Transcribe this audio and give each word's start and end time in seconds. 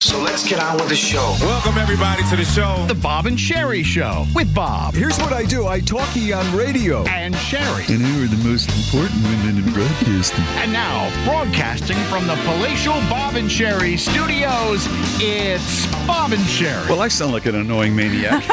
So 0.00 0.20
let's 0.20 0.46
get 0.46 0.60
on 0.60 0.76
with 0.76 0.90
the 0.90 0.94
show. 0.94 1.34
Welcome, 1.40 1.78
everybody, 1.78 2.22
to 2.28 2.36
the 2.36 2.44
show. 2.44 2.84
The 2.86 2.94
Bob 2.94 3.24
and 3.24 3.38
Sheri 3.38 3.82
Show 3.82 4.26
with 4.34 4.54
Bob 4.54 4.92
Here's 4.92 5.16
what 5.16 5.32
I 5.32 5.44
do 5.46 5.66
I 5.68 5.80
talkie 5.80 6.34
on 6.34 6.54
radio. 6.54 7.02
and 7.04 7.34
Sheri. 7.34 7.88
And 7.88 8.02
who 8.04 8.24
are 8.24 8.26
the 8.28 8.46
most 8.46 8.68
important 8.76 9.22
women 9.22 9.56
in 9.56 9.72
broadcasting? 9.72 10.44
And 10.58 10.70
now, 10.70 11.08
broadcasting 11.24 11.96
from 12.10 12.26
the 12.26 12.34
palatial 12.44 12.92
Bob 13.08 13.36
and 13.36 13.48
Sheri 13.48 13.98
studios, 13.98 14.84
it's 15.18 15.86
Bob 16.06 16.32
and 16.32 16.42
Sheri. 16.42 16.86
Well, 16.90 17.00
I 17.00 17.08
sound 17.08 17.32
like 17.32 17.46
an 17.46 17.54
annoying 17.54 17.96
maniac. 17.96 18.44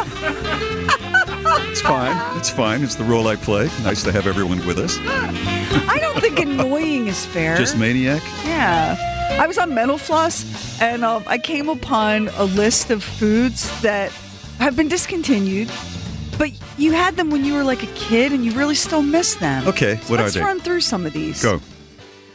it's 1.67 1.81
fine. 1.81 2.38
It's 2.38 2.50
fine. 2.50 2.83
It's 2.85 2.95
the 2.95 3.03
role 3.03 3.28
I 3.28 3.35
play. 3.35 3.66
Nice 3.83 4.02
to 4.03 4.13
have 4.13 4.28
everyone 4.28 4.66
with 4.66 4.80
us. 4.80 4.97
I 5.02 5.97
don't 6.00 6.22
think 6.22 6.39
annoying 6.39 7.07
is 7.07 7.25
fair. 7.25 7.57
Just 7.57 7.78
maniac? 7.78 8.23
Yeah. 8.45 8.95
I 9.39 9.47
was 9.47 9.57
on 9.57 9.73
Mental 9.73 9.97
Floss 9.97 10.79
and 10.81 11.03
um, 11.03 11.23
I 11.27 11.37
came 11.37 11.67
upon 11.67 12.29
a 12.29 12.43
list 12.45 12.89
of 12.91 13.03
foods 13.03 13.81
that 13.81 14.11
have 14.59 14.75
been 14.75 14.87
discontinued, 14.87 15.69
but 16.37 16.51
you 16.77 16.91
had 16.93 17.15
them 17.17 17.29
when 17.29 17.43
you 17.43 17.53
were 17.55 17.63
like 17.63 17.83
a 17.83 17.87
kid 17.87 18.31
and 18.31 18.45
you 18.45 18.51
really 18.53 18.75
still 18.75 19.01
miss 19.01 19.35
them. 19.35 19.67
Okay, 19.67 19.97
So 19.97 20.11
what 20.11 20.19
are 20.19 20.23
let's 20.23 20.35
they? 20.35 20.41
run 20.41 20.59
through 20.59 20.81
some 20.81 21.05
of 21.05 21.13
these. 21.13 21.41
Go. 21.43 21.59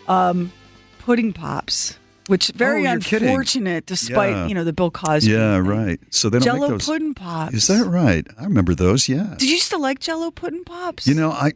Um, 0.07 0.53
Pudding 0.99 1.33
pops, 1.33 1.99
which 2.29 2.49
very 2.55 2.87
Oh, 2.87 2.93
you're 2.93 3.01
kidding. 3.01 3.29
unfortunate 3.29 3.87
despite, 3.87 4.31
Yeah. 4.37 4.47
you 4.47 4.55
know, 4.55 4.63
the 4.65 4.73
Bill 4.73 4.91
Cosby. 4.91 5.33
Yeah, 5.33 5.59
right. 5.59 5.99
So 6.11 6.31
they 6.31 6.39
don't 6.39 6.45
Jello 6.45 6.61
make 6.61 6.71
those. 6.79 6.87
pudding 6.87 7.15
pops. 7.15 7.55
Is 7.55 7.67
that 7.67 7.85
right? 7.87 8.27
I 8.39 8.45
remember 8.45 8.75
those. 8.75 9.09
Yeah. 9.09 9.35
Did 9.39 9.49
you 9.49 9.55
used 9.57 9.71
to 9.71 9.79
like 9.79 9.99
Jello 9.99 10.31
pudding 10.31 10.63
pops? 10.65 11.07
You 11.07 11.15
know, 11.15 11.31
I, 11.33 11.53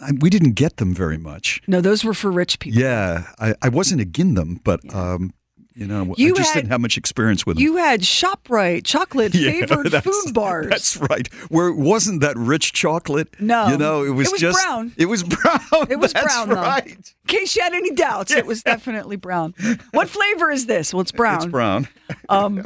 I 0.00 0.12
we 0.20 0.30
didn't 0.30 0.52
get 0.52 0.76
them 0.76 0.94
very 0.94 1.18
much. 1.18 1.60
No, 1.66 1.80
those 1.80 2.04
were 2.04 2.14
for 2.14 2.30
rich 2.30 2.58
people. 2.60 2.80
Yeah, 2.80 3.24
I, 3.40 3.54
I 3.62 3.68
wasn't 3.68 4.00
against 4.00 4.36
them, 4.36 4.60
but 4.62 4.80
um, 4.94 5.32
you 5.74 5.86
know, 5.86 6.14
You 6.16 6.34
I 6.34 6.36
just 6.36 6.52
had- 6.52 6.60
didn't 6.60 6.70
have 6.72 6.80
much 6.80 6.96
experience 6.96 7.44
with 7.44 7.56
them. 7.56 7.62
You 7.62 7.76
had 7.76 8.00
ShopRite 8.02 8.84
chocolate 8.84 9.34
Yeah, 9.34 9.66
flavored 9.66 9.92
food 10.04 10.32
bars. 10.34 10.68
That's 10.68 10.96
right. 10.96 11.26
Where 11.50 11.68
it 11.68 11.76
wasn't 11.76 12.20
that 12.20 12.36
rich 12.36 12.72
chocolate. 12.72 13.28
No. 13.40 13.68
you 13.68 13.76
know, 13.76 14.04
it 14.04 14.10
was, 14.10 14.28
It 14.28 14.32
was 14.32 14.40
just 14.40 14.64
brown. 14.64 14.92
It 14.96 15.06
was 15.06 15.22
brown. 15.34 15.60
It 15.90 15.98
was 15.98 16.12
That's 16.12 16.26
brown, 16.26 16.48
though. 16.50 16.54
right. 16.56 16.86
In 16.86 17.26
case 17.26 17.56
you 17.56 17.62
had 17.62 17.72
any 17.74 17.90
doubts, 17.92 18.32
it 18.32 18.46
was 18.46 18.62
definitely 18.72 19.16
brown. 19.16 19.54
What 19.92 20.08
flavor 20.08 20.50
is 20.50 20.66
this? 20.66 20.94
Well, 20.94 21.00
it's 21.00 21.12
brown. 21.12 21.36
It's 21.36 21.46
brown. 21.46 21.88
Um, 22.28 22.62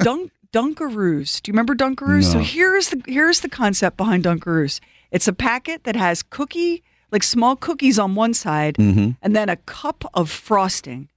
Dunk 0.00 0.30
Dunkaroos. 0.52 1.42
Do 1.42 1.50
you 1.50 1.52
remember 1.52 1.74
Dunkaroos? 1.74 2.24
So 2.32 2.38
here's 2.38 2.88
the 2.90 3.02
here's 3.06 3.40
the 3.40 3.48
concept 3.48 3.96
behind 3.96 4.24
Dunkaroos. 4.24 4.80
It's 5.10 5.28
a 5.28 5.32
packet 5.32 5.84
that 5.84 5.94
has 5.96 6.22
cookie, 6.22 6.82
like 7.12 7.22
small 7.22 7.54
cookies 7.56 7.98
on 7.98 8.14
one 8.14 8.34
side, 8.34 8.76
Mm-hmm. 8.76 9.10
and 9.22 9.36
then 9.36 9.48
a 9.48 9.56
cup 9.56 10.04
of 10.14 10.30
frosting. 10.30 11.08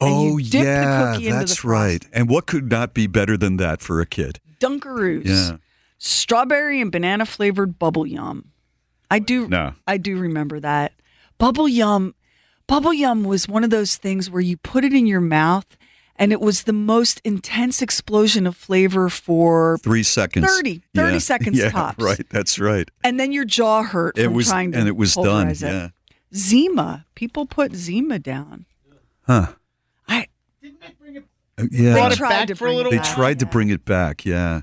Oh 0.00 0.38
you 0.38 0.44
dip 0.50 0.60
the 0.62 0.66
yeah, 0.66 1.12
cookie 1.12 1.26
into 1.26 1.38
the 1.38 1.44
that's 1.44 1.64
right. 1.64 2.06
And 2.12 2.28
what 2.28 2.46
could 2.46 2.70
not 2.70 2.94
be 2.94 3.06
better 3.06 3.36
than 3.36 3.56
that 3.56 3.80
for 3.80 4.00
a 4.00 4.06
kid? 4.06 4.40
Dunkaroos. 4.60 5.24
Yeah. 5.26 5.56
Strawberry 5.98 6.80
and 6.80 6.92
banana 6.92 7.26
flavored 7.26 7.78
bubble 7.78 8.06
yum. 8.06 8.50
I 9.10 9.18
do. 9.18 9.48
No. 9.48 9.74
I 9.86 9.96
do 9.96 10.16
remember 10.18 10.60
that. 10.60 10.92
Bubble 11.38 11.68
yum. 11.68 12.14
Bubble 12.66 12.92
yum 12.92 13.24
was 13.24 13.48
one 13.48 13.64
of 13.64 13.70
those 13.70 13.96
things 13.96 14.30
where 14.30 14.40
you 14.42 14.56
put 14.56 14.84
it 14.84 14.92
in 14.92 15.06
your 15.06 15.20
mouth, 15.22 15.76
and 16.16 16.32
it 16.32 16.40
was 16.40 16.64
the 16.64 16.72
most 16.72 17.20
intense 17.24 17.80
explosion 17.82 18.46
of 18.46 18.54
flavor 18.56 19.08
for 19.08 19.78
Three 19.82 20.02
seconds. 20.02 20.46
30 20.46 20.82
30 20.94 21.12
Yeah. 21.14 21.18
seconds 21.32 21.58
yeah, 21.58 21.70
tops. 21.70 22.02
Right. 22.04 22.28
That's 22.30 22.58
right. 22.58 22.88
and 23.02 23.18
then 23.18 23.32
your 23.32 23.44
jaw 23.46 23.82
hurt 23.82 24.18
It 24.18 24.24
from 24.26 24.34
was, 24.34 24.48
trying 24.48 24.72
to 24.72 24.78
and 24.78 24.86
it 24.86 24.96
was 24.96 25.14
done. 25.14 25.48
it. 25.48 25.60
Yeah. 25.60 25.88
Zima. 26.34 27.06
People 27.14 27.46
put 27.46 27.74
Zima 27.74 28.18
down. 28.18 28.66
Huh. 29.26 29.48
I 30.82 30.88
Yeah. 31.58 31.66
they 31.70 31.92
Brought 31.92 32.12
it 32.12 32.16
tried 32.16 32.28
back 32.30 32.48
to 32.48 32.54
for 32.56 32.66
a 32.66 32.68
bring 32.68 32.74
it 32.74 32.76
little 32.76 32.90
They 32.92 32.98
back. 32.98 33.14
tried 33.16 33.38
to 33.40 33.46
bring 33.46 33.68
it 33.70 33.84
back. 33.84 34.24
Yeah. 34.24 34.62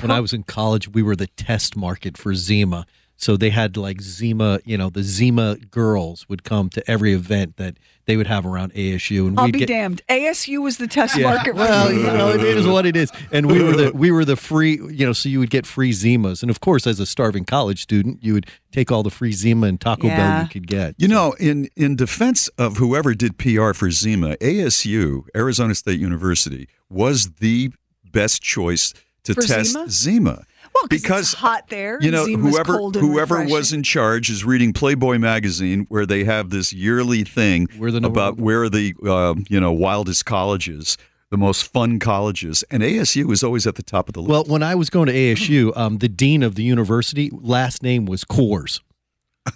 when 0.00 0.10
I 0.10 0.20
was 0.20 0.32
in 0.34 0.42
college, 0.42 0.88
we 0.88 1.02
were 1.02 1.16
the 1.16 1.26
test 1.26 1.74
market 1.76 2.18
for 2.18 2.34
Zima. 2.34 2.86
So 3.18 3.36
they 3.38 3.48
had 3.50 3.76
like 3.78 4.02
Zima, 4.02 4.60
you 4.66 4.76
know, 4.76 4.90
the 4.90 5.02
Zima 5.02 5.56
girls 5.70 6.28
would 6.28 6.44
come 6.44 6.68
to 6.70 6.90
every 6.90 7.14
event 7.14 7.56
that 7.56 7.78
they 8.04 8.16
would 8.16 8.26
have 8.26 8.44
around 8.44 8.74
ASU, 8.74 9.26
and 9.26 9.38
I'll 9.38 9.46
we'd 9.46 9.52
be 9.52 9.58
get. 9.60 9.68
damned. 9.68 10.02
ASU 10.08 10.62
was 10.62 10.76
the 10.76 10.86
test 10.86 11.16
Yeah. 11.16 11.30
market 11.34 11.54
Well, 11.54 11.92
you 11.92 12.02
know, 12.02 12.28
it 12.30 12.42
is 12.42 12.66
what 12.66 12.84
it 12.84 12.94
is, 12.94 13.10
and 13.32 13.46
we 13.50 13.62
were 13.62 13.74
the 13.74 13.90
we 13.94 14.10
were 14.10 14.24
the 14.26 14.36
free, 14.36 14.74
you 14.90 15.06
know, 15.06 15.12
so 15.14 15.28
you 15.30 15.38
would 15.38 15.48
get 15.50 15.66
free 15.66 15.92
Zimas, 15.92 16.42
and 16.42 16.50
of 16.50 16.60
course, 16.60 16.86
as 16.86 17.00
a 17.00 17.06
starving 17.06 17.44
college 17.46 17.80
student, 17.82 18.22
you 18.22 18.34
would 18.34 18.46
take 18.70 18.92
all 18.92 19.02
the 19.02 19.10
free 19.10 19.32
Zima 19.32 19.66
and 19.66 19.80
Taco 19.80 20.08
Bell 20.08 20.42
you 20.42 20.48
could 20.48 20.66
get. 20.66 20.94
You 20.98 21.08
know, 21.08 21.32
in 21.40 21.68
in 21.74 21.96
defense 21.96 22.48
of 22.58 22.76
whoever 22.76 23.14
did 23.14 23.38
PR 23.38 23.72
for 23.72 23.90
Zima, 23.90 24.36
ASU, 24.36 25.22
Arizona 25.34 25.74
State 25.74 25.98
University, 25.98 26.68
was 26.90 27.30
the 27.40 27.72
best 28.12 28.42
choice 28.42 28.92
to 29.24 29.34
For 29.34 29.40
test 29.42 29.70
Zima? 29.72 29.88
Zima. 29.90 30.44
Well, 30.82 30.88
'cause 30.88 31.20
it's 31.20 31.34
hot 31.34 31.68
there, 31.68 31.98
You 32.00 32.10
know, 32.10 32.24
Zima's 32.26 32.54
whoever 32.54 32.76
cold 32.76 32.96
and 32.96 33.06
whoever 33.06 33.44
was 33.44 33.72
in 33.72 33.82
charge 33.82 34.30
is 34.30 34.44
reading 34.44 34.72
Playboy 34.72 35.18
magazine, 35.18 35.86
where 35.88 36.06
they 36.06 36.24
have 36.24 36.50
this 36.50 36.72
yearly 36.72 37.24
thing 37.24 37.68
the 37.78 38.08
about 38.08 38.36
one. 38.36 38.44
where 38.44 38.62
are 38.64 38.68
the 38.68 38.94
uh, 39.06 39.34
you 39.48 39.58
know 39.60 39.72
wildest 39.72 40.26
colleges, 40.26 40.96
the 41.30 41.36
most 41.38 41.62
fun 41.72 41.98
colleges, 41.98 42.62
and 42.70 42.82
ASU 42.82 43.30
is 43.32 43.42
always 43.42 43.66
at 43.66 43.74
the 43.76 43.82
top 43.82 44.08
of 44.08 44.14
the 44.14 44.20
list. 44.20 44.30
Well, 44.30 44.44
when 44.44 44.62
I 44.62 44.74
was 44.74 44.90
going 44.90 45.06
to 45.06 45.14
ASU, 45.14 45.72
um, 45.76 45.98
the 45.98 46.08
dean 46.08 46.42
of 46.42 46.54
the 46.54 46.62
university 46.62 47.30
last 47.32 47.82
name 47.82 48.04
was 48.06 48.24
Coors. 48.24 48.80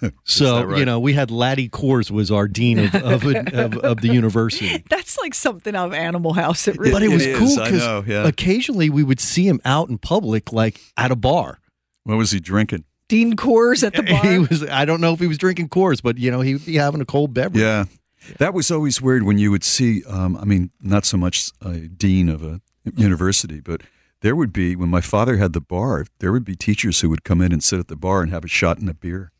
So 0.23 0.63
right? 0.63 0.79
you 0.79 0.85
know, 0.85 0.99
we 0.99 1.13
had 1.13 1.31
Laddie 1.31 1.69
Coors 1.69 2.09
was 2.11 2.31
our 2.31 2.47
dean 2.47 2.79
of 2.79 2.95
of, 2.95 3.25
of, 3.53 3.77
of 3.77 4.01
the 4.01 4.09
university. 4.13 4.83
That's 4.89 5.17
like 5.17 5.33
something 5.33 5.75
out 5.75 5.87
of 5.87 5.93
Animal 5.93 6.33
House. 6.33 6.67
It 6.67 6.77
really 6.77 6.91
But 6.91 7.03
it 7.03 7.09
It 7.09 7.13
was 7.13 7.25
is, 7.25 7.37
cool 7.37 7.55
because 7.63 8.07
yeah. 8.07 8.27
occasionally 8.27 8.89
we 8.89 9.03
would 9.03 9.19
see 9.19 9.47
him 9.47 9.59
out 9.65 9.89
in 9.89 9.97
public, 9.97 10.53
like 10.53 10.79
at 10.97 11.11
a 11.11 11.15
bar. 11.15 11.59
what 12.03 12.17
was 12.17 12.31
he 12.31 12.39
drinking? 12.39 12.85
Dean 13.07 13.35
Coors 13.35 13.83
at 13.85 13.93
the 13.93 14.03
bar. 14.03 14.25
He 14.25 14.37
was. 14.39 14.63
I 14.69 14.85
don't 14.85 15.01
know 15.01 15.11
if 15.13 15.19
he 15.19 15.27
was 15.27 15.37
drinking 15.37 15.67
Coors, 15.69 16.01
but 16.01 16.17
you 16.17 16.31
know, 16.31 16.39
he 16.41 16.53
would 16.53 16.65
be 16.65 16.75
having 16.75 17.01
a 17.01 17.05
cold 17.05 17.33
beverage. 17.33 17.61
Yeah. 17.61 17.85
That 18.37 18.53
was 18.53 18.69
always 18.71 19.01
weird 19.01 19.23
when 19.23 19.37
you 19.39 19.49
would 19.51 19.63
see, 19.63 20.03
um, 20.05 20.37
I 20.37 20.45
mean, 20.45 20.69
not 20.79 21.05
so 21.05 21.17
much 21.17 21.49
a 21.61 21.79
dean 21.87 22.29
of 22.29 22.43
a 22.43 22.61
university, 22.95 23.59
but 23.59 23.81
there 24.21 24.35
would 24.35 24.53
be, 24.53 24.75
when 24.75 24.89
my 24.89 25.01
father 25.01 25.37
had 25.37 25.53
the 25.53 25.59
bar, 25.59 26.05
there 26.19 26.31
would 26.31 26.45
be 26.45 26.55
teachers 26.55 27.01
who 27.01 27.09
would 27.09 27.23
come 27.23 27.41
in 27.41 27.51
and 27.51 27.63
sit 27.63 27.79
at 27.79 27.87
the 27.87 27.95
bar 27.95 28.21
and 28.21 28.31
have 28.31 28.45
a 28.45 28.47
shot 28.47 28.77
and 28.77 28.87
a 28.89 28.93
beer. 28.93 29.31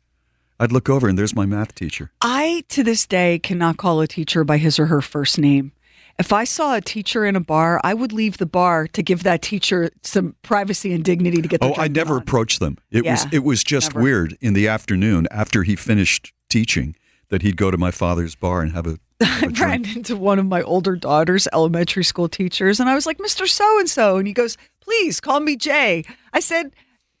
I'd 0.62 0.70
look 0.70 0.88
over 0.88 1.08
and 1.08 1.18
there's 1.18 1.34
my 1.34 1.44
math 1.44 1.74
teacher. 1.74 2.12
I, 2.20 2.62
to 2.68 2.84
this 2.84 3.04
day, 3.04 3.40
cannot 3.40 3.78
call 3.78 4.00
a 4.00 4.06
teacher 4.06 4.44
by 4.44 4.58
his 4.58 4.78
or 4.78 4.86
her 4.86 5.00
first 5.00 5.36
name. 5.36 5.72
If 6.20 6.32
I 6.32 6.44
saw 6.44 6.76
a 6.76 6.80
teacher 6.80 7.24
in 7.26 7.34
a 7.34 7.40
bar, 7.40 7.80
I 7.82 7.94
would 7.94 8.12
leave 8.12 8.38
the 8.38 8.46
bar 8.46 8.86
to 8.86 9.02
give 9.02 9.24
that 9.24 9.42
teacher 9.42 9.90
some 10.02 10.36
privacy 10.42 10.92
and 10.92 11.02
dignity 11.02 11.42
to 11.42 11.48
get. 11.48 11.64
Oh, 11.64 11.74
I 11.76 11.88
never 11.88 12.14
on. 12.14 12.22
approached 12.22 12.60
them. 12.60 12.78
It 12.92 13.04
was 13.04 13.26
it 13.32 13.40
was 13.40 13.64
just 13.64 13.92
never. 13.92 14.04
weird 14.04 14.38
in 14.40 14.52
the 14.52 14.68
afternoon 14.68 15.26
after 15.32 15.64
he 15.64 15.74
finished 15.74 16.32
teaching 16.48 16.94
that 17.30 17.42
he'd 17.42 17.56
go 17.56 17.72
to 17.72 17.78
my 17.78 17.90
father's 17.90 18.36
bar 18.36 18.60
and 18.60 18.70
have 18.70 18.86
a, 18.86 18.98
I 19.20 19.50
ran 19.58 19.84
into 19.96 20.16
one 20.16 20.38
of 20.38 20.46
my 20.46 20.62
older 20.62 20.94
daughter's 20.94 21.48
elementary 21.52 22.04
school 22.04 22.28
teachers, 22.28 22.78
and 22.78 22.88
I 22.88 22.94
was 22.94 23.04
like, 23.04 23.18
"Mr. 23.18 23.48
So 23.48 23.80
and 23.80 23.90
So," 23.90 24.18
and 24.18 24.28
he 24.28 24.32
goes, 24.32 24.56
"Please 24.80 25.18
call 25.18 25.40
me 25.40 25.56
Jay." 25.56 26.04
I 26.32 26.38
said, 26.38 26.72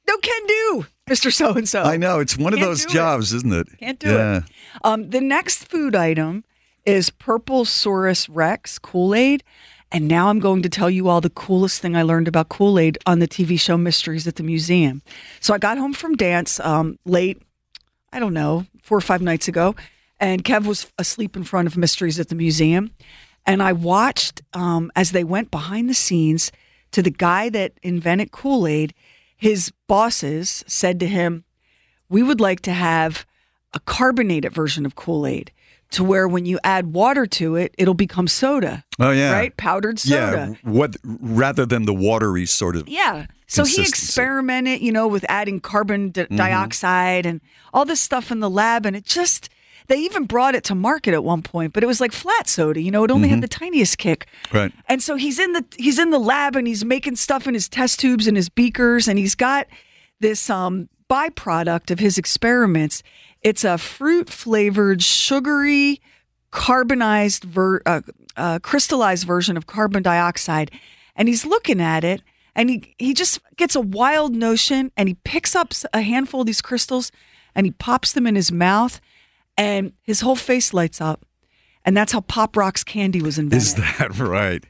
"No, 0.06 0.16
can 0.18 0.46
do, 0.46 0.86
Mr. 1.12 1.32
So 1.32 1.52
and 1.54 1.68
So." 1.68 1.82
I 1.82 1.96
know 1.96 2.20
it's 2.20 2.36
one 2.36 2.52
of 2.52 2.58
Can't 2.58 2.68
those 2.70 2.84
do 2.84 2.90
it. 2.90 2.94
jobs, 2.94 3.32
isn't 3.32 3.52
it? 3.52 3.66
Can't 3.78 3.98
do 3.98 4.10
yeah. 4.10 4.36
it. 4.38 4.44
Um, 4.82 5.10
the 5.10 5.20
next 5.20 5.64
food 5.64 5.94
item 5.94 6.44
is 6.84 7.10
Purplesaurus 7.10 8.28
Rex 8.30 8.78
Kool 8.78 9.14
Aid. 9.14 9.44
And 9.94 10.08
now 10.08 10.28
I'm 10.28 10.38
going 10.40 10.62
to 10.62 10.70
tell 10.70 10.88
you 10.88 11.08
all 11.08 11.20
the 11.20 11.28
coolest 11.28 11.82
thing 11.82 11.94
I 11.94 12.02
learned 12.02 12.26
about 12.26 12.48
Kool 12.48 12.78
Aid 12.78 12.96
on 13.04 13.18
the 13.18 13.28
TV 13.28 13.60
show 13.60 13.76
Mysteries 13.76 14.26
at 14.26 14.36
the 14.36 14.42
Museum. 14.42 15.02
So 15.40 15.52
I 15.52 15.58
got 15.58 15.76
home 15.76 15.92
from 15.92 16.14
dance 16.16 16.58
um, 16.60 16.98
late, 17.04 17.42
I 18.10 18.18
don't 18.18 18.32
know, 18.32 18.64
four 18.82 18.96
or 18.96 19.02
five 19.02 19.20
nights 19.20 19.48
ago, 19.48 19.76
and 20.18 20.44
Kev 20.44 20.64
was 20.64 20.90
asleep 20.98 21.36
in 21.36 21.44
front 21.44 21.68
of 21.68 21.76
Mysteries 21.76 22.18
at 22.18 22.30
the 22.30 22.34
Museum. 22.34 22.92
And 23.44 23.62
I 23.62 23.74
watched 23.74 24.40
um, 24.54 24.90
as 24.96 25.12
they 25.12 25.24
went 25.24 25.50
behind 25.50 25.90
the 25.90 25.94
scenes 25.94 26.50
to 26.92 27.02
the 27.02 27.10
guy 27.10 27.50
that 27.50 27.72
invented 27.82 28.30
Kool 28.30 28.66
Aid. 28.66 28.94
His 29.42 29.72
bosses 29.88 30.62
said 30.68 31.00
to 31.00 31.08
him, 31.08 31.42
We 32.08 32.22
would 32.22 32.40
like 32.40 32.60
to 32.60 32.72
have 32.72 33.26
a 33.74 33.80
carbonated 33.80 34.52
version 34.52 34.86
of 34.86 34.94
Kool 34.94 35.26
Aid 35.26 35.50
to 35.90 36.04
where 36.04 36.28
when 36.28 36.46
you 36.46 36.60
add 36.62 36.92
water 36.94 37.26
to 37.26 37.56
it, 37.56 37.74
it'll 37.76 37.92
become 37.94 38.28
soda. 38.28 38.84
Oh 39.00 39.10
yeah, 39.10 39.32
Right? 39.32 39.56
Powdered 39.56 39.98
soda. 39.98 40.56
Yeah, 40.62 40.70
what 40.70 40.94
rather 41.04 41.66
than 41.66 41.86
the 41.86 41.92
watery 41.92 42.46
sort 42.46 42.76
of. 42.76 42.88
Yeah. 42.88 43.26
So 43.48 43.64
he 43.64 43.82
experimented, 43.82 44.80
you 44.80 44.92
know, 44.92 45.08
with 45.08 45.24
adding 45.28 45.58
carbon 45.60 46.10
di- 46.10 46.22
Mm-hmm. 46.22 46.36
dioxide 46.36 47.26
and 47.26 47.40
all 47.74 47.84
this 47.84 48.00
stuff 48.00 48.30
in 48.30 48.38
the 48.38 48.48
lab. 48.48 48.86
And 48.86 48.94
it 48.94 49.04
just, 49.04 49.48
they 49.88 49.98
even 49.98 50.24
brought 50.24 50.54
it 50.54 50.64
to 50.64 50.74
market 50.74 51.14
at 51.14 51.24
one 51.24 51.42
point, 51.42 51.72
but 51.72 51.82
it 51.82 51.86
was 51.86 52.00
like 52.00 52.12
flat 52.12 52.48
soda, 52.48 52.80
you 52.80 52.90
know, 52.90 53.04
it 53.04 53.10
only 53.10 53.28
had 53.28 53.40
the 53.40 53.48
tiniest 53.48 53.98
kick. 53.98 54.26
Mm-hmm. 54.44 54.56
Right. 54.56 54.72
And 54.88 55.02
so 55.02 55.16
he's 55.16 55.38
in 55.38 55.52
the 55.52 55.64
he's 55.76 55.98
in 55.98 56.10
the 56.10 56.18
lab 56.18 56.56
and 56.56 56.66
he's 56.66 56.84
making 56.84 57.16
stuff 57.16 57.46
in 57.46 57.54
his 57.54 57.68
test 57.68 58.00
tubes 58.00 58.26
and 58.26 58.36
his 58.36 58.48
beakers 58.48 59.08
and 59.08 59.18
he's 59.18 59.34
got 59.34 59.66
this 60.20 60.48
um 60.50 60.88
byproduct 61.10 61.90
of 61.90 61.98
his 61.98 62.18
experiments. 62.18 63.02
It's 63.42 63.64
a 63.64 63.76
fruit 63.76 64.30
flavored 64.30 65.02
sugary 65.02 66.00
carbonized 66.50 67.44
ver- 67.44 67.82
uh, 67.86 68.02
uh, 68.36 68.58
crystallized 68.60 69.26
version 69.26 69.56
of 69.56 69.66
carbon 69.66 70.02
dioxide 70.02 70.70
and 71.16 71.28
he's 71.28 71.44
looking 71.44 71.80
at 71.80 72.04
it 72.04 72.22
and 72.54 72.70
he 72.70 72.94
he 72.98 73.14
just 73.14 73.40
gets 73.56 73.74
a 73.74 73.80
wild 73.80 74.34
notion 74.34 74.92
and 74.96 75.08
he 75.08 75.14
picks 75.24 75.54
up 75.56 75.72
a 75.92 76.02
handful 76.02 76.40
of 76.40 76.46
these 76.46 76.62
crystals 76.62 77.10
and 77.54 77.66
he 77.66 77.72
pops 77.72 78.12
them 78.12 78.26
in 78.26 78.34
his 78.34 78.52
mouth 78.52 79.00
and 79.56 79.92
his 80.02 80.20
whole 80.20 80.36
face 80.36 80.72
lights 80.72 81.00
up 81.00 81.24
and 81.84 81.96
that's 81.96 82.12
how 82.12 82.20
pop 82.20 82.56
rocks 82.56 82.84
candy 82.84 83.20
was 83.20 83.38
invented 83.38 83.66
Is 83.66 83.74
that 83.74 84.18
right? 84.18 84.64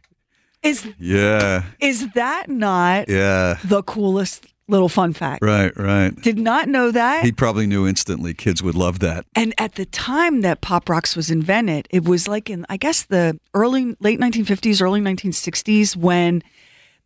is 0.62 0.86
Yeah, 0.98 1.64
is 1.80 2.10
that 2.12 2.48
not 2.48 3.08
yeah. 3.08 3.58
the 3.64 3.82
coolest 3.82 4.46
little 4.68 4.88
fun 4.88 5.12
fact? 5.12 5.42
Right, 5.42 5.76
right. 5.76 6.14
Did 6.22 6.38
not 6.38 6.68
know 6.68 6.92
that. 6.92 7.24
He 7.24 7.32
probably 7.32 7.66
knew 7.66 7.86
instantly 7.86 8.32
kids 8.32 8.62
would 8.62 8.76
love 8.76 9.00
that. 9.00 9.26
and 9.34 9.52
at 9.58 9.74
the 9.74 9.84
time 9.86 10.40
that 10.42 10.60
Pop 10.60 10.88
Rocks 10.88 11.14
was 11.16 11.30
invented, 11.30 11.88
it 11.90 12.04
was 12.04 12.28
like 12.28 12.48
in 12.48 12.64
I 12.68 12.76
guess 12.76 13.02
the 13.02 13.38
early 13.54 13.96
late 14.00 14.20
1950s, 14.20 14.80
early 14.80 15.00
1960s 15.00 15.96
when 15.96 16.42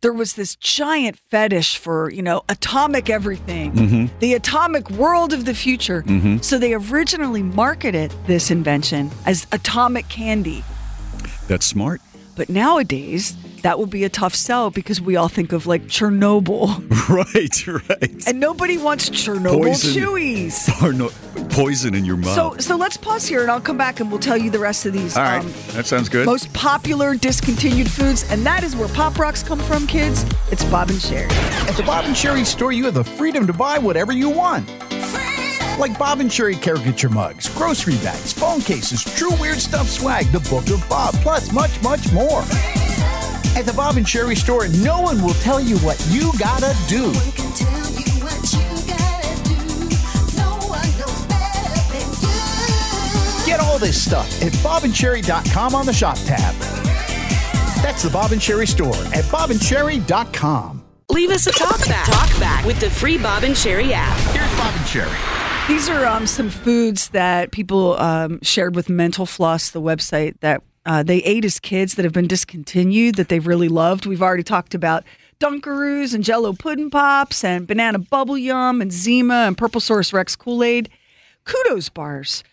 there 0.01 0.13
was 0.13 0.33
this 0.33 0.55
giant 0.55 1.17
fetish 1.31 1.77
for, 1.77 2.11
you 2.11 2.21
know, 2.21 2.43
atomic 2.49 3.09
everything, 3.09 3.73
mm-hmm. 3.73 4.19
the 4.19 4.35
atomic 4.35 4.89
world 4.91 5.33
of 5.33 5.45
the 5.45 5.55
future. 5.55 6.03
Mm-hmm. 6.03 6.37
So 6.39 6.59
they 6.59 6.73
originally 6.73 7.41
marketed 7.41 8.13
this 8.27 8.51
invention 8.51 9.09
as 9.25 9.47
atomic 9.51 10.07
candy. 10.07 10.63
That's 11.47 11.65
smart. 11.65 12.01
But 12.35 12.49
nowadays, 12.49 13.35
that 13.67 13.79
would 13.79 13.89
be 13.89 14.05
a 14.05 14.09
tough 14.09 14.33
sell 14.33 14.71
because 14.71 15.01
we 15.01 15.17
all 15.17 15.27
think 15.27 15.51
of 15.51 15.67
like 15.67 15.83
Chernobyl. 15.87 16.85
Right, 17.07 17.67
right. 17.67 18.27
And 18.27 18.39
nobody 18.39 18.77
wants 18.77 19.09
Chernobyl 19.09 19.61
Poison. 19.63 19.93
chewies. 19.93 20.81
or 20.83 20.91
no, 20.91 21.09
poison 21.49 21.95
in 21.95 22.03
your 22.03 22.17
mouth. 22.17 22.35
So, 22.35 22.57
so 22.57 22.75
let's 22.75 22.97
pause 22.97 23.25
here, 23.25 23.41
and 23.41 23.49
I'll 23.51 23.61
come 23.61 23.77
back 23.77 24.01
and 24.01 24.09
we'll 24.11 24.19
tell 24.19 24.37
you 24.37 24.49
the 24.49 24.59
rest 24.59 24.85
of 24.85 24.91
these 24.91 25.15
All 25.15 25.23
right, 25.23 25.39
um, 25.39 25.53
that 25.71 25.85
sounds 25.85 26.09
good. 26.09 26.25
most 26.25 26.51
popular 26.53 27.15
discontinued 27.15 27.89
foods, 27.89 28.29
and 28.29 28.45
that 28.45 28.63
is 28.63 28.75
where 28.75 28.89
Pop 28.89 29.17
Rocks 29.17 29.41
come 29.41 29.59
from, 29.59 29.87
kids. 29.87 30.25
It's 30.51 30.65
Bob 30.65 30.89
and 30.89 30.99
Sheri. 30.99 31.29
At 31.69 31.77
the 31.77 31.83
Bob 31.83 32.05
and 32.05 32.15
Sheri 32.15 32.45
store, 32.45 32.73
you 32.73 32.85
have 32.85 32.93
the 32.93 33.05
freedom 33.05 33.47
to 33.47 33.53
buy 33.53 33.79
whatever 33.79 34.11
you 34.11 34.29
want. 34.29 34.67
Like 35.79 35.97
Bob 35.97 36.19
and 36.19 36.29
Sheri 36.29 36.61
caricature 36.61 37.09
mugs, 37.09 37.47
grocery 37.55 37.95
bags, 37.97 38.33
phone 38.33 38.61
cases, 38.61 39.03
true 39.15 39.35
weird 39.39 39.59
stuff 39.59 39.87
swag, 39.87 40.25
the 40.27 40.41
Book 40.49 40.69
of 40.69 40.87
Bob, 40.89 41.13
plus 41.15 41.53
much, 41.53 41.81
much 41.83 42.11
more. 42.11 42.43
At 43.57 43.65
the 43.65 43.73
Bob 43.73 43.97
and 43.97 44.05
Sheri 44.05 44.37
store, 44.37 44.67
no 44.67 45.01
one 45.01 45.19
will 45.23 45.33
tell 45.33 45.59
you 45.59 45.79
what 45.79 45.99
you 46.11 46.31
gotta 46.37 46.77
do. 46.87 47.11
can 47.31 47.51
tell 47.55 47.89
you 47.89 48.05
what 48.21 48.53
you 48.53 48.61
gotta 48.85 49.33
do. 49.45 49.57
No 50.37 50.59
one 50.67 50.87
knows 50.99 51.25
better 51.25 51.73
than 51.89 52.07
you. 52.21 53.47
Get 53.47 53.59
all 53.59 53.79
this 53.79 53.99
stuff 53.99 54.43
at 54.43 54.51
bobandsheri.com 54.61 55.73
on 55.73 55.87
the 55.87 55.93
shop 55.93 56.17
tab. 56.17 56.53
That's 57.81 58.03
the 58.03 58.11
Bob 58.11 58.31
and 58.31 58.39
Sheri 58.39 58.67
store 58.67 58.93
at 59.11 59.23
bobandsheri.com. 59.25 60.83
Leave 61.09 61.31
us 61.31 61.47
a 61.47 61.51
talk 61.51 61.79
back. 61.87 62.05
Talk 62.05 62.39
back 62.39 62.63
with 62.63 62.79
the 62.79 62.91
free 62.91 63.17
Bob 63.17 63.43
and 63.43 63.55
Sheri 63.55 63.89
app. 63.91 64.15
Here's 64.35 64.55
Bob 64.55 64.75
and 64.75 64.85
Sheri. 64.85 65.67
These 65.67 65.89
are 65.89 66.05
um, 66.05 66.27
some 66.27 66.51
foods 66.51 67.09
that 67.09 67.51
people 67.51 67.99
um, 67.99 68.39
shared 68.43 68.75
with 68.75 68.87
Mental 68.87 69.25
Floss, 69.25 69.71
the 69.71 69.81
website 69.81 70.39
that 70.41 70.61
uh, 70.87 71.03
they 71.03 71.17
ate 71.17 71.45
as 71.45 71.59
kids 71.59 71.95
that 71.95 72.05
have 72.05 72.13
been 72.13 72.27
discontinued 72.27 73.15
that 73.15 73.27
they've 73.27 73.45
really 73.45 73.67
loved. 73.67 74.05
We've 74.05 74.21
already 74.21 74.43
talked 74.43 74.73
about 74.73 75.03
Dunkaroos 75.39 76.15
and 76.15 76.23
Jello 76.23 76.53
Pudding 76.53 76.89
Pops 76.89 77.43
and 77.43 77.67
Banana 77.67 77.99
Bubble 77.99 78.37
Yum 78.37 78.81
and 78.81 78.91
Zima 78.91 79.45
and 79.45 79.57
Purplesaurus 79.57 80.13
Rex 80.13 80.35
Kool 80.35 80.63
Aid. 80.63 80.89
Kudos 81.43 81.89
bars. 81.89 82.43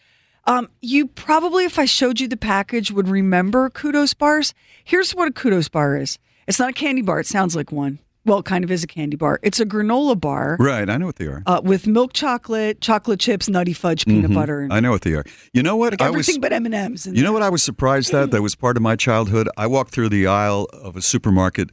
Um, 0.46 0.68
you 0.82 1.06
probably, 1.06 1.64
if 1.64 1.78
I 1.78 1.86
showed 1.86 2.20
you 2.20 2.28
the 2.28 2.36
package, 2.36 2.90
would 2.90 3.08
remember 3.08 3.70
kudos 3.70 4.12
bars. 4.12 4.52
Here's 4.84 5.14
what 5.14 5.28
a 5.28 5.32
kudos 5.32 5.68
bar 5.68 5.96
is. 5.96 6.18
It's 6.46 6.58
not 6.58 6.70
a 6.70 6.74
candy 6.74 7.02
bar. 7.02 7.20
It 7.20 7.26
sounds 7.26 7.56
like 7.56 7.72
one. 7.72 7.98
Well, 8.26 8.38
it 8.38 8.44
kind 8.46 8.64
of 8.64 8.70
is 8.70 8.82
a 8.82 8.86
candy 8.86 9.16
bar. 9.16 9.38
It's 9.42 9.60
a 9.60 9.66
granola 9.66 10.18
bar 10.18 10.56
right, 10.58 10.88
I 10.88 10.96
know 10.96 11.06
what 11.06 11.16
they 11.16 11.26
are. 11.26 11.42
uh, 11.46 11.60
with 11.62 11.86
milk 11.86 12.12
chocolate, 12.14 12.80
chocolate 12.80 13.20
chips, 13.20 13.48
nutty 13.48 13.72
fudge, 13.74 14.06
peanut 14.06 14.32
butter, 14.32 14.60
and 14.62 14.72
I 14.72 14.80
know 14.80 14.90
what 14.90 15.02
they 15.02 15.12
are. 15.14 15.24
You 15.52 15.62
know 15.62 15.76
what? 15.76 15.92
like 15.92 16.00
Mm-hmm. 16.00 16.06
I 16.06 16.10
was. 16.10 16.26
everything 16.28 16.40
but 16.40 16.52
M 16.52 16.64
and 16.66 16.74
M's. 16.74 17.06
You 17.06 17.22
know 17.22 17.32
what 17.32 17.42
I 17.42 17.50
was 17.50 17.62
surprised 17.62 18.14
at? 18.14 18.30
That 18.30 18.40
was 18.42 18.54
part 18.54 18.76
of 18.76 18.82
my 18.82 18.96
childhood. 18.96 19.48
I 19.56 19.66
walked 19.66 19.90
through 19.92 20.08
the 20.08 20.26
aisle 20.26 20.64
of 20.72 20.96
a 20.96 21.02
supermarket 21.02 21.70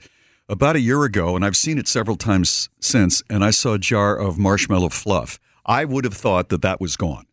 about 0.50 0.75
a 0.75 0.81
year 0.81 1.03
ago, 1.06 1.36
and 1.38 1.45
I've 1.45 1.56
seen 1.56 1.77
it 1.77 1.88
several 1.88 2.18
times 2.18 2.69
since, 2.81 3.24
and 3.30 3.44
I 3.44 3.51
saw 3.51 3.74
a 3.75 3.80
jar 3.80 4.18
of 4.18 4.38
marshmallow 4.38 4.89
fluff. 4.89 5.39
I 5.65 5.86
would 5.86 6.04
have 6.04 6.13
thought 6.15 6.50
that 6.50 6.62
that 6.63 6.81
was 6.81 6.97
gone, 6.97 7.25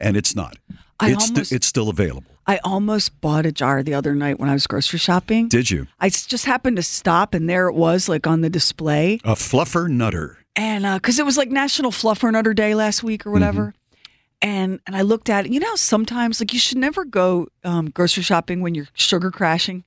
and 0.00 0.16
it's 0.16 0.34
not. 0.34 0.56
I 0.98 1.10
it's, 1.12 1.30
almost- 1.30 1.52
it's 1.52 1.66
still 1.66 1.88
available. 1.88 2.32
I 2.46 2.58
almost 2.64 3.20
bought 3.20 3.46
a 3.46 3.52
jar 3.52 3.82
the 3.82 3.94
other 3.94 4.14
night 4.14 4.38
when 4.38 4.48
I 4.48 4.52
was 4.52 4.66
grocery 4.66 4.98
shopping. 4.98 5.48
Did 5.48 5.70
you? 5.70 5.86
I 6.00 6.08
just 6.10 6.44
happened 6.44 6.76
to 6.76 6.82
stop, 6.82 7.32
and 7.34 7.48
there 7.48 7.68
it 7.68 7.74
was, 7.74 8.08
like 8.08 8.26
on 8.26 8.42
the 8.42 8.50
display, 8.50 9.20
A 9.24 9.34
fluffer 9.34 9.88
nutter. 9.88 10.38
and 10.56 10.84
because 11.00 11.18
it 11.18 11.24
was 11.24 11.36
like 11.36 11.50
National 11.50 11.90
Fluffer 11.90 12.30
Nutter 12.30 12.52
Day 12.54 12.74
last 12.74 13.02
week 13.02 13.26
or 13.26 13.30
whatever. 13.30 13.74
And 14.42 14.80
and 14.86 14.94
I 14.94 15.00
looked 15.02 15.30
at 15.30 15.46
it. 15.46 15.52
You 15.52 15.60
know, 15.60 15.74
sometimes 15.76 16.38
like 16.40 16.52
you 16.52 16.58
should 16.58 16.76
never 16.78 17.04
go 17.06 17.48
um, 17.64 17.88
grocery 17.90 18.22
shopping 18.22 18.60
when 18.60 18.74
you're 18.74 18.88
sugar 18.92 19.30
crashing. 19.30 19.84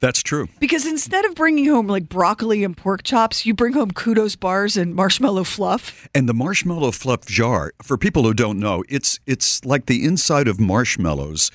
That's 0.00 0.22
true. 0.22 0.48
Because 0.58 0.86
instead 0.86 1.26
of 1.26 1.34
bringing 1.34 1.66
home 1.66 1.86
like 1.86 2.08
broccoli 2.08 2.64
and 2.64 2.74
pork 2.76 3.02
chops, 3.02 3.44
you 3.44 3.52
bring 3.54 3.74
home 3.74 3.90
kudos 3.90 4.34
bars 4.34 4.76
and 4.76 4.94
marshmallow 4.94 5.44
fluff. 5.44 6.08
And 6.14 6.26
the 6.28 6.32
marshmallow 6.34 6.92
fluff 6.92 7.26
jar, 7.26 7.72
for 7.82 7.98
people 7.98 8.22
who 8.24 8.32
don't 8.34 8.58
know, 8.58 8.82
it's 8.88 9.20
it's 9.26 9.64
like 9.64 9.84
the 9.86 10.04
inside 10.04 10.48
of 10.48 10.58
marshmallows 10.58 11.50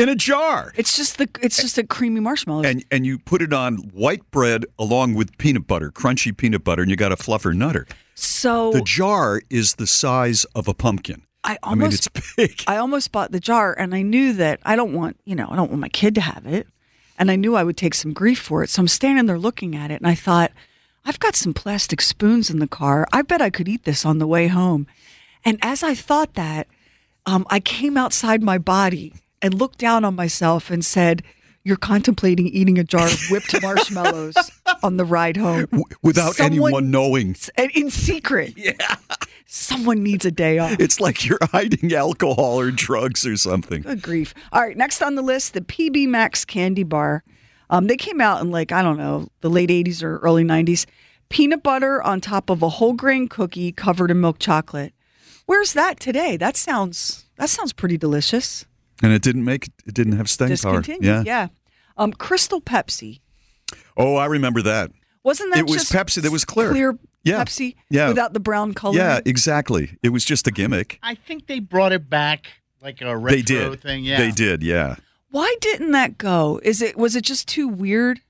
in 0.00 0.08
a 0.08 0.14
jar. 0.14 0.72
It's 0.76 0.96
just 0.96 1.18
the 1.18 1.28
it's 1.42 1.60
just 1.60 1.78
a 1.78 1.86
creamy 1.86 2.20
marshmallow. 2.20 2.64
And 2.64 2.84
and 2.90 3.06
you 3.06 3.18
put 3.18 3.42
it 3.42 3.52
on 3.52 3.76
white 3.92 4.28
bread 4.30 4.64
along 4.78 5.14
with 5.14 5.36
peanut 5.38 5.66
butter, 5.66 5.90
crunchy 5.90 6.36
peanut 6.36 6.64
butter, 6.64 6.82
and 6.82 6.90
you 6.90 6.96
got 6.96 7.12
a 7.12 7.16
fluffer 7.16 7.54
nutter. 7.54 7.86
so 8.14 8.72
The 8.72 8.82
jar 8.82 9.42
is 9.50 9.74
the 9.74 9.86
size 9.86 10.44
of 10.54 10.68
a 10.68 10.74
pumpkin. 10.74 11.22
I 11.44 11.58
I 11.62 11.74
mean, 11.74 11.82
almost 11.82 12.06
it's 12.06 12.34
big. 12.36 12.64
I 12.66 12.76
almost 12.76 13.12
bought 13.12 13.32
the 13.32 13.40
jar 13.40 13.74
and 13.78 13.94
I 13.94 14.02
knew 14.02 14.32
that 14.34 14.60
I 14.64 14.76
don't 14.76 14.92
want, 14.92 15.18
you 15.24 15.34
know, 15.34 15.48
I 15.50 15.56
don't 15.56 15.70
want 15.70 15.80
my 15.80 15.88
kid 15.88 16.14
to 16.16 16.20
have 16.20 16.46
it. 16.46 16.66
And 17.18 17.30
I 17.30 17.36
knew 17.36 17.54
I 17.54 17.64
would 17.64 17.76
take 17.76 17.94
some 17.94 18.12
grief 18.14 18.40
for 18.40 18.62
it. 18.62 18.70
So 18.70 18.80
I'm 18.80 18.88
standing 18.88 19.26
there 19.26 19.38
looking 19.38 19.76
at 19.76 19.90
it 19.90 20.00
and 20.00 20.06
I 20.06 20.14
thought, 20.14 20.52
I've 21.04 21.20
got 21.20 21.36
some 21.36 21.52
plastic 21.54 22.00
spoons 22.00 22.50
in 22.50 22.58
the 22.58 22.66
car. 22.66 23.06
I 23.12 23.22
bet 23.22 23.40
I 23.42 23.50
could 23.50 23.68
eat 23.68 23.84
this 23.84 24.04
on 24.04 24.18
the 24.18 24.26
way 24.26 24.48
home. 24.48 24.86
And 25.44 25.58
as 25.62 25.82
I 25.82 25.94
thought 25.94 26.34
that, 26.34 26.66
um, 27.26 27.46
I 27.50 27.60
came 27.60 27.96
outside 27.96 28.42
my 28.42 28.58
body 28.58 29.14
and 29.42 29.54
looked 29.54 29.78
down 29.78 30.04
on 30.04 30.14
myself 30.14 30.70
and 30.70 30.84
said, 30.84 31.22
You're 31.64 31.76
contemplating 31.76 32.46
eating 32.48 32.78
a 32.78 32.84
jar 32.84 33.06
of 33.06 33.20
whipped 33.30 33.60
marshmallows 33.62 34.36
on 34.82 34.96
the 34.96 35.04
ride 35.04 35.36
home. 35.36 35.66
W- 35.66 35.84
Without 36.02 36.34
Someone- 36.36 36.52
anyone 36.52 36.90
knowing. 36.90 37.36
And 37.56 37.70
in 37.72 37.90
secret. 37.90 38.54
Yeah. 38.56 38.96
Someone 39.52 40.02
needs 40.04 40.24
a 40.24 40.30
day 40.30 40.58
off. 40.58 40.78
It's 40.78 41.00
like 41.00 41.26
you're 41.26 41.38
hiding 41.42 41.92
alcohol 41.92 42.60
or 42.60 42.70
drugs 42.70 43.26
or 43.26 43.36
something. 43.36 43.82
Good 43.82 44.00
grief. 44.00 44.32
All 44.52 44.60
right, 44.62 44.76
next 44.76 45.02
on 45.02 45.16
the 45.16 45.22
list, 45.22 45.54
the 45.54 45.60
PB 45.60 46.06
Max 46.06 46.44
candy 46.44 46.84
bar. 46.84 47.24
Um, 47.68 47.88
they 47.88 47.96
came 47.96 48.20
out 48.20 48.40
in 48.42 48.52
like, 48.52 48.70
I 48.70 48.80
don't 48.80 48.96
know, 48.96 49.28
the 49.40 49.50
late 49.50 49.70
80s 49.70 50.04
or 50.04 50.18
early 50.18 50.44
90s. 50.44 50.86
Peanut 51.30 51.64
butter 51.64 52.00
on 52.02 52.20
top 52.20 52.48
of 52.48 52.62
a 52.62 52.68
whole 52.68 52.92
grain 52.92 53.26
cookie 53.26 53.72
covered 53.72 54.10
in 54.12 54.20
milk 54.20 54.38
chocolate. 54.38 54.92
Where's 55.46 55.72
that 55.72 55.98
today? 55.98 56.36
That 56.36 56.56
sounds 56.56 57.26
that 57.36 57.48
sounds 57.48 57.72
pretty 57.72 57.96
delicious. 57.98 58.66
And 59.02 59.12
it 59.12 59.22
didn't 59.22 59.44
make 59.44 59.66
it 59.86 59.94
didn't 59.94 60.16
have 60.16 60.28
staying 60.28 60.56
power. 60.58 60.82
Yeah. 61.00 61.22
Yeah. 61.24 61.48
Um, 61.96 62.12
Crystal 62.12 62.60
Pepsi. 62.60 63.20
Oh, 63.96 64.16
I 64.16 64.26
remember 64.26 64.62
that. 64.62 64.90
Wasn't 65.22 65.52
that 65.52 65.60
It 65.60 65.66
was 65.66 65.88
just 65.88 65.92
Pepsi 65.92 66.22
that 66.22 66.32
was 66.32 66.44
clear. 66.44 66.70
Clear 66.70 66.98
Yeah. 67.24 67.42
Pepsi 67.44 67.76
Yeah. 67.90 68.08
without 68.08 68.32
the 68.32 68.40
brown 68.40 68.72
color. 68.74 68.96
Yeah, 68.96 69.20
exactly. 69.24 69.98
It 70.02 70.10
was 70.10 70.24
just 70.24 70.46
a 70.46 70.50
gimmick. 70.50 70.98
I 71.02 71.14
think 71.14 71.46
they 71.46 71.60
brought 71.60 71.92
it 71.92 72.08
back 72.08 72.46
like 72.82 73.00
a 73.02 73.16
retro 73.16 73.36
they 73.36 73.42
did. 73.42 73.80
thing. 73.82 74.04
Yeah, 74.04 74.18
They 74.18 74.30
did, 74.30 74.62
yeah. 74.62 74.96
Why 75.30 75.54
didn't 75.60 75.92
that 75.92 76.18
go? 76.18 76.60
Is 76.62 76.82
it 76.82 76.96
was 76.96 77.14
it 77.14 77.22
just 77.22 77.46
too 77.46 77.68
weird? 77.68 78.20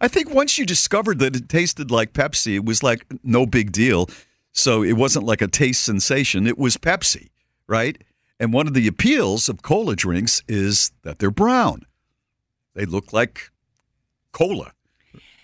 I 0.00 0.08
think 0.08 0.30
once 0.30 0.58
you 0.58 0.66
discovered 0.66 1.18
that 1.20 1.36
it 1.36 1.48
tasted 1.48 1.90
like 1.90 2.12
Pepsi, 2.12 2.54
it 2.56 2.64
was 2.64 2.82
like 2.82 3.06
no 3.22 3.46
big 3.46 3.70
deal. 3.72 4.08
So 4.52 4.82
it 4.82 4.94
wasn't 4.94 5.24
like 5.26 5.40
a 5.42 5.46
taste 5.46 5.82
sensation. 5.84 6.46
It 6.46 6.58
was 6.58 6.76
Pepsi, 6.76 7.28
right? 7.68 8.02
And 8.40 8.54
one 8.54 8.66
of 8.66 8.72
the 8.72 8.86
appeals 8.86 9.50
of 9.50 9.62
cola 9.62 9.94
drinks 9.94 10.42
is 10.48 10.92
that 11.02 11.18
they're 11.18 11.30
brown. 11.30 11.84
They 12.74 12.86
look 12.86 13.12
like 13.12 13.50
cola. 14.32 14.72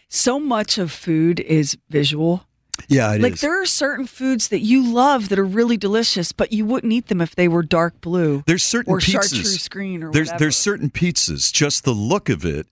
So 0.09 0.41
much 0.41 0.79
of 0.79 0.91
food 0.91 1.39
is 1.41 1.77
visual. 1.91 2.47
Yeah, 2.89 3.13
it 3.13 3.17
is. 3.17 3.23
like 3.23 3.41
there 3.41 3.61
are 3.61 3.67
certain 3.67 4.07
foods 4.07 4.49
that 4.49 4.61
you 4.61 4.91
love 4.91 5.29
that 5.29 5.39
are 5.39 5.45
really 5.45 5.77
delicious, 5.77 6.33
but 6.33 6.53
you 6.53 6.65
wouldn't 6.65 6.93
eat 6.93 7.09
them 7.09 7.21
if 7.21 7.35
they 7.35 7.49
were 7.49 7.63
dark 7.63 8.01
blue. 8.01 8.43
There's 8.47 8.65
certain 8.65 8.93
or 8.93 8.99
pizzas. 8.99 9.13
chartreuse 9.13 9.69
green 9.69 10.03
or 10.03 10.13
there's 10.13 10.29
whatever. 10.29 10.45
there's 10.45 10.57
certain 10.57 10.91
pizzas. 10.91 11.53
Just 11.53 11.85
the 11.85 11.93
look 11.93 12.29
of 12.31 12.45
it, 12.45 12.67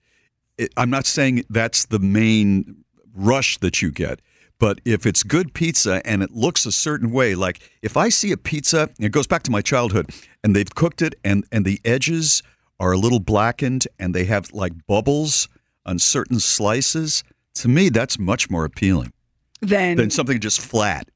it. 0.56 0.72
I'm 0.76 0.90
not 0.90 1.04
saying 1.06 1.44
that's 1.50 1.86
the 1.86 1.98
main 1.98 2.84
rush 3.14 3.58
that 3.58 3.82
you 3.82 3.90
get, 3.90 4.20
but 4.58 4.80
if 4.84 5.06
it's 5.06 5.22
good 5.22 5.54
pizza 5.54 6.00
and 6.06 6.22
it 6.22 6.30
looks 6.30 6.66
a 6.66 6.72
certain 6.72 7.10
way, 7.10 7.34
like 7.34 7.60
if 7.82 7.96
I 7.96 8.08
see 8.08 8.32
a 8.32 8.36
pizza, 8.36 8.90
it 8.98 9.12
goes 9.12 9.26
back 9.26 9.42
to 9.44 9.50
my 9.50 9.60
childhood, 9.60 10.10
and 10.42 10.54
they've 10.54 10.74
cooked 10.74 11.02
it 11.02 11.14
and 11.24 11.44
and 11.50 11.64
the 11.64 11.80
edges 11.84 12.42
are 12.80 12.92
a 12.92 12.98
little 12.98 13.20
blackened 13.20 13.86
and 13.98 14.14
they 14.14 14.24
have 14.24 14.52
like 14.52 14.72
bubbles 14.86 15.48
on 15.86 15.98
certain 15.98 16.40
slices. 16.40 17.24
To 17.56 17.68
me, 17.68 17.88
that's 17.88 18.18
much 18.18 18.50
more 18.50 18.64
appealing 18.64 19.12
than, 19.60 19.96
than 19.96 20.10
something 20.10 20.40
just 20.40 20.60
flat. 20.60 21.08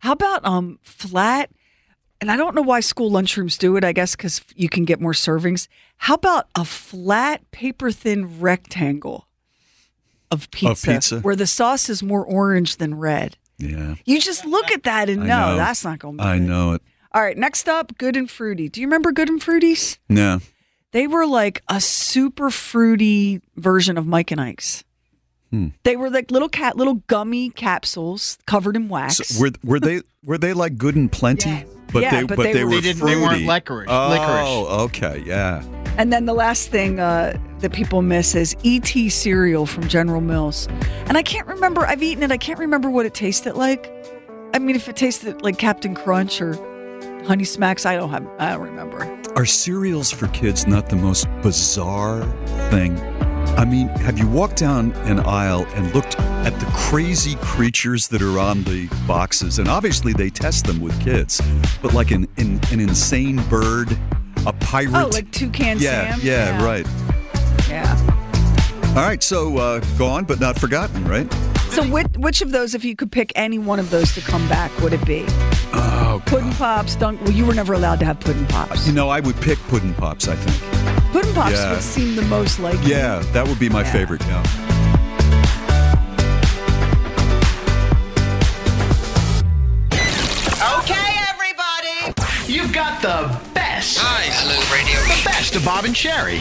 How 0.00 0.12
about 0.12 0.44
um 0.44 0.78
flat? 0.82 1.50
And 2.20 2.32
I 2.32 2.36
don't 2.36 2.56
know 2.56 2.62
why 2.62 2.80
school 2.80 3.12
lunchrooms 3.12 3.58
do 3.58 3.76
it. 3.76 3.84
I 3.84 3.92
guess 3.92 4.16
because 4.16 4.40
you 4.54 4.68
can 4.68 4.84
get 4.84 5.00
more 5.00 5.12
servings. 5.12 5.68
How 5.98 6.14
about 6.14 6.48
a 6.54 6.64
flat, 6.64 7.48
paper 7.50 7.90
thin 7.90 8.40
rectangle 8.40 9.27
of 10.30 10.50
pizza, 10.50 10.86
pizza? 10.92 11.20
where 11.20 11.36
the 11.36 11.46
sauce 11.46 11.88
is 11.88 12.02
more 12.02 12.24
orange 12.24 12.76
than 12.76 12.94
red? 12.94 13.36
Yeah, 13.58 13.96
You 14.04 14.20
just 14.20 14.44
look 14.44 14.70
at 14.70 14.84
that 14.84 15.08
and 15.08 15.22
know, 15.24 15.50
know. 15.50 15.56
that's 15.56 15.82
not 15.84 15.98
going 15.98 16.18
to 16.18 16.22
be. 16.22 16.28
I 16.28 16.38
good. 16.38 16.46
know 16.48 16.72
it. 16.74 16.82
All 17.12 17.22
right, 17.22 17.36
next 17.36 17.68
up, 17.68 17.96
Good 17.98 18.16
and 18.16 18.30
Fruity. 18.30 18.68
Do 18.68 18.80
you 18.80 18.86
remember 18.86 19.10
Good 19.12 19.28
and 19.28 19.40
Fruities? 19.40 19.98
No. 20.08 20.40
They 20.92 21.06
were 21.06 21.26
like 21.26 21.62
a 21.68 21.80
super 21.80 22.50
fruity 22.50 23.40
version 23.56 23.98
of 23.98 24.06
Mike 24.06 24.30
and 24.30 24.40
Ike's. 24.40 24.84
Hmm. 25.50 25.68
They 25.82 25.96
were 25.96 26.10
like 26.10 26.30
little 26.30 26.48
cat, 26.48 26.76
little 26.76 26.96
gummy 27.08 27.50
capsules 27.50 28.38
covered 28.46 28.76
in 28.76 28.88
wax. 28.88 29.16
So 29.16 29.40
were 29.42 29.50
were 29.64 29.80
they 29.80 30.02
were 30.24 30.38
they 30.38 30.52
like 30.52 30.76
good 30.76 30.94
and 30.94 31.10
plenty? 31.10 31.64
But 31.92 32.02
Yeah, 32.02 32.20
they 32.20 32.26
but 32.26 32.36
but 32.36 32.42
they 32.44 32.52
they, 32.52 32.64
were- 32.64 32.70
They 32.72 32.80
didn't- 32.80 33.04
they 33.06 33.16
weren't 33.16 33.28
fruity. 33.30 33.46
licorice- 33.46 33.86
Oh, 33.88 34.08
licorice. 34.10 34.82
okay, 34.84 35.22
yeah. 35.26 35.62
And 35.96 36.12
then 36.12 36.26
the 36.26 36.34
last 36.34 36.70
thing 36.70 37.00
uh, 37.00 37.36
that 37.60 37.72
people 37.72 38.02
miss 38.02 38.34
is 38.34 38.54
ET 38.64 39.10
cereal 39.10 39.66
from 39.66 39.88
General 39.88 40.20
Mills. 40.20 40.68
And 41.06 41.16
I 41.16 41.22
can't 41.22 41.46
remember, 41.48 41.84
I've 41.86 42.02
eaten 42.02 42.22
it, 42.22 42.30
I 42.30 42.36
can't 42.36 42.58
remember 42.60 42.88
what 42.88 43.04
it 43.06 43.14
tasted 43.14 43.54
like. 43.54 43.90
I 44.54 44.58
mean, 44.60 44.76
if 44.76 44.88
it 44.88 44.96
tasted 44.96 45.42
like 45.42 45.58
Captain 45.58 45.94
Crunch 45.94 46.40
or 46.40 46.54
Honey 47.26 47.44
Smacks, 47.44 47.84
I 47.84 47.96
don't 47.96 48.10
have, 48.10 48.26
I 48.38 48.50
don't 48.52 48.62
remember. 48.62 48.98
Are 49.34 49.44
cereals 49.44 50.10
for 50.10 50.28
kids 50.28 50.66
not 50.66 50.88
the 50.88 50.96
most 50.96 51.26
bizarre 51.42 52.22
thing? 52.70 52.96
I 53.58 53.64
mean, 53.64 53.88
have 53.88 54.20
you 54.20 54.28
walked 54.28 54.56
down 54.58 54.92
an 54.92 55.18
aisle 55.18 55.66
and 55.74 55.92
looked 55.92 56.16
at 56.20 56.58
the 56.60 56.66
crazy 56.66 57.34
creatures 57.40 58.06
that 58.06 58.22
are 58.22 58.38
on 58.38 58.62
the 58.62 58.86
boxes? 59.04 59.58
And 59.58 59.66
obviously, 59.66 60.12
they 60.12 60.30
test 60.30 60.64
them 60.64 60.80
with 60.80 60.98
kids, 61.00 61.42
but 61.82 61.92
like 61.92 62.12
an 62.12 62.28
an, 62.36 62.60
an 62.70 62.78
insane 62.78 63.42
bird, 63.48 63.98
a 64.46 64.52
pirate. 64.52 64.94
Oh, 64.94 65.08
like 65.08 65.32
Toucan 65.32 65.78
yeah, 65.80 66.14
Sam? 66.14 66.20
yeah, 66.22 66.64
right. 66.64 66.86
Yeah. 67.68 67.96
All 68.90 69.02
right, 69.02 69.24
so 69.24 69.58
uh, 69.58 69.80
gone 69.98 70.24
but 70.24 70.38
not 70.38 70.56
forgotten, 70.56 71.04
right? 71.04 71.30
So, 71.70 71.84
which, 71.90 72.06
which 72.16 72.42
of 72.42 72.52
those, 72.52 72.76
if 72.76 72.84
you 72.84 72.94
could 72.94 73.10
pick 73.10 73.32
any 73.34 73.58
one 73.58 73.80
of 73.80 73.90
those 73.90 74.14
to 74.14 74.20
come 74.20 74.48
back, 74.48 74.70
would 74.78 74.92
it 74.92 75.04
be? 75.04 75.24
Oh, 75.74 76.22
Pudding 76.26 76.52
Pops, 76.52 76.94
Dunk. 76.94 77.20
Well, 77.22 77.32
you 77.32 77.44
were 77.44 77.54
never 77.54 77.72
allowed 77.72 77.98
to 77.98 78.06
have 78.06 78.20
Pudding 78.20 78.46
Pops. 78.46 78.86
you 78.86 78.92
know, 78.92 79.08
I 79.08 79.18
would 79.18 79.36
pick 79.36 79.58
Puddin' 79.66 79.94
Pops. 79.94 80.28
I 80.28 80.36
think. 80.36 80.97
Pudding 81.18 81.34
Pops 81.34 81.50
Yeah. 81.50 81.72
would 81.72 81.82
seem 81.82 82.14
the 82.14 82.22
most 82.22 82.60
like. 82.60 82.78
Yeah, 82.86 83.20
that 83.32 83.48
would 83.48 83.58
be 83.58 83.68
my 83.68 83.82
Yeah. 83.82 83.92
favorite. 83.92 84.22
Yeah. 84.28 84.40
Okay, 90.78 91.16
everybody. 91.28 92.14
You've 92.46 92.72
got 92.72 93.02
the 93.02 93.36
best. 93.52 93.96
Nice. 93.96 94.40
Hello, 94.42 94.60
radio. 94.72 95.00
The 95.16 95.22
best 95.24 95.56
of 95.56 95.64
Bob 95.64 95.84
and 95.86 95.94
Sheri. 95.96 96.40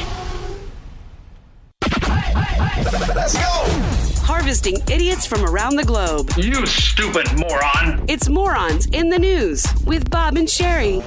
Let's 3.15 3.34
go. 3.34 4.24
Harvesting 4.24 4.77
idiots 4.91 5.25
from 5.25 5.43
around 5.43 5.77
the 5.77 5.84
globe. 5.84 6.31
You 6.38 6.65
stupid 6.67 7.27
moron. 7.36 8.03
It's 8.07 8.29
Morons 8.29 8.86
in 8.91 9.10
the 9.10 9.17
News 9.17 9.65
with 9.86 10.10
Bob 10.12 10.38
and 10.38 10.48
Sheri. 10.48 11.03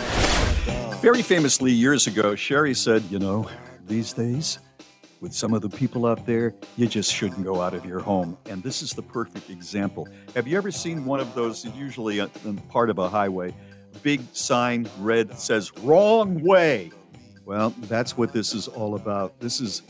Very 1.01 1.23
famously, 1.23 1.73
years 1.73 2.07
ago, 2.07 2.35
Sheri 2.35 2.77
said, 2.77 3.03
You 3.05 3.19
know, 3.19 3.49
these 3.87 4.13
days, 4.13 4.59
with 5.23 5.33
some 5.33 5.55
of 5.55 5.63
the 5.63 5.71
people 5.71 6.05
out 6.05 6.27
there, 6.27 6.53
you 6.77 6.87
just 6.87 7.11
shouldn't 7.11 7.43
go 7.43 7.63
out 7.63 7.73
of 7.73 7.87
your 7.87 8.01
home. 8.01 8.37
And 8.51 8.63
this 8.63 8.83
is 8.83 8.91
the 8.91 9.01
perfect 9.01 9.49
example. 9.49 10.07
Have 10.35 10.47
you 10.47 10.59
ever 10.59 10.71
seen 10.71 11.07
one 11.07 11.19
of 11.19 11.35
those, 11.35 11.65
usually 11.65 12.21
part 12.69 12.91
of 12.91 12.99
a 12.99 13.09
highway, 13.09 13.55
big 14.03 14.21
sign, 14.35 14.91
red, 14.99 15.39
says 15.39 15.73
wrong 15.79 16.39
way? 16.45 16.93
Well, 17.47 17.71
that's 17.85 18.19
what 18.19 18.35
this 18.35 18.53
is 18.55 18.69
all 18.69 18.95
about. 18.95 19.41
This 19.41 19.63
is 19.63 19.81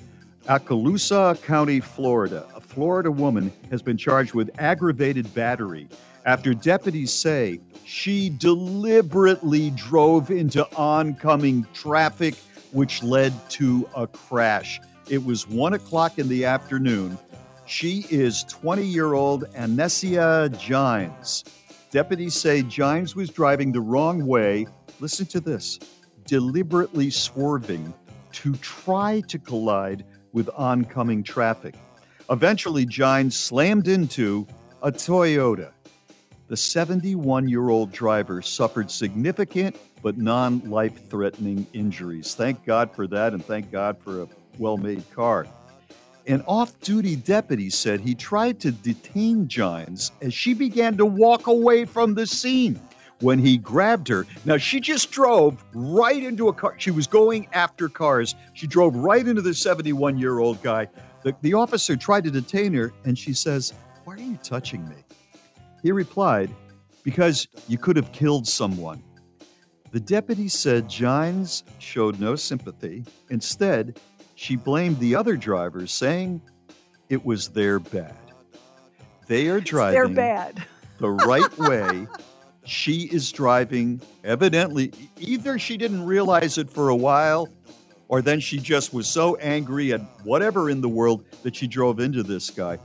Okaloosa 0.46 1.42
County, 1.42 1.80
Florida. 1.80 2.46
A 2.54 2.60
Florida 2.60 3.10
woman 3.10 3.52
has 3.72 3.82
been 3.82 3.96
charged 3.96 4.34
with 4.34 4.48
aggravated 4.60 5.34
battery 5.34 5.88
after 6.24 6.54
deputies 6.54 7.12
say 7.12 7.58
she 7.90 8.30
deliberately 8.30 9.70
drove 9.70 10.30
into 10.30 10.64
oncoming 10.76 11.66
traffic, 11.74 12.36
which 12.70 13.02
led 13.02 13.32
to 13.50 13.88
a 13.96 14.06
crash. 14.06 14.80
It 15.08 15.24
was 15.24 15.48
one 15.48 15.72
o'clock 15.72 16.16
in 16.16 16.28
the 16.28 16.44
afternoon. 16.44 17.18
She 17.66 18.06
is 18.08 18.44
20 18.44 18.84
year 18.84 19.14
old 19.14 19.44
Anesia 19.56 20.48
Gines. 20.56 21.44
Deputies 21.90 22.34
say 22.34 22.62
Gines 22.62 23.16
was 23.16 23.28
driving 23.28 23.72
the 23.72 23.80
wrong 23.80 24.24
way. 24.24 24.68
Listen 25.00 25.26
to 25.26 25.40
this 25.40 25.80
deliberately 26.26 27.10
swerving 27.10 27.92
to 28.30 28.54
try 28.58 29.20
to 29.22 29.36
collide 29.36 30.04
with 30.32 30.48
oncoming 30.56 31.24
traffic. 31.24 31.74
Eventually, 32.30 32.86
Gines 32.86 33.36
slammed 33.36 33.88
into 33.88 34.46
a 34.80 34.92
Toyota. 34.92 35.72
The 36.50 36.56
71 36.56 37.48
year 37.48 37.68
old 37.68 37.92
driver 37.92 38.42
suffered 38.42 38.90
significant 38.90 39.76
but 40.02 40.18
non 40.18 40.58
life 40.68 41.08
threatening 41.08 41.64
injuries. 41.74 42.34
Thank 42.34 42.66
God 42.66 42.92
for 42.92 43.06
that, 43.06 43.34
and 43.34 43.44
thank 43.44 43.70
God 43.70 43.96
for 44.00 44.22
a 44.22 44.28
well 44.58 44.76
made 44.76 45.08
car. 45.12 45.46
An 46.26 46.42
off 46.48 46.76
duty 46.80 47.14
deputy 47.14 47.70
said 47.70 48.00
he 48.00 48.16
tried 48.16 48.58
to 48.60 48.72
detain 48.72 49.46
Gines 49.46 50.10
as 50.22 50.34
she 50.34 50.52
began 50.52 50.96
to 50.96 51.06
walk 51.06 51.46
away 51.46 51.84
from 51.84 52.14
the 52.14 52.26
scene. 52.26 52.80
When 53.20 53.38
he 53.38 53.56
grabbed 53.56 54.08
her, 54.08 54.26
now 54.44 54.56
she 54.56 54.80
just 54.80 55.12
drove 55.12 55.62
right 55.72 56.20
into 56.20 56.48
a 56.48 56.52
car. 56.52 56.74
She 56.78 56.90
was 56.90 57.06
going 57.06 57.46
after 57.52 57.88
cars. 57.88 58.34
She 58.54 58.66
drove 58.66 58.96
right 58.96 59.24
into 59.24 59.42
the 59.42 59.54
71 59.54 60.18
year 60.18 60.40
old 60.40 60.60
guy. 60.64 60.88
The, 61.22 61.32
the 61.42 61.54
officer 61.54 61.94
tried 61.94 62.24
to 62.24 62.30
detain 62.32 62.74
her, 62.74 62.92
and 63.04 63.16
she 63.16 63.34
says, 63.34 63.72
Why 64.02 64.14
are 64.14 64.18
you 64.18 64.36
touching 64.42 64.88
me? 64.88 64.96
He 65.82 65.92
replied, 65.92 66.50
Because 67.02 67.48
you 67.68 67.78
could 67.78 67.96
have 67.96 68.12
killed 68.12 68.46
someone. 68.46 69.02
The 69.92 70.00
deputy 70.00 70.48
said 70.48 70.88
Gines 70.88 71.64
showed 71.78 72.20
no 72.20 72.36
sympathy. 72.36 73.04
Instead, 73.28 73.98
she 74.34 74.56
blamed 74.56 74.98
the 75.00 75.16
other 75.16 75.36
drivers, 75.36 75.90
saying 75.90 76.42
it 77.08 77.24
was 77.24 77.48
their 77.48 77.78
bad. 77.78 78.16
They 79.26 79.48
are 79.48 79.60
driving 79.60 80.14
bad. 80.14 80.64
the 80.98 81.10
right 81.10 81.58
way. 81.58 82.06
She 82.64 83.08
is 83.12 83.32
driving, 83.32 84.00
evidently, 84.22 84.92
either 85.18 85.58
she 85.58 85.76
didn't 85.76 86.04
realize 86.04 86.56
it 86.56 86.70
for 86.70 86.90
a 86.90 86.96
while, 86.96 87.48
or 88.08 88.22
then 88.22 88.38
she 88.38 88.58
just 88.58 88.92
was 88.94 89.08
so 89.08 89.36
angry 89.36 89.92
at 89.92 90.00
whatever 90.24 90.70
in 90.70 90.80
the 90.80 90.88
world 90.88 91.24
that 91.42 91.56
she 91.56 91.66
drove 91.66 92.00
into 92.00 92.22
this 92.22 92.50
guy. 92.50 92.78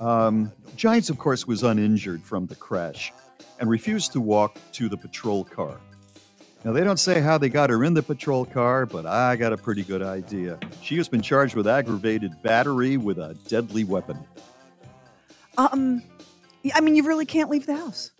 Um, 0.00 0.50
Gines, 0.76 1.10
of 1.10 1.18
course, 1.18 1.46
was 1.46 1.62
uninjured 1.62 2.22
from 2.22 2.46
the 2.46 2.54
crash 2.54 3.12
and 3.58 3.68
refused 3.68 4.12
to 4.12 4.20
walk 4.20 4.58
to 4.72 4.88
the 4.88 4.96
patrol 4.96 5.44
car. 5.44 5.76
Now, 6.64 6.72
they 6.72 6.84
don't 6.84 6.98
say 6.98 7.20
how 7.20 7.38
they 7.38 7.48
got 7.48 7.70
her 7.70 7.84
in 7.84 7.94
the 7.94 8.02
patrol 8.02 8.44
car, 8.44 8.84
but 8.86 9.06
I 9.06 9.36
got 9.36 9.52
a 9.52 9.56
pretty 9.56 9.82
good 9.82 10.02
idea. 10.02 10.58
She 10.82 10.96
has 10.96 11.08
been 11.08 11.22
charged 11.22 11.54
with 11.54 11.66
aggravated 11.66 12.32
battery 12.42 12.96
with 12.96 13.18
a 13.18 13.34
deadly 13.48 13.84
weapon. 13.84 14.18
Um, 15.56 16.02
I 16.74 16.80
mean, 16.80 16.96
you 16.96 17.02
really 17.06 17.26
can't 17.26 17.48
leave 17.50 17.66
the 17.66 17.76
house. 17.76 18.10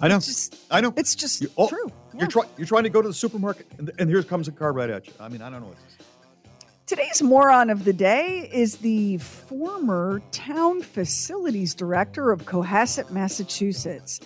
I 0.00 0.08
know. 0.08 0.16
It's 0.16 0.26
just, 0.26 0.56
I 0.70 0.80
know. 0.80 0.92
it's 0.96 1.14
just 1.14 1.42
You- 1.42 1.50
oh, 1.56 1.68
true. 1.68 1.90
You're 2.18 2.26
trying. 2.28 2.48
You're 2.58 2.66
trying 2.66 2.82
to 2.82 2.90
go 2.90 3.00
to 3.00 3.08
the 3.08 3.14
supermarket, 3.14 3.66
and, 3.78 3.90
and 3.98 4.10
here 4.10 4.22
comes 4.22 4.46
a 4.48 4.52
car 4.52 4.72
right 4.72 4.90
at 4.90 5.06
you. 5.06 5.14
I 5.18 5.28
mean, 5.28 5.40
I 5.40 5.48
don't 5.48 5.62
know 5.62 5.68
what. 5.68 5.76
Today's 6.92 7.22
moron 7.22 7.70
of 7.70 7.84
the 7.84 7.94
day 7.94 8.50
is 8.52 8.76
the 8.76 9.16
former 9.16 10.20
town 10.30 10.82
facilities 10.82 11.74
director 11.74 12.30
of 12.30 12.44
Cohasset, 12.44 13.10
Massachusetts. 13.10 14.20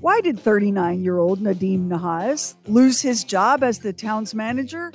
Why 0.00 0.22
did 0.22 0.40
39 0.40 1.04
year 1.04 1.18
old 1.18 1.40
Nadim 1.40 1.88
Nahas 1.88 2.54
lose 2.68 3.02
his 3.02 3.22
job 3.22 3.62
as 3.62 3.80
the 3.80 3.92
town's 3.92 4.34
manager? 4.34 4.94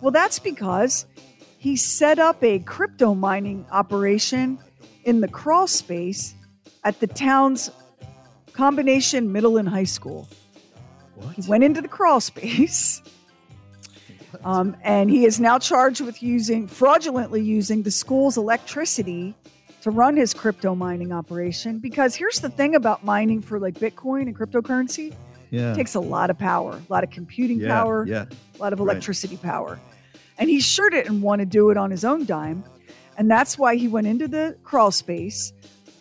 Well, 0.00 0.12
that's 0.12 0.38
because 0.38 1.04
he 1.58 1.76
set 1.76 2.18
up 2.18 2.42
a 2.42 2.60
crypto 2.60 3.14
mining 3.14 3.66
operation 3.70 4.58
in 5.04 5.20
the 5.20 5.28
crawl 5.28 5.66
space 5.66 6.34
at 6.84 7.00
the 7.00 7.06
town's 7.06 7.70
combination 8.54 9.30
middle 9.30 9.58
and 9.58 9.68
high 9.68 9.84
school. 9.84 10.26
He 11.34 11.42
went 11.46 11.64
into 11.64 11.82
the 11.82 11.88
crawl 11.88 12.22
space. 12.22 13.02
Um, 14.44 14.76
and 14.82 15.10
he 15.10 15.24
is 15.24 15.40
now 15.40 15.58
charged 15.58 16.00
with 16.00 16.22
using 16.22 16.66
fraudulently 16.66 17.42
using 17.42 17.82
the 17.82 17.90
school's 17.90 18.36
electricity 18.36 19.34
to 19.82 19.90
run 19.90 20.16
his 20.16 20.34
crypto 20.34 20.74
mining 20.74 21.12
operation. 21.12 21.78
Because 21.78 22.14
here's 22.14 22.40
the 22.40 22.50
thing 22.50 22.74
about 22.74 23.04
mining 23.04 23.40
for 23.40 23.58
like 23.58 23.74
Bitcoin 23.74 24.22
and 24.22 24.36
cryptocurrency 24.36 25.14
Yeah. 25.50 25.72
it 25.72 25.76
takes 25.76 25.94
a 25.94 26.00
lot 26.00 26.28
of 26.30 26.38
power, 26.38 26.72
a 26.72 26.92
lot 26.92 27.04
of 27.04 27.10
computing 27.10 27.60
Yeah, 27.60 27.68
power, 27.80 28.04
yeah. 28.06 28.24
a 28.58 28.62
lot 28.62 28.72
of 28.72 28.80
Right. 28.80 28.90
electricity 28.92 29.36
power. 29.36 29.78
And 30.38 30.50
he 30.50 30.60
sure 30.60 30.90
didn't 30.90 31.22
want 31.22 31.38
to 31.40 31.46
do 31.46 31.70
it 31.70 31.76
on 31.76 31.90
his 31.90 32.04
own 32.04 32.24
dime. 32.26 32.64
And 33.16 33.30
that's 33.30 33.56
why 33.58 33.76
he 33.76 33.88
went 33.88 34.06
into 34.06 34.28
the 34.28 34.56
crawl 34.64 34.90
space 34.90 35.52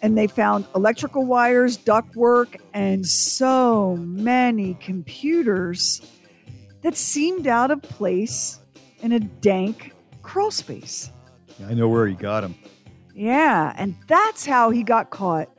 and 0.01 0.17
they 0.17 0.27
found 0.27 0.65
electrical 0.75 1.25
wires, 1.25 1.77
ductwork, 1.77 2.59
and 2.73 3.05
so 3.05 3.95
many 3.97 4.73
computers 4.81 6.01
that 6.85 6.95
seemed 6.95 7.47
out 7.47 7.71
of 7.71 7.81
place 7.81 8.59
in 9.01 9.11
a 9.11 9.19
dank 9.19 9.91
crawl 10.21 10.51
space. 10.51 11.09
I 11.67 11.73
know 11.73 11.87
where 11.87 12.05
he 12.05 12.13
got 12.13 12.43
him. 12.43 12.53
Yeah, 13.15 13.73
and 13.75 13.95
that's 14.07 14.45
how 14.45 14.69
he 14.69 14.83
got 14.83 15.09
caught. 15.09 15.49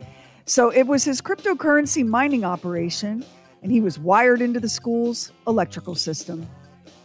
So 0.44 0.70
it 0.70 0.84
was 0.84 1.02
his 1.02 1.20
cryptocurrency 1.20 2.06
mining 2.06 2.44
operation, 2.44 3.24
and 3.60 3.72
he 3.72 3.80
was 3.80 3.98
wired 3.98 4.40
into 4.40 4.60
the 4.60 4.68
school's 4.68 5.32
electrical 5.48 5.96
system. 5.96 6.46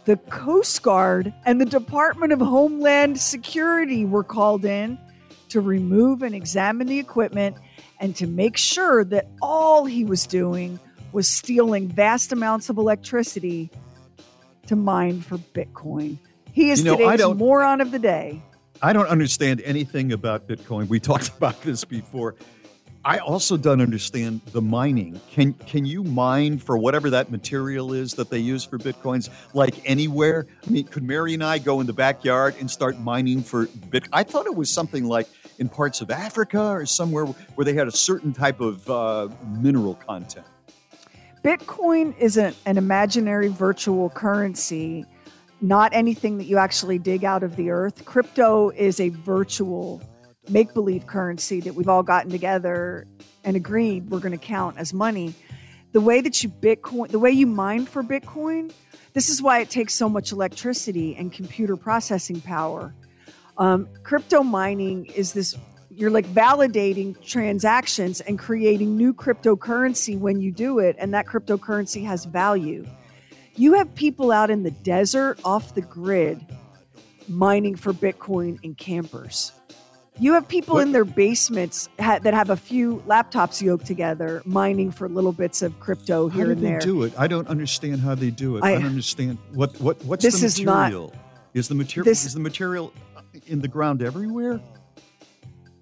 The 0.04 0.18
Coast 0.30 0.80
Guard 0.84 1.34
and 1.44 1.60
the 1.60 1.66
Department 1.66 2.32
of 2.32 2.38
Homeland 2.38 3.18
Security 3.18 4.04
were 4.04 4.22
called 4.22 4.64
in 4.64 5.00
to 5.48 5.60
remove 5.60 6.22
and 6.22 6.32
examine 6.32 6.86
the 6.86 7.00
equipment 7.00 7.56
and 7.98 8.14
to 8.14 8.28
make 8.28 8.56
sure 8.56 9.02
that 9.02 9.26
all 9.42 9.84
he 9.84 10.04
was 10.04 10.28
doing 10.28 10.78
was 11.10 11.28
stealing 11.28 11.88
vast 11.88 12.30
amounts 12.30 12.70
of 12.70 12.78
electricity 12.78 13.68
to 14.66 14.76
mine 14.76 15.20
for 15.20 15.38
Bitcoin. 15.38 16.18
He 16.52 16.70
is 16.70 16.80
You 16.80 16.96
know, 16.96 16.96
today's 16.96 17.34
moron 17.34 17.80
of 17.80 17.90
the 17.90 17.98
day. 17.98 18.42
I 18.82 18.92
don't 18.92 19.08
understand 19.08 19.62
anything 19.64 20.12
about 20.12 20.48
Bitcoin. 20.48 20.88
We 20.88 21.00
talked 21.10 21.28
about 21.28 21.60
this 21.62 21.84
before. 21.84 22.34
I 23.04 23.18
also 23.18 23.56
don't 23.56 23.80
understand 23.80 24.42
the 24.52 24.62
mining. 24.62 25.20
Can 25.32 25.54
can 25.54 25.84
you 25.84 26.04
mine 26.04 26.58
for 26.58 26.78
whatever 26.78 27.10
that 27.10 27.32
material 27.32 27.92
is 27.92 28.14
that 28.14 28.30
they 28.30 28.38
use 28.38 28.64
for 28.64 28.78
bitcoins, 28.78 29.28
like 29.54 29.74
anywhere? 29.84 30.46
I 30.64 30.70
mean, 30.70 30.84
could 30.84 31.02
Mary 31.02 31.34
and 31.34 31.42
I 31.42 31.58
go 31.58 31.80
in 31.80 31.88
the 31.88 31.92
backyard 31.92 32.54
and 32.60 32.70
start 32.70 33.00
mining 33.00 33.42
for 33.42 33.66
bit? 33.90 34.04
I 34.12 34.22
thought 34.22 34.46
it 34.46 34.54
was 34.54 34.70
something 34.70 35.04
like 35.04 35.26
in 35.58 35.68
parts 35.68 36.00
of 36.00 36.12
Africa 36.12 36.60
or 36.60 36.86
somewhere 36.86 37.24
where 37.26 37.64
they 37.64 37.74
had 37.74 37.88
a 37.88 37.92
certain 37.92 38.32
type 38.32 38.60
of 38.60 38.88
uh, 38.88 39.28
mineral 39.60 39.96
content. 39.96 40.46
Bitcoin 41.42 42.16
is 42.18 42.36
an, 42.36 42.54
an 42.66 42.78
imaginary 42.78 43.48
virtual 43.48 44.10
currency, 44.10 45.04
not 45.60 45.92
anything 45.92 46.38
that 46.38 46.44
you 46.44 46.56
actually 46.56 46.98
dig 46.98 47.24
out 47.24 47.42
of 47.42 47.56
the 47.56 47.70
earth. 47.70 48.04
Crypto 48.04 48.70
is 48.70 49.00
a 49.00 49.08
virtual 49.08 50.00
make 50.48 50.72
believe 50.72 51.06
currency 51.06 51.60
that 51.60 51.74
we've 51.74 51.88
all 51.88 52.02
gotten 52.02 52.30
together 52.30 53.06
and 53.44 53.56
agreed 53.56 54.10
we're 54.10 54.20
going 54.20 54.38
to 54.38 54.44
count 54.44 54.76
as 54.78 54.92
money. 54.92 55.34
The 55.92 56.00
way 56.00 56.20
that 56.20 56.42
you 56.42 56.48
Bitcoin, 56.48 57.08
the 57.08 57.18
way 57.18 57.30
you 57.30 57.46
mine 57.46 57.86
for 57.86 58.02
Bitcoin, 58.02 58.72
this 59.12 59.28
is 59.28 59.42
why 59.42 59.60
it 59.60 59.68
takes 59.68 59.94
so 59.94 60.08
much 60.08 60.32
electricity 60.32 61.16
and 61.16 61.32
computer 61.32 61.76
processing 61.76 62.40
power. 62.40 62.94
Um, 63.58 63.88
crypto 64.02 64.42
mining 64.42 65.06
is 65.06 65.32
this 65.32 65.56
you're 65.94 66.10
like 66.10 66.26
validating 66.26 67.20
transactions 67.24 68.20
and 68.22 68.38
creating 68.38 68.96
new 68.96 69.12
cryptocurrency 69.12 70.18
when 70.18 70.40
you 70.40 70.50
do 70.52 70.78
it, 70.78 70.96
and 70.98 71.12
that 71.14 71.26
cryptocurrency 71.26 72.04
has 72.04 72.24
value. 72.24 72.86
You 73.56 73.74
have 73.74 73.94
people 73.94 74.32
out 74.32 74.50
in 74.50 74.62
the 74.62 74.70
desert 74.70 75.38
off 75.44 75.74
the 75.74 75.82
grid 75.82 76.44
mining 77.28 77.76
for 77.76 77.92
Bitcoin 77.92 78.58
in 78.62 78.74
campers. 78.74 79.52
You 80.18 80.34
have 80.34 80.46
people 80.46 80.78
in 80.78 80.92
their 80.92 81.04
basements 81.06 81.88
ha- 81.98 82.18
that 82.22 82.34
have 82.34 82.50
a 82.50 82.56
few 82.56 83.02
laptops 83.06 83.62
yoked 83.62 83.86
together 83.86 84.42
mining 84.44 84.90
for 84.90 85.08
little 85.08 85.32
bits 85.32 85.62
of 85.62 85.78
crypto 85.80 86.28
here 86.28 86.50
and 86.50 86.60
they 86.62 86.68
there. 86.70 86.80
do 86.80 87.02
it? 87.02 87.14
I 87.18 87.26
don't 87.26 87.48
understand 87.48 88.00
how 88.00 88.14
they 88.14 88.30
do 88.30 88.56
it. 88.58 88.62
I, 88.64 88.72
I- 88.72 88.74
don't 88.74 88.86
understand 88.86 89.38
what 89.52 89.78
what 89.80 90.02
what's 90.04 90.22
This 90.22 90.40
the 90.40 90.46
is 90.46 90.60
not- 90.60 90.84
material? 90.90 91.14
is 91.54 91.68
the 91.68 91.74
material 91.74 92.04
this- 92.04 92.24
is 92.26 92.34
the 92.34 92.40
material 92.40 92.92
in 93.46 93.60
the 93.60 93.68
ground 93.68 94.02
everywhere? 94.02 94.60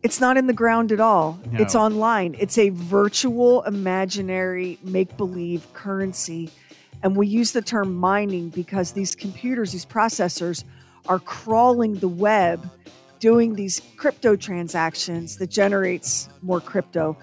It's 0.02 0.20
not 0.20 0.36
in 0.36 0.46
the 0.46 0.52
ground 0.54 0.92
at 0.92 1.00
all. 1.00 1.38
No. 1.50 1.60
It's 1.60 1.74
online. 1.74 2.34
It's 2.38 2.56
a 2.56 2.70
virtual, 2.70 3.62
imaginary, 3.64 4.78
make 4.82 5.16
believe 5.16 5.70
currency. 5.74 6.50
And 7.02 7.16
we 7.16 7.26
use 7.26 7.52
the 7.52 7.62
term 7.62 7.94
mining 7.94 8.48
because 8.50 8.92
these 8.92 9.14
computers, 9.14 9.72
these 9.72 9.84
processors, 9.86 10.64
are 11.06 11.18
crawling 11.18 11.94
the 11.96 12.08
web 12.08 12.68
doing 13.18 13.54
these 13.54 13.82
crypto 13.96 14.36
transactions 14.36 15.36
that 15.36 15.50
generates 15.50 16.28
more 16.40 16.60
crypto. 16.60 17.16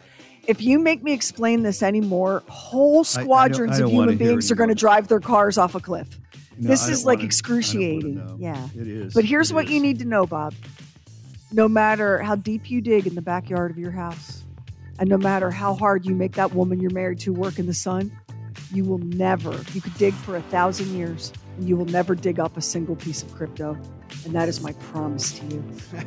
If 0.47 0.61
you 0.61 0.77
make 0.79 1.03
me 1.03 1.13
explain 1.13 1.63
this 1.63 1.81
anymore, 1.81 2.43
whole 2.47 2.91
I 2.93 2.93
don't- 2.97 3.05
squadrons 3.05 3.71
I 3.75 3.79
don't 3.79 3.85
of 3.87 3.91
human 3.91 4.17
beings 4.17 4.51
are 4.51 4.55
going 4.55 4.69
to 4.69 4.75
drive 4.75 5.07
their 5.07 5.19
cars 5.19 5.57
off 5.57 5.73
a 5.75 5.79
cliff. 5.79 6.07
No, 6.59 6.69
this 6.69 6.87
I 6.87 6.91
is 6.91 7.05
like 7.05 7.17
I 7.19 7.21
don't 7.21 7.21
wanna 7.21 7.25
excruciating. 7.25 8.35
Yeah. 8.39 8.67
It 8.75 8.87
is. 8.87 9.13
But 9.13 9.25
here's 9.25 9.51
It 9.51 9.55
what 9.55 9.65
is. 9.65 9.71
you 9.71 9.79
need 9.79 9.99
to 9.99 10.05
know, 10.05 10.25
Bob. 10.25 10.53
No 11.51 11.67
matter 11.67 12.19
how 12.19 12.35
deep 12.35 12.69
you 12.69 12.81
dig 12.81 13.07
in 13.07 13.15
the 13.15 13.21
backyard 13.21 13.71
of 13.71 13.77
your 13.77 13.91
house, 13.91 14.43
and 14.99 15.09
no 15.09 15.17
matter 15.17 15.49
how 15.49 15.73
hard 15.75 16.05
you 16.05 16.13
make 16.13 16.33
that 16.33 16.53
woman 16.53 16.79
you're 16.79 16.91
married 16.91 17.19
to 17.19 17.31
work 17.33 17.57
in 17.59 17.65
the 17.67 17.73
sun, 17.73 18.11
you 18.73 18.83
will 18.83 18.97
never, 18.97 19.57
you 19.73 19.79
could 19.81 19.93
dig 19.95 20.13
for 20.13 20.35
a 20.35 20.41
thousand 20.43 20.87
years, 20.95 21.31
and 21.57 21.67
you 21.69 21.77
will 21.77 21.85
never 21.85 22.15
dig 22.15 22.39
up 22.39 22.57
a 22.57 22.61
single 22.61 22.95
piece 22.95 23.23
of 23.23 23.33
crypto. 23.33 23.77
And 24.25 24.33
that 24.35 24.49
is 24.49 24.61
my 24.61 24.73
promise 24.73 25.31
to 25.39 25.45
you. 25.45 25.63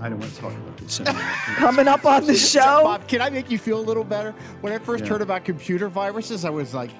I 0.00 0.08
don't 0.08 0.18
want 0.18 0.32
to 0.32 0.40
talk 0.40 0.52
about 0.52 0.76
this. 0.78 1.00
Coming 1.56 1.86
up 1.88 2.04
on 2.06 2.26
the 2.26 2.34
show. 2.52 2.82
Bob, 2.84 3.06
can 3.08 3.20
I 3.20 3.30
make 3.30 3.50
you 3.50 3.58
feel 3.58 3.78
a 3.78 3.82
little 3.82 4.04
better? 4.04 4.32
When 4.60 4.72
I 4.72 4.78
first 4.78 5.04
Yeah. 5.04 5.10
heard 5.10 5.22
about 5.22 5.44
computer 5.44 5.88
viruses, 5.88 6.44
I 6.44 6.50
was 6.50 6.72
like, 6.74 6.90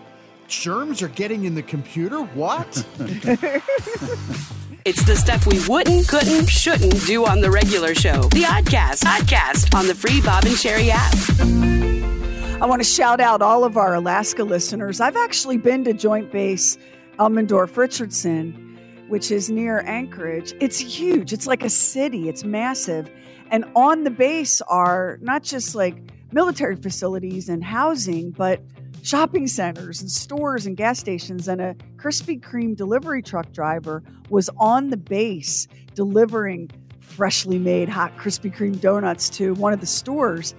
germs 0.47 1.01
are 1.03 1.09
getting 1.09 1.45
in 1.45 1.55
the 1.55 1.63
computer? 1.63 2.21
What? 2.21 2.85
It's 4.85 5.03
the 5.05 5.17
stuff 5.17 5.47
we 5.47 5.67
wouldn't, 5.67 6.07
couldn't, 6.09 6.47
shouldn't 6.47 7.07
do 7.07 7.25
on 7.25 7.41
the 7.41 7.51
regular 7.51 7.95
show. 7.95 8.21
The 8.25 8.43
Oddcast, 8.43 9.05
Oddcast 9.05 9.75
on 9.75 9.87
the 9.87 9.95
free 9.95 10.21
Bob 10.21 10.45
and 10.45 10.55
Sheri 10.55 10.91
app. 10.93 12.61
I 12.63 12.67
want 12.67 12.83
to 12.83 12.87
shout 12.87 13.19
out 13.19 13.41
all 13.41 13.65
of 13.65 13.79
our 13.79 13.95
Alaska 13.95 14.45
listeners. 14.45 15.01
I've 15.01 15.17
actually 15.17 15.57
been 15.57 15.85
to 15.85 15.95
Joint 15.95 16.31
Base 16.31 16.77
Elmendorf 17.19 17.79
Richardson, 17.79 18.79
which 19.09 19.31
is 19.31 19.49
near 19.49 19.81
Anchorage. 19.87 20.53
It's 20.61 20.79
huge. 20.79 21.33
It's 21.33 21.47
like 21.47 21.65
a 21.65 21.71
city. 21.71 22.29
It's 22.29 22.45
massive. 22.45 23.11
And 23.51 23.65
on 23.75 24.05
the 24.05 24.11
base 24.11 24.61
are 24.69 25.19
not 25.23 25.45
just 25.45 25.75
like 25.75 25.97
military 26.31 26.77
facilities 26.77 27.49
and 27.49 27.65
housing, 27.65 28.33
but 28.33 28.61
shopping 29.05 29.47
centers 29.47 30.01
and 30.01 30.11
stores 30.11 30.67
and 30.67 30.77
gas 30.77 30.99
stations. 30.99 31.47
And 31.47 31.61
a 31.61 31.77
Krispy 31.97 32.41
Kreme 32.41 32.75
delivery 32.75 33.23
truck 33.23 33.53
driver 33.53 34.03
was 34.31 34.51
on 34.57 34.91
the 34.91 34.97
base 34.97 35.69
delivering 35.95 36.71
freshly 37.01 37.59
made 37.59 37.89
hot 37.89 38.17
Krispy 38.17 38.53
Kreme 38.53 38.81
donuts 38.81 39.29
to 39.31 39.55
one 39.55 39.73
of 39.73 39.81
the 39.81 39.87
stores. 39.87 40.55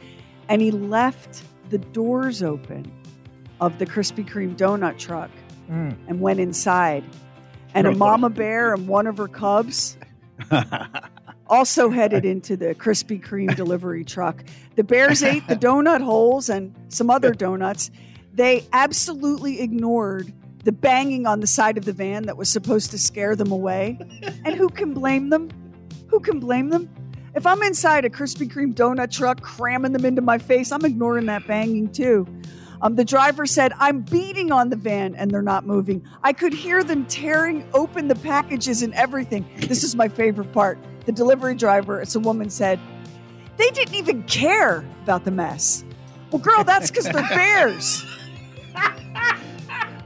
And 0.47 0.61
he 0.61 0.71
left 0.71 1.43
the 1.69 1.79
doors 1.79 2.43
open 2.43 2.91
of 3.59 3.79
the 3.79 3.85
Krispy 3.85 4.27
Kreme 4.27 4.55
donut 4.55 4.99
truck 4.99 5.31
and 6.07 6.21
went 6.21 6.39
inside. 6.39 7.03
And 7.73 7.87
a 7.87 7.95
mama 7.95 8.29
bear 8.29 8.73
and 8.73 8.87
one 8.87 9.07
of 9.07 9.17
her 9.17 9.27
cubs 9.27 9.97
also 11.47 11.89
headed 11.89 12.23
into 12.23 12.55
the 12.55 12.75
Krispy 12.75 13.21
Kreme 13.21 13.55
delivery 13.55 14.05
truck. 14.05 14.43
The 14.75 14.83
bears 14.83 15.23
ate 15.23 15.47
the 15.47 15.55
donut 15.55 16.01
holes 16.01 16.47
and 16.47 16.73
some 16.89 17.09
other 17.09 17.31
donuts. 17.31 17.89
They 18.35 18.67
absolutely 18.73 19.61
ignored 19.61 20.31
the 20.65 20.71
banging 20.71 21.25
on 21.25 21.39
the 21.39 21.47
side 21.47 21.77
of 21.77 21.85
the 21.85 21.93
van 21.93 22.23
that 22.23 22.37
was 22.37 22.49
supposed 22.49 22.91
to 22.91 22.97
scare 22.97 23.35
them 23.35 23.51
away. 23.51 23.97
And 24.43 24.55
who 24.55 24.69
can 24.69 24.93
blame 24.93 25.29
them? 25.29 25.49
Who 26.07 26.19
can 26.19 26.39
blame 26.39 26.69
them? 26.69 26.89
If 27.33 27.45
I'm 27.45 27.61
inside 27.63 28.05
a 28.05 28.09
Krispy 28.09 28.51
Kreme 28.51 28.73
donut 28.73 29.11
truck 29.11 29.41
cramming 29.41 29.91
them 29.91 30.05
into 30.05 30.21
my 30.21 30.37
face, 30.37 30.71
I'm 30.71 30.85
ignoring 30.85 31.25
that 31.27 31.47
banging 31.47 31.91
too. 31.91 32.27
Um, 32.81 32.95
the 32.95 33.05
driver 33.05 33.45
said, 33.45 33.73
I'm 33.79 34.01
beating 34.01 34.51
on 34.51 34.69
the 34.69 34.75
van 34.75 35.15
and 35.15 35.31
they're 35.31 35.41
not 35.41 35.65
moving. 35.65 36.05
I 36.23 36.33
could 36.33 36.53
hear 36.53 36.83
them 36.83 37.05
tearing 37.05 37.67
open 37.73 38.07
the 38.07 38.15
packages 38.15 38.83
and 38.83 38.93
everything. 38.93 39.45
This 39.57 39.83
is 39.83 39.95
my 39.95 40.07
favorite 40.07 40.51
part. 40.51 40.77
The 41.05 41.11
delivery 41.11 41.55
driver, 41.55 42.01
it's 42.01 42.15
a 42.15 42.19
woman, 42.19 42.49
said, 42.49 42.79
They 43.57 43.69
didn't 43.69 43.95
even 43.95 44.23
care 44.23 44.85
about 45.03 45.25
the 45.25 45.31
mess. 45.31 45.83
Well, 46.31 46.41
girl, 46.41 46.63
that's 46.63 46.89
because 46.89 47.05
they're 47.05 47.13
bears. 47.29 48.03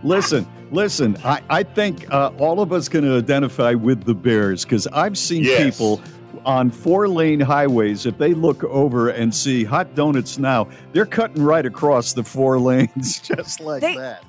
Listen, 0.04 0.48
listen. 0.72 1.18
I, 1.26 1.42
I 1.50 1.64
think 1.64 2.12
uh, 2.14 2.32
all 2.38 2.62
of 2.62 2.72
us 2.72 2.88
can 2.88 3.10
identify 3.18 3.74
with 3.74 4.06
the 4.06 4.14
Bears 4.14 4.64
because 4.64 4.88
I've 4.88 5.18
seen 5.18 5.44
Yes. 5.44 5.76
people 5.76 6.02
on 6.46 6.72
four 6.72 7.10
lane 7.10 7.40
highways. 7.42 8.06
If 8.06 8.18
they 8.18 8.34
look 8.34 8.64
over 8.64 9.10
and 9.10 9.34
see 9.36 9.66
hot 9.66 9.96
donuts 9.96 10.38
now, 10.38 10.70
they're 10.94 11.06
cutting 11.06 11.44
right 11.44 11.66
across 11.66 12.14
the 12.14 12.24
four 12.24 12.60
lanes 12.60 13.20
just 13.24 13.60
like 13.60 13.82
They- 13.82 13.98
that. 13.98 14.24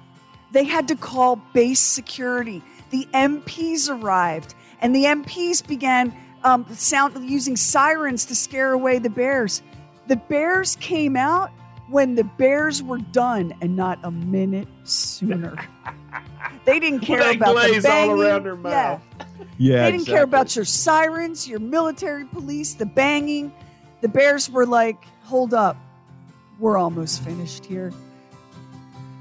They 0.53 0.64
had 0.64 0.88
to 0.88 0.96
call 0.96 1.37
base 1.53 1.79
security. 1.79 2.61
The 2.90 3.07
MPs 3.14 3.88
arrived, 3.88 4.57
and 4.81 4.92
the 4.92 5.05
MPs 5.05 5.64
began 5.64 6.12
um, 6.42 6.66
sound 6.74 7.31
using 7.31 7.55
sirens 7.55 8.24
to 8.24 8.35
scare 8.35 8.72
away 8.72 8.98
the 8.98 9.11
bears. 9.11 9.62
The 10.09 10.16
bears 10.16 10.74
came 10.76 11.16
out 11.16 11.53
when 11.90 12.14
the 12.14 12.24
bears 12.24 12.83
were 12.83 12.98
done, 12.98 13.53
and 13.61 13.76
not 13.76 13.98
a 14.05 14.11
minute 14.11 14.68
sooner. 14.85 15.57
they 16.64 16.79
didn't 16.79 17.00
care 17.00 17.18
that 17.18 17.37
about 17.37 17.55
the 17.55 17.68
glaze 17.68 17.85
all 17.85 18.20
around 18.20 18.44
their 18.44 18.57
mouth. 18.57 19.03
Yeah. 19.18 19.26
Yeah, 19.59 19.85
they 19.85 19.92
didn't 19.92 20.07
care 20.07 20.22
about 20.22 20.57
your 20.57 20.64
sirens, 20.64 21.46
your 21.46 21.61
military 21.61 22.24
police, 22.24 22.72
the 22.72 22.87
banging. 22.87 23.53
The 24.00 24.09
bears 24.09 24.48
were 24.48 24.64
like, 24.64 25.05
hold 25.24 25.53
up, 25.53 25.76
we're 26.59 26.79
almost 26.79 27.22
finished 27.22 27.66
here. 27.66 27.92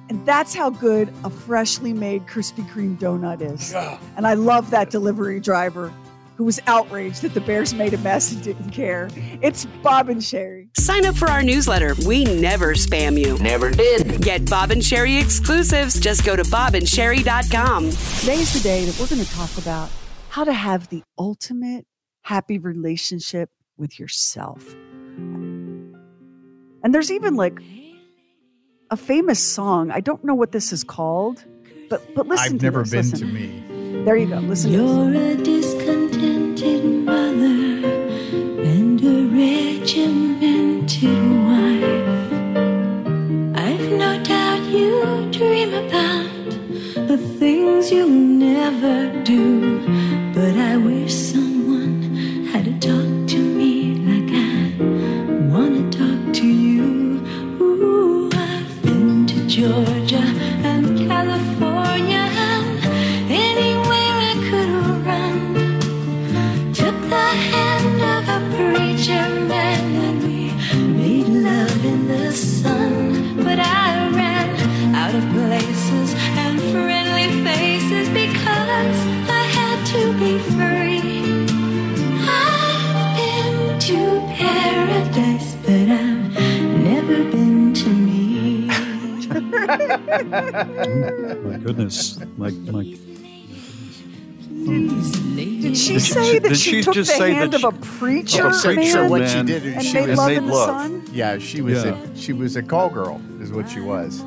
And 0.08 0.26
that's 0.26 0.54
how 0.54 0.70
good 0.70 1.14
a 1.26 1.30
freshly 1.30 1.92
made 1.92 2.26
Krispy 2.26 2.66
Kreme 2.70 2.98
donut 2.98 3.42
is. 3.42 3.74
And 4.16 4.26
I 4.26 4.36
love 4.36 4.72
that 4.72 4.92
delivery 4.92 5.42
driver 5.42 5.94
who 6.40 6.46
was 6.46 6.60
outraged 6.68 7.22
that 7.22 7.34
the 7.34 7.42
bears 7.42 7.74
made 7.74 7.94
a 7.94 7.98
mess 7.98 8.32
and 8.32 8.42
didn't 8.42 8.70
care. 8.70 9.10
It's 9.42 9.66
Bob 9.84 10.08
and 10.08 10.22
Sheri. 10.22 10.70
Sign 10.78 11.06
up 11.06 11.18
for 11.18 11.30
our 11.30 11.44
newsletter. 11.44 11.96
We 12.08 12.24
never 12.24 12.76
spam 12.76 13.20
you. 13.20 13.38
Never 13.40 13.72
did. 13.72 14.22
Get 14.22 14.50
Bob 14.50 14.72
and 14.72 14.82
Sheri 14.82 15.22
exclusives. 15.22 16.00
Just 16.00 16.26
go 16.26 16.38
to 16.38 16.44
bobandsheri.com. 16.44 17.90
Today's 17.90 18.54
the 18.54 18.62
day 18.62 18.86
that 18.86 18.98
we're 18.98 19.08
going 19.08 19.22
to 19.22 19.30
talk 19.30 19.58
about 19.58 19.90
how 20.30 20.46
to 20.46 20.54
have 20.54 20.88
the 20.88 21.04
ultimate 21.18 21.86
happy 22.22 22.58
relationship 22.58 23.50
with 23.76 24.00
yourself. 24.00 24.66
And 25.18 26.96
there's 26.96 27.12
even 27.12 27.36
like 27.36 27.60
a 28.92 28.96
famous 28.96 29.42
song. 29.42 29.92
I 29.92 30.00
don't 30.00 30.24
know 30.24 30.36
what 30.36 30.54
this 30.54 30.72
is 30.72 30.86
called, 30.86 31.44
but 31.90 32.16
but 32.16 32.28
listen 32.28 32.54
I've 32.54 32.60
to 32.60 32.64
never 32.64 32.84
this, 32.84 32.92
been 32.92 33.12
listen. 33.12 33.28
to 33.28 33.34
me. 33.34 34.04
There 34.06 34.16
you 34.16 34.28
go. 34.28 34.38
Listen 34.38 34.72
you'll 47.92 48.08
never 48.08 49.24
do. 49.24 49.80
But 50.34 50.56
I 50.58 50.78
wish 50.78 51.29
Mm, 89.78 91.44
my 91.52 91.58
goodness. 91.58 92.20
My, 92.38 92.50
my, 92.50 92.84
Did 95.62 95.78
she 95.78 95.94
Did 95.94 96.02
she- 96.02 96.12
say 96.12 96.40
that 96.40 96.50
did 96.50 96.58
she, 96.58 96.70
she 96.72 96.82
took 96.84 96.94
just 96.96 97.12
the 97.12 97.18
say 97.18 97.34
hand 97.34 97.54
of 97.54 97.64
a 97.64 97.72
preacher 97.72 98.48
of 98.48 98.54
a 98.56 98.60
pretty 98.62 98.86
sure 98.90 99.02
man 99.02 99.10
what 99.10 99.30
she 99.30 99.44
did 99.44 99.66
is 99.66 99.74
and 99.76 99.84
she 99.86 99.94
made 99.94 100.10
was 100.10 100.18
love 100.18 100.28
made 100.28 100.38
in 100.38 100.46
the 100.48 100.54
love. 100.54 100.68
sun? 100.68 101.04
yeah 101.12 101.38
she 101.38 101.62
was 101.62 101.84
Yeah. 101.84 101.96
a 101.96 102.16
she 102.18 102.34
was 102.34 102.56
a 102.56 102.64
call 102.64 102.90
girl 102.90 103.22
is 103.42 103.52
what 103.52 103.70
she 103.70 103.80
was. 103.82 104.24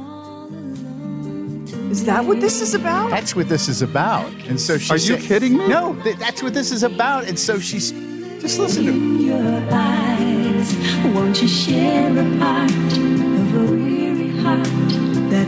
Is 1.90 2.04
that 2.06 2.24
what 2.24 2.40
this 2.40 2.62
is 2.62 2.72
about? 2.74 3.10
That's 3.10 3.36
what 3.36 3.48
this 3.50 3.68
is 3.68 3.82
about. 3.82 4.32
And 4.48 4.58
so 4.58 4.78
she 4.78 4.90
Are 4.92 4.96
you 4.96 5.16
kidding 5.18 5.58
me? 5.58 5.68
No, 5.68 5.94
th- 6.02 6.16
that's 6.16 6.42
what 6.42 6.54
this 6.54 6.72
is 6.72 6.82
about. 6.82 7.24
And 7.24 7.38
so 7.38 7.58
she's 7.58 7.92
just 8.40 8.58
listen 8.58 8.86
to 8.86 8.90
in 8.92 9.20
your 9.20 9.62
eyes. 9.70 10.74
Won't 11.14 11.42
you 11.42 11.48
share 11.48 12.10
a 12.10 12.38
part 12.38 12.70
of 12.72 13.54
a 13.54 13.74
weary 13.74 14.30
heart 14.38 14.64
that 14.64 14.91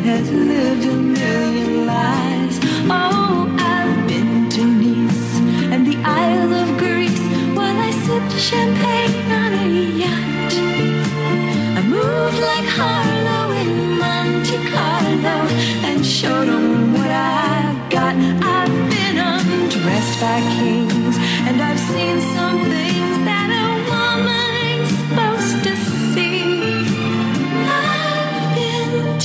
has 0.04 0.30
lived 0.30 0.84
a 0.84 0.96
million 0.96 1.86
lives? 1.86 2.58
Oh, 2.90 3.48
I've 3.58 4.06
been 4.06 4.50
to 4.50 4.62
Nice 4.62 5.38
and 5.72 5.86
the 5.86 5.96
Isle 6.04 6.52
of 6.52 6.76
Greece 6.76 7.24
while 7.56 7.78
I 7.88 7.90
sipped 7.90 8.38
champagne 8.38 9.32
on 9.32 9.52
a 9.64 9.66
yacht. 10.02 10.54
I 11.78 11.82
moved 11.96 12.38
like 12.50 12.68
Harlow 12.78 13.46
in 13.62 13.98
Monte 13.98 14.58
Carlo 14.72 15.36
and 15.88 16.04
showed 16.04 16.48
'em 16.48 16.92
what 16.92 17.10
I've 17.10 17.80
got. 17.88 18.14
I've 18.56 18.76
been 18.92 19.16
undressed 19.32 20.20
by 20.20 20.38
kings 20.54 20.93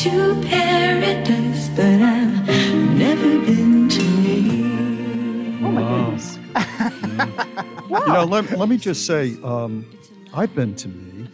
to 0.03 0.41
paradise, 0.47 1.69
but 1.75 1.85
I've 2.01 2.47
never 2.95 3.39
been 3.39 3.89
to 3.89 4.01
me. 4.01 5.59
Oh 5.62 5.71
my 5.71 5.81
goodness. 5.81 6.39
you 7.89 8.13
know, 8.13 8.23
let, 8.23 8.51
let 8.57 8.69
me 8.69 8.77
just 8.77 9.05
say, 9.05 9.35
um, 9.43 9.85
I've 10.33 10.55
been 10.55 10.73
to 10.75 10.88
me, 10.88 11.27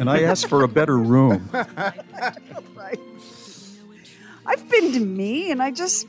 and 0.00 0.10
I 0.10 0.22
asked 0.22 0.48
for 0.48 0.64
a 0.64 0.68
better 0.68 0.98
room. 0.98 1.48
right. 1.52 2.98
I've 4.46 4.68
been 4.68 4.92
to 4.94 5.00
me 5.00 5.52
and 5.52 5.62
I 5.62 5.70
just 5.70 6.04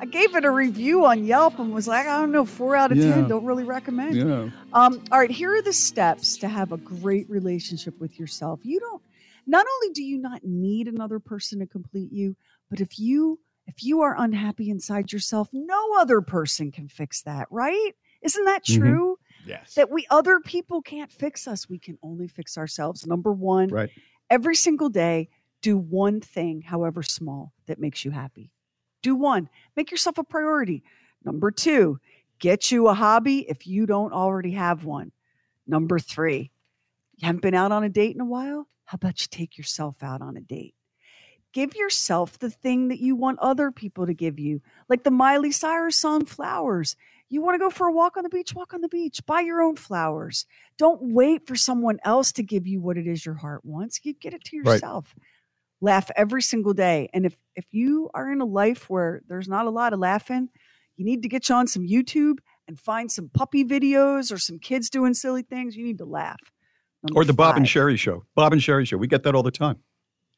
I 0.00 0.06
gave 0.06 0.34
it 0.34 0.46
a 0.46 0.50
review 0.50 1.04
on 1.04 1.24
Yelp 1.26 1.58
and 1.58 1.74
was 1.74 1.86
like, 1.86 2.06
I 2.06 2.18
don't 2.18 2.32
know, 2.32 2.46
four 2.46 2.74
out 2.74 2.90
of 2.90 2.96
Yeah. 2.96 3.16
ten. 3.16 3.28
Don't 3.28 3.44
really 3.44 3.64
recommend. 3.64 4.16
Yeah. 4.16 4.48
Um, 4.72 5.04
all 5.12 5.18
right, 5.18 5.30
here 5.30 5.54
are 5.54 5.60
the 5.60 5.74
steps 5.74 6.38
to 6.38 6.48
have 6.48 6.72
a 6.72 6.78
great 6.78 7.28
relationship 7.28 8.00
with 8.00 8.18
yourself. 8.18 8.60
You 8.62 8.80
don't 8.80 9.02
not 9.50 9.66
only 9.76 9.92
do 9.92 10.02
you 10.02 10.18
not 10.18 10.44
need 10.44 10.86
another 10.88 11.18
person 11.18 11.58
to 11.58 11.66
complete 11.66 12.12
you, 12.12 12.36
but 12.70 12.80
if 12.80 12.98
you 12.98 13.40
if 13.66 13.84
you 13.84 14.00
are 14.00 14.16
unhappy 14.18 14.68
inside 14.70 15.12
yourself, 15.12 15.48
no 15.52 15.94
other 15.98 16.20
person 16.20 16.72
can 16.72 16.88
fix 16.88 17.22
that, 17.22 17.46
right? 17.50 17.92
Isn't 18.22 18.44
that 18.44 18.64
Mhm. 18.64 18.78
true? 18.78 19.18
Yes. 19.46 19.74
That 19.74 19.90
we 19.90 20.06
other 20.10 20.40
people 20.40 20.82
can't 20.82 21.12
fix 21.12 21.46
us. 21.46 21.68
We 21.68 21.78
can 21.78 21.96
only 22.02 22.26
fix 22.26 22.58
ourselves. 22.58 23.06
Number 23.06 23.32
one, 23.32 23.68
Right. 23.68 23.90
every 24.28 24.56
single 24.56 24.88
day, 24.88 25.28
do 25.62 25.76
one 25.78 26.20
thing, 26.20 26.62
however 26.62 27.02
small, 27.02 27.52
that 27.66 27.78
makes 27.78 28.04
you 28.04 28.10
happy. 28.10 28.50
Do 29.02 29.14
one. 29.14 29.48
Make 29.76 29.90
yourself 29.90 30.18
a 30.18 30.24
priority. 30.24 30.82
Number 31.24 31.50
two, 31.50 32.00
get 32.38 32.70
you 32.72 32.88
a 32.88 32.94
hobby 32.94 33.48
if 33.48 33.66
you 33.66 33.86
don't 33.86 34.12
already 34.12 34.52
have 34.52 34.84
one. 34.84 35.12
Number 35.66 35.98
three, 35.98 36.50
you 37.16 37.26
haven't 37.26 37.42
been 37.42 37.54
out 37.54 37.72
on 37.72 37.84
a 37.84 37.88
date 37.88 38.14
in 38.14 38.20
a 38.20 38.26
while? 38.26 38.66
How 38.90 38.96
about 38.96 39.20
you 39.20 39.28
take 39.30 39.56
yourself 39.56 40.02
out 40.02 40.20
on 40.20 40.36
a 40.36 40.40
date? 40.40 40.74
Give 41.52 41.76
yourself 41.76 42.40
the 42.40 42.50
thing 42.50 42.88
that 42.88 42.98
you 42.98 43.14
want 43.14 43.38
other 43.38 43.70
people 43.70 44.04
to 44.04 44.12
give 44.12 44.40
you, 44.40 44.62
like 44.88 45.04
the 45.04 45.12
Miley 45.12 45.52
Cyrus 45.52 45.96
song 45.96 46.24
Flowers. 46.24 46.96
You 47.28 47.40
want 47.40 47.54
to 47.54 47.60
go 47.64 47.70
for 47.70 47.86
a 47.86 47.92
walk 47.92 48.16
on 48.16 48.24
the 48.24 48.28
beach? 48.28 48.52
Walk 48.52 48.74
on 48.74 48.80
the 48.80 48.88
beach. 48.88 49.24
Buy 49.26 49.42
your 49.42 49.62
own 49.62 49.76
flowers. 49.76 50.44
Don't 50.76 51.14
wait 51.14 51.46
for 51.46 51.54
someone 51.54 52.00
else 52.04 52.32
to 52.32 52.42
give 52.42 52.66
you 52.66 52.80
what 52.80 52.98
it 52.98 53.06
is 53.06 53.24
your 53.24 53.36
heart 53.36 53.64
wants. 53.64 54.00
You 54.02 54.12
get 54.12 54.34
it 54.34 54.42
to 54.46 54.58
Right. 54.58 54.72
yourself. 54.72 55.14
Laugh 55.80 56.10
every 56.16 56.42
single 56.42 56.74
day. 56.74 57.10
And 57.14 57.24
if 57.24 57.36
if 57.54 57.66
you 57.70 58.10
are 58.12 58.32
in 58.32 58.40
a 58.40 58.44
life 58.44 58.90
where 58.90 59.22
there's 59.28 59.46
not 59.46 59.66
a 59.66 59.70
lot 59.70 59.92
of 59.92 60.00
laughing, 60.00 60.48
you 60.96 61.04
need 61.04 61.22
to 61.22 61.28
get 61.28 61.48
you 61.48 61.54
on 61.54 61.68
some 61.68 61.84
YouTube 61.86 62.38
and 62.66 62.76
find 62.76 63.12
some 63.12 63.28
puppy 63.28 63.64
videos 63.64 64.32
or 64.32 64.38
some 64.38 64.58
kids 64.58 64.90
doing 64.90 65.14
silly 65.14 65.42
things, 65.42 65.76
you 65.76 65.84
need 65.84 65.98
to 65.98 66.04
laugh. 66.04 66.40
Or 67.14 67.24
the 67.24 67.32
Bob 67.32 67.56
and. 67.56 67.66
Sheri 67.66 67.98
show. 67.98 68.24
Bob 68.34 68.52
and 68.52 68.60
Sheri 68.60 68.86
show. 68.86 68.96
We 68.98 69.06
get 69.06 69.22
that 69.22 69.34
all 69.34 69.42
the 69.42 69.50
time. 69.50 69.78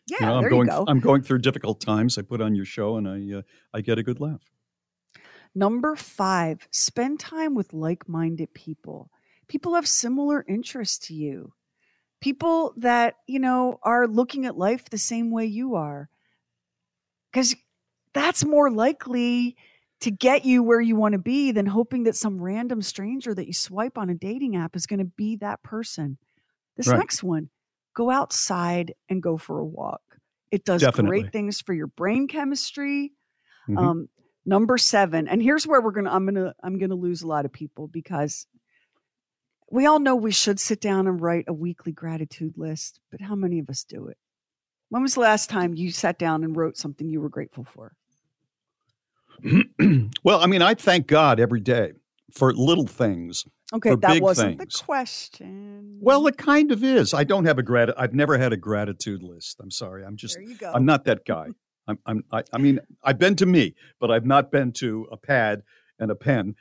Yeah, 0.07 0.17
you 0.21 0.27
know, 0.27 0.35
I'm 0.35 0.41
there 0.43 0.51
going 0.51 0.67
you 0.67 0.73
go. 0.73 0.85
I'm 0.89 1.01
going 1.01 1.23
through 1.23 1.39
difficult 1.39 1.81
times. 1.81 2.19
I 2.19 2.23
put 2.23 2.41
on 2.41 2.55
your 2.55 2.65
show 2.65 2.97
and 2.97 3.09
I 3.09 3.39
uh, 3.39 3.43
I 3.73 3.81
get 3.81 3.99
a 3.99 4.03
good 4.03 4.21
laugh. 4.21 4.51
Number 5.55 5.97
five, 5.97 6.67
spend 6.71 7.21
time 7.21 7.55
with 7.55 7.73
like 7.73 8.09
minded 8.09 8.55
people. 8.55 9.11
People 9.49 9.75
have 9.75 9.87
similar 9.87 10.45
interests 10.49 11.07
to 11.09 11.15
you. 11.15 11.53
People 12.21 12.73
that, 12.79 13.17
you 13.27 13.39
know, 13.39 13.79
are 13.83 14.07
looking 14.07 14.47
at 14.47 14.57
life 14.57 14.89
the 14.89 14.99
same 14.99 15.31
way 15.31 15.45
you 15.45 15.75
are. 15.75 16.09
Because 17.31 17.55
that's 18.15 18.45
more 18.45 18.71
likely 18.71 19.57
to 20.01 20.11
get 20.11 20.45
you 20.45 20.63
where 20.63 20.81
you 20.81 20.97
want 20.97 21.13
to 21.13 21.19
be 21.19 21.53
than 21.53 21.67
hoping 21.67 22.05
that 22.05 22.17
some 22.17 22.41
random 22.41 22.83
stranger 22.83 23.35
that 23.35 23.47
you 23.47 23.53
swipe 23.53 23.99
on 23.99 24.11
a 24.11 24.15
dating 24.15 24.57
app 24.57 24.75
is 24.75 24.87
going 24.87 24.99
to 24.99 25.05
be 25.05 25.37
that 25.37 25.63
person. 25.63 26.19
This 26.77 26.89
Right. 26.89 26.99
next 26.99 27.23
one, 27.23 27.51
go 27.95 28.11
outside 28.11 28.95
and 29.09 29.23
go 29.23 29.37
for 29.37 29.59
a 29.59 29.65
walk. 29.65 30.03
It 30.51 30.65
does 30.65 30.83
Definitely. 30.83 31.21
great 31.23 31.33
things 31.33 31.61
for 31.61 31.73
your 31.73 31.87
brain 31.87 32.29
chemistry. 32.29 33.13
Mhm. 33.69 33.79
Um, 33.79 34.09
number 34.45 34.77
seven, 34.79 35.29
and 35.29 35.43
here's 35.43 35.67
where 35.67 35.81
we're 35.81 35.93
gonna 35.93 36.11
I'm 36.11 36.25
gonna 36.27 36.55
I'm 36.63 36.79
gonna 36.79 36.95
lose 36.95 37.23
a 37.23 37.27
lot 37.27 37.45
of 37.45 37.53
people 37.53 37.89
because 37.89 38.47
we 39.71 39.87
all 39.87 39.99
know 40.01 40.15
we 40.17 40.33
should 40.33 40.61
sit 40.61 40.81
down 40.81 41.07
and 41.07 41.21
write 41.21 41.45
a 41.49 41.53
weekly 41.53 41.93
gratitude 41.93 42.59
list, 42.59 43.01
but 43.11 43.21
how 43.21 43.35
many 43.35 43.59
of 43.59 43.71
us 43.71 43.85
do 43.85 44.09
it? 44.09 44.19
When 44.91 45.01
was 45.03 45.15
the 45.15 45.21
last 45.21 45.49
time 45.49 45.75
you 45.75 45.91
sat 45.91 46.19
down 46.19 46.45
and 46.45 46.55
wrote 46.55 46.77
something 46.77 47.09
you 47.09 47.21
were 47.23 47.31
grateful 47.31 47.65
for? 47.65 47.95
well, 50.25 50.41
I 50.41 50.47
mean, 50.47 50.61
I 50.63 50.75
thank 50.75 51.07
God 51.07 51.41
every 51.41 51.61
day 51.61 51.93
for 52.31 52.53
little 52.53 52.87
things. 52.87 53.45
Okay, 53.75 53.95
that 53.97 54.21
wasn't 54.21 54.59
things. 54.59 54.79
the 54.81 54.85
question. 54.85 55.99
Well, 56.01 56.27
it 56.27 56.37
kind 56.37 56.71
of 56.73 56.85
is. 56.85 57.15
I 57.15 57.25
don't 57.25 57.47
have 57.47 57.59
a 57.59 57.63
grat. 57.63 57.99
I've 57.99 58.15
never 58.15 58.37
had 58.39 58.53
a 58.53 58.57
gratitude 58.57 59.23
list. 59.23 59.59
I'm 59.61 59.71
sorry. 59.71 60.05
I'm 60.05 60.17
just. 60.17 60.35
There 60.37 60.43
you 60.45 60.57
go. 60.57 60.71
I'm 60.75 60.85
not 60.85 61.05
that 61.05 61.25
guy. 61.25 61.49
I'm. 61.89 61.99
I'm. 62.07 62.25
I, 62.31 62.43
I 62.53 62.59
mean, 62.59 62.81
I've 63.03 63.19
been 63.19 63.37
to 63.37 63.47
me, 63.47 63.75
but 63.99 64.11
I've 64.11 64.27
not 64.27 64.51
been 64.53 64.73
to 64.73 65.09
a 65.11 65.17
pad 65.17 65.63
and 65.99 66.11
a 66.11 66.15
pen 66.15 66.55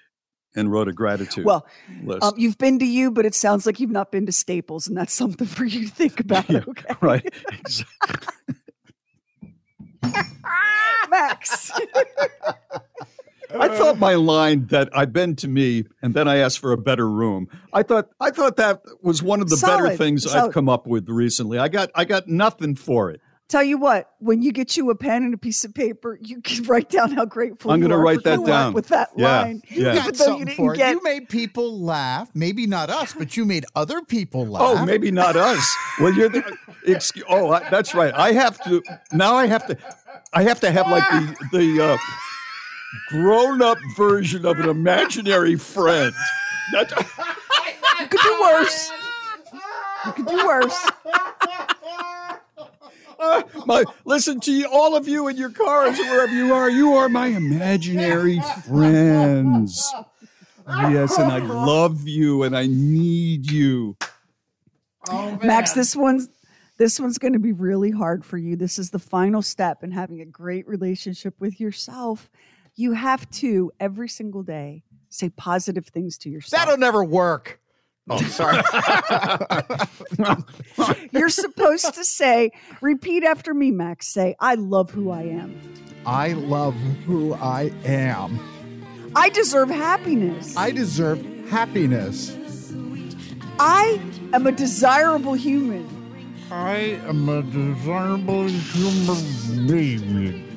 and 0.55 0.71
wrote 0.71 0.87
a 0.89 0.93
gratitude 0.93 1.45
Well, 1.45 1.65
list. 2.03 2.23
um, 2.23 2.33
you've 2.37 2.57
been 2.57 2.79
to 2.79 2.85
you, 2.85 3.09
but 3.11 3.25
it 3.25 3.33
sounds 3.33 3.65
like 3.65 3.79
you've 3.79 3.89
not 3.91 4.11
been 4.11 4.25
to 4.25 4.31
Staples, 4.33 4.87
and 4.87 4.97
that's 4.97 5.13
something 5.13 5.47
for 5.47 5.63
you 5.65 5.87
to 5.87 5.91
think 5.93 6.19
about. 6.21 6.49
Yeah, 6.49 6.61
Okay, 6.67 6.93
right. 7.01 7.33
Exactly. 7.51 8.55
Max. 11.09 11.71
I 13.59 13.67
thought 13.69 13.97
my 13.97 14.15
line 14.15 14.67
that 14.67 14.89
I've 14.95 15.13
been 15.13 15.35
to 15.37 15.47
me 15.47 15.85
and 16.01 16.13
then 16.13 16.27
I 16.27 16.37
asked 16.37 16.59
for 16.59 16.71
a 16.71 16.77
better 16.77 17.09
room. 17.09 17.47
I 17.73 17.83
thought 17.83 18.09
I 18.19 18.31
thought 18.31 18.55
that 18.57 18.81
was 19.01 19.21
one 19.23 19.41
of 19.41 19.49
the 19.49 19.57
better 19.57 19.95
things 19.95 20.23
Solid. 20.29 20.47
I've 20.47 20.53
come 20.53 20.69
up 20.69 20.87
with 20.87 21.07
recently. 21.09 21.57
I 21.57 21.67
got 21.67 21.89
I 21.95 22.05
got 22.05 22.27
nothing 22.27 22.75
for 22.75 23.09
it. 23.11 23.21
Tell 23.49 23.63
you 23.63 23.77
what, 23.77 24.09
when 24.19 24.41
you 24.41 24.53
get 24.53 24.77
you 24.77 24.89
a 24.91 24.95
pen 24.95 25.23
and 25.23 25.33
a 25.33 25.37
piece 25.37 25.65
of 25.65 25.73
paper, 25.73 26.17
you 26.21 26.39
can 26.41 26.63
write 26.67 26.89
down 26.89 27.11
how 27.11 27.25
grateful 27.25 27.71
I'm 27.71 27.81
you 27.81 27.89
gonna 27.89 28.01
write 28.01 28.23
that 28.23 28.45
down. 28.45 28.71
with 28.71 28.87
that 28.87 29.09
Yeah, 29.17 29.41
line. 29.41 29.61
yeah. 29.69 29.75
You 29.77 29.81
Even 29.81 29.95
got 29.95 30.03
though 30.05 30.09
you 30.09 30.15
something 30.15 30.45
didn't 30.45 30.55
for 30.57 30.73
it. 30.73 30.77
get- 30.77 30.91
You 30.95 31.03
made 31.03 31.27
people 31.27 31.77
laugh. 31.81 32.29
Maybe 32.33 32.65
not 32.65 32.89
us, 32.89 33.13
but 33.13 33.35
you 33.35 33.43
made 33.43 33.65
other 33.75 34.01
people 34.03 34.47
laugh. 34.47 34.61
Oh, 34.63 34.85
maybe 34.85 35.11
not 35.11 35.35
us. 35.35 35.75
Well, 35.99 36.13
you're 36.13 36.29
the 36.29 36.57
excuse. 36.85 37.25
Oh, 37.27 37.51
I, 37.51 37.67
that's 37.69 37.93
right. 37.93 38.13
I 38.13 38.31
have 38.31 38.63
to 38.63 38.81
now. 39.11 39.35
I 39.35 39.47
have 39.47 39.67
to. 39.67 39.77
I 40.33 40.43
have 40.43 40.61
to 40.61 40.71
have 40.71 40.89
like 40.89 41.03
the 41.11 41.47
the 41.57 41.83
uh, 41.83 41.97
grown 43.09 43.61
up 43.61 43.77
version 43.95 44.45
of 44.45 44.59
an 44.59 44.69
imaginary 44.69 45.55
friend. 45.55 46.13
That, 46.73 46.91
You 47.99 48.07
could 48.07 48.21
do 48.21 48.41
worse. 48.41 48.91
You 50.05 50.11
could 50.13 50.27
do 50.27 50.45
worse. 50.45 50.89
Uh, 53.19 53.43
my 53.67 53.83
listen 54.03 54.39
to 54.39 54.51
you, 54.51 54.65
all 54.65 54.95
of 54.95 55.07
you 55.07 55.27
in 55.27 55.37
your 55.37 55.51
cars 55.51 55.99
or 55.99 56.05
wherever 56.05 56.33
you 56.33 56.53
are. 56.53 56.69
You 56.69 56.95
are 56.95 57.07
my 57.07 57.27
imaginary 57.27 58.41
friends. 58.67 59.93
Yes, 60.67 61.17
and 61.17 61.31
I 61.31 61.37
love 61.37 62.07
you, 62.07 62.43
and 62.43 62.57
I 62.57 62.65
need 62.67 63.51
you. 63.51 63.95
Max, 65.43 65.73
this 65.73 65.95
one's 65.95 66.29
this 66.77 66.99
one's 66.99 67.19
going 67.19 67.33
to 67.33 67.39
be 67.39 67.51
really 67.51 67.91
hard 67.91 68.25
for 68.25 68.39
you. 68.39 68.55
This 68.55 68.79
is 68.79 68.89
the 68.89 68.99
final 68.99 69.43
step 69.43 69.83
in 69.83 69.91
having 69.91 70.19
a 70.21 70.25
great 70.25 70.67
relationship 70.67 71.35
with 71.39 71.59
yourself. 71.59 72.27
You 72.75 72.93
have 72.93 73.29
to 73.31 73.71
every 73.79 74.09
single 74.09 74.43
day 74.43 74.83
say 75.09 75.29
positive 75.29 75.87
things 75.87 76.17
to 76.19 76.29
yourself. 76.29 76.61
That'll 76.61 76.77
never 76.77 77.03
work. 77.03 77.59
Oh, 78.09 78.17
sorry. 78.23 78.61
You're 81.11 81.29
supposed 81.29 81.93
to 81.93 82.03
say, 82.03 82.51
repeat 82.81 83.23
after 83.23 83.53
me, 83.53 83.71
Max. 83.71 84.07
Say, 84.07 84.35
I 84.39 84.55
love 84.55 84.89
who 84.89 85.11
I 85.11 85.21
am. 85.21 85.61
I 86.05 86.33
love 86.33 86.73
who 87.05 87.33
I 87.35 87.71
am. 87.85 88.39
I 89.15 89.29
deserve 89.29 89.69
happiness. 89.69 90.57
I 90.57 90.71
deserve 90.71 91.23
happiness. 91.49 92.35
I 93.59 94.01
am 94.33 94.47
a 94.47 94.51
desirable 94.51 95.33
human. 95.33 95.87
I 96.49 96.99
am 97.05 97.29
a 97.29 97.43
desirable 97.43 98.47
human 98.47 99.67
being. 99.67 100.50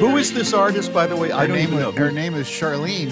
Who 0.00 0.16
is 0.16 0.32
this 0.32 0.52
artist, 0.52 0.92
by 0.92 1.06
the 1.06 1.16
way? 1.16 1.30
I 1.32 1.42
Her 1.42 1.46
don't 1.48 1.56
name, 1.56 1.66
even 1.68 1.80
know. 1.80 1.92
her 1.92 2.10
name 2.10 2.34
is 2.34 2.46
Charlene. 2.48 3.10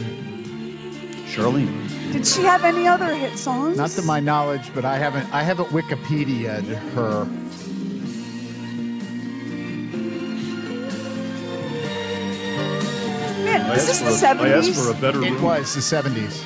Charlene. 1.27 2.13
Did 2.13 2.27
she 2.27 2.43
have 2.43 2.65
any 2.65 2.89
other 2.89 3.15
hit 3.15 3.39
songs? 3.39 3.77
Not 3.77 3.91
to 3.91 4.03
my 4.03 4.19
knowledge, 4.21 4.73
but 4.75 4.85
I 4.85 4.97
haven't 4.97 5.33
I 5.33 5.43
haven't 5.43 5.69
Wikipedia'd 5.69 6.65
her. 6.95 7.27
Man, 13.45 13.63
I 13.71 13.75
is 13.75 13.87
this 13.87 13.99
the 14.01 14.11
for 14.11 14.27
a- 14.27 14.45
I 14.45 14.49
asked 14.51 14.69
70s? 14.71 14.85
for 14.85 14.91
a 14.91 15.01
better 15.01 15.23
It 15.25 15.31
room. 15.33 15.43
was 15.43 15.75
the 15.75 15.81
70s. 15.81 16.43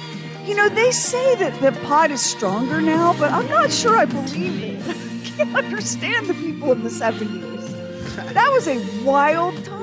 You 0.46 0.54
know, 0.54 0.68
they 0.68 0.90
say 0.90 1.34
that 1.36 1.58
the 1.60 1.72
pot 1.86 2.10
is 2.10 2.20
stronger 2.22 2.80
now, 2.80 3.14
but 3.18 3.32
I'm 3.32 3.48
not 3.48 3.72
sure 3.72 3.96
I 3.96 4.04
believe 4.04 4.62
it. 4.62 4.80
I 5.36 5.44
can't 5.44 5.56
understand 5.56 6.26
the 6.28 6.34
people 6.34 6.72
in 6.72 6.84
the 6.84 6.90
70s. 6.90 7.42
That 8.34 8.50
was 8.52 8.68
a 8.68 8.78
wild 9.02 9.54
time. 9.64 9.73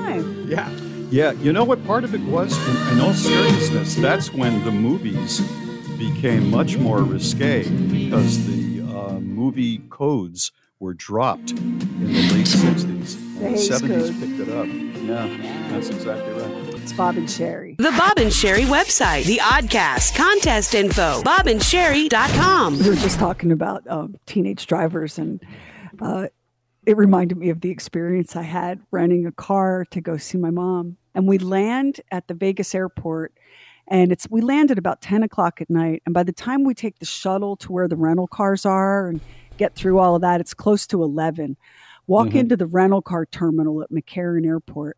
Yeah. 0.48 0.70
Yeah, 1.10 1.32
you 1.34 1.52
know 1.52 1.66
what 1.66 1.84
part 1.86 2.04
of 2.06 2.14
it 2.16 2.22
was? 2.22 2.56
In, 2.70 2.94
in 2.98 3.02
all 3.04 3.14
seriousness, 3.14 3.96
that's 3.96 4.32
when 4.34 4.64
the 4.64 4.72
movies 4.72 5.42
became 5.98 6.50
much 6.50 6.78
more 6.78 7.04
risque 7.04 7.64
because 7.90 8.48
the 8.48 8.82
uh, 8.82 9.20
movie 9.20 9.80
codes 9.90 10.52
were 10.80 10.94
dropped 10.94 11.52
in 11.52 11.80
the 12.00 12.34
late 12.34 12.46
60s. 12.48 13.18
And 13.18 13.38
The 13.38 13.50
the 13.50 13.56
70s 13.58 13.88
Code. 14.12 14.20
picked 14.22 14.40
it 14.40 14.50
up. 14.56 14.68
Yeah, 15.02 15.70
that's 15.72 15.90
exactly 15.90 16.32
right. 16.34 16.76
It's 16.82 16.94
Bob 16.94 17.18
and 17.18 17.28
Sheri. 17.28 17.76
The 17.78 17.92
Bob 17.92 18.18
and 18.18 18.32
Sheri 18.32 18.66
website, 18.66 19.26
the 19.26 19.38
Oddcast, 19.40 20.16
contest 20.16 20.74
info, 20.76 21.22
bobandsheri.com. 21.24 22.80
We 22.80 22.90
were 22.90 22.96
just 22.96 23.20
talking 23.20 23.52
about 23.52 23.86
um, 23.88 24.16
teenage 24.26 24.66
drivers, 24.68 25.18
and 25.18 25.42
uh, 26.00 26.28
it 26.86 26.98
reminded 26.98 27.38
me 27.38 27.50
of 27.50 27.62
the 27.62 27.70
experience 27.70 28.36
I 28.36 28.42
had 28.44 28.80
renting 28.92 29.26
a 29.26 29.32
car 29.32 29.86
to 29.92 30.02
go 30.02 30.18
see 30.18 30.38
my 30.38 30.50
mom. 30.50 30.98
And 31.14 31.28
we 31.28 31.38
land 31.38 32.02
at 32.12 32.28
the 32.28 32.34
Vegas 32.34 32.74
airport, 32.74 33.34
and 33.88 34.12
it's 34.12 34.28
we 34.30 34.42
land 34.42 34.72
at 34.72 34.78
about 34.80 35.02
ten 35.02 35.24
o'clock 35.24 35.62
at 35.62 35.70
night. 35.70 36.02
And 36.06 36.14
by 36.14 36.24
the 36.24 36.32
time 36.32 36.64
we 36.64 36.74
take 36.74 37.00
the 37.00 37.06
shuttle 37.06 37.56
to 37.58 37.72
where 37.72 37.88
the 37.88 37.98
rental 37.98 38.28
cars 38.28 38.66
are 38.66 39.08
and 39.08 39.20
get 39.58 39.76
through 39.76 40.00
all 40.00 40.16
of 40.16 40.22
that, 40.22 40.42
it's 40.42 40.54
close 40.54 40.88
to 40.88 41.04
eleven. 41.04 41.58
Walk 42.08 42.30
Mhm. 42.30 42.36
into 42.36 42.58
the 42.58 42.66
rental 42.66 43.02
car 43.02 43.26
terminal 43.26 43.84
at 43.84 43.92
McCarran 43.92 44.46
Airport. 44.46 44.98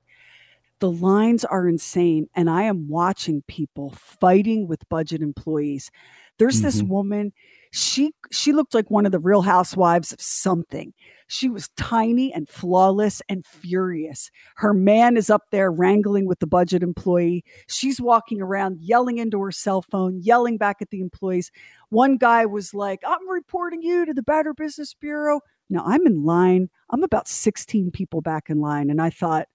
The 0.79 0.91
lines 0.91 1.43
are 1.43 1.67
insane, 1.67 2.29
and 2.35 2.49
I 2.49 2.63
am 2.63 2.87
watching 2.87 3.43
people 3.47 3.91
fighting 3.91 4.67
with 4.67 4.87
budget 4.89 5.21
employees. 5.21 5.91
There's 6.37 6.61
this 6.61 6.81
Mhm. 6.81 6.87
woman. 6.87 7.33
She 7.75 8.13
she 8.31 8.53
looked 8.53 8.75
like 8.75 8.91
one 8.91 9.07
of 9.07 9.12
the 9.12 9.17
Real 9.17 9.41
Housewives 9.41 10.13
of 10.13 10.21
something. 10.21 10.93
She 11.25 11.49
was 11.49 11.69
tiny 11.75 12.31
and 12.31 12.47
flawless 12.47 13.19
and 13.27 13.43
furious. 13.43 14.29
Her 14.57 14.75
man 14.75 15.17
is 15.17 15.31
up 15.31 15.45
there 15.49 15.71
wrangling 15.71 16.27
with 16.27 16.38
the 16.38 16.45
budget 16.45 16.83
employee. 16.83 17.43
She's 17.67 17.99
walking 17.99 18.43
around 18.43 18.77
yelling 18.79 19.17
into 19.17 19.41
her 19.41 19.51
cell 19.51 19.81
phone, 19.81 20.19
yelling 20.21 20.59
back 20.59 20.83
at 20.83 20.91
the 20.91 21.01
employees. 21.01 21.49
One 21.89 22.17
guy 22.17 22.45
was 22.45 22.75
like, 22.75 22.99
"I'm 23.07 23.27
reporting 23.27 23.81
you 23.81 24.05
to 24.05 24.13
the 24.13 24.21
Better 24.21 24.53
Business 24.53 24.93
Bureau." 24.93 25.41
Now 25.67 25.81
I'm 25.83 26.05
in 26.05 26.23
line. 26.23 26.69
I'm 26.91 27.03
about 27.03 27.27
16 27.27 27.89
people 27.89 28.21
back 28.21 28.51
in 28.51 28.62
line, 28.62 28.91
and 28.91 29.01
I 29.01 29.09
thought. 29.09 29.47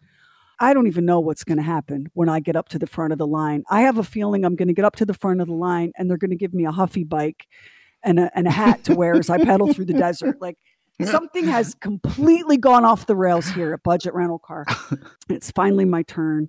I 0.61 0.75
don't 0.75 0.89
even 0.89 1.05
know 1.05 1.21
what's 1.21 1.45
going 1.45 1.59
to 1.59 1.63
happen 1.63 2.09
when 2.15 2.29
I 2.29 2.41
get 2.41 2.57
up 2.57 2.69
to 2.71 2.81
the 2.81 2.87
front 2.89 3.13
of 3.13 3.19
the 3.21 3.29
line. 3.29 3.63
I 3.71 3.83
have 3.83 3.97
a 3.97 4.03
feeling 4.03 4.45
I'm 4.45 4.57
going 4.57 4.67
to 4.67 4.75
get 4.75 4.85
up 4.85 4.97
to 4.97 5.07
the 5.07 5.15
front 5.15 5.41
of 5.41 5.47
the 5.47 5.55
line 5.55 5.93
and 5.97 6.11
they're 6.11 6.17
going 6.17 6.33
to 6.33 6.37
give 6.37 6.53
me 6.53 6.65
a 6.65 6.73
huffy 6.73 7.05
bike 7.05 7.47
and 8.05 8.19
a, 8.19 8.31
and 8.35 8.47
a 8.47 8.51
hat 8.51 8.85
to 8.85 8.95
wear 8.95 9.15
as 9.15 9.31
I 9.31 9.39
pedal 9.39 9.73
through 9.73 9.87
the 9.87 9.93
desert. 9.99 10.41
Like 10.41 10.57
something 11.05 11.47
has 11.47 11.75
completely 11.75 12.57
gone 12.57 12.85
off 12.85 13.07
the 13.07 13.17
rails 13.17 13.49
here 13.49 13.73
at 13.73 13.83
Budget 13.83 14.15
Rental 14.15 14.39
Car. 14.39 14.67
It's 15.29 15.51
finally 15.51 15.85
my 15.85 16.03
turn. 16.03 16.49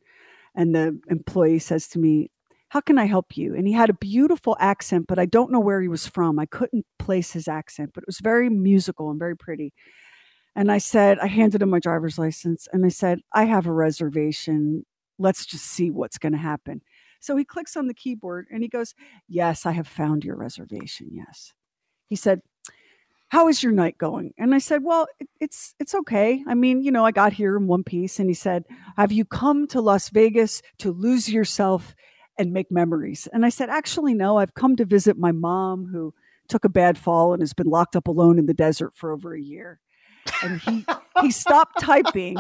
And 0.55 0.73
the 0.73 0.99
employee 1.09 1.59
says 1.59 1.87
to 1.89 1.99
me, 1.99 2.31
how 2.69 2.81
can 2.81 2.97
I 2.97 3.05
help 3.05 3.35
you? 3.35 3.55
And 3.55 3.67
he 3.67 3.73
had 3.73 3.89
a 3.89 3.93
beautiful 3.93 4.55
accent, 4.59 5.05
but 5.07 5.19
I 5.19 5.25
don't 5.25 5.51
know 5.51 5.59
where 5.59 5.81
he 5.81 5.87
was 5.87 6.07
from. 6.07 6.39
I 6.39 6.45
couldn't 6.45 6.85
place 6.97 7.31
his 7.31 7.47
accent, 7.47 7.91
but 7.93 8.03
it 8.03 8.07
was 8.07 8.19
very 8.19 8.49
musical 8.49 9.09
and 9.09 9.19
very 9.19 9.35
pretty. 9.35 9.73
And 10.55 10.71
I 10.71 10.77
said, 10.77 11.19
I 11.19 11.27
handed 11.27 11.61
him 11.61 11.69
my 11.69 11.79
driver's 11.79 12.17
license 12.17 12.67
and 12.71 12.85
I 12.85 12.89
said, 12.89 13.19
I 13.33 13.45
have 13.45 13.65
a 13.65 13.73
reservation. 13.73 14.85
Let's 15.17 15.45
just 15.45 15.65
see 15.65 15.89
what's 15.89 16.17
going 16.17 16.33
to 16.33 16.39
happen. 16.39 16.81
So 17.19 17.35
he 17.35 17.45
clicks 17.45 17.75
on 17.75 17.87
the 17.87 17.93
keyboard 17.93 18.47
and 18.51 18.63
he 18.63 18.69
goes, 18.69 18.93
Yes, 19.27 19.65
I 19.65 19.71
have 19.71 19.87
found 19.87 20.23
your 20.23 20.35
reservation. 20.35 21.09
Yes. 21.11 21.53
He 22.07 22.15
said, 22.15 22.41
how 23.29 23.47
is 23.47 23.61
your 23.61 23.71
night 23.71 23.97
going? 23.97 24.33
And 24.37 24.53
i 24.53 24.57
said 24.57 24.83
well 24.83 25.07
it, 25.19 25.29
it's 25.39 25.75
it's 25.79 25.95
okay. 25.95 26.43
I 26.47 26.55
mean 26.55 26.81
you 26.81 26.91
know 26.91 27.05
i 27.05 27.11
got 27.11 27.33
here 27.33 27.55
in 27.55 27.67
one 27.67 27.83
piece. 27.83 28.19
And 28.19 28.29
he 28.29 28.33
said 28.33 28.65
have 28.97 29.11
you 29.11 29.23
come 29.23 29.67
to 29.67 29.81
las 29.81 30.09
vegas 30.09 30.61
to 30.79 30.91
lose 30.91 31.29
yourself 31.29 31.95
and 32.37 32.51
make 32.51 32.71
memories? 32.71 33.27
And 33.31 33.45
i 33.45 33.49
said 33.49 33.69
actually 33.69 34.13
no. 34.13 34.37
I've 34.37 34.55
come 34.55 34.75
to 34.77 34.85
visit 34.85 35.17
my 35.17 35.31
mom 35.31 35.87
who 35.91 36.13
took 36.47 36.65
a 36.65 36.69
bad 36.69 36.97
fall 36.97 37.33
and 37.33 37.41
has 37.41 37.53
been 37.53 37.67
locked 37.67 37.95
up 37.95 38.07
alone 38.07 38.39
in 38.39 38.47
the 38.47 38.53
desert 38.53 38.95
for 38.95 39.11
over 39.11 39.35
a 39.35 39.41
year 39.41 39.79
and 40.43 40.61
he 40.61 40.85
he 41.21 41.31
stopped 41.31 41.79
typing 41.79 42.37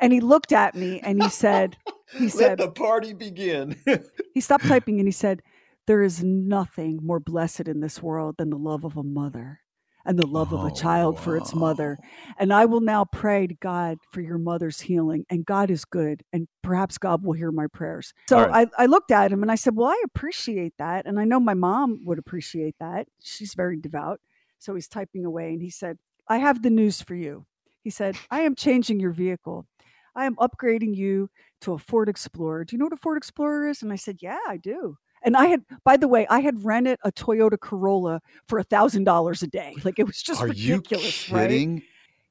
and 0.00 0.12
he 0.12 0.20
looked 0.20 0.52
at 0.52 0.74
me 0.74 1.00
and 1.00 1.22
he 1.22 1.28
said 1.28 1.76
he 2.16 2.28
said 2.28 2.58
Let 2.60 2.66
the 2.66 2.70
party 2.70 3.12
begin. 3.12 3.76
he 4.34 4.40
stopped 4.40 4.66
typing 4.66 4.98
and 4.98 5.08
he 5.08 5.12
said 5.12 5.42
there 5.86 6.02
is 6.02 6.22
nothing 6.24 7.00
more 7.02 7.20
blessed 7.20 7.68
in 7.68 7.80
this 7.80 8.02
world 8.02 8.36
than 8.38 8.50
the 8.50 8.58
love 8.58 8.84
of 8.84 8.96
a 8.96 9.02
mother 9.02 9.60
and 10.04 10.18
the 10.18 10.26
love 10.26 10.52
of 10.52 10.60
a 10.60 10.70
oh, 10.70 10.74
child 10.74 11.18
for 11.18 11.36
its 11.36 11.54
mother. 11.54 11.98
And 12.38 12.52
I 12.52 12.66
will 12.66 12.80
now 12.80 13.04
pray 13.06 13.46
to 13.46 13.54
God 13.54 13.98
for 14.10 14.20
your 14.20 14.38
mother's 14.38 14.80
healing. 14.80 15.24
And 15.30 15.46
God 15.46 15.70
is 15.70 15.84
good. 15.84 16.22
And 16.32 16.46
perhaps 16.62 16.98
God 16.98 17.24
will 17.24 17.32
hear 17.32 17.50
my 17.50 17.66
prayers. 17.68 18.12
So 18.28 18.40
right. 18.40 18.68
I, 18.78 18.82
I 18.82 18.86
looked 18.86 19.10
at 19.10 19.32
him 19.32 19.42
and 19.42 19.50
I 19.50 19.54
said, 19.54 19.76
Well, 19.76 19.88
I 19.88 20.02
appreciate 20.04 20.74
that. 20.78 21.06
And 21.06 21.18
I 21.18 21.24
know 21.24 21.40
my 21.40 21.54
mom 21.54 22.02
would 22.04 22.18
appreciate 22.18 22.76
that. 22.80 23.08
She's 23.22 23.54
very 23.54 23.78
devout. 23.78 24.20
So 24.58 24.74
he's 24.74 24.88
typing 24.88 25.24
away 25.24 25.52
and 25.52 25.62
he 25.62 25.70
said, 25.70 25.98
I 26.28 26.38
have 26.38 26.62
the 26.62 26.70
news 26.70 27.02
for 27.02 27.14
you. 27.14 27.46
He 27.82 27.90
said, 27.90 28.16
I 28.30 28.40
am 28.40 28.54
changing 28.54 29.00
your 29.00 29.10
vehicle. 29.10 29.66
I 30.14 30.26
am 30.26 30.36
upgrading 30.36 30.94
you 30.94 31.28
to 31.62 31.72
a 31.72 31.78
Ford 31.78 32.08
Explorer. 32.08 32.64
Do 32.64 32.74
you 32.74 32.78
know 32.78 32.86
what 32.86 32.92
a 32.92 32.98
Ford 32.98 33.16
Explorer 33.18 33.68
is? 33.68 33.82
And 33.82 33.92
I 33.92 33.96
said, 33.96 34.18
Yeah, 34.20 34.38
I 34.48 34.56
do. 34.56 34.96
And 35.22 35.36
I 35.36 35.46
had, 35.46 35.64
by 35.84 35.96
the 35.96 36.08
way, 36.08 36.26
I 36.28 36.40
had 36.40 36.64
rented 36.64 36.98
a 37.02 37.10
Toyota 37.10 37.58
Corolla 37.58 38.20
for 38.46 38.58
a 38.58 38.64
thousand 38.64 39.04
dollars 39.04 39.42
a 39.42 39.46
day. 39.46 39.74
Like 39.82 39.98
it 39.98 40.06
was 40.06 40.22
just 40.22 40.40
Are 40.40 40.48
you 40.48 40.76
ridiculous, 40.76 41.30
right? 41.30 41.50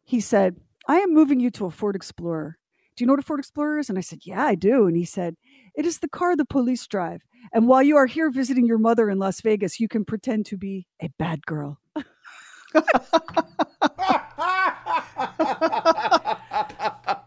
He 0.04 0.20
said, 0.20 0.58
I 0.88 0.98
am 0.98 1.14
moving 1.14 1.40
you 1.40 1.50
to 1.52 1.66
a 1.66 1.72
Ford 1.72 1.96
Explorer. 1.96 2.58
Do 2.96 3.04
you 3.04 3.08
know 3.08 3.14
what 3.14 3.20
a 3.20 3.24
Ford 3.24 3.40
Explorer 3.40 3.80
is? 3.80 3.90
And 3.90 3.98
I 3.98 4.02
said, 4.02 4.20
Yeah, 4.24 4.46
I 4.46 4.56
do. 4.56 4.88
And 4.88 4.96
he 4.96 5.06
said, 5.06 5.36
It 5.76 5.86
is 5.86 6.00
the 6.00 6.10
car 6.10 6.36
the 6.36 6.46
police 6.46 6.86
drive. 6.88 7.22
And 7.52 7.68
while 7.68 7.84
you 7.84 7.98
are 7.98 8.06
here 8.06 8.30
visiting 8.30 8.66
your 8.66 8.78
mother 8.78 9.10
in 9.10 9.20
Las 9.20 9.42
Vegas, 9.42 9.80
you 9.80 9.88
can 9.88 10.06
pretend 10.06 10.46
to 10.48 10.58
be 10.58 10.88
a 11.02 11.10
bad 11.20 11.46
girl. 11.46 11.80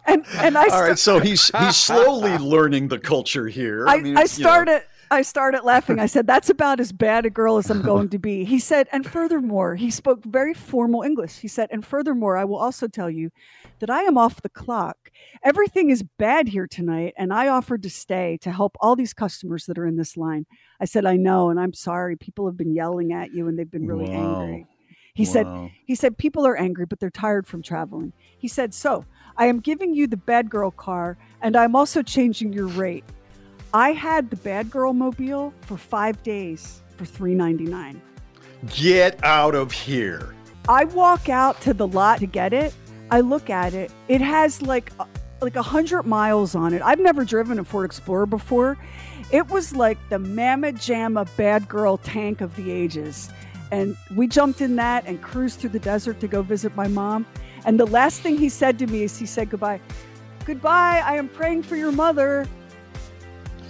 And 0.07 0.25
and 0.37 0.57
I 0.59 0.63
All 0.65 0.69
sta- 0.71 0.81
right, 0.81 0.99
so 0.99 1.19
he's 1.19 1.51
he's 1.59 1.77
slowly 1.77 2.37
learning 2.39 2.89
the 2.89 2.99
culture 2.99 3.49
here. 3.49 3.87
I, 3.89 3.99
mean, 4.01 4.17
I 4.17 4.21
you 4.21 4.25
know. 4.25 4.27
started 4.27 4.83
I 5.11 5.23
started 5.23 5.63
laughing. 5.63 6.01
I 6.01 6.07
said, 6.07 6.27
That's 6.27 6.51
about 6.51 6.81
as 6.81 6.91
bad 6.93 7.27
a 7.27 7.31
girl 7.31 7.59
as 7.59 7.71
I'm 7.71 7.83
going 7.83 8.09
to 8.09 8.19
be. 8.19 8.45
He 8.45 8.59
said, 8.59 8.89
and 8.91 9.07
furthermore, 9.07 9.77
he 9.77 9.89
spoke 9.91 10.25
very 10.25 10.53
formal 10.53 11.03
English. 11.03 11.39
He 11.39 11.47
said, 11.49 11.69
and 11.71 11.87
furthermore, 11.87 12.37
I 12.37 12.45
will 12.45 12.57
also 12.57 12.89
tell 12.89 13.09
you 13.09 13.31
that 13.79 13.89
I 13.89 14.03
am 14.03 14.19
off 14.19 14.43
the 14.43 14.49
clock. 14.49 14.97
Everything 15.45 15.91
is 15.91 16.03
bad 16.03 16.49
here 16.49 16.67
tonight, 16.67 17.15
and 17.17 17.33
I 17.33 17.47
offered 17.49 17.85
to 17.85 17.91
stay 17.91 18.37
to 18.43 18.51
help 18.51 18.77
all 18.81 18.97
these 18.97 19.15
customers 19.15 19.67
that 19.67 19.79
are 19.79 19.87
in 19.87 19.97
this 19.97 20.17
line. 20.17 20.45
I 20.81 20.87
said, 20.87 21.07
I 21.07 21.15
know, 21.17 21.51
and 21.51 21.61
I'm 21.61 21.73
sorry. 21.73 22.17
People 22.17 22.47
have 22.47 22.57
been 22.57 22.75
yelling 22.75 23.13
at 23.13 23.33
you 23.33 23.47
and 23.47 23.57
they've 23.57 23.71
been 23.71 23.87
really 23.87 24.11
Wow. 24.11 24.41
angry. 24.43 24.67
He 25.17 25.25
said, 25.25 25.47
he 25.87 25.95
said, 25.95 26.19
people 26.19 26.47
are 26.47 26.57
angry, 26.57 26.85
but 26.85 27.01
they're 27.01 27.09
tired 27.09 27.47
from 27.47 27.63
traveling. 27.63 28.13
He 28.37 28.49
said, 28.49 28.75
so 28.75 29.05
I 29.39 29.47
am 29.47 29.61
giving 29.61 29.95
you 29.95 30.07
the 30.07 30.19
bad 30.19 30.51
girl 30.51 30.71
car, 30.71 31.17
and 31.41 31.57
I'm 31.57 31.75
also 31.75 32.03
changing 32.03 32.53
your 32.53 32.67
rate. 32.67 33.03
I 33.73 33.93
had 33.93 34.29
the 34.29 34.37
bad 34.37 34.71
girl 34.71 34.93
mobile 34.93 35.55
for 35.63 35.79
five 35.79 36.23
days 36.23 36.83
for 36.97 37.07
three 37.07 37.35
ninety 37.35 37.65
nine. 37.65 38.01
Get 38.75 39.23
out 39.25 39.55
of 39.55 39.73
here. 39.73 40.35
I 40.69 40.85
walk 40.85 41.29
out 41.29 41.61
to 41.63 41.73
the 41.73 41.87
lot 41.87 42.21
to 42.21 42.27
get 42.27 42.53
it. 42.53 42.75
I 43.11 43.21
look 43.21 43.51
at 43.51 43.73
it. 43.73 43.91
It 44.09 44.21
has 44.21 44.61
like 44.63 44.93
like 45.41 45.57
a 45.57 45.63
hundred 45.63 46.05
miles 46.05 46.55
on 46.55 46.75
it. 46.75 46.83
I've 46.83 47.01
never 47.01 47.25
driven 47.25 47.59
a 47.59 47.65
Ford 47.65 47.87
Explorer 47.87 48.27
before. 48.27 48.79
It 49.31 49.49
was 49.49 49.75
like 49.75 49.99
the 50.09 50.19
Mamma 50.19 50.73
Jamma 50.73 51.29
bad 51.37 51.69
girl 51.69 51.99
tank 51.99 52.41
of 52.41 52.55
the 52.57 52.71
ages. 52.71 53.29
And 53.73 53.97
we 54.15 54.27
jumped 54.29 54.61
in 54.61 54.77
that 54.77 55.07
and 55.07 55.21
cruised 55.21 55.61
through 55.61 55.71
the 55.71 55.79
desert 55.79 56.21
to 56.21 56.29
go 56.29 56.43
visit 56.43 56.75
my 56.77 56.89
mom. 56.89 57.27
And 57.65 57.81
the 57.81 57.87
last 57.87 58.21
thing 58.21 58.39
he 58.39 58.49
said 58.49 58.79
to 58.79 58.87
me 58.87 59.03
is 59.03 59.19
he 59.19 59.27
said 59.27 59.51
goodbye. 59.51 59.81
Goodbye. 60.45 61.03
I 61.05 61.17
am 61.17 61.29
praying 61.29 61.65
for 61.65 61.77
your 61.77 61.91
mother. 61.93 62.47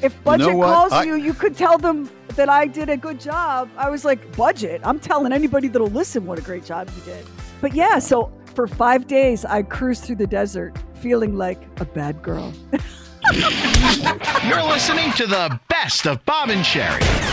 If 0.02 0.12
You 0.12 0.18
know 0.18 0.24
budget 0.24 0.52
calls 0.60 0.92
I- 0.92 1.04
you, 1.04 1.14
you 1.16 1.32
could 1.32 1.56
tell 1.56 1.78
them 1.78 2.10
that 2.34 2.50
I 2.50 2.66
did 2.66 2.90
a 2.90 2.96
good 2.98 3.18
job. 3.18 3.70
I 3.78 3.88
was 3.88 4.04
like, 4.04 4.36
budget. 4.36 4.82
I'm 4.84 5.00
telling 5.00 5.32
anybody 5.32 5.68
that'll 5.68 5.86
listen 5.88 6.26
what 6.26 6.38
a 6.38 6.42
great 6.42 6.66
job 6.66 6.90
you 6.94 7.02
did. 7.12 7.24
But 7.62 7.74
yeah, 7.74 7.98
so 7.98 8.30
for 8.54 8.66
five 8.66 9.06
days, 9.06 9.46
I 9.46 9.62
cruised 9.62 10.04
through 10.04 10.16
the 10.16 10.26
desert 10.26 10.76
feeling 11.00 11.36
like 11.38 11.62
a 11.80 11.86
bad 11.86 12.22
girl. 12.22 12.52
You're 13.32 14.62
listening 14.62 15.12
to 15.12 15.26
the 15.26 15.58
best 15.68 16.06
of 16.06 16.24
Bob 16.26 16.50
and 16.50 16.64
Sheri. 16.64 17.25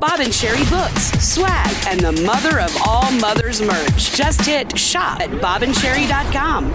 Bob 0.00 0.20
and 0.20 0.32
Sheri 0.32 0.68
books, 0.70 1.10
swag, 1.20 1.74
and 1.88 1.98
the 1.98 2.12
mother 2.22 2.60
of 2.60 2.72
all 2.86 3.10
mothers 3.12 3.60
merch. 3.60 4.12
Just 4.14 4.46
hit 4.46 4.78
shop 4.78 5.18
at 5.18 5.30
bobandsheri.com. 5.30 6.72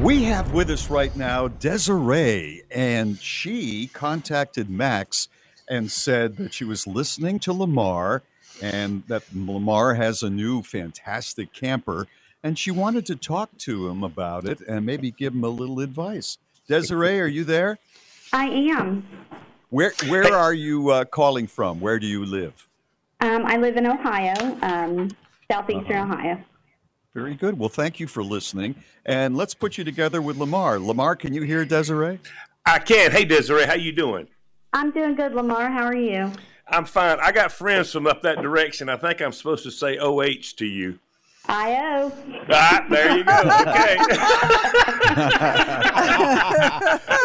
We 0.00 0.22
have 0.24 0.52
with 0.52 0.70
us 0.70 0.88
right 0.88 1.14
now 1.16 1.48
Desiree, 1.48 2.62
and 2.70 3.18
she 3.18 3.88
contacted 3.88 4.70
Max 4.70 5.28
and 5.68 5.90
said 5.90 6.36
that 6.36 6.54
she 6.54 6.64
was 6.64 6.86
listening 6.86 7.40
to 7.40 7.52
Lamar 7.52 8.22
and 8.62 9.02
that 9.08 9.24
Lamar 9.34 9.94
has 9.94 10.22
a 10.22 10.30
new 10.30 10.62
fantastic 10.62 11.52
camper, 11.52 12.06
and 12.44 12.56
she 12.56 12.70
wanted 12.70 13.04
to 13.06 13.16
talk 13.16 13.56
to 13.58 13.88
him 13.88 14.04
about 14.04 14.44
it 14.44 14.60
and 14.60 14.86
maybe 14.86 15.10
give 15.10 15.34
him 15.34 15.42
a 15.42 15.48
little 15.48 15.80
advice. 15.80 16.38
Desiree, 16.68 17.18
are 17.18 17.26
you 17.26 17.42
there? 17.42 17.80
I 18.32 18.46
am. 18.46 19.04
Where 19.72 19.94
Where 20.08 20.36
are 20.36 20.52
you 20.52 20.90
uh, 20.90 21.06
calling 21.06 21.46
from? 21.46 21.80
Where 21.80 21.98
do 21.98 22.06
you 22.06 22.26
live? 22.26 22.68
Um, 23.20 23.46
I 23.46 23.56
live 23.56 23.78
in 23.78 23.86
Ohio, 23.86 24.34
um, 24.60 25.08
southeastern 25.50 25.96
Uh-huh. 25.96 26.12
Ohio. 26.12 26.38
Very 27.14 27.34
good. 27.34 27.58
Well, 27.58 27.70
thank 27.70 27.98
you 27.98 28.06
for 28.06 28.22
listening, 28.22 28.74
and 29.06 29.34
let's 29.34 29.54
put 29.54 29.78
you 29.78 29.84
together 29.84 30.20
with 30.20 30.36
Lamar. 30.36 30.78
Lamar, 30.78 31.16
can 31.16 31.32
you 31.32 31.40
hear 31.40 31.64
Desiree? 31.64 32.20
I 32.66 32.80
can. 32.80 33.12
Hey, 33.12 33.24
Desiree, 33.24 33.64
how 33.64 33.72
you 33.72 33.92
doing? 33.92 34.28
I'm 34.74 34.90
doing 34.90 35.14
good, 35.14 35.34
Lamar. 35.34 35.70
How 35.70 35.84
are 35.84 35.96
you? 35.96 36.30
I'm 36.68 36.84
fine. 36.84 37.18
I 37.22 37.32
got 37.32 37.50
friends 37.50 37.90
from 37.92 38.06
up 38.06 38.20
that 38.22 38.42
direction. 38.42 38.90
I 38.90 38.96
think 38.98 39.22
I'm 39.22 39.32
supposed 39.32 39.62
to 39.64 39.70
say 39.70 39.96
OH 39.96 40.52
to 40.58 40.66
you. 40.66 40.98
I-O. 41.48 42.12
Ah, 42.50 42.86
there 42.88 43.16
you 43.18 43.24
go. 43.24 43.32
Okay. 43.32 43.96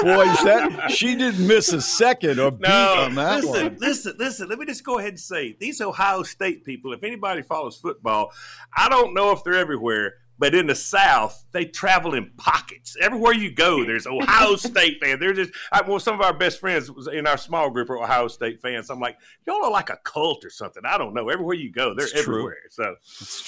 Boys, 0.04 0.38
that 0.44 0.92
she 0.92 1.16
didn't 1.16 1.46
miss 1.48 1.72
a 1.72 1.80
second 1.82 2.40
or 2.40 2.52
beat 2.52 2.68
No, 2.68 2.96
on 3.02 3.16
that 3.16 3.44
listen, 3.44 3.64
one. 3.66 3.78
listen, 3.80 4.16
listen. 4.18 4.50
Let 4.50 4.60
me 4.60 4.66
just 4.66 4.84
go 4.84 4.98
ahead 5.00 5.10
and 5.12 5.20
say 5.20 5.56
these 5.60 5.80
Ohio 5.82 6.24
State 6.24 6.66
people. 6.66 6.94
If 6.94 7.04
anybody 7.04 7.42
follows 7.44 7.78
football, 7.78 8.32
I 8.76 8.90
don't 8.90 9.14
know 9.14 9.32
if 9.32 9.44
they're 9.44 9.54
everywhere, 9.54 10.16
but 10.40 10.54
in 10.56 10.68
the 10.68 10.76
South, 10.76 11.46
they 11.52 11.66
travel 11.66 12.14
in 12.14 12.32
pockets. 12.38 12.96
Everywhere 13.02 13.34
you 13.34 13.52
go, 13.52 13.84
there's 13.86 14.08
Ohio 14.08 14.56
State 14.58 15.00
fans. 15.02 15.20
They're 15.20 15.34
just 15.34 15.52
I, 15.72 15.82
well, 15.88 16.00
some 16.00 16.16
of 16.16 16.22
our 16.22 16.34
best 16.34 16.60
friends 16.60 16.92
was 16.92 17.08
in 17.08 17.26
our 17.28 17.38
small 17.38 17.70
group 17.70 17.90
are 17.90 17.98
Ohio 17.98 18.28
State 18.28 18.62
fans. 18.62 18.90
I'm 18.90 19.00
like, 19.00 19.18
y'all 19.46 19.64
are 19.66 19.72
like 19.72 19.90
a 19.90 19.98
cult 20.04 20.46
or 20.46 20.50
something. 20.50 20.84
I 20.86 20.98
don't 20.98 21.14
know. 21.14 21.30
Everywhere 21.30 21.56
you 21.56 21.72
go, 21.72 21.94
they're 21.96 22.06
It's 22.08 22.24
true. 22.24 22.36
everywhere. 22.36 22.58
So, 22.70 22.84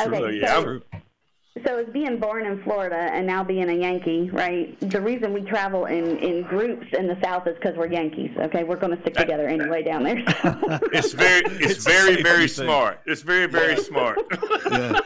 Okay, 0.06 0.18
so 0.20 0.28
yeah, 0.28 0.48
so- 0.48 0.70
I'm- 0.70 0.84
So, 1.66 1.78
as 1.78 1.88
being 1.92 2.20
born 2.20 2.46
in 2.46 2.64
Florida 2.64 2.96
and 2.96 3.28
now 3.28 3.44
being 3.44 3.70
a 3.70 3.74
Yankee, 3.74 4.30
right? 4.32 4.80
The 4.80 5.02
reason 5.02 5.34
we 5.34 5.42
travel 5.42 5.88
in, 5.88 6.16
in 6.20 6.44
groups 6.44 6.86
in 6.98 7.06
the 7.08 7.18
South 7.22 7.48
is 7.48 7.56
because 7.56 7.76
we're 7.76 7.92
Yankees. 7.92 8.32
Okay, 8.38 8.64
we're 8.64 8.78
going 8.78 8.96
to 8.96 9.02
stick 9.02 9.16
together 9.16 9.46
anyway 9.48 9.84
down 9.84 10.04
there. 10.04 10.18
it's 10.94 11.12
very, 11.12 11.42
it's, 11.58 11.72
It's 11.78 11.86
very, 11.86 12.22
very 12.24 12.48
thing. 12.48 12.66
smart. 12.66 13.02
It's 13.06 13.24
very, 13.24 13.48
very 13.48 13.76
smart. 13.78 14.18
Yeah. 14.72 15.00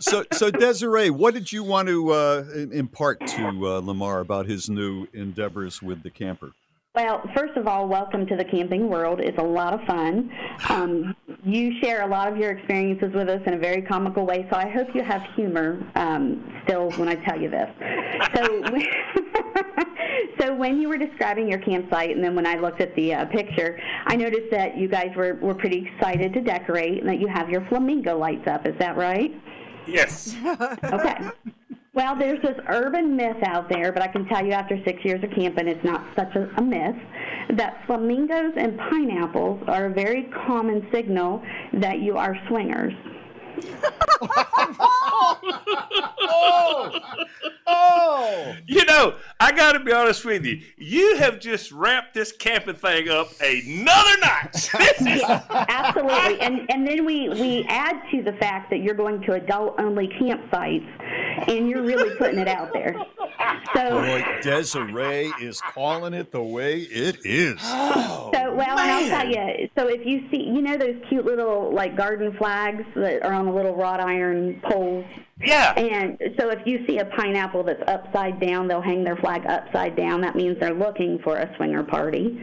So, 0.00 0.24
so 0.32 0.50
Desiree, 0.50 1.10
what 1.10 1.34
did 1.34 1.52
you 1.52 1.64
want 1.64 1.88
to 1.88 2.10
uh, 2.10 2.44
impart 2.72 3.26
to 3.26 3.46
uh, 3.66 3.80
Lamar 3.80 4.20
about 4.20 4.46
his 4.46 4.68
new 4.68 5.06
endeavors 5.12 5.82
with 5.82 6.02
the 6.02 6.10
camper? 6.10 6.52
Well, 6.94 7.22
first 7.36 7.56
of 7.56 7.68
all, 7.68 7.86
welcome 7.86 8.26
to 8.26 8.36
the 8.36 8.44
camping 8.44 8.88
world. 8.88 9.20
It's 9.20 9.38
a 9.38 9.42
lot 9.42 9.72
of 9.72 9.80
fun. 9.86 10.32
Um, 10.68 11.14
you 11.44 11.78
share 11.80 12.02
a 12.02 12.06
lot 12.08 12.32
of 12.32 12.36
your 12.36 12.50
experiences 12.50 13.12
with 13.14 13.28
us 13.28 13.40
in 13.46 13.54
a 13.54 13.58
very 13.58 13.82
comical 13.82 14.26
way, 14.26 14.48
so 14.50 14.56
I 14.56 14.68
hope 14.68 14.88
you 14.94 15.02
have 15.02 15.22
humor 15.36 15.80
um, 15.94 16.60
still 16.64 16.90
when 16.92 17.08
I 17.08 17.14
tell 17.14 17.40
you 17.40 17.50
this. 17.50 17.70
So, 18.34 18.64
So 20.40 20.54
when 20.54 20.80
you 20.80 20.88
were 20.88 20.98
describing 20.98 21.48
your 21.48 21.58
campsite, 21.58 22.10
and 22.10 22.22
then 22.22 22.34
when 22.34 22.46
I 22.46 22.54
looked 22.54 22.80
at 22.80 22.94
the 22.94 23.14
uh, 23.14 23.24
picture, 23.26 23.78
I 24.06 24.14
noticed 24.16 24.50
that 24.52 24.76
you 24.76 24.88
guys 24.88 25.10
were, 25.16 25.34
were 25.34 25.54
pretty 25.54 25.86
excited 25.86 26.32
to 26.34 26.40
decorate, 26.40 27.00
and 27.00 27.08
that 27.08 27.18
you 27.18 27.26
have 27.28 27.50
your 27.50 27.66
flamingo 27.68 28.16
lights 28.16 28.46
up. 28.46 28.66
Is 28.66 28.74
that 28.78 28.96
right? 28.96 29.32
Yes. 29.86 30.36
Okay. 30.84 31.30
Well, 31.94 32.14
there's 32.16 32.40
this 32.42 32.56
urban 32.68 33.16
myth 33.16 33.42
out 33.44 33.68
there, 33.68 33.90
but 33.90 34.02
I 34.02 34.06
can 34.06 34.24
tell 34.26 34.44
you 34.44 34.52
after 34.52 34.80
six 34.84 35.04
years 35.04 35.22
of 35.24 35.30
camping, 35.32 35.66
it's 35.66 35.84
not 35.84 36.04
such 36.14 36.32
a, 36.36 36.48
a 36.56 36.62
myth, 36.62 36.94
that 37.56 37.82
flamingos 37.86 38.52
and 38.56 38.78
pineapples 38.78 39.64
are 39.66 39.86
a 39.86 39.92
very 39.92 40.30
common 40.46 40.86
signal 40.92 41.42
that 41.72 41.98
you 41.98 42.16
are 42.16 42.36
swingers. 42.46 42.92
Oh, 46.20 46.98
oh! 47.66 48.54
You 48.66 48.84
know, 48.84 49.14
I 49.40 49.52
got 49.52 49.72
to 49.72 49.80
be 49.80 49.92
honest 49.92 50.24
with 50.24 50.44
you. 50.44 50.60
You 50.76 51.16
have 51.16 51.40
just 51.40 51.72
wrapped 51.72 52.14
this 52.14 52.32
camping 52.32 52.74
thing 52.74 53.08
up 53.08 53.28
another 53.40 54.20
notch. 54.20 54.68
This 54.78 55.00
is 55.00 55.20
Yeah, 55.20 55.44
absolutely. 55.68 56.40
And 56.40 56.70
and 56.70 56.86
then 56.86 57.04
we 57.04 57.28
we 57.28 57.64
add 57.68 58.00
to 58.12 58.22
the 58.22 58.32
fact 58.34 58.70
that 58.70 58.78
you're 58.78 58.94
going 58.94 59.22
to 59.22 59.34
adult 59.34 59.74
only 59.78 60.08
campsites, 60.08 60.88
and 61.48 61.68
you're 61.68 61.82
really 61.82 62.16
putting 62.16 62.38
it 62.38 62.48
out 62.48 62.72
there. 62.72 62.94
So 63.74 64.00
Boy, 64.00 64.24
Desiree 64.42 65.32
is 65.40 65.60
calling 65.60 66.14
it 66.14 66.32
the 66.32 66.42
way 66.42 66.80
it 66.80 67.18
is. 67.24 67.58
Oh, 67.62 68.30
So 68.34 68.54
well, 68.54 68.78
and 68.78 68.90
I'll 68.90 69.08
tell 69.08 69.28
you. 69.28 69.68
So 69.78 69.88
if 69.88 70.04
you 70.06 70.28
see, 70.30 70.42
you 70.42 70.62
know 70.62 70.76
those 70.76 70.96
cute 71.08 71.24
little 71.24 71.72
like 71.72 71.96
garden 71.96 72.34
flags 72.36 72.84
that 72.96 73.22
are 73.24 73.32
on 73.32 73.47
the 73.48 73.54
little 73.54 73.74
wrought 73.74 74.00
iron 74.00 74.60
poles. 74.62 75.04
Yeah. 75.40 75.72
And 75.74 76.18
so 76.38 76.50
if 76.50 76.66
you 76.66 76.84
see 76.86 76.98
a 76.98 77.04
pineapple 77.04 77.62
that's 77.62 77.82
upside 77.86 78.40
down, 78.40 78.66
they'll 78.66 78.82
hang 78.82 79.04
their 79.04 79.16
flag 79.16 79.46
upside 79.46 79.96
down. 79.96 80.20
That 80.20 80.34
means 80.34 80.58
they're 80.58 80.74
looking 80.74 81.20
for 81.20 81.36
a 81.36 81.54
swinger 81.56 81.84
party. 81.84 82.42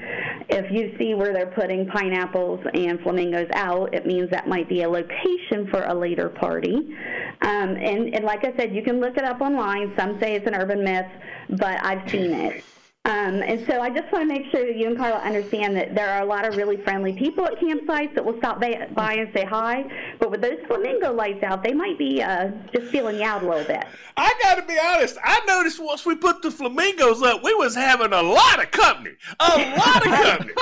If 0.49 0.71
you 0.71 0.95
see 0.97 1.13
where 1.13 1.33
they're 1.33 1.51
putting 1.51 1.87
pineapples 1.87 2.61
and 2.73 2.99
flamingos 3.01 3.49
out, 3.53 3.93
it 3.93 4.05
means 4.05 4.29
that 4.31 4.47
might 4.47 4.69
be 4.69 4.83
a 4.83 4.89
location 4.89 5.67
for 5.69 5.83
a 5.83 5.93
later 5.93 6.29
party. 6.29 6.95
Um, 7.41 7.75
and, 7.75 8.15
and 8.15 8.23
like 8.23 8.45
I 8.45 8.55
said, 8.57 8.73
you 8.73 8.81
can 8.81 9.01
look 9.01 9.17
it 9.17 9.25
up 9.25 9.41
online. 9.41 9.93
Some 9.97 10.17
say 10.21 10.35
it's 10.35 10.47
an 10.47 10.55
urban 10.55 10.83
myth, 10.83 11.11
but 11.49 11.83
I've 11.83 12.09
seen 12.09 12.31
it. 12.31 12.63
Um, 13.05 13.43
and 13.43 13.63
so 13.67 13.81
I 13.81 13.91
just 13.91 14.11
want 14.11 14.27
to 14.27 14.33
make 14.33 14.49
sure 14.49 14.65
that 14.65 14.75
you 14.75 14.87
and 14.87 14.97
Carla 14.97 15.17
understand 15.17 15.75
that 15.77 15.93
there 15.93 16.09
are 16.09 16.23
a 16.23 16.25
lot 16.25 16.43
of 16.43 16.57
really 16.57 16.77
friendly 16.77 17.13
people 17.13 17.45
at 17.45 17.59
campsites 17.59 18.15
that 18.15 18.25
will 18.25 18.37
stop 18.39 18.59
by, 18.59 18.87
by 18.95 19.13
and 19.13 19.31
say 19.31 19.45
hi. 19.45 19.85
But 20.19 20.31
with 20.31 20.41
those 20.41 20.57
flamingo 20.65 21.13
lights 21.13 21.43
out, 21.43 21.63
they 21.63 21.73
might 21.73 21.99
be 21.99 22.23
uh, 22.23 22.49
just 22.73 22.87
feeling 22.87 23.17
you 23.17 23.23
out 23.23 23.43
a 23.43 23.47
little 23.47 23.63
bit. 23.63 23.85
I 24.17 24.33
got 24.41 24.55
to 24.55 24.63
be 24.63 24.79
honest. 24.79 25.17
I 25.23 25.39
noticed 25.45 25.79
once 25.79 26.03
we 26.03 26.15
put 26.15 26.41
the 26.41 26.49
flamingos 26.49 27.21
up, 27.21 27.43
we 27.43 27.53
was 27.53 27.75
having 27.75 28.11
a 28.11 28.23
lot 28.23 28.63
of 28.63 28.71
company. 28.71 29.15
A 29.39 29.75
lot 29.77 29.97
of 29.97 30.11
company. 30.11 30.53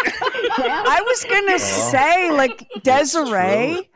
I 0.57 1.01
was 1.05 1.23
gonna 1.23 1.59
say, 1.91 2.31
like 2.31 2.67
Desiree, 2.83 3.89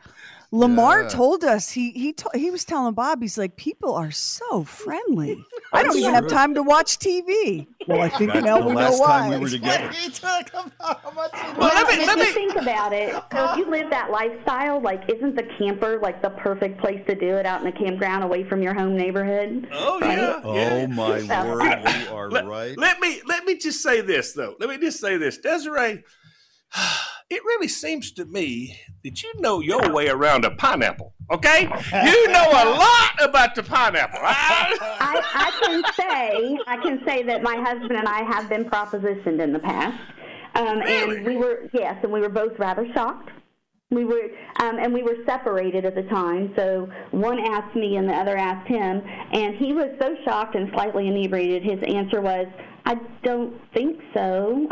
Lamar 0.50 1.02
Yeah. 1.02 1.08
told 1.08 1.44
us 1.44 1.70
he 1.70 1.90
he 1.90 2.14
to, 2.14 2.30
he 2.34 2.50
was 2.50 2.64
telling 2.64 2.94
Bob, 2.94 3.20
he's 3.20 3.36
like, 3.36 3.56
people 3.56 3.94
are 3.94 4.10
so 4.10 4.64
friendly. 4.64 5.44
I 5.74 5.82
don't 5.82 5.96
even 5.98 6.14
have 6.14 6.26
time 6.26 6.54
to 6.54 6.62
watch 6.62 6.98
TV. 6.98 7.66
Well, 7.86 8.00
I 8.00 8.08
think 8.08 8.32
That's 8.32 8.46
now 8.46 8.60
the 8.60 8.66
we 8.68 8.72
know 8.72 8.80
last 8.80 9.00
why. 9.00 9.06
time 9.18 9.30
we 9.32 9.38
were 9.40 9.48
together. 9.50 9.90
Well, 10.22 11.78
and 11.82 12.00
if 12.00 12.16
you 12.16 12.32
think 12.32 12.56
about 12.56 12.92
it, 12.92 13.12
so 13.32 13.50
if 13.52 13.56
you 13.58 13.70
live 13.70 13.90
that 13.90 14.10
lifestyle, 14.10 14.80
like, 14.80 15.02
isn't 15.14 15.36
the 15.36 15.44
camper 15.58 15.98
like 16.00 16.22
the 16.22 16.30
perfect 16.30 16.80
place 16.80 17.02
to 17.08 17.14
do 17.14 17.36
it 17.36 17.44
out 17.46 17.60
in 17.60 17.66
the 17.66 17.72
campground 17.78 18.24
away 18.24 18.44
from 18.48 18.62
your 18.62 18.72
home 18.74 18.96
neighborhood? 18.96 19.68
Oh 19.72 19.98
yeah. 20.00 20.40
Oh 20.44 20.86
my 20.86 21.20
So- 21.26 21.48
word, 21.48 21.62
you 22.08 22.08
are 22.14 22.30
Let, 22.30 22.46
right. 22.46 22.76
let 22.78 23.00
me 23.00 23.20
let 23.26 23.44
me 23.44 23.56
just 23.58 23.82
say 23.82 24.00
this 24.00 24.32
though. 24.32 24.54
Let 24.58 24.70
me 24.70 24.78
just 24.78 24.98
say 25.00 25.18
this, 25.18 25.36
Desiree. 25.38 26.04
It 27.30 27.44
really 27.44 27.68
seems 27.68 28.10
to 28.12 28.24
me 28.24 28.80
that 29.04 29.22
you 29.22 29.30
know 29.38 29.60
your 29.60 29.92
way 29.92 30.08
around 30.08 30.46
a 30.46 30.50
pineapple. 30.50 31.12
Okay, 31.30 31.64
you 31.92 32.28
know 32.28 32.48
a 32.48 32.64
lot 32.70 33.10
about 33.22 33.54
the 33.54 33.62
pineapple. 33.62 34.18
I, 34.22 34.74
I, 35.34 35.50
can 35.62 35.82
say 35.94 36.58
I 36.66 36.78
can 36.78 37.02
say 37.06 37.22
that 37.24 37.42
my 37.42 37.56
husband 37.56 37.92
and 37.92 38.08
I 38.08 38.22
have 38.22 38.48
been 38.48 38.64
propositioned 38.64 39.42
in 39.42 39.52
the 39.52 39.58
past, 39.58 40.00
um, 40.54 40.80
and 40.80 41.26
we 41.26 41.36
were 41.36 41.68
yes, 41.74 41.98
and 42.02 42.10
we 42.10 42.20
were 42.20 42.30
both 42.30 42.58
rather 42.58 42.90
shocked. 42.94 43.28
We 43.90 44.06
were 44.06 44.30
um, 44.60 44.78
and 44.78 44.94
we 44.94 45.02
were 45.02 45.16
separated 45.26 45.84
at 45.84 45.94
the 45.94 46.04
time, 46.04 46.54
so 46.56 46.88
one 47.10 47.38
asked 47.38 47.76
me 47.76 47.96
and 47.96 48.08
the 48.08 48.14
other 48.14 48.38
asked 48.38 48.68
him, 48.68 49.02
and 49.32 49.54
he 49.56 49.74
was 49.74 49.90
so 50.00 50.16
shocked 50.24 50.54
and 50.54 50.70
slightly 50.72 51.08
inebriated. 51.08 51.62
His 51.62 51.78
answer 51.94 52.22
was, 52.22 52.46
"I 52.86 52.96
don't 53.22 53.54
think 53.72 54.00
so." 54.14 54.68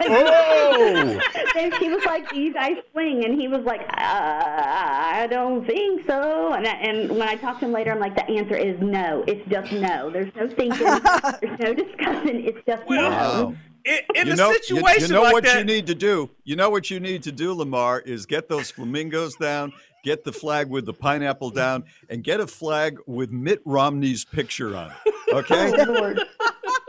Oh! 0.00 1.20
and 1.58 1.74
she 1.74 1.88
was 1.88 2.04
like, 2.04 2.28
"Do 2.30 2.40
you 2.40 2.52
guys 2.52 2.76
swing?" 2.92 3.24
And 3.24 3.40
he 3.40 3.48
was 3.48 3.64
like, 3.64 3.80
uh, 3.80 3.86
"I 3.98 5.26
don't 5.30 5.66
think 5.66 6.06
so." 6.06 6.52
And 6.52 6.66
I, 6.66 6.72
and 6.72 7.10
when 7.10 7.22
I 7.28 7.36
talked 7.36 7.60
to 7.60 7.66
him 7.66 7.72
later, 7.72 7.92
I'm 7.92 8.00
like, 8.00 8.14
"The 8.16 8.28
answer 8.28 8.56
is 8.56 8.78
no. 8.80 9.24
It's 9.26 9.46
just 9.48 9.72
no. 9.72 10.10
There's 10.10 10.34
no 10.34 10.48
thinking. 10.48 10.86
There's 11.40 11.58
no 11.60 11.74
discussion. 11.74 12.44
It's 12.46 12.58
just 12.66 12.88
no." 12.88 12.96
Wow. 13.08 13.54
in, 13.84 13.98
in 14.14 14.26
you 14.26 14.32
a 14.32 14.36
know, 14.36 14.50
you- 14.50 14.58
situation 14.60 15.08
you, 15.08 15.14
know 15.14 15.22
like 15.22 15.32
what 15.32 15.44
that, 15.44 15.58
you 15.58 15.64
need 15.64 15.86
to 15.86 15.94
do. 15.94 16.30
You 16.44 16.56
know 16.56 16.70
what 16.70 16.90
you 16.90 17.00
need 17.00 17.22
to 17.24 17.32
do, 17.32 17.52
Lamar, 17.54 18.00
is 18.00 18.26
get 18.26 18.48
those 18.48 18.70
flamingos 18.70 19.36
down, 19.36 19.72
get 20.04 20.24
the 20.24 20.32
flag 20.32 20.68
with 20.68 20.86
the 20.86 20.92
pineapple 20.94 21.50
down, 21.50 21.84
and 22.10 22.24
get 22.24 22.40
a 22.40 22.46
flag 22.46 22.98
with 23.06 23.30
Mitt 23.30 23.60
Romney's 23.64 24.24
picture 24.24 24.76
on 24.76 24.90
it. 24.90 25.14
Okay. 25.32 25.72
Oh, 25.78 25.84
Lord. 25.92 26.20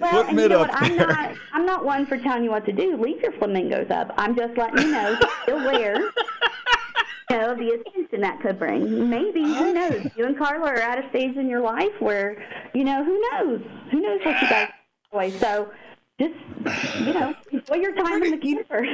Well, 0.00 0.26
and 0.26 0.38
you 0.38 0.48
know 0.48 0.58
what? 0.60 0.70
I'm 0.74 0.96
there. 0.96 1.06
not. 1.06 1.36
I'm 1.52 1.64
not 1.64 1.84
one 1.84 2.06
for 2.06 2.18
telling 2.18 2.42
you 2.42 2.50
what 2.50 2.64
to 2.66 2.72
do. 2.72 2.96
Leave 2.96 3.22
your 3.22 3.30
flamingos 3.32 3.88
up. 3.90 4.12
I'm 4.16 4.34
just 4.34 4.56
letting 4.58 4.86
you 4.86 4.90
know. 4.92 5.16
Still 5.44 5.60
aware. 5.60 6.00
You 7.30 7.38
know 7.38 7.54
the 7.54 7.80
attention 7.80 8.20
that 8.20 8.40
could 8.40 8.58
bring. 8.58 9.08
Maybe 9.08 9.42
who 9.42 9.72
knows? 9.72 10.06
You 10.16 10.26
and 10.26 10.36
Carla 10.36 10.70
are 10.70 10.80
at 10.80 11.04
a 11.04 11.08
stage 11.10 11.36
in 11.36 11.48
your 11.48 11.60
life 11.60 11.92
where 12.00 12.44
you 12.74 12.84
know 12.84 13.04
who 13.04 13.20
knows. 13.30 13.62
Who 13.92 14.00
knows 14.00 14.20
what 14.24 14.42
you 14.42 14.48
guys 14.48 14.70
enjoy. 15.12 15.38
So 15.38 15.70
just 16.28 17.00
you 17.00 17.12
know 17.14 17.34
enjoy 17.50 17.74
your 17.76 17.94
time 17.94 18.22
in 18.22 18.30
the 18.32 18.38
camper. 18.38 18.84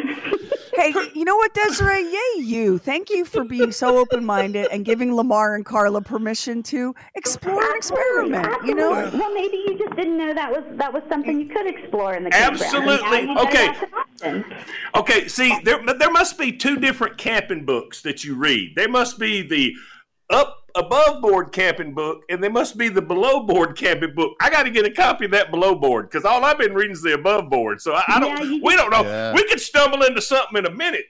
Hey, 0.75 0.93
you 1.15 1.25
know 1.25 1.35
what, 1.37 1.53
Desiree? 1.55 2.03
Yay, 2.05 2.43
you! 2.45 2.79
Thank 2.79 3.11
you 3.11 3.25
for 3.25 3.45
being 3.45 3.73
so 3.73 3.99
open-minded 3.99 4.69
and 4.71 4.85
giving 4.85 5.15
Lamar 5.15 5.55
and 5.57 5.65
Carla 5.65 6.01
permission 6.01 6.63
to 6.65 6.95
explore 7.15 7.63
and 7.65 7.77
experiment. 7.77 8.47
You 8.65 8.75
know, 8.75 8.91
Well, 8.91 9.35
maybe 9.35 9.57
you 9.67 9.77
just 9.79 9.97
didn't 9.97 10.17
know 10.17 10.33
that 10.35 10.51
was 10.51 10.63
that 10.77 10.93
was 10.93 11.03
something 11.09 11.41
you 11.41 11.49
could 11.49 11.67
explore 11.67 12.15
in 12.15 12.25
the 12.25 12.31
campground. 12.31 12.63
Absolutely. 12.75 13.21
you 13.21 13.35
know 13.35 13.43
Okay. 13.43 13.67
that's 13.67 13.83
an 13.83 13.89
option. 13.95 14.45
Okay, 14.95 15.29
see, 15.29 15.59
there 15.65 15.83
there 15.85 16.11
must 16.13 16.39
be 16.39 16.53
two 16.53 16.77
different 16.77 17.19
camping 17.19 17.65
books 17.65 18.03
that 18.03 18.25
you 18.25 18.37
read. 18.37 18.75
There 18.77 18.89
must 18.89 19.19
be 19.19 19.43
the 19.43 19.75
up 20.31 20.58
above 20.75 21.21
board 21.21 21.53
camping 21.53 21.95
book, 21.95 22.25
and 22.29 22.43
there 22.43 22.51
must 22.51 22.77
be 22.77 22.89
the 22.89 23.03
below 23.03 23.41
board 23.45 23.77
camping 23.77 24.15
book. 24.15 24.37
I 24.41 24.51
got 24.51 24.65
to 24.65 24.71
get 24.71 24.87
a 24.87 24.91
copy 24.91 25.25
of 25.25 25.31
that 25.33 25.51
below 25.51 25.75
board 25.75 26.11
because 26.11 26.25
all 26.25 26.45
I've 26.45 26.59
been 26.59 26.75
reading 26.75 26.93
is 26.93 27.03
the 27.03 27.15
above 27.15 27.49
board. 27.49 27.81
So 27.81 27.95
I, 27.95 28.05
I 28.09 28.21
don't. 28.21 28.39
Yeah, 28.39 28.59
we 28.63 28.77
don't 28.77 28.91
know. 28.91 29.03
Yeah. 29.03 29.33
We 29.35 29.45
could 29.45 29.61
stumble 29.61 30.03
into 30.03 30.21
something 30.21 30.57
in 30.57 30.67
a 30.67 30.71
minute. 30.71 31.07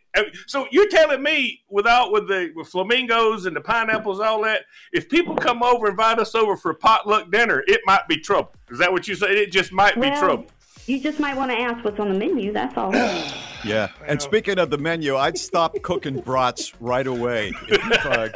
So 0.46 0.66
you're 0.70 0.88
telling 0.88 1.22
me 1.22 1.62
without 1.68 2.12
with 2.12 2.28
the 2.28 2.52
with 2.54 2.68
flamingos 2.68 3.46
and 3.46 3.54
the 3.54 3.60
pineapples, 3.60 4.20
all 4.20 4.42
that, 4.42 4.62
if 4.92 5.08
people 5.08 5.36
come 5.36 5.62
over 5.62 5.86
and 5.86 5.92
invite 5.92 6.18
us 6.18 6.34
over 6.34 6.56
for 6.56 6.74
potluck 6.74 7.30
dinner, 7.30 7.62
it 7.66 7.80
might 7.86 8.08
be 8.08 8.18
trouble. 8.18 8.52
Is 8.70 8.78
that 8.78 8.90
what 8.90 9.06
you 9.06 9.14
said? 9.14 9.30
It 9.30 9.52
just 9.52 9.72
might 9.72 9.94
be 9.94 10.10
trouble. 10.10 10.46
You 10.88 10.98
just 10.98 11.20
might 11.20 11.36
want 11.36 11.50
to 11.50 11.58
ask 11.58 11.84
what's 11.84 12.00
on 12.00 12.10
the 12.10 12.18
menu. 12.18 12.52
That's 12.52 12.76
all. 12.76 12.92
Yeah. 13.64 13.88
And 14.06 14.22
speaking 14.22 14.60
of 14.60 14.70
the 14.70 14.78
menu, 14.78 15.16
I'd 15.16 15.36
stop 15.36 15.74
cooking 15.82 16.20
brats 16.20 16.72
right 16.80 17.08
away. 17.08 17.52
If 17.66 18.06
uh, 18.06 18.28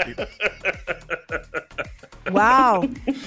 wow. 2.30 2.82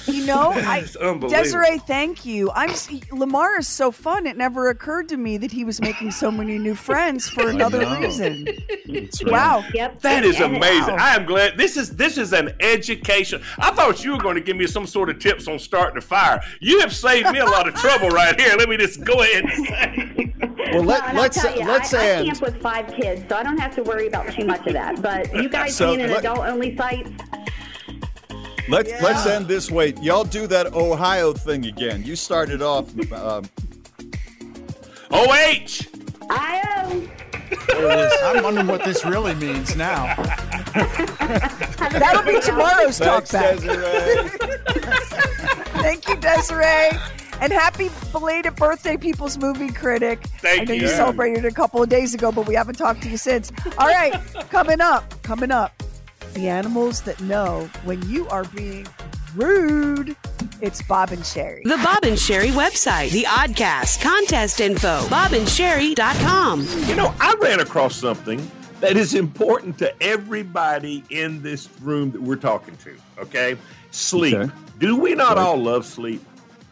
You 0.05 0.25
know, 0.25 0.51
I 0.55 0.85
Desiree, 1.27 1.79
thank 1.79 2.25
you. 2.25 2.51
I'm 2.51 2.71
Lamar 3.11 3.59
is 3.59 3.67
so 3.67 3.91
fun. 3.91 4.25
It 4.27 4.37
never 4.37 4.69
occurred 4.69 5.09
to 5.09 5.17
me 5.17 5.37
that 5.37 5.51
he 5.51 5.63
was 5.63 5.81
making 5.81 6.11
so 6.11 6.31
many 6.31 6.57
new 6.57 6.75
friends 6.75 7.27
for 7.29 7.49
another 7.49 7.79
reason. 7.99 8.47
right. 8.87 9.13
Wow. 9.25 9.63
Yep. 9.73 10.01
That 10.01 10.23
is 10.23 10.39
And- 10.39 10.55
amazing. 10.57 10.95
I 10.99 11.15
am 11.15 11.25
glad 11.25 11.57
this 11.57 11.77
is 11.77 11.95
this 11.95 12.17
is 12.17 12.33
an 12.33 12.53
education. 12.59 13.41
I 13.59 13.71
thought 13.71 14.03
you 14.03 14.13
were 14.13 14.19
going 14.19 14.35
to 14.35 14.41
give 14.41 14.57
me 14.57 14.67
some 14.67 14.85
sort 14.87 15.09
of 15.09 15.19
tips 15.19 15.47
on 15.47 15.59
starting 15.59 15.97
a 15.97 16.01
fire. 16.01 16.41
You 16.61 16.79
have 16.79 16.93
saved 16.93 17.31
me 17.31 17.39
a 17.39 17.45
lot 17.45 17.67
of 17.67 17.75
trouble 17.75 18.09
right 18.09 18.39
here. 18.39 18.55
Let 18.57 18.69
me 18.69 18.77
just 18.77 19.03
go 19.03 19.21
ahead 19.21 19.43
and 19.45 19.65
say. 19.67 20.33
Well, 20.73 20.83
let, 20.83 21.03
well, 21.13 21.21
let's 21.21 21.43
you, 21.43 21.65
let's 21.65 21.93
I, 21.93 22.19
I 22.21 22.25
camp 22.25 22.41
with 22.41 22.61
five 22.61 22.87
kids, 22.87 23.23
so 23.29 23.35
I 23.35 23.43
don't 23.43 23.57
have 23.59 23.75
to 23.75 23.83
worry 23.83 24.07
about 24.07 24.31
too 24.33 24.45
much 24.45 24.65
of 24.67 24.73
that. 24.73 25.01
But 25.01 25.31
you 25.33 25.41
uh, 25.43 25.47
guys 25.47 25.75
So 25.75 25.87
being 25.95 26.01
an 26.01 26.11
adult-only 26.17 26.75
site, 26.75 27.07
Let's 28.67 28.91
let's 29.01 29.25
end 29.25 29.47
this 29.47 29.69
way. 29.69 29.93
Y'all 30.01 30.23
do 30.23 30.47
that 30.47 30.73
Ohio 30.73 31.33
thing 31.33 31.65
again. 31.65 32.03
You 32.03 32.15
started 32.15 32.61
off. 32.61 32.89
Um, 33.11 33.45
OH. 35.11 35.85
I 36.29 37.07
There 37.67 37.91
it 37.91 37.99
is. 37.99 38.13
I'm 38.23 38.43
wondering 38.43 38.67
what 38.67 38.83
this 38.83 39.05
really 39.05 39.35
means 39.35 39.75
now. 39.75 40.15
That'll 40.73 42.23
be 42.23 42.41
tomorrow's 42.41 42.97
talk 42.97 43.25
Thanks, 43.25 43.63
back. 43.63 44.31
Thank 45.81 46.09
you, 46.09 46.15
Desiree. 46.17 46.89
And 47.41 47.51
happy 47.51 47.89
belated 48.11 48.55
birthday, 48.55 48.97
People's 48.97 49.37
Movie 49.37 49.71
Critic. 49.71 50.23
Thank 50.39 50.61
I 50.61 50.63
know 50.65 50.73
you. 50.73 50.81
you. 50.83 50.87
celebrated 50.87 51.45
a 51.45 51.51
couple 51.51 51.83
of 51.83 51.89
days 51.89 52.13
ago, 52.13 52.31
but 52.31 52.47
we 52.47 52.55
haven't 52.55 52.75
talked 52.75 53.03
to 53.03 53.09
you 53.09 53.17
since. 53.17 53.51
All 53.77 53.87
right, 53.87 54.13
coming 54.49 54.81
up, 54.81 55.21
coming 55.21 55.51
up. 55.51 55.83
The 56.35 56.49
animals 56.49 57.01
that 57.03 57.19
know 57.21 57.69
when 57.85 58.01
you 58.09 58.27
are 58.27 58.43
being 58.43 58.85
rude. 59.35 60.15
It's 60.61 60.81
Bob 60.81 61.11
and 61.11 61.21
Sheri. 61.21 61.63
The 61.63 61.77
Bob 61.77 62.03
and 62.03 62.17
Sheri 62.17 62.51
website, 62.51 63.11
the 63.11 63.23
Oddcast, 63.23 64.01
contest 64.01 64.59
info, 64.59 64.99
bobandsheri.com. 65.07 66.67
You 66.87 66.95
know, 66.97 67.13
I 67.21 67.35
ran 67.39 67.61
across 67.61 67.95
something 67.95 68.51
that 68.81 68.97
is 68.97 69.13
important 69.13 69.77
to 69.77 70.03
everybody 70.03 71.05
in 71.09 71.41
this 71.41 71.69
room 71.81 72.11
that 72.11 72.21
we're 72.21 72.35
talking 72.35 72.75
to. 72.77 72.95
Okay, 73.17 73.55
sleep. 73.91 74.35
Okay. 74.35 74.51
Do 74.79 74.97
we 74.97 75.15
not 75.15 75.37
Right. 75.37 75.43
all 75.45 75.57
love 75.57 75.85
sleep? 75.85 76.21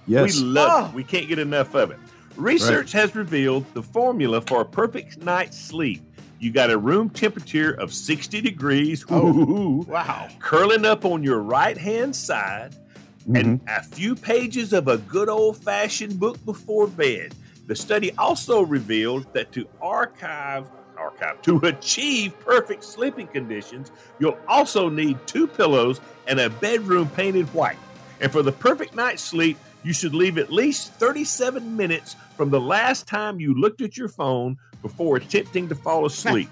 Yes. 0.08 0.36
We 0.40 0.46
love 0.46 0.88
it. 0.88 0.92
Oh. 0.92 0.96
We 0.96 1.06
can't 1.06 1.30
get 1.30 1.40
enough 1.40 1.74
of 1.74 1.92
it. 1.92 2.00
Research 2.36 2.92
has 2.92 3.16
revealed 3.16 3.66
the 3.74 3.82
formula 3.82 4.42
for 4.42 4.60
a 4.62 4.66
perfect 4.66 5.22
night's 5.24 5.58
sleep. 5.58 6.02
You 6.44 6.52
got 6.52 6.70
a 6.70 6.78
room 6.78 7.10
temperature 7.10 7.72
of 7.72 7.94
60 7.94 8.42
degrees. 8.42 9.06
Oh, 9.10 9.28
Ooh, 9.28 9.86
wow. 9.88 10.28
Curling 10.40 10.84
up 10.84 11.06
on 11.06 11.24
your 11.24 11.40
right 11.40 11.78
hand 11.78 12.14
side 12.14 12.76
and 13.34 13.62
mm-hmm. 13.62 13.68
a 13.70 13.82
few 13.82 14.14
pages 14.14 14.74
of 14.74 14.90
a 14.90 14.98
good 14.98 15.30
old 15.30 15.56
fashioned 15.56 16.20
book 16.20 16.44
before 16.44 16.88
bed. 16.88 17.34
The 17.68 17.76
study 17.78 18.12
also 18.18 18.62
revealed 18.62 19.32
that 19.34 19.54
to 19.54 19.66
archive 19.82 20.70
archive 20.98 21.42
to 21.44 21.60
achieve 21.60 22.38
perfect 22.42 22.84
sleeping 22.84 23.28
conditions, 23.28 23.92
you'll 24.20 24.38
also 24.48 24.90
need 24.90 25.18
two 25.26 25.48
pillows 25.48 26.02
and 26.28 26.42
a 26.42 26.50
bedroom 26.50 27.08
painted 27.10 27.46
white. 27.54 27.78
And 28.20 28.32
for 28.32 28.42
the 28.42 28.52
perfect 28.52 28.96
night's 28.96 29.24
sleep, 29.24 29.58
you 29.84 29.94
should 29.94 30.14
leave 30.14 30.38
at 30.38 30.52
least 30.52 30.92
37 30.94 31.76
minutes 31.76 32.18
from 32.36 32.50
the 32.50 32.60
last 32.60 33.08
time 33.08 33.40
you 33.40 33.54
looked 33.54 33.82
at 33.82 33.98
your 33.98 34.10
phone 34.10 34.58
before 34.84 35.18
attempting 35.18 35.68
to 35.70 35.74
fall 35.76 36.06
asleep. 36.06 36.50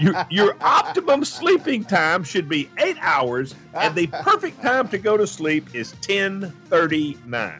your, 0.00 0.26
your 0.30 0.56
optimum 0.60 1.24
sleeping 1.24 1.84
time 1.84 2.22
should 2.24 2.48
be 2.48 2.68
eight 2.78 2.96
hours, 3.00 3.54
and 3.74 3.94
the 3.94 4.06
perfect 4.08 4.60
time 4.62 4.88
to 4.88 4.98
go 4.98 5.16
to 5.16 5.26
sleep 5.26 5.74
is 5.74 5.92
10:39. 6.02 7.54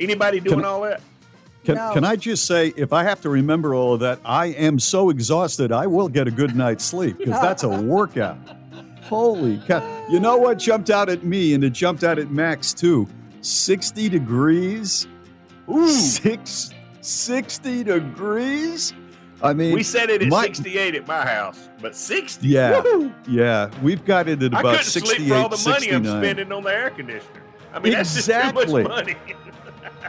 Anybody 0.00 0.40
doing 0.40 0.56
Can- 0.56 0.64
all 0.64 0.82
that? 0.82 1.00
Can, 1.64 1.74
No. 1.74 1.92
can 1.92 2.04
I 2.04 2.16
just 2.16 2.46
say, 2.46 2.72
if 2.76 2.92
I 2.94 3.02
have 3.02 3.20
to 3.22 3.28
remember 3.28 3.74
all 3.74 3.92
of 3.92 4.00
that, 4.00 4.20
I 4.24 4.46
am 4.46 4.78
so 4.78 5.10
exhausted, 5.10 5.72
I 5.72 5.86
will 5.86 6.08
get 6.08 6.26
a 6.26 6.30
good 6.30 6.56
night's 6.56 6.84
sleep 6.84 7.18
because 7.18 7.40
that's 7.42 7.62
a 7.64 7.68
workout. 7.68 8.38
Holy 9.02 9.58
cow. 9.66 9.82
You 10.08 10.20
know 10.20 10.36
what 10.38 10.58
jumped 10.58 10.88
out 10.88 11.08
at 11.10 11.24
me, 11.24 11.52
and 11.54 11.62
it 11.64 11.70
jumped 11.70 12.04
out 12.04 12.18
at 12.18 12.30
Max 12.30 12.72
too 12.72 13.06
60 13.42 14.08
degrees? 14.08 15.06
Ooh. 15.70 15.88
Six, 15.88 16.70
60 17.08 17.84
degrees? 17.84 18.92
I 19.42 19.52
mean, 19.54 19.72
We 19.72 19.82
said 19.84 20.10
it 20.10 20.20
at 20.22 20.28
my- 20.28 20.42
68 20.42 20.94
at 20.96 21.06
my 21.06 21.24
house, 21.24 21.68
but 21.80 21.94
60. 21.94 22.46
Yeah, 22.48 22.82
Woohoo! 22.82 23.12
yeah. 23.28 23.70
We've 23.82 24.04
got 24.04 24.28
it 24.28 24.42
at 24.42 24.48
about 24.48 24.66
I 24.66 24.70
couldn't 24.72 24.84
68, 24.86 25.16
sleep 25.16 25.28
for 25.28 25.34
all 25.34 25.48
the 25.48 25.70
money 25.70 25.92
I'm 25.92 26.04
spending 26.04 26.52
on 26.52 26.64
the 26.64 26.70
air 26.74 26.90
conditioner. 26.90 27.42
I 27.72 27.78
mean, 27.78 27.92
that's 27.92 28.16
Exactly. 28.16 28.64
just 28.64 28.74
too 28.74 28.82
much 28.82 28.88
money. 28.88 29.16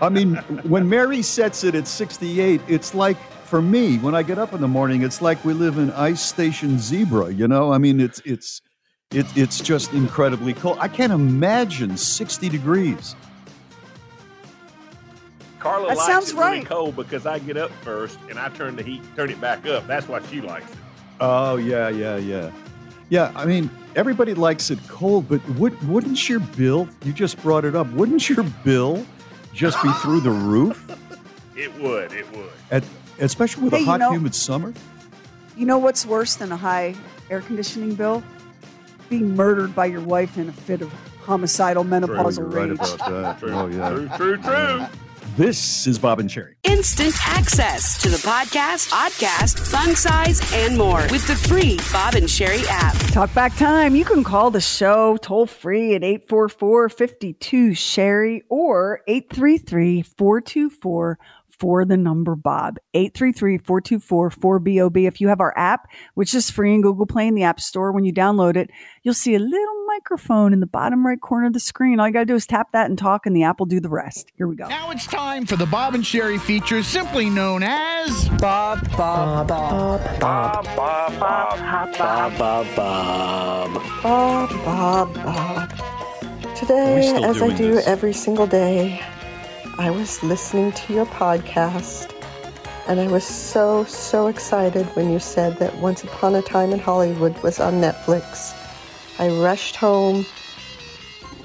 I 0.02 0.10
mean, 0.10 0.36
when 0.64 0.90
Mary 0.90 1.22
sets 1.22 1.64
it 1.64 1.76
at 1.76 1.88
68, 1.88 2.62
it's 2.68 2.96
like 2.96 3.18
for 3.46 3.62
me 3.62 3.98
when 3.98 4.16
I 4.16 4.24
get 4.24 4.40
up 4.40 4.54
in 4.54 4.62
the 4.62 4.68
morning, 4.68 5.02
it's 5.04 5.22
like 5.22 5.44
we 5.46 5.54
live 5.54 5.78
in 5.78 5.92
ice 5.92 6.22
station 6.22 6.80
zebra. 6.80 7.32
You 7.32 7.48
know, 7.48 7.72
I 7.74 7.78
mean, 7.78 8.00
it's 8.00 8.22
it's 8.26 8.62
it, 9.12 9.26
it's 9.36 9.60
just 9.60 9.92
incredibly 9.94 10.54
cold. 10.54 10.78
I 10.80 10.88
can't 10.88 11.12
imagine 11.12 11.98
60 11.98 12.48
degrees. 12.50 13.16
Carla 15.60 15.90
That 15.90 15.98
likes 15.98 16.08
sounds 16.08 16.32
it 16.32 16.38
really 16.38 16.64
cold 16.64 16.96
because 16.96 17.26
I 17.26 17.40
get 17.40 17.58
up 17.58 17.72
first 17.84 18.18
and 18.30 18.40
I 18.40 18.50
turn 18.50 18.76
the 18.76 18.84
heat, 18.84 19.02
turn 19.16 19.30
it 19.30 19.40
back 19.42 19.66
up. 19.68 19.86
That's 19.88 20.08
why 20.08 20.22
she 20.28 20.42
likes 20.42 20.70
it. 20.72 20.78
Oh 21.20 21.58
yeah, 21.58 21.90
yeah, 21.90 22.16
yeah, 22.18 22.52
yeah. 23.10 23.32
I 23.36 23.46
mean, 23.46 23.70
everybody 23.96 24.34
likes 24.34 24.72
it 24.72 24.80
cold, 24.88 25.28
but 25.28 25.48
would, 25.52 25.82
wouldn't 25.88 26.30
your 26.30 26.40
bill? 26.40 26.88
You 27.04 27.12
just 27.12 27.42
brought 27.42 27.66
it 27.66 27.76
up. 27.76 27.88
Wouldn't 27.92 28.30
your 28.30 28.44
bill 28.64 29.06
just 29.54 29.82
be 29.84 29.92
through 30.02 30.22
the 30.22 30.32
roof? 30.32 30.86
It 31.58 31.74
would. 31.82 32.14
It 32.14 32.26
would. 32.38 32.52
At 32.72 32.86
especially 33.20 33.64
with 33.66 33.74
Hey, 33.74 33.80
a 33.80 33.82
you 33.82 33.86
hot, 33.88 34.00
know- 34.00 34.12
humid 34.14 34.34
summer. 34.34 34.74
You 35.58 35.66
know 35.66 35.78
what's 35.78 36.06
worse 36.06 36.36
than 36.36 36.54
a 36.54 36.56
high 36.56 36.96
air 37.30 37.42
conditioning 37.42 37.96
bill? 37.96 38.24
Being 39.10 39.36
murdered 39.36 39.76
by 39.76 39.88
your 39.88 40.00
wife 40.00 40.38
in 40.38 40.48
a 40.48 40.54
fit 40.54 40.82
of 40.82 40.90
homicidal 41.26 41.84
menopausal 41.84 42.38
you're 42.38 42.46
right 42.48 42.70
rage. 42.70 42.80
about 42.80 42.98
that. 43.12 43.40
True, 43.40 43.52
Oh 43.52 43.68
yeah. 43.68 43.90
true, 43.90 44.08
true, 44.16 44.38
true. 44.38 44.86
This 45.40 45.88
is 45.88 45.98
Bob 45.98 46.20
and 46.20 46.30
Sheri. 46.30 46.56
Instant 46.66 47.16
access 47.26 47.98
to 48.02 48.10
the 48.10 48.18
podcast, 48.18 48.90
podcast, 48.90 49.58
Fun 49.72 49.96
Size, 49.96 50.42
and 50.54 50.78
more 50.78 51.04
with 51.12 51.26
the 51.28 51.36
free 51.48 51.80
Bob 51.94 52.16
and 52.16 52.26
Sheri 52.26 52.66
app. 52.68 52.94
Talk 53.14 53.34
back 53.34 53.56
time. 53.56 53.96
You 53.96 54.04
can 54.04 54.22
call 54.22 54.52
the 54.52 54.60
show 54.60 55.16
toll 55.16 55.46
free 55.46 55.96
at 55.96 56.04
844 56.04 56.90
52 56.90 57.70
Sheri 57.70 58.42
or 58.50 59.00
833 59.08 60.02
424 60.02 61.18
for 61.48 61.86
the 61.86 61.96
number 61.96 62.36
Bob. 62.36 62.78
833 62.94 63.60
424 63.60 64.32
4BOB. 64.32 65.08
If 65.08 65.22
you 65.22 65.30
have 65.30 65.40
our 65.40 65.58
app, 65.58 65.88
which 66.16 66.34
is 66.34 66.50
free 66.50 66.74
in 66.74 66.82
Google 66.82 67.06
Play 67.06 67.28
in 67.28 67.36
the 67.36 67.44
App 67.44 67.62
Store, 67.62 67.94
when 67.94 68.04
you 68.04 68.12
download 68.12 68.58
it, 68.58 68.72
you'll 69.04 69.14
see 69.14 69.36
a 69.36 69.40
little 69.40 69.86
microphone 70.00 70.54
in 70.54 70.62
the 70.62 70.66
bottom 70.66 71.06
right 71.06 71.20
corner 71.20 71.48
of 71.48 71.54
the 71.54 71.60
screen. 71.60 72.00
All 72.00 72.08
you 72.08 72.14
got 72.14 72.22
to 72.22 72.26
do 72.26 72.36
is 72.36 72.48
tap 72.48 72.72
that 72.72 72.86
and 72.90 72.98
talk, 72.98 73.26
and 73.26 73.36
the 73.36 73.44
app 73.44 73.60
will 73.60 73.66
do 73.66 73.82
the 73.82 73.90
rest. 73.90 74.32
Here 74.38 74.48
we 74.48 74.56
go. 74.56 74.68
Now 74.70 74.92
it's 74.92 75.06
time 75.06 75.46
for 75.46 75.58
the 75.58 75.66
Bob 75.66 75.94
and 75.94 76.04
Sheri 76.04 76.40
feature, 76.40 76.84
simply 76.84 77.30
known 77.30 77.64
as 77.64 78.30
Bob, 78.40 78.90
Bob, 78.96 79.50
Bob, 79.50 80.20
Bob, 80.20 80.64
Bob, 80.76 81.20
Bob, 81.20 81.98
Bob, 81.98 82.38
Bob, 82.38 82.76
Bob. 82.76 83.74
Bob, 84.02 84.50
Bob, 84.64 85.14
Bob. 85.16 85.82
Are 85.82 86.56
Today, 86.56 87.14
as 87.24 87.42
I 87.42 87.54
do 87.56 87.80
every 87.80 88.14
single 88.14 88.48
day, 88.48 89.02
I 89.78 89.92
was 89.92 90.24
listening 90.24 90.72
to 90.72 90.94
your 90.94 91.08
podcast 91.08 92.14
and 92.88 93.00
I 93.00 93.08
was 93.08 93.26
so, 93.26 93.84
so 93.84 94.28
excited 94.28 94.86
when 94.96 95.12
you 95.12 95.20
said 95.20 95.58
that 95.58 95.76
Once 95.78 96.04
Upon 96.04 96.36
a 96.36 96.42
Time 96.42 96.72
in 96.72 96.80
Hollywood 96.80 97.38
was 97.44 97.60
on 97.60 97.74
Netflix. 97.76 98.59
I 99.20 99.28
rushed 99.28 99.76
home. 99.76 100.26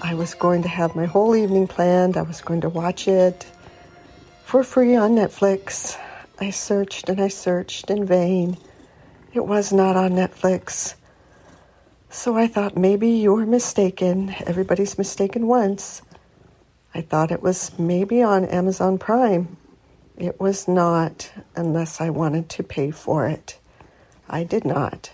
I 0.00 0.14
was 0.14 0.34
going 0.34 0.62
to 0.62 0.68
have 0.68 0.94
my 0.94 1.06
whole 1.06 1.34
evening 1.34 1.66
planned. 1.66 2.16
I 2.16 2.22
was 2.22 2.40
going 2.40 2.60
to 2.60 2.68
watch 2.68 3.08
it 3.08 3.44
for 4.44 4.62
free 4.62 4.94
on 4.94 5.16
Netflix. 5.16 5.98
I 6.40 6.50
searched 6.50 7.08
and 7.08 7.20
I 7.20 7.26
searched 7.26 7.90
in 7.90 8.06
vain. 8.06 8.58
It 9.32 9.44
was 9.44 9.72
not 9.72 9.96
on 9.96 10.12
Netflix. 10.12 10.94
So 12.10 12.36
I 12.36 12.46
thought 12.46 12.76
maybe 12.76 13.08
you're 13.08 13.44
mistaken. 13.44 14.32
Everybody's 14.46 14.96
mistaken 14.96 15.48
once. 15.48 16.00
I 16.94 17.00
thought 17.00 17.32
it 17.32 17.42
was 17.42 17.76
maybe 17.76 18.22
on 18.22 18.44
Amazon 18.44 18.98
Prime. 18.98 19.56
It 20.16 20.38
was 20.38 20.68
not, 20.68 21.32
unless 21.56 22.00
I 22.00 22.10
wanted 22.10 22.48
to 22.50 22.62
pay 22.62 22.92
for 22.92 23.26
it. 23.26 23.58
I 24.30 24.44
did 24.44 24.64
not. 24.64 25.10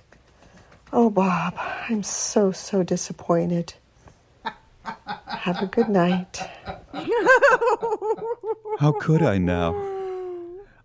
Oh, 0.92 1.08
Bob, 1.08 1.54
I'm 1.56 2.02
so, 2.02 2.50
so 2.52 2.82
disappointed. 2.82 3.74
Have 5.26 5.62
a 5.62 5.66
good 5.66 5.88
night. 5.88 6.42
How 8.78 8.92
could 9.00 9.22
I 9.22 9.38
now? 9.38 9.74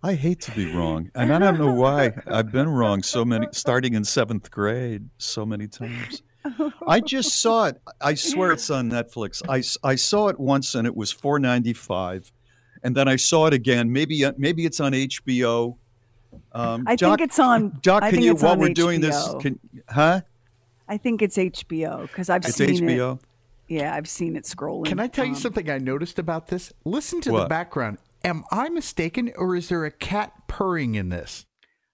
I 0.02 0.14
hate 0.14 0.40
to 0.42 0.52
be 0.52 0.72
wrong, 0.72 1.10
and 1.14 1.32
I 1.34 1.38
don't 1.38 1.58
know 1.58 1.72
why. 1.72 2.12
I've 2.28 2.52
been 2.52 2.68
wrong 2.68 3.02
so 3.02 3.24
many, 3.24 3.48
starting 3.52 3.94
in 3.94 4.04
seventh 4.04 4.50
grade, 4.50 5.08
so 5.18 5.44
many 5.44 5.66
times. 5.66 6.22
I 6.86 7.00
just 7.00 7.40
saw 7.40 7.64
it. 7.64 7.80
I 8.00 8.14
swear 8.14 8.52
it's 8.52 8.70
on 8.70 8.90
Netflix. 8.90 9.42
I, 9.48 9.64
I 9.88 9.96
saw 9.96 10.28
it 10.28 10.38
once, 10.38 10.76
and 10.76 10.86
it 10.86 10.94
was 10.94 11.10
four 11.10 11.40
ninety 11.40 11.72
five, 11.72 12.30
and 12.84 12.94
then 12.94 13.08
I 13.08 13.16
saw 13.16 13.46
it 13.46 13.52
again. 13.52 13.92
Maybe 13.92 14.24
uh, 14.24 14.32
maybe 14.38 14.64
it's 14.64 14.78
on 14.78 14.92
HBO. 14.92 15.78
Um, 16.52 16.84
I 16.86 16.96
Doc- 16.96 17.18
think 17.18 17.28
it's 17.28 17.38
on. 17.38 17.78
Doc, 17.82 18.02
I 18.02 18.10
can 18.10 18.16
think 18.16 18.24
you 18.26 18.32
it's 18.32 18.42
while 18.42 18.52
on 18.52 18.58
we're 18.60 18.68
doing 18.74 19.00
this? 19.00 19.16
HBO. 19.16 19.40
Can 19.40 19.58
huh? 19.88 20.20
I 20.88 20.96
think 20.98 21.22
it's 21.22 21.36
HBO 21.36 22.02
because 22.02 22.30
I've 22.30 22.44
It's 22.44 22.54
seen 22.56 22.88
it. 22.88 23.18
Yeah, 23.68 23.94
I've 23.94 24.08
seen 24.08 24.36
it 24.36 24.44
scrolling. 24.44 24.86
Can 24.86 25.00
I 25.00 25.08
tell 25.08 25.24
you 25.24 25.32
Um, 25.32 25.36
something 25.36 25.68
I 25.68 25.78
noticed 25.78 26.18
about 26.20 26.46
this? 26.48 26.72
Listen 26.84 27.20
to 27.22 27.32
the 27.32 27.46
background. 27.46 27.98
Am 28.24 28.44
I 28.52 28.68
mistaken, 28.68 29.32
or 29.36 29.56
is 29.56 29.68
there 29.68 29.84
a 29.84 29.90
cat 29.90 30.32
purring 30.48 30.94
in 30.94 31.08
this? 31.08 31.46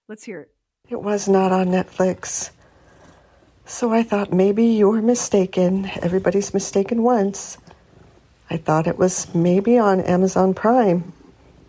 Let's 0.07 0.23
hear 0.23 0.39
it. 0.41 0.51
It 0.89 1.01
was 1.01 1.27
not 1.27 1.51
on 1.51 1.67
Netflix. 1.67 2.51
So 3.65 3.91
I 3.93 4.03
thought 4.03 4.33
maybe 4.33 4.65
you 4.65 4.89
were 4.89 5.01
mistaken. 5.01 5.89
Everybody's 6.01 6.53
mistaken 6.53 7.01
once. 7.01 7.57
I 8.49 8.57
thought 8.57 8.87
it 8.87 8.97
was 8.99 9.33
maybe 9.33 9.79
on 9.79 10.01
Amazon 10.01 10.53
Prime. 10.53 11.13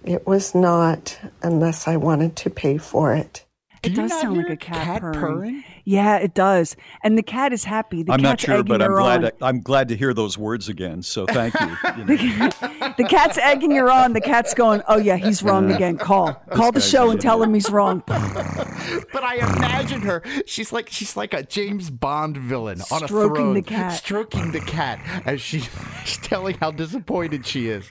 It 0.05 0.27
was 0.27 0.55
not, 0.55 1.19
unless 1.43 1.89
I 1.89 1.97
wanted 1.99 2.37
to 2.39 2.51
pay 2.51 2.79
for 2.79 3.15
it. 3.15 3.45
Do 3.85 3.91
it 3.93 3.97
you 3.97 4.03
does 4.03 4.11
not 4.11 4.21
sound 4.23 4.37
like 4.39 4.51
a 4.51 4.57
cat, 4.57 4.85
cat 4.85 5.03
purring. 5.03 5.15
purring? 5.21 5.65
Yeah, 5.87 6.17
it 6.17 6.33
does. 6.35 6.77
And 7.03 7.19
the 7.19 7.23
cat 7.23 7.53
is 7.53 7.65
happy. 7.65 8.03
The 8.03 8.13
I'm 8.13 8.23
not 8.23 8.41
sure, 8.41 8.63
but 8.65 8.81
I'm 8.81 8.93
glad. 8.93 9.25
on. 9.25 9.31
To, 9.31 9.45
I'm 9.45 9.61
glad 9.61 9.89
to 9.89 9.97
hear 9.97 10.15
those 10.15 10.39
words 10.39 10.69
again. 10.69 11.03
So 11.03 11.27
thank 11.27 11.55
you. 11.61 11.77
You 12.15 12.39
know. 12.39 12.49
the 12.97 13.07
cat's 13.09 13.37
egging 13.39 13.73
her 13.73 13.91
on. 13.91 14.13
The 14.15 14.21
cat's 14.21 14.55
going, 14.55 14.83
"Oh 14.89 14.97
yeah, 14.97 15.17
he's 15.17 15.43
wrong 15.43 15.69
Yeah. 15.69 15.77
again. 15.77 15.99
Call, 15.99 16.33
call 16.53 16.73
the 16.73 16.81
show 16.81 17.11
and 17.11 17.21
tell 17.21 17.43
him 17.43 17.53
he's 17.55 17.71
wrong." 17.71 18.03
But 19.13 19.23
I 19.23 19.37
imagine 19.37 20.01
her. 20.03 20.23
She's 20.47 20.73
like 20.73 20.89
she's 20.91 21.17
like 21.17 21.33
a 21.35 21.43
James 21.43 21.91
Bond 21.91 22.37
villain 22.37 22.81
on 22.91 23.03
a 23.05 23.07
Stroking 23.07 23.35
throne, 23.37 23.55
the 23.55 23.63
cat. 23.63 23.93
stroking 23.93 24.53
the 24.53 24.61
cat 24.61 25.01
as 25.25 25.41
she, 25.41 25.61
she's 26.05 26.19
telling 26.19 26.57
how 26.59 26.71
disappointed 26.71 27.47
she 27.47 27.69
is. 27.69 27.89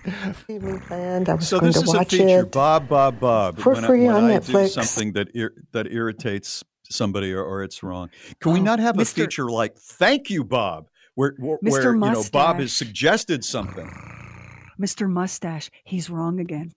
Evening 0.49 0.79
planned. 0.81 1.29
I 1.29 1.35
was 1.35 1.47
So 1.47 1.59
going 1.59 1.71
this 1.71 1.81
to 1.81 1.87
is 1.87 1.93
a 1.93 1.97
watch 1.97 2.09
feature, 2.11 2.39
it. 2.41 2.51
Bob, 2.51 2.87
Bob, 2.89 3.19
Bob. 3.19 3.57
For 3.59 3.73
when 3.73 3.83
free 3.85 4.07
I, 4.07 4.13
when 4.13 4.23
on 4.25 4.31
I 4.31 4.39
do 4.39 4.53
Netflix. 4.53 4.69
something 4.69 5.13
that 5.13 5.29
ir- 5.35 5.53
that 5.71 5.82
irritates 5.91 6.63
somebody 6.89 7.34
or, 7.34 7.43
or 7.43 7.63
it's 7.63 7.81
wrong. 7.84 8.09
Can 8.39 8.53
we 8.53 8.59
Oh, 8.59 8.63
not 8.63 8.79
have 8.79 8.99
a 8.99 9.05
feature 9.05 9.49
like 9.49 9.77
"Thank 9.77 10.29
you, 10.29 10.43
Bob," 10.43 10.88
where 11.15 11.36
where, 11.38 11.57
Mr. 11.59 11.71
where 11.71 11.93
you 11.93 11.99
know 11.99 12.23
Bob 12.31 12.59
has 12.59 12.73
suggested 12.73 13.43
something? 13.45 13.89
Mr. 14.79 15.09
Mustache, 15.09 15.69
he's 15.86 16.09
wrong 16.09 16.39
again. 16.39 16.73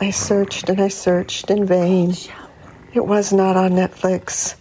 I 0.00 0.10
searched 0.10 0.68
and 0.68 0.80
I 0.80 0.88
searched 0.88 1.50
in 1.50 1.64
vain. 1.64 2.14
It 2.92 3.06
was 3.06 3.32
not 3.32 3.56
on 3.56 3.72
Netflix. 3.72 4.54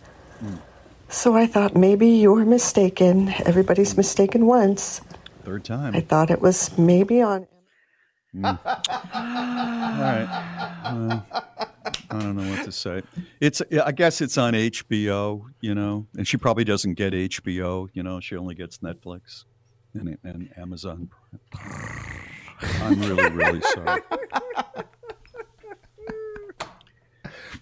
So 1.09 1.35
I 1.35 1.47
thought 1.47 1.75
maybe 1.75 2.07
you 2.07 2.33
were 2.33 2.45
mistaken. 2.45 3.29
Everybody's 3.45 3.95
mistaken 3.95 4.45
once. 4.45 5.01
Third 5.45 5.63
time. 5.63 5.95
I 5.95 6.01
thought 6.01 6.29
it 6.29 6.41
was 6.41 6.77
maybe 6.77 7.21
on. 7.21 7.47
All 8.43 8.57
right. 10.03 10.27
Uh, 10.83 11.21
I 12.09 12.19
don't 12.19 12.35
know 12.37 12.49
what 12.49 12.65
to 12.65 12.71
say. 12.71 13.01
It's. 13.39 13.61
I 13.83 13.91
guess 13.91 14.21
it's 14.21 14.37
on 14.37 14.53
HBO. 14.53 15.43
You 15.61 15.75
know, 15.75 16.07
and 16.17 16.27
she 16.27 16.37
probably 16.37 16.63
doesn't 16.63 16.93
get 16.95 17.13
HBO. 17.13 17.89
You 17.93 18.03
know, 18.03 18.19
she 18.19 18.35
only 18.35 18.55
gets 18.55 18.79
Netflix 18.79 19.45
and, 19.93 20.17
and 20.23 20.49
Amazon. 20.57 21.09
I'm 22.81 22.99
really, 23.01 23.29
really 23.31 23.61
sorry. 23.61 24.01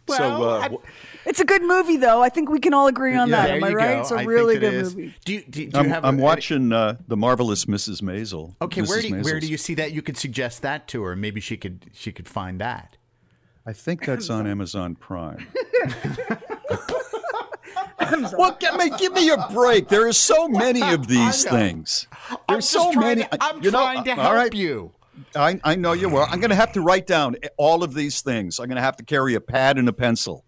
so, 0.08 0.44
uh, 0.44 0.70
wh- 0.70 1.28
It's 1.28 1.40
a 1.40 1.46
good 1.46 1.64
movie, 1.64 1.98
though. 1.98 2.22
I 2.22 2.30
think 2.30 2.50
we 2.50 2.60
can 2.60 2.74
all 2.74 2.88
agree 2.88 3.16
on 3.16 3.30
Yeah. 3.30 3.48
that. 3.48 3.50
Am 3.58 3.64
I 3.64 3.72
right? 3.74 3.96
go. 3.96 4.02
It's 4.02 4.12
a 4.12 4.16
I 4.16 4.24
really 4.24 4.58
good 4.60 4.74
is. 4.74 4.96
movie. 4.96 5.14
Do 5.26 5.34
you, 5.34 5.44
do, 5.50 5.68
do 5.68 5.78
I'm, 5.80 5.86
you 5.86 5.92
have? 5.92 6.06
I'm 6.06 6.20
a- 6.20 6.22
watching 6.22 6.72
uh, 6.72 6.98
the 7.08 7.18
marvelous 7.18 7.66
Mrs. 7.66 8.02
Maisel. 8.02 8.56
Okay, 8.62 8.82
Mrs. 8.82 8.88
where 8.90 9.02
do 9.02 9.08
you, 9.08 9.16
where 9.22 9.40
do 9.40 9.48
you 9.48 9.58
see 9.58 9.74
that? 9.76 9.92
You 9.94 10.02
could 10.02 10.18
suggest 10.18 10.62
that 10.62 10.88
to 10.90 11.04
her. 11.04 11.16
Maybe 11.16 11.42
she 11.42 11.58
could 11.58 11.88
she 11.94 12.12
could 12.12 12.28
find 12.28 12.62
that. 12.62 12.95
I 13.66 13.74
think 13.74 14.06
that's 14.06 14.30
on 14.30 14.46
Amazon 14.46 14.96
Prime. 14.96 15.48
well, 18.38 18.56
give 18.60 18.76
me 18.76 18.92
give 18.98 19.14
me 19.14 19.30
a 19.30 19.48
break. 19.52 19.88
There 19.88 20.08
are 20.08 20.14
so 20.14 20.48
many 20.48 20.82
of 20.82 21.08
these 21.10 21.44
things. 21.44 22.08
There's 22.48 22.70
so 22.70 22.92
many. 22.94 23.24
to- 23.24 23.44
I'm 23.44 23.64
you 23.64 23.72
know, 23.72 23.80
trying 23.80 24.04
to 24.04 24.16
help 24.16 24.34
right. 24.34 24.54
you. 24.54 24.92
I, 25.36 25.60
I 25.64 25.76
know 25.76 25.94
you 25.94 26.10
will. 26.10 26.26
I'm 26.30 26.40
going 26.40 26.50
to 26.50 26.56
have 26.56 26.74
to 26.74 26.82
write 26.82 27.08
down 27.08 27.38
all 27.58 27.84
of 27.84 27.94
these 27.94 28.22
things. 28.22 28.60
I'm 28.60 28.68
going 28.68 28.76
to 28.76 28.82
have 28.82 28.98
to 28.98 29.04
carry 29.04 29.34
a 29.36 29.42
pad 29.42 29.78
and 29.78 29.88
a 29.88 29.94
pencil. 29.94 30.44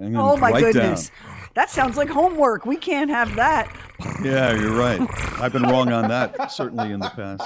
Oh 0.00 0.36
my 0.36 0.58
goodness, 0.58 1.10
that 1.54 1.70
sounds 1.70 1.96
like 1.96 2.08
homework. 2.08 2.66
We 2.66 2.76
can't 2.76 3.10
have 3.10 3.34
that. 3.36 3.74
Yeah, 4.22 4.52
you're 4.54 4.74
right. 4.74 5.00
I've 5.40 5.52
been 5.52 5.62
wrong 5.62 5.92
on 5.92 6.08
that 6.08 6.50
certainly 6.52 6.90
in 6.90 7.00
the 7.00 7.10
past. 7.10 7.42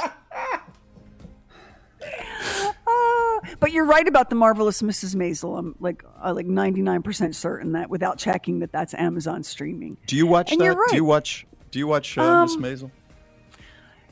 But 3.61 3.73
you're 3.73 3.85
right 3.87 4.07
about 4.07 4.31
the 4.31 4.37
marvelous 4.37 4.83
Mrs. 4.83 5.15
Maisel. 5.15 5.59
I'm 5.59 5.75
like 5.81 6.05
uh, 6.25 6.33
like 6.35 6.47
99% 6.47 7.35
certain 7.35 7.73
that 7.73 7.91
without 7.91 8.19
checking 8.19 8.61
that 8.61 8.73
that's 8.73 8.95
Amazon 8.95 9.43
streaming. 9.43 9.97
Do 10.07 10.17
you 10.17 10.27
watch 10.27 10.53
And 10.53 10.61
that? 10.61 10.77
right. 10.77 10.89
Do 10.91 10.97
you 10.97 11.05
watch? 11.05 11.47
Do 11.71 11.79
you 11.79 11.87
watch 11.87 12.17
uh, 12.19 12.43
Miss 12.43 12.55
Um, 12.57 12.63
Maisel? 12.63 12.91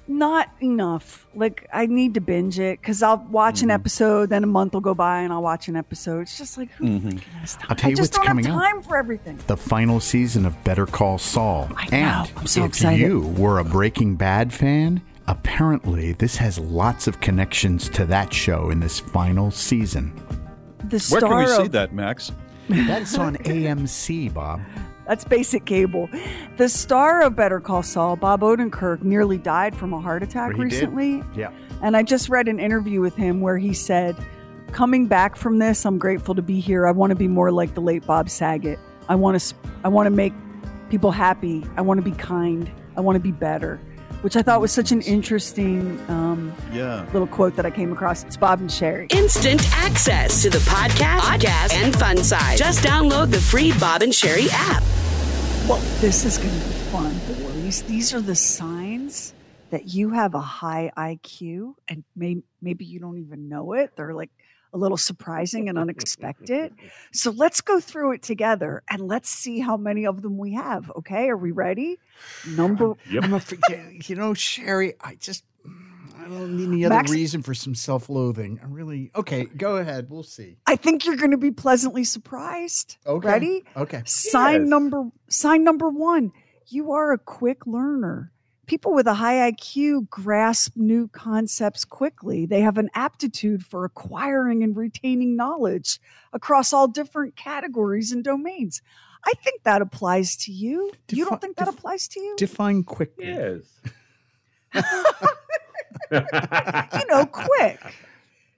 Not 0.07 0.51
enough. 0.61 1.27
Like 1.35 1.67
I 1.73 1.87
need 1.87 2.13
to 2.15 2.21
binge 2.21 2.59
it 2.59 2.79
because 2.79 3.03
I'll 3.03 3.17
watch 3.31 3.57
Mm-hmm. 3.57 3.65
an 3.65 3.71
episode, 3.71 4.29
then 4.29 4.45
a 4.45 4.47
month 4.47 4.75
will 4.75 4.83
go 4.83 4.93
by, 4.95 5.21
and 5.21 5.33
I'll 5.33 5.43
watch 5.43 5.67
an 5.69 5.77
episode. 5.77 6.21
It's 6.23 6.37
just 6.37 6.59
like 6.59 6.71
who 6.73 6.85
Mm-hmm. 6.85 7.09
freaking 7.09 7.21
has 7.41 7.55
time? 7.57 7.67
I'll 7.71 7.77
tell 7.77 7.87
I 7.87 7.91
you 7.91 7.97
just 7.97 8.09
what's 8.13 8.17
don't 8.19 8.27
coming 8.27 8.45
have 8.45 8.55
up. 8.55 8.61
time 8.63 8.83
for 8.83 8.99
everything. 8.99 9.39
The 9.47 9.57
final 9.57 10.01
season 10.01 10.45
of 10.45 10.63
Better 10.63 10.85
Call 10.85 11.17
Saul. 11.17 11.71
I 11.75 11.85
know. 11.87 11.97
And 11.97 12.33
I'm 12.37 12.47
so 12.47 12.65
if 12.65 12.69
excited. 12.69 13.01
you 13.01 13.21
were 13.39 13.59
a 13.61 13.65
Breaking 13.65 14.17
Bad 14.17 14.53
fan, 14.53 15.01
apparently 15.27 16.13
this 16.13 16.37
has 16.37 16.59
lots 16.59 17.07
of 17.07 17.21
connections 17.21 17.89
to 17.91 18.05
that 18.07 18.33
show 18.33 18.71
in 18.71 18.81
this 18.81 19.01
final 19.01 19.51
season. 19.51 20.13
The 20.89 20.99
Where 21.11 21.21
can 21.21 21.37
we 21.39 21.47
see 21.47 21.69
that, 21.69 21.95
Max? 21.95 22.33
That's 22.69 23.17
on 23.19 23.37
AMC, 23.37 24.33
Bob. 24.33 24.61
That's 25.07 25.25
basic 25.25 25.67
cable. 25.67 26.09
The 26.57 26.69
star 26.69 27.23
of 27.23 27.37
Better 27.37 27.61
Call 27.61 27.83
Saul, 27.83 28.17
Bob 28.17 28.41
Odenkirk, 28.41 29.03
nearly 29.03 29.37
died 29.37 29.77
from 29.77 29.93
a 29.93 30.01
heart 30.01 30.23
attack 30.23 30.53
He 30.53 30.57
did. 30.57 30.63
recently. 30.65 31.23
Yeah. 31.35 31.51
And 31.83 31.97
I 31.97 32.03
just 32.03 32.29
read 32.31 32.49
an 32.49 32.59
interview 32.59 33.01
with 33.03 33.15
him 33.15 33.43
where 33.43 33.59
he 33.59 33.75
said, 33.75 34.17
"Coming 34.73 35.07
back 35.07 35.37
from 35.37 35.59
this, 35.59 35.85
I'm 35.85 35.99
grateful 35.99 36.35
to 36.35 36.43
be 36.43 36.59
here. 36.59 36.87
I 36.87 36.91
want 36.91 37.11
to 37.11 37.17
be 37.17 37.29
more 37.29 37.53
like 37.53 37.75
the 37.75 37.83
late 37.83 38.07
Bob 38.07 38.31
Saget. 38.31 38.79
I 39.09 39.15
want 39.15 39.39
to 39.39 39.55
I 39.85 39.89
want 39.89 40.07
to 40.07 40.11
make 40.11 40.33
people 40.89 41.11
happy. 41.11 41.67
I 41.77 41.83
want 41.83 41.99
to 41.99 42.03
be 42.11 42.17
kind. 42.17 42.71
I 42.97 43.01
want 43.03 43.17
to 43.17 43.21
be 43.21 43.33
better." 43.33 43.79
Which 44.25 44.37
I 44.37 44.43
thought 44.43 44.63
was 44.63 44.73
such 44.73 44.91
an 44.91 45.03
interesting 45.03 46.01
um, 46.09 46.55
Yeah. 46.73 47.05
little 47.13 47.27
quote 47.27 47.57
that 47.57 47.67
I 47.67 47.71
came 47.71 47.93
across. 47.93 48.25
It's 48.25 48.39
Bob 48.39 48.59
and 48.59 48.71
Sheri. 48.71 49.13
Instant 49.13 49.61
access 49.75 50.41
to 50.41 50.49
the 50.49 50.61
podcast, 50.61 51.19
podcast, 51.21 51.75
and 51.75 51.95
Fun 51.95 52.17
Size. 52.17 52.59
Just 52.59 52.83
download 52.83 53.31
the 53.31 53.39
free 53.39 53.73
Bob 53.79 54.01
and 54.01 54.13
Sheri 54.15 54.49
app. 54.51 54.83
Well, 55.69 55.77
this 56.01 56.25
is 56.25 56.39
going 56.39 56.49
to 56.49 56.67
be 56.67 56.73
fun, 56.91 57.15
boys. 57.43 57.83
These 57.83 58.15
are 58.15 58.21
the 58.23 58.35
signs 58.35 59.35
that 59.69 59.89
you 59.93 60.09
have 60.09 60.35
a 60.35 60.41
high 60.41 60.91
IQ, 60.97 61.75
and 61.87 62.03
may, 62.17 62.39
maybe 62.63 62.87
you 62.87 63.01
don't 63.01 63.19
even 63.19 63.51
know 63.51 63.75
it. 63.75 63.95
They're 63.95 64.15
like 64.15 64.31
a 64.75 64.77
little 64.77 64.97
surprising 64.99 65.69
and 65.69 65.79
unexpected. 65.79 66.75
So 67.13 67.31
let's 67.31 67.61
go 67.61 67.79
through 67.79 68.13
it 68.15 68.23
together 68.23 68.83
and 68.91 69.01
let's 69.01 69.31
see 69.31 69.61
how 69.61 69.77
many 69.77 70.05
of 70.05 70.21
them 70.23 70.37
we 70.37 70.55
have. 70.55 70.91
Okay, 70.97 71.29
are 71.29 71.37
we 71.37 71.53
ready? 71.53 71.97
Number 72.57 72.87
um, 72.91 72.97
I'm 73.23 73.33
a, 73.35 73.41
you 74.09 74.17
know, 74.17 74.33
Sheri, 74.33 74.95
I 75.01 75.15
just 75.15 75.45
I 76.19 76.25
don't 76.25 76.57
need 76.57 76.69
any 76.69 76.85
other 76.85 76.95
Max- 76.97 77.13
reason 77.13 77.43
for 77.43 77.55
some 77.55 77.75
self-loathing. 77.75 78.59
I 78.63 78.67
really 78.67 79.11
okay. 79.15 79.45
Go 79.45 79.77
ahead. 79.77 80.11
We'll 80.11 80.23
see. 80.25 80.57
I 80.67 80.75
think 80.77 81.07
you're 81.07 81.17
going 81.17 81.31
to 81.31 81.37
be 81.39 81.53
pleasantly 81.53 82.03
surprised. 82.05 82.97
Okay. 83.07 83.29
Ready? 83.29 83.65
Okay. 83.77 84.03
Sign 84.07 84.63
Yes. 84.63 84.69
number 84.71 85.05
sign 85.29 85.63
number 85.65 85.89
1. 85.89 86.33
You 86.67 86.93
are 86.93 87.13
a 87.13 87.19
quick 87.19 87.67
learner. 87.67 88.33
People 88.67 88.95
with 88.95 89.07
a 89.07 89.15
high 89.15 89.51
IQ 89.51 90.09
grasp 90.09 90.77
new 90.77 91.09
concepts 91.09 91.85
quickly. 91.85 92.47
They 92.47 92.61
have 92.61 92.79
an 92.79 92.91
aptitude 92.95 93.65
for 93.65 93.85
acquiring 93.85 94.63
and 94.63 94.77
retaining 94.77 95.37
knowledge 95.37 96.01
across 96.33 96.73
all 96.73 96.89
different 96.89 97.37
categories 97.37 98.13
and 98.13 98.25
domains. 98.25 98.81
I 99.25 99.33
think 99.43 99.63
that 99.65 99.83
applies 99.83 100.37
to 100.37 100.53
you. 100.53 100.93
you 101.11 101.25
don't 101.25 101.41
think 101.41 101.57
that 101.57 101.69
applies 101.69 102.09
to 102.09 102.21
you? 102.21 102.35
Define 102.37 102.85
quickly. 102.85 103.27
Yes. 103.27 103.63
you 106.13 107.07
know, 107.09 107.27
quick. 107.27 107.81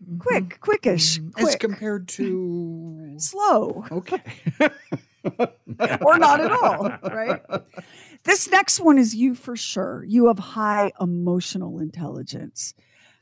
Mm-hmm. 0.03 0.19
Quick, 0.19 0.61
quickish. 0.61 1.19
Mm-hmm. 1.19 1.39
As 1.39 1.45
Quick. 1.45 1.61
compared 1.61 2.09
to 2.09 3.15
slow. 3.19 3.85
Okay. 3.91 4.23
or 6.01 6.19
not 6.19 6.41
at 6.41 6.53
all, 6.53 6.91
right? 7.03 7.43
This 8.27 8.51
next 8.51 8.81
one 8.81 8.99
is 8.99 9.15
you 9.15 9.37
for 9.37 9.55
sure. 9.57 10.05
You 10.05 10.27
have 10.27 10.41
high 10.41 10.91
emotional 11.01 11.79
intelligence. 11.79 12.75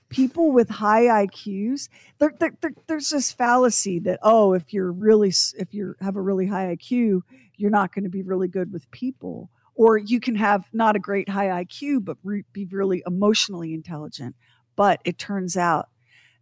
People 0.08 0.50
with 0.50 0.70
high 0.70 1.26
IQs, 1.26 1.90
there, 2.18 2.32
there, 2.40 2.52
there- 2.62 2.72
there's 2.86 3.10
this 3.10 3.30
fallacy 3.30 3.98
that 4.00 4.18
oh, 4.22 4.54
if 4.54 4.72
you're 4.72 4.90
really 4.90 5.28
if 5.58 5.74
you 5.74 5.94
have 6.00 6.16
a 6.16 6.22
really 6.22 6.46
high 6.46 6.74
IQ, 6.74 7.20
you're 7.56 7.70
not 7.70 7.94
going 7.94 8.04
to 8.04 8.10
be 8.10 8.22
really 8.22 8.48
good 8.48 8.72
with 8.72 8.90
people, 8.92 9.50
or 9.74 9.98
you 9.98 10.20
can 10.20 10.36
have 10.36 10.64
not 10.72 10.96
a 10.96 11.00
great 11.00 11.28
high 11.28 11.64
IQ 11.64 12.02
but 12.02 12.16
re- 12.24 12.44
be 12.54 12.64
really 12.64 13.02
emotionally 13.06 13.74
intelligent. 13.74 14.34
But 14.74 15.02
it 15.04 15.18
turns 15.18 15.54
out 15.54 15.88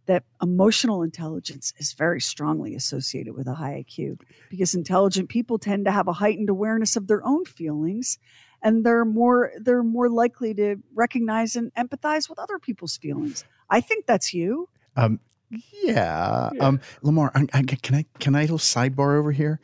that 0.05 0.23
emotional 0.41 1.01
intelligence 1.01 1.73
is 1.77 1.93
very 1.93 2.21
strongly 2.21 2.75
associated 2.75 3.33
with 3.35 3.47
a 3.47 3.55
high 3.55 3.83
IQ 3.85 4.19
because 4.49 4.73
intelligent 4.73 5.27
people 5.27 5.57
tend 5.57 5.83
to 5.85 5.91
have 5.91 6.07
a 6.07 6.13
heightened 6.13 6.49
awareness 6.49 6.95
of 6.95 7.07
their 7.07 7.25
own 7.25 7.43
feelings 7.45 8.19
and 8.63 8.83
they're 8.83 9.05
more 9.05 9.51
they're 9.59 9.83
more 9.83 10.09
likely 10.09 10.53
to 10.55 10.77
recognize 10.95 11.55
and 11.55 11.73
empathize 11.75 12.29
with 12.29 12.39
other 12.39 12.57
people's 12.57 12.97
feelings. 12.97 13.45
I 13.69 13.81
think 13.81 14.05
that's 14.05 14.33
you. 14.33 14.69
Um, 14.95 15.19
yeah. 15.83 16.49
Um, 16.59 16.79
Lamar, 17.03 17.31
I, 17.35 17.47
I, 17.53 17.63
can 17.63 17.95
I 17.95 18.05
can 18.19 18.35
I 18.35 18.39
a 18.39 18.43
little 18.43 18.57
sidebar 18.57 19.17
over 19.17 19.31
here? 19.31 19.59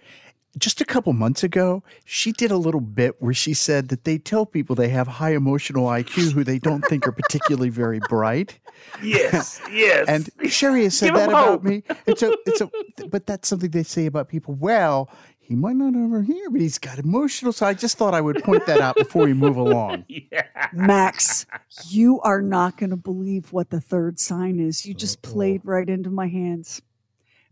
just 0.57 0.81
a 0.81 0.85
couple 0.85 1.13
months 1.13 1.43
ago, 1.43 1.83
she 2.05 2.31
did 2.31 2.51
a 2.51 2.57
little 2.57 2.81
bit 2.81 3.21
where 3.21 3.33
she 3.33 3.53
said 3.53 3.89
that 3.89 4.03
they 4.03 4.17
tell 4.17 4.45
people 4.45 4.75
they 4.75 4.89
have 4.89 5.07
high 5.07 5.33
emotional 5.33 5.85
IQ 5.85 6.31
who 6.31 6.43
they 6.43 6.57
don't 6.57 6.81
think 6.85 7.07
are 7.07 7.11
particularly 7.11 7.69
very 7.69 7.99
bright. 8.09 8.59
Yes, 9.01 9.61
yes. 9.71 10.07
And 10.07 10.25
Sheri 10.43 10.83
has 10.83 10.97
said 10.97 11.13
Give 11.13 11.21
'em 11.21 11.29
that 11.29 11.29
about 11.29 11.63
me. 11.63 11.83
It's 12.07 12.23
a, 12.23 12.35
it's 12.45 12.61
a, 12.61 12.69
but 13.07 13.27
that's 13.27 13.47
something 13.47 13.69
they 13.69 13.83
say 13.83 14.05
about 14.07 14.27
people. 14.27 14.55
Well, 14.55 15.09
he 15.49 15.55
might 15.55 15.75
not 15.75 15.95
overhear, 15.95 16.51
but 16.51 16.61
he's 16.61 16.77
got 16.77 16.99
emotional. 16.99 17.51
So 17.51 17.65
I 17.65 17.73
just 17.73 17.97
thought 17.97 18.13
I 18.13 18.21
would 18.21 18.43
point 18.43 18.67
that 18.67 18.79
out 18.79 18.95
before 18.95 19.25
we 19.25 19.33
move 19.33 19.57
along. 19.57 20.05
Max, 20.73 21.47
you 21.87 22.21
are 22.21 22.39
not 22.39 22.77
going 22.77 22.91
to 22.91 22.95
believe 22.95 23.51
what 23.51 23.71
the 23.71 23.81
third 23.81 24.19
sign 24.19 24.59
is. 24.59 24.85
You 24.85 24.93
just 24.93 25.23
played 25.23 25.61
right 25.63 25.89
into 25.89 26.11
my 26.11 26.27
hands. 26.27 26.83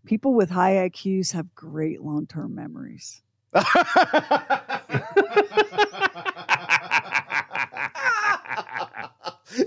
People 0.05 0.35
with 0.35 0.51
high 0.51 0.87
IQs 0.87 1.33
have 1.33 1.55
great 1.55 2.03
long 2.03 2.27
term 2.27 2.53
memories. 2.53 3.23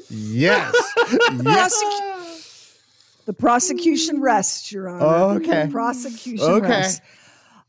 Yes. 0.08 0.74
Prosecu- 0.96 2.76
the 3.26 3.32
prosecution 3.32 4.20
rests, 4.20 4.72
Your 4.72 4.88
Honor. 4.88 5.04
Oh, 5.04 5.30
okay. 5.36 5.66
The 5.66 5.72
prosecution 5.72 6.46
Okay. 6.46 6.68
rests. 6.68 7.00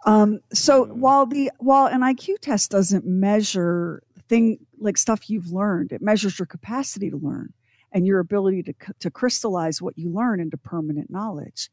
Um, 0.06 0.40
so 0.52 0.86
while 0.86 1.26
the 1.26 1.52
while 1.60 1.86
an 1.86 2.02
IQ 2.02 2.40
test 2.40 2.72
doesn't 2.72 3.06
measure 3.06 4.04
thing 4.28 4.66
like 4.80 4.98
stuff 4.98 5.30
you've 5.30 5.52
learned, 5.52 5.92
it 5.92 6.02
measures 6.02 6.40
your 6.40 6.46
capacity 6.46 7.10
to 7.10 7.18
learn 7.18 7.54
and 7.92 8.08
your 8.08 8.20
ability 8.20 8.64
to 8.64 8.74
to 9.00 9.12
crystallize 9.12 9.82
what 9.82 9.98
you 9.98 10.12
learn 10.12 10.40
into 10.40 10.58
permanent 10.58 11.10
knowledge. 11.10 11.70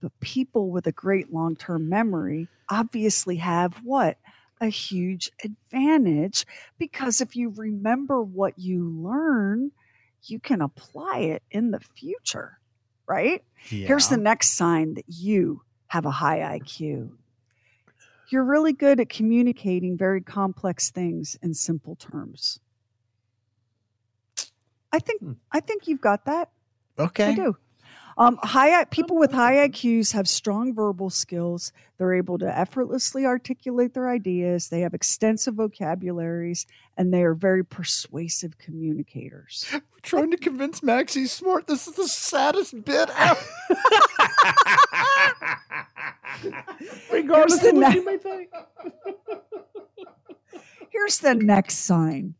But 0.00 0.18
people 0.20 0.70
with 0.70 0.86
a 0.86 0.92
great 0.92 1.32
long 1.32 1.56
term 1.56 1.88
memory 1.88 2.48
obviously 2.68 3.36
have 3.36 3.74
what 3.82 4.18
a 4.60 4.68
huge 4.68 5.30
advantage 5.44 6.46
because 6.78 7.20
if 7.20 7.36
you 7.36 7.50
remember 7.50 8.22
what 8.22 8.58
you 8.58 8.88
learn, 8.88 9.70
you 10.22 10.40
can 10.40 10.62
apply 10.62 11.18
it 11.18 11.42
in 11.50 11.70
the 11.70 11.80
future, 11.80 12.58
right? 13.06 13.44
Here's 13.86 14.08
the 14.08 14.16
next 14.16 14.56
sign 14.56 14.94
that 14.94 15.04
you 15.08 15.62
have 15.88 16.06
a 16.06 16.10
high 16.10 16.58
IQ. 16.58 17.10
You're 18.28 18.44
really 18.44 18.72
good 18.72 19.00
at 19.00 19.08
communicating 19.08 19.96
very 19.96 20.20
complex 20.20 20.90
things 20.90 21.38
in 21.42 21.54
simple 21.54 21.96
terms. 21.96 22.60
I 24.92 24.98
think 24.98 25.20
hmm. 25.20 25.32
I 25.52 25.60
think 25.60 25.86
you've 25.86 26.00
got 26.00 26.24
that. 26.24 26.50
Okay. 26.98 27.26
I 27.30 27.34
do. 27.34 27.56
Um, 28.18 28.38
high 28.42 28.84
people 28.84 29.16
with 29.16 29.32
high 29.32 29.68
IQs 29.68 30.12
have 30.12 30.26
strong 30.26 30.74
verbal 30.74 31.10
skills. 31.10 31.70
They're 31.98 32.14
able 32.14 32.38
to 32.38 32.58
effortlessly 32.58 33.26
articulate 33.26 33.92
their 33.92 34.08
ideas. 34.08 34.68
They 34.68 34.80
have 34.80 34.94
extensive 34.94 35.54
vocabularies, 35.54 36.66
and 36.96 37.12
they 37.12 37.22
are 37.22 37.34
very 37.34 37.62
persuasive 37.62 38.56
communicators. 38.56 39.66
We're 39.70 39.80
trying 40.02 40.30
to 40.30 40.38
convince 40.38 40.82
Max 40.82 41.12
he's 41.12 41.32
smart. 41.32 41.66
This 41.66 41.86
is 41.86 41.94
the 41.94 42.08
saddest 42.08 42.84
bit 42.84 43.10
ever. 43.16 43.40
Regardless 47.12 47.64
of 47.64 47.74
what 47.74 47.94
you 47.94 48.04
may 48.04 48.16
think. 48.16 48.48
Here's 50.90 51.18
the 51.18 51.34
next 51.34 51.80
sign. 51.80 52.34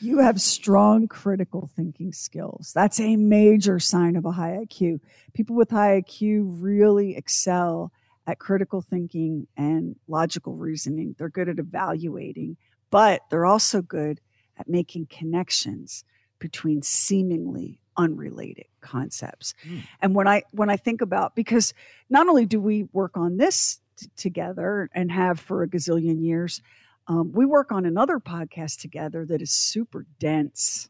You 0.00 0.18
have 0.18 0.40
strong 0.40 1.08
critical 1.08 1.70
thinking 1.76 2.12
skills. 2.12 2.72
That's 2.74 3.00
a 3.00 3.16
major 3.16 3.78
sign 3.78 4.16
of 4.16 4.24
a 4.24 4.32
high 4.32 4.58
IQ. 4.64 5.00
People 5.34 5.56
with 5.56 5.70
high 5.70 6.00
IQ 6.00 6.56
really 6.60 7.16
excel 7.16 7.92
at 8.26 8.38
critical 8.38 8.80
thinking 8.80 9.46
and 9.56 9.96
logical 10.08 10.54
reasoning. 10.54 11.14
They're 11.18 11.28
good 11.28 11.48
at 11.48 11.58
evaluating, 11.58 12.56
but 12.90 13.22
they're 13.30 13.46
also 13.46 13.82
good 13.82 14.20
at 14.56 14.68
making 14.68 15.06
connections 15.06 16.04
between 16.38 16.82
seemingly 16.82 17.80
unrelated 17.96 18.66
concepts. 18.80 19.54
Hmm. 19.62 19.78
And 20.00 20.14
when 20.14 20.26
I 20.26 20.42
when 20.52 20.70
I 20.70 20.76
think 20.76 21.02
about 21.02 21.34
because 21.34 21.74
not 22.08 22.28
only 22.28 22.46
do 22.46 22.60
we 22.60 22.84
work 22.92 23.16
on 23.16 23.36
this 23.36 23.80
t- 23.96 24.08
together 24.16 24.88
and 24.94 25.12
have 25.12 25.38
for 25.38 25.62
a 25.62 25.68
gazillion 25.68 26.22
years, 26.22 26.62
um, 27.10 27.32
we 27.32 27.44
work 27.44 27.72
on 27.72 27.86
another 27.86 28.20
podcast 28.20 28.80
together 28.80 29.26
that 29.26 29.42
is 29.42 29.50
super 29.50 30.06
dense, 30.20 30.88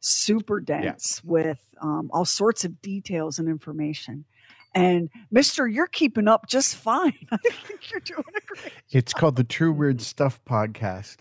super 0.00 0.60
dense 0.60 1.24
with 1.24 1.58
um, 1.80 2.10
all 2.12 2.26
sorts 2.26 2.66
of 2.66 2.82
details 2.82 3.38
and 3.38 3.48
information. 3.48 4.26
And 4.74 5.08
Mister, 5.30 5.66
you're 5.66 5.86
keeping 5.86 6.28
up 6.28 6.48
just 6.48 6.76
fine. 6.76 7.14
I 7.32 7.38
think 7.38 7.90
you're 7.90 8.00
doing 8.00 8.24
a 8.36 8.40
great. 8.46 8.74
It's 8.90 9.14
called 9.14 9.36
the 9.36 9.44
True 9.44 9.72
Weird 9.72 10.02
Stuff 10.02 10.38
Podcast. 10.44 11.16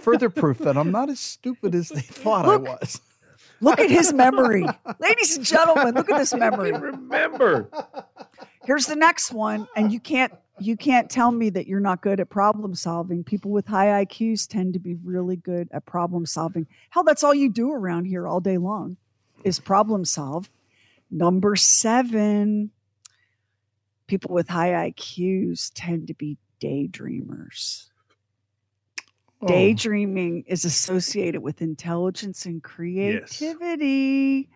Further 0.00 0.30
proof 0.30 0.58
that 0.58 0.76
I'm 0.76 0.90
not 0.90 1.08
as 1.08 1.20
stupid 1.20 1.76
as 1.76 1.90
they 1.90 2.00
thought 2.00 2.46
I 2.46 2.56
was. 2.56 3.00
Look 3.60 3.78
at 3.78 3.88
his 3.88 4.12
memory, 4.12 4.66
ladies 4.98 5.36
and 5.36 5.46
gentlemen. 5.46 5.94
Look 5.94 6.10
at 6.10 6.18
this 6.18 6.34
memory. 6.34 6.72
Remember. 6.72 7.68
Here's 8.64 8.86
the 8.86 8.96
next 8.96 9.30
one, 9.30 9.68
and 9.76 9.92
you 9.92 10.00
can't 10.00 10.32
you 10.60 10.76
can't 10.76 11.10
tell 11.10 11.32
me 11.32 11.50
that 11.50 11.66
you're 11.66 11.80
not 11.80 12.00
good 12.00 12.20
at 12.20 12.30
problem 12.30 12.74
solving. 12.74 13.24
People 13.24 13.50
with 13.50 13.66
high 13.66 14.04
IQs 14.04 14.46
tend 14.46 14.72
to 14.74 14.78
be 14.78 14.94
really 14.94 15.36
good 15.36 15.68
at 15.72 15.84
problem 15.84 16.26
solving. 16.26 16.66
Hell, 16.90 17.02
that's 17.02 17.24
all 17.24 17.34
you 17.34 17.50
do 17.50 17.72
around 17.72 18.04
here 18.04 18.26
all 18.26 18.40
day 18.40 18.58
long 18.58 18.96
is 19.42 19.58
problem 19.58 20.04
solve. 20.04 20.50
Number 21.10 21.56
seven, 21.56 22.70
people 24.06 24.32
with 24.34 24.48
high 24.48 24.90
IQs 24.90 25.70
tend 25.74 26.06
to 26.08 26.14
be 26.14 26.38
daydreamers. 26.60 27.88
Oh. 29.42 29.46
Daydreaming 29.46 30.44
is 30.46 30.64
associated 30.64 31.42
with 31.42 31.60
intelligence 31.62 32.46
and 32.46 32.62
creativity. 32.62 34.48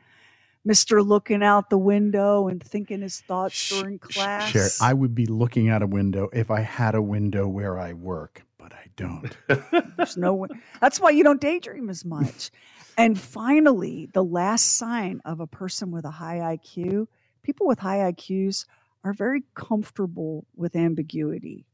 Mr. 0.67 1.07
looking 1.07 1.43
out 1.43 1.71
the 1.71 1.79
window 1.79 2.49
and 2.49 2.63
thinking 2.63 3.01
his 3.01 3.21
thoughts 3.21 3.69
during 3.69 3.99
class. 3.99 4.51
Sure, 4.51 4.69
I 4.81 4.93
would 4.93 5.15
be 5.15 5.27
looking 5.27 5.69
out 5.69 5.83
a 5.83 5.87
window 5.87 6.29
if 6.33 6.51
I 6.51 6.61
had 6.61 6.95
a 6.95 7.03
window 7.03 7.47
where 7.47 7.79
I 7.79 7.93
work, 7.93 8.43
but 8.59 8.73
I 8.73 8.87
don't. 8.97 9.37
There's 9.97 10.17
no 10.17 10.35
way. 10.35 10.49
That's 10.81 11.01
why 11.01 11.11
you 11.11 11.25
don't 11.25 11.41
daydream 11.41 11.89
as 11.89 12.05
much. 12.05 12.51
And 12.99 13.17
finally, 13.17 14.09
the 14.13 14.25
last 14.25 14.77
sign 14.77 15.21
of 15.25 15.39
a 15.39 15.47
person 15.47 15.93
with 15.93 16.05
a 16.05 16.11
high 16.11 16.57
IQ, 16.57 17.07
people 17.45 17.69
with 17.69 17.79
high 17.79 17.99
IQs 18.13 18.67
are 19.05 19.13
very 19.13 19.45
comfortable 19.55 20.45
with 20.57 20.75
ambiguity. 20.75 21.65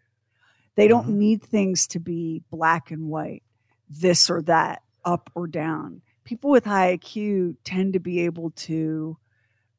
They 0.75 0.87
don't 0.87 1.05
uh-huh. 1.05 1.13
need 1.13 1.43
things 1.43 1.87
to 1.89 1.99
be 1.99 2.43
black 2.51 2.91
and 2.91 3.09
white, 3.09 3.43
this 3.89 4.29
or 4.29 4.43
that, 4.43 4.83
up 5.03 5.31
or 5.35 5.47
down. 5.47 6.03
People 6.25 6.51
with 6.51 6.65
high 6.65 6.97
IQ 6.97 7.57
tend 7.65 7.93
to 7.93 8.01
be 8.01 8.21
able 8.21 8.51
to 8.51 9.17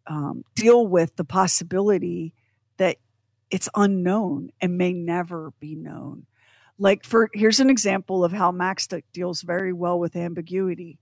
um, 0.08 0.44
deal 0.56 0.86
with 0.86 1.16
the 1.16 1.24
possibility 1.26 2.34
that 2.78 2.98
it's 3.50 3.70
unknown 3.76 4.52
and 4.62 4.78
may 4.78 4.94
never 4.94 5.54
be 5.60 5.76
known. 5.76 6.26
Like 6.78 7.06
for 7.06 7.30
here's 7.34 7.60
an 7.60 7.70
example 7.70 8.24
of 8.24 8.32
how 8.32 8.52
Max 8.52 8.88
de- 8.88 9.04
deals 9.14 9.42
very 9.42 9.74
well 9.74 10.00
with 10.00 10.16
ambiguity. 10.16 11.00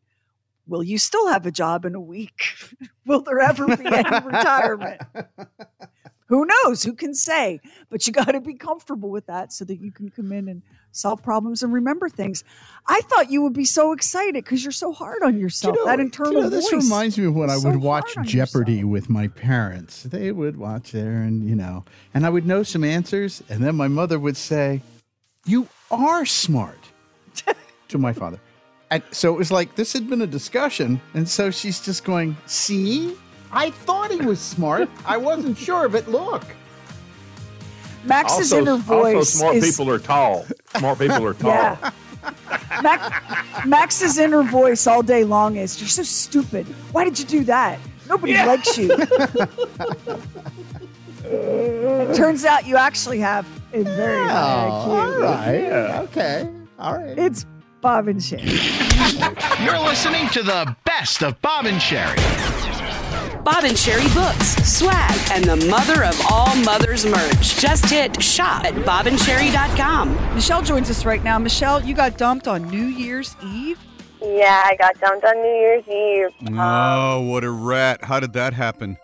Will 0.67 0.83
you 0.83 0.97
still 0.97 1.27
have 1.27 1.45
a 1.45 1.51
job 1.51 1.83
in 1.83 1.95
a 1.95 1.99
week? 1.99 2.43
Will 3.05 3.21
there 3.21 3.39
ever 3.39 3.75
be 3.75 3.85
any 3.85 4.19
retirement? 4.25 5.01
Who 6.33 6.47
knows? 6.63 6.81
Who 6.81 6.93
can 6.93 7.13
say? 7.13 7.59
But 7.91 8.07
you 8.07 8.13
got 8.21 8.31
to 8.31 8.41
be 8.41 8.55
comfortable 8.55 9.09
with 9.09 9.27
that 9.27 9.53
so 9.53 9.65
that 9.65 9.79
you 9.79 9.91
can 9.91 10.09
come 10.09 10.31
in 10.31 10.47
and 10.49 10.63
solve 10.91 11.21
problems 11.21 11.61
and 11.61 11.71
remember 11.71 12.09
things. 12.09 12.43
I 12.87 13.01
thought 13.01 13.29
you 13.29 13.43
would 13.43 13.53
be 13.53 13.65
so 13.65 13.91
excited 13.91 14.43
because 14.43 14.63
you're 14.63 14.71
so 14.71 14.93
hard 14.93 15.21
on 15.21 15.39
yourself. 15.39 15.77
that 15.85 15.99
internal 15.99 16.33
You 16.33 16.41
know, 16.41 16.49
this 16.49 16.71
voice. 16.71 16.83
reminds 16.83 17.19
me 17.19 17.25
of 17.25 17.35
when 17.35 17.51
I 17.51 17.57
So 17.57 17.69
would 17.69 17.81
watch 17.81 18.15
hard 18.15 18.25
on 18.25 18.31
Jeopardy 18.31 18.83
with 18.83 19.11
my 19.11 19.27
parents. 19.27 20.03
They 20.03 20.31
would 20.31 20.57
watch 20.57 20.91
there, 20.91 21.21
and 21.21 21.47
you 21.47 21.55
know, 21.55 21.85
and 22.15 22.25
I 22.25 22.31
would 22.31 22.47
know 22.47 22.63
some 22.63 22.83
answers, 22.83 23.43
and 23.47 23.63
then 23.63 23.75
my 23.75 23.87
mother 23.87 24.17
would 24.17 24.37
say, 24.37 24.81
"You 25.45 25.67
are 25.91 26.25
smart," 26.25 26.79
to 27.89 27.97
my 27.99 28.11
father. 28.13 28.39
And 28.89 29.03
so 29.11 29.33
it 29.35 29.37
was 29.37 29.51
like 29.51 29.75
this 29.75 29.93
had 29.93 30.09
been 30.09 30.21
a 30.21 30.27
discussion, 30.27 30.99
and 31.13 31.29
so 31.29 31.51
she's 31.51 31.79
just 31.79 32.03
going, 32.03 32.35
"See, 32.47 33.15
I 33.53 33.69
thought 33.69 34.11
he 34.11 34.19
was 34.21 34.39
smart. 34.39 34.89
I 35.05 35.17
wasn't 35.17 35.57
sure, 35.57 35.87
but 35.87 36.07
look." 36.07 36.43
Max's 38.05 38.51
also, 38.51 38.61
inner 38.61 38.75
voice 38.77 39.15
also 39.15 39.37
smart 39.37 39.55
is 39.57 39.63
people 39.77 39.89
are 39.93 39.99
tall. 39.99 40.45
Smart 40.75 40.99
people 40.99 41.25
are 41.25 41.33
tall. 41.45 41.51
Yeah. 41.51 41.91
Max, 42.81 43.65
Max's 43.65 44.17
inner 44.17 44.43
voice 44.43 44.87
all 44.87 45.03
day 45.03 45.23
long 45.23 45.55
is, 45.57 45.79
"You're 45.79 45.87
so 45.87 46.03
stupid. 46.03 46.65
Why 46.91 47.03
did 47.05 47.17
you 47.19 47.25
do 47.25 47.43
that? 47.45 47.79
Nobody 48.09 48.33
likes 48.33 48.77
you." 48.77 48.91
it 51.25 52.15
turns 52.15 52.43
out 52.45 52.65
you 52.67 52.75
actually 52.75 53.19
have 53.19 53.45
a 53.73 53.83
very 53.83 54.27
high 54.27 54.69
IQ. 54.69 54.87
all 54.87 55.21
right. 55.21 56.01
Okay. 56.03 56.49
All 56.79 56.95
right. 56.97 57.17
It's 57.17 57.45
Bob 57.81 58.07
and 58.07 58.19
Sheri. 58.19 59.63
You're 59.63 59.79
listening 59.79 60.27
to 60.29 60.43
the 60.43 60.75
best 60.85 61.23
of 61.23 61.41
Bob 61.41 61.65
and 61.65 61.77
Sheri. 61.79 62.52
Bob 63.43 63.65
and 63.65 63.75
Sheri 63.75 64.07
books, 64.15 64.55
swag, 64.65 65.19
and 65.31 65.43
the 65.43 65.57
mother 65.67 66.05
of 66.05 66.19
all 66.31 66.55
mothers 66.57 67.05
merch. 67.05 67.57
Just 67.59 67.85
hit 67.89 68.21
shop 68.23 68.63
at 68.63 68.73
bobandsheri.com. 68.73 70.13
Michelle 70.33 70.61
joins 70.61 70.89
us 70.89 71.03
right 71.05 71.21
now. 71.23 71.37
Michelle, 71.39 71.83
you 71.83 71.93
got 71.93 72.17
dumped 72.17 72.47
on 72.47 72.69
New 72.69 72.85
Year's 72.85 73.35
Eve. 73.43 73.77
Yeah, 74.21 74.61
I 74.65 74.77
got 74.77 74.97
dumped 75.01 75.25
on 75.25 75.35
New 75.35 75.49
Year's 75.55 75.87
Eve. 75.89 76.57
Oh, 76.57 77.21
what 77.21 77.43
a 77.43 77.51
rat! 77.51 78.05
How 78.05 78.21
did 78.21 78.31
that 78.33 78.53
happen? 78.53 78.97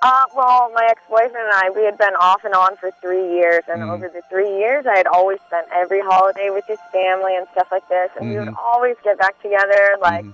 Uh, 0.00 0.22
well, 0.34 0.70
my 0.72 0.86
ex-boyfriend 0.90 1.36
and 1.36 1.52
I, 1.52 1.68
we 1.76 1.84
had 1.84 1.98
been 1.98 2.14
off 2.18 2.42
and 2.46 2.54
on 2.54 2.74
for 2.78 2.90
three 3.02 3.34
years, 3.34 3.64
and 3.68 3.82
Mm. 3.82 3.90
over 3.92 4.08
the 4.08 4.22
three 4.30 4.48
years, 4.56 4.86
I 4.86 4.96
had 4.96 5.06
always 5.06 5.38
spent 5.46 5.66
every 5.74 6.00
holiday 6.00 6.48
with 6.48 6.64
his 6.66 6.78
family 6.90 7.36
and 7.36 7.46
stuff 7.52 7.68
like 7.70 7.86
this, 7.90 8.08
and 8.18 8.30
we 8.30 8.38
would 8.38 8.48
Mhm. 8.48 8.56
always 8.56 8.96
get 9.04 9.18
back 9.18 9.38
together, 9.42 9.96
like 10.00 10.24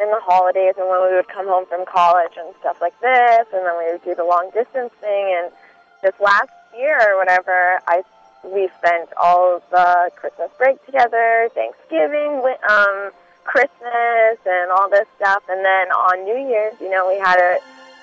in 0.00 0.10
the 0.10 0.20
holidays, 0.20 0.74
and 0.76 0.88
when 0.88 1.02
we 1.08 1.14
would 1.14 1.28
come 1.28 1.46
home 1.46 1.66
from 1.66 1.84
college 1.86 2.32
and 2.36 2.54
stuff 2.60 2.80
like 2.80 2.98
this, 3.00 3.46
and 3.52 3.64
then 3.64 3.74
we 3.78 3.92
would 3.92 4.04
do 4.04 4.14
the 4.14 4.24
long 4.24 4.50
distance 4.52 4.92
thing. 5.00 5.38
And 5.38 5.52
this 6.02 6.18
last 6.20 6.50
year 6.76 6.98
or 7.12 7.18
whatever, 7.18 7.78
I 7.86 8.02
we 8.44 8.68
spent 8.78 9.08
all 9.16 9.62
the 9.70 10.10
Christmas 10.16 10.50
break 10.58 10.84
together, 10.84 11.48
Thanksgiving, 11.54 12.44
um, 12.68 13.10
Christmas, 13.44 14.36
and 14.44 14.70
all 14.70 14.90
this 14.90 15.06
stuff, 15.16 15.42
and 15.48 15.64
then 15.64 15.88
on 15.92 16.24
New 16.24 16.48
Year's, 16.48 16.74
you 16.80 16.90
know, 16.90 17.08
we 17.08 17.18
had 17.18 17.38
a 17.38 17.58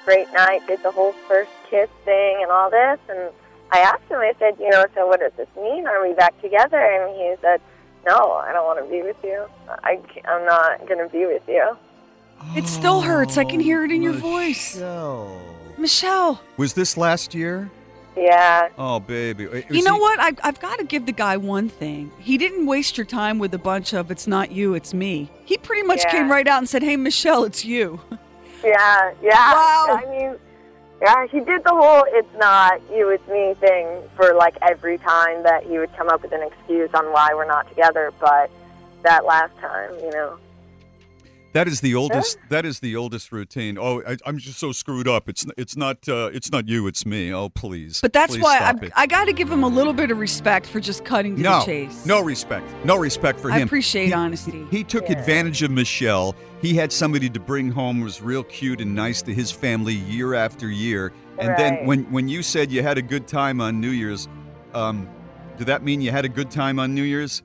great 0.06 0.32
night, 0.34 0.66
did 0.68 0.82
the 0.84 0.92
whole 0.92 1.14
first 1.28 1.52
kiss 1.70 1.90
thing 2.06 2.40
and 2.42 2.52
all 2.52 2.70
this. 2.70 3.00
And 3.10 3.30
I 3.72 3.80
asked 3.80 4.10
him, 4.10 4.18
I 4.18 4.34
said, 4.40 4.56
you 4.60 4.70
know, 4.70 4.86
so 4.96 5.08
what 5.08 5.20
does 5.20 5.34
this 5.38 5.48
mean? 5.56 5.88
Are 5.88 6.02
we 6.06 6.14
back 6.14 6.40
together? 6.42 6.80
And 6.80 7.16
he 7.16 7.36
said, 7.42 7.62
no, 8.06 8.32
I 8.34 8.52
don't 8.54 8.66
want 8.66 8.84
to 8.84 8.90
be 8.92 9.02
with 9.02 9.18
you. 9.24 9.46
I, 9.84 9.98
ca- 9.98 10.28
I'm 10.28 10.46
not 10.46 10.88
going 10.88 11.00
to 11.00 11.10
be 11.12 11.26
with 11.26 11.44
you. 11.48 11.78
It 12.56 12.68
still 12.68 13.02
hurts. 13.02 13.38
I 13.38 13.44
can 13.44 13.60
hear 13.60 13.84
it 13.86 13.92
in 13.92 14.02
your 14.02 14.14
oh, 14.16 14.18
voice. 14.18 14.76
Michelle. 15.78 16.42
Was 16.58 16.74
this 16.74 16.98
last 16.98 17.34
year? 17.36 17.70
Yeah. 18.18 18.70
Oh, 18.78 19.00
baby. 19.00 19.46
Was 19.48 19.64
You 19.70 19.84
know 19.84 19.96
he- 19.96 20.02
what? 20.02 20.20
I, 20.20 20.34
I've 20.44 20.60
got 20.60 20.80
to 20.80 20.84
give 20.86 21.06
the 21.06 21.12
guy 21.12 21.38
one 21.38 21.70
thing. 21.70 22.12
He 22.20 22.38
didn't 22.38 22.66
waste 22.66 22.98
your 22.98 23.06
time 23.06 23.40
with 23.40 23.54
a 23.54 23.58
bunch 23.60 23.94
of 23.94 24.12
"it's 24.12 24.28
not 24.28 24.52
you, 24.52 24.74
it's 24.74 24.94
me." 24.94 25.30
He 25.46 25.58
pretty 25.58 25.84
much 25.84 26.02
Yeah. 26.04 26.12
came 26.12 26.30
right 26.32 26.48
out 26.48 26.58
and 26.58 26.68
said, 26.68 26.84
"Hey, 26.84 26.98
Michelle, 26.98 27.44
it's 27.46 27.64
you." 27.64 28.02
Yeah, 28.64 29.14
yeah. 29.24 29.54
Wow. 29.54 30.02
I 30.04 30.10
mean, 30.10 30.36
yeah, 31.02 31.26
he 31.28 31.40
did 31.40 31.64
the 31.64 31.72
whole 31.72 32.06
"it's 32.08 32.38
not 32.38 32.80
you, 32.92 33.10
it's 33.10 33.28
me" 33.28 33.56
thing 33.56 34.02
for 34.16 34.34
like 34.34 34.56
every 34.62 34.98
time 35.00 35.44
that 35.44 35.64
he 35.64 35.80
would 35.80 35.92
come 35.98 36.10
up 36.10 36.22
with 36.22 36.32
an 36.32 36.44
excuse 36.44 36.90
on 36.94 37.12
why 37.12 37.34
we're 37.34 37.48
not 37.48 37.68
together. 37.70 38.14
But 38.20 38.52
that 39.04 39.26
last 39.26 39.58
time, 39.58 39.94
you 40.00 40.12
know, 40.12 40.38
That 41.54 41.68
is 41.68 41.82
the 41.82 41.96
oldest. 41.96 42.38
That 42.50 42.66
is 42.66 42.80
the 42.80 42.96
oldest 42.96 43.32
routine. 43.32 43.78
Oh, 43.78 44.02
I, 44.08 44.18
I'm 44.26 44.38
just 44.38 44.58
so 44.58 44.72
screwed 44.72 45.08
up. 45.08 45.28
It's 45.28 45.46
it's 45.58 45.76
not 45.76 46.08
uh, 46.08 46.30
it's 46.34 46.52
not 46.52 46.70
you. 46.70 46.88
It's 46.88 47.06
me. 47.06 47.34
Oh, 47.34 47.50
please. 47.50 48.00
But 48.02 48.14
that's 48.14 48.34
Please 48.34 48.44
why 48.44 48.58
stop 48.58 48.78
I, 48.82 48.86
it. 48.86 48.92
I 48.96 49.08
got 49.08 49.26
to 49.26 49.34
give 49.34 49.52
him 49.52 49.64
a 49.64 49.68
little 49.68 49.92
bit 49.92 50.12
of 50.12 50.20
respect 50.20 50.66
for 50.66 50.80
just 50.80 51.04
cutting 51.04 51.36
to 51.36 51.42
no, 51.42 51.60
the 51.60 51.66
chase. 51.66 52.06
no 52.06 52.22
respect. 52.22 52.66
No 52.86 52.96
respect 52.96 53.40
for 53.40 53.50
him. 53.50 53.56
I 53.56 53.60
appreciate 53.60 54.08
He- 54.08 54.14
honesty. 54.14 54.66
He 54.72 54.84
took 54.84 55.10
advantage 55.10 55.62
of 55.62 55.72
Michelle. 55.72 56.36
He 56.62 56.74
had 56.74 56.92
somebody 56.92 57.30
to 57.30 57.40
bring 57.40 57.70
home 57.72 58.02
was 58.02 58.22
real 58.22 58.44
cute 58.44 58.80
and 58.80 58.96
nice 58.96 59.22
to 59.24 59.34
his 59.34 59.52
family 59.52 59.96
year 59.96 60.36
after 60.36 60.70
year. 60.70 61.12
And 61.38 61.58
then 61.58 61.86
when 61.86 62.10
when 62.12 62.30
you 62.30 62.44
said 62.44 62.72
you 62.72 62.82
had 62.82 62.98
a 62.98 63.02
good 63.02 63.28
time 63.28 63.60
on 63.60 63.82
New 63.82 63.90
Year's, 63.90 64.30
um, 64.74 65.10
did 65.58 65.68
that 65.68 65.84
mean 65.84 66.00
you 66.00 66.12
had 66.12 66.24
a 66.24 66.30
good 66.30 66.50
time 66.50 66.80
on 66.80 66.96
New 66.96 67.04
Year's? 67.04 67.42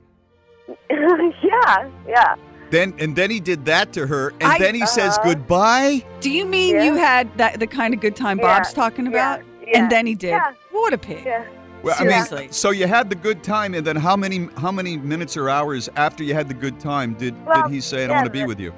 yeah, 0.89 1.89
yeah. 2.07 2.35
Then 2.69 2.93
and 2.99 3.15
then 3.15 3.31
he 3.31 3.39
did 3.39 3.65
that 3.65 3.93
to 3.93 4.07
her, 4.07 4.29
and 4.41 4.51
I- 4.51 4.57
then 4.59 4.75
he 4.75 4.85
says 4.85 5.17
Uh-huh. 5.17 5.29
goodbye. 5.29 6.03
Do 6.19 6.29
you 6.29 6.45
mean 6.45 6.81
you 6.81 6.95
had 6.95 7.29
that 7.37 7.59
the 7.59 7.67
kind 7.67 7.93
of 7.93 7.99
good 8.01 8.15
time 8.15 8.39
Yeah, 8.39 8.57
Bob's 8.57 8.73
talking 8.73 9.07
about? 9.07 9.41
yeah, 9.65 9.79
And 9.79 9.89
then 9.91 10.05
he 10.05 10.15
did. 10.15 10.29
yeah. 10.29 10.51
What 10.71 10.93
a 10.93 10.97
pig. 10.97 11.23
Yeah. 11.25 11.43
Well, 11.83 11.93
I 11.95 11.99
Seriously. 11.99 12.39
mean, 12.41 12.51
so 12.51 12.71
you 12.71 12.87
had 12.87 13.09
the 13.09 13.15
good 13.15 13.43
time, 13.43 13.73
and 13.73 13.85
then 13.85 13.95
how 13.95 14.17
many 14.17 14.49
how 14.57 14.71
many 14.71 14.97
minutes 14.97 15.37
or 15.37 15.49
hours 15.49 15.89
after 15.95 16.23
you 16.23 16.33
had 16.33 16.47
the 16.47 16.53
good 16.55 16.79
time 16.79 17.13
did 17.13 17.33
Well, 17.45 17.63
did 17.63 17.71
he 17.73 17.79
say, 17.81 18.05
"I 18.05 18.11
want 18.11 18.25
to 18.25 18.29
be 18.31 18.45
with 18.45 18.59
you"? 18.59 18.73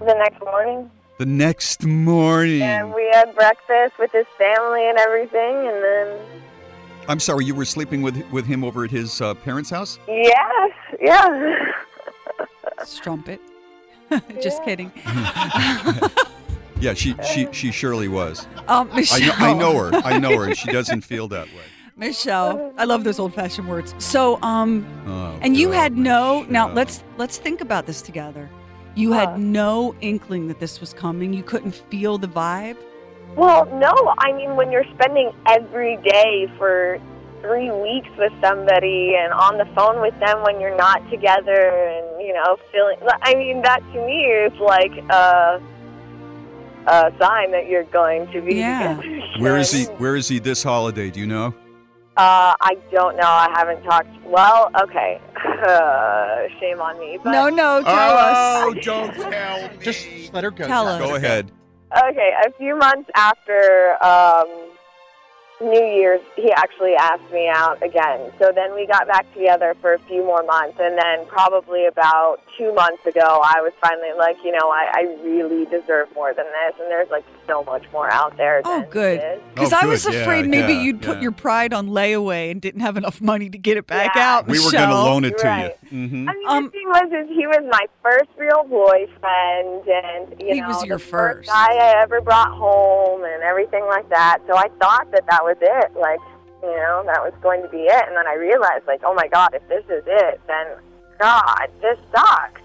The 0.00 0.14
next 0.14 0.40
morning, 0.40 0.90
The 1.18 1.26
next 1.26 1.84
morning. 1.84 2.62
and 2.62 2.92
we 2.92 3.08
had 3.12 3.34
breakfast 3.34 3.98
with 3.98 4.12
his 4.12 4.26
family 4.38 4.88
and 4.88 4.98
everything, 4.98 5.54
and 5.68 5.82
then 5.82 6.08
I'm 7.08 7.18
sorry, 7.20 7.44
you 7.44 7.54
were 7.54 7.64
sleeping 7.64 8.02
with 8.02 8.22
with 8.30 8.46
him 8.46 8.62
over 8.62 8.84
at 8.84 8.90
his 8.90 9.20
uh, 9.20 9.34
parents' 9.34 9.70
house. 9.70 9.98
yes, 10.06 10.70
yeah. 11.00 11.54
Strumpet. 12.84 13.40
just 14.42 14.62
kidding. 14.64 14.92
Yeah, 16.82 16.94
she 16.94 17.14
she 17.32 17.46
she 17.52 17.70
surely 17.70 18.08
was. 18.08 18.46
Um, 18.66 18.90
I 18.90 18.96
Michelle. 18.96 19.20
know, 19.20 19.34
I 19.46 19.52
know 19.54 19.74
her. 19.78 19.94
I 20.04 20.18
know 20.18 20.36
her, 20.36 20.46
and 20.46 20.56
she 20.56 20.72
doesn't 20.72 21.02
feel 21.02 21.28
that 21.28 21.46
way. 21.48 21.62
Michelle, 21.96 22.72
I 22.76 22.84
love 22.84 23.04
those 23.04 23.20
old-fashioned 23.20 23.68
words. 23.68 23.94
So, 23.98 24.42
um, 24.42 24.84
Oh, 25.06 25.38
and 25.42 25.56
you 25.56 25.68
God, 25.68 25.74
had 25.76 25.96
no. 25.96 26.42
Now 26.48 26.72
let's 26.72 27.04
let's 27.18 27.38
think 27.38 27.60
about 27.60 27.86
this 27.86 28.02
together. 28.02 28.50
You 28.96 29.12
had 29.12 29.38
no 29.38 29.94
inkling 30.00 30.48
that 30.48 30.58
this 30.58 30.80
was 30.80 30.92
coming. 30.92 31.32
You 31.32 31.44
couldn't 31.44 31.74
feel 31.88 32.18
the 32.18 32.26
vibe. 32.26 32.76
Well, 33.36 33.64
no, 33.66 34.14
I 34.18 34.32
mean 34.32 34.56
when 34.56 34.72
you're 34.72 34.84
spending 34.94 35.30
every 35.46 35.98
day 35.98 36.50
for 36.58 36.98
three 37.42 37.70
weeks 37.70 38.08
with 38.16 38.32
somebody 38.40 39.14
and 39.18 39.32
on 39.32 39.58
the 39.58 39.66
phone 39.74 40.00
with 40.00 40.18
them 40.20 40.42
when 40.42 40.60
you're 40.60 40.76
not 40.76 40.98
together, 41.10 41.68
and 41.68 42.22
you 42.26 42.32
know, 42.32 42.56
feeling. 42.72 42.96
I 43.22 43.34
mean, 43.34 43.62
that 43.62 43.80
to 43.92 44.06
me 44.06 44.24
is 44.26 44.52
like 44.60 44.92
a 45.10 45.60
a 46.86 47.12
sign 47.20 47.52
that 47.52 47.68
you're 47.68 47.84
going 47.84 48.30
to 48.32 48.40
be 48.40 48.54
Yeah. 48.56 48.96
together. 48.96 49.20
Where 49.38 49.58
is 49.58 49.70
he? 49.70 49.84
Where 49.84 50.16
is 50.16 50.28
he 50.28 50.38
this 50.38 50.62
holiday? 50.62 51.10
Do 51.10 51.20
you 51.20 51.26
know? 51.26 51.54
Uh, 52.16 52.54
I 52.60 52.76
don't 52.90 53.16
know. 53.16 53.22
I 53.26 53.48
haven't 53.54 53.82
talked. 53.84 54.08
Well, 54.26 54.70
okay. 54.82 55.18
Uh, 55.66 56.48
shame 56.60 56.80
on 56.80 56.98
me. 56.98 57.18
But 57.24 57.30
No, 57.32 57.48
no, 57.48 57.82
tell 57.82 57.86
oh, 57.86 58.74
us. 58.76 58.84
don't 58.84 59.14
tell 59.14 59.62
me. 59.62 59.78
Just 59.80 60.06
let 60.34 60.44
her 60.44 60.50
go. 60.50 60.66
Tell 60.66 60.86
us. 60.86 61.00
Go 61.00 61.14
ahead. 61.14 61.50
Okay, 62.10 62.30
a 62.46 62.50
few 62.58 62.76
months 62.76 63.08
after 63.14 63.96
um, 64.04 64.46
New 65.60 65.84
Year's, 65.84 66.20
he 66.34 66.50
actually 66.52 66.94
asked 66.98 67.30
me 67.32 67.48
out 67.48 67.80
again. 67.84 68.32
So 68.40 68.50
then 68.52 68.74
we 68.74 68.84
got 68.86 69.06
back 69.06 69.32
together 69.32 69.76
for 69.80 69.94
a 69.94 69.98
few 70.00 70.24
more 70.24 70.42
months, 70.42 70.76
and 70.80 70.98
then 70.98 71.24
probably 71.26 71.86
about 71.86 72.38
two 72.58 72.74
months 72.74 73.04
ago, 73.06 73.20
I 73.44 73.60
was 73.60 73.72
finally 73.80 74.10
like, 74.18 74.36
you 74.44 74.50
know, 74.50 74.68
I, 74.70 74.90
I 74.92 75.00
really 75.22 75.64
deserve 75.66 76.08
more 76.16 76.34
than 76.34 76.46
this, 76.46 76.80
and 76.80 76.90
there's 76.90 77.10
like 77.10 77.24
so 77.46 77.62
much 77.64 77.84
more 77.92 78.10
out 78.12 78.36
there. 78.36 78.62
Oh, 78.64 78.80
than 78.80 78.90
good. 78.90 79.40
Because 79.54 79.72
Oh, 79.72 79.78
I 79.82 79.86
was 79.86 80.04
good. 80.04 80.14
Yeah, 80.14 80.20
afraid 80.22 80.48
maybe 80.48 80.72
yeah, 80.72 80.80
you'd 80.82 81.00
put 81.02 81.16
yeah. 81.18 81.22
your 81.22 81.32
pride 81.32 81.72
on 81.72 81.88
layaway 81.88 82.50
and 82.50 82.60
didn't 82.60 82.80
have 82.80 82.96
enough 82.96 83.20
money 83.20 83.48
to 83.48 83.58
get 83.58 83.76
it 83.76 83.86
back 83.86 84.16
Yeah. 84.16 84.38
out. 84.38 84.48
We 84.48 84.58
were 84.58 84.72
going 84.72 84.88
to 84.88 84.94
loan 84.94 85.24
it 85.24 85.38
to 85.38 85.46
Right. 85.46 85.76
you. 85.90 86.08
hmm 86.08 86.28
I 86.28 86.32
mean, 86.34 86.48
Um, 86.48 86.64
the 86.64 86.70
thing 86.70 86.88
was, 86.88 87.12
is 87.12 87.28
he 87.28 87.46
was 87.46 87.62
my 87.70 87.86
first 88.02 88.30
real 88.36 88.64
boyfriend, 88.64 89.86
and 89.88 90.40
you 90.40 90.54
He 90.54 90.60
know, 90.60 90.68
was 90.68 90.84
your 90.84 90.98
the 90.98 91.04
first. 91.04 91.48
guy 91.48 91.68
I 91.76 92.02
ever 92.02 92.20
brought 92.20 92.50
home, 92.52 93.22
and 93.24 93.42
everything 93.42 93.84
like 93.86 94.08
that. 94.08 94.38
So 94.48 94.56
I 94.56 94.68
thought 94.80 95.10
that 95.12 95.24
that 95.28 95.42
was 95.44 95.51
it, 95.60 95.92
like 95.96 96.20
you 96.62 96.68
know, 96.68 97.02
that 97.06 97.22
was 97.22 97.34
going 97.42 97.62
to 97.62 97.68
be 97.68 97.82
it. 97.82 98.04
And 98.06 98.16
then 98.16 98.26
I 98.26 98.34
realized, 98.34 98.86
like, 98.86 99.02
oh 99.04 99.14
my 99.14 99.28
god, 99.28 99.50
if 99.52 99.66
this 99.68 99.84
is 99.86 100.04
it, 100.06 100.40
then 100.46 100.66
God, 101.18 101.68
this 101.80 101.98
sucks. 102.14 102.60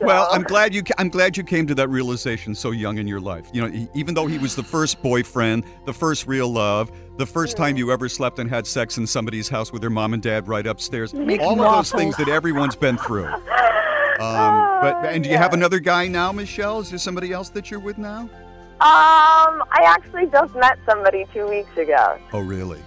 Well, 0.00 0.26
I'm 0.32 0.42
glad 0.42 0.74
you. 0.74 0.82
I'm 0.98 1.08
glad 1.08 1.36
you 1.36 1.44
came 1.44 1.66
to 1.68 1.76
that 1.76 1.88
realization 1.88 2.56
so 2.56 2.72
young 2.72 2.98
in 2.98 3.06
your 3.06 3.20
life. 3.20 3.48
You 3.52 3.68
know, 3.68 3.88
even 3.94 4.14
though 4.14 4.26
he 4.26 4.38
was 4.38 4.56
the 4.56 4.62
first 4.62 5.00
boyfriend, 5.00 5.64
the 5.86 5.92
first 5.92 6.26
real 6.26 6.48
love, 6.48 6.90
the 7.18 7.26
first 7.26 7.56
time 7.56 7.76
you 7.76 7.92
ever 7.92 8.08
slept 8.08 8.40
and 8.40 8.50
had 8.50 8.66
sex 8.66 8.98
in 8.98 9.06
somebody's 9.06 9.48
house 9.48 9.72
with 9.72 9.80
their 9.80 9.90
mom 9.90 10.12
and 10.12 10.22
dad 10.22 10.48
right 10.48 10.66
upstairs, 10.66 11.14
Making 11.14 11.46
all 11.46 11.60
of 11.60 11.76
those 11.76 11.92
things 11.92 12.16
that 12.16 12.28
everyone's 12.28 12.76
been 12.76 12.98
through. 12.98 13.32
Um, 14.20 14.80
but 14.80 15.06
and 15.06 15.24
do 15.24 15.30
you 15.30 15.36
have 15.36 15.52
another 15.52 15.80
guy 15.80 16.06
now, 16.06 16.30
Michelle? 16.30 16.78
Is 16.78 16.90
there 16.90 16.98
somebody 16.98 17.32
else 17.32 17.48
that 17.48 17.72
you're 17.72 17.80
with 17.80 17.98
now? 17.98 18.28
Um, 18.82 19.62
I 19.70 19.82
actually 19.86 20.26
just 20.26 20.54
met 20.56 20.76
somebody 20.86 21.24
two 21.32 21.46
weeks 21.48 21.76
ago. 21.76 22.18
Oh, 22.32 22.40
really? 22.40 22.80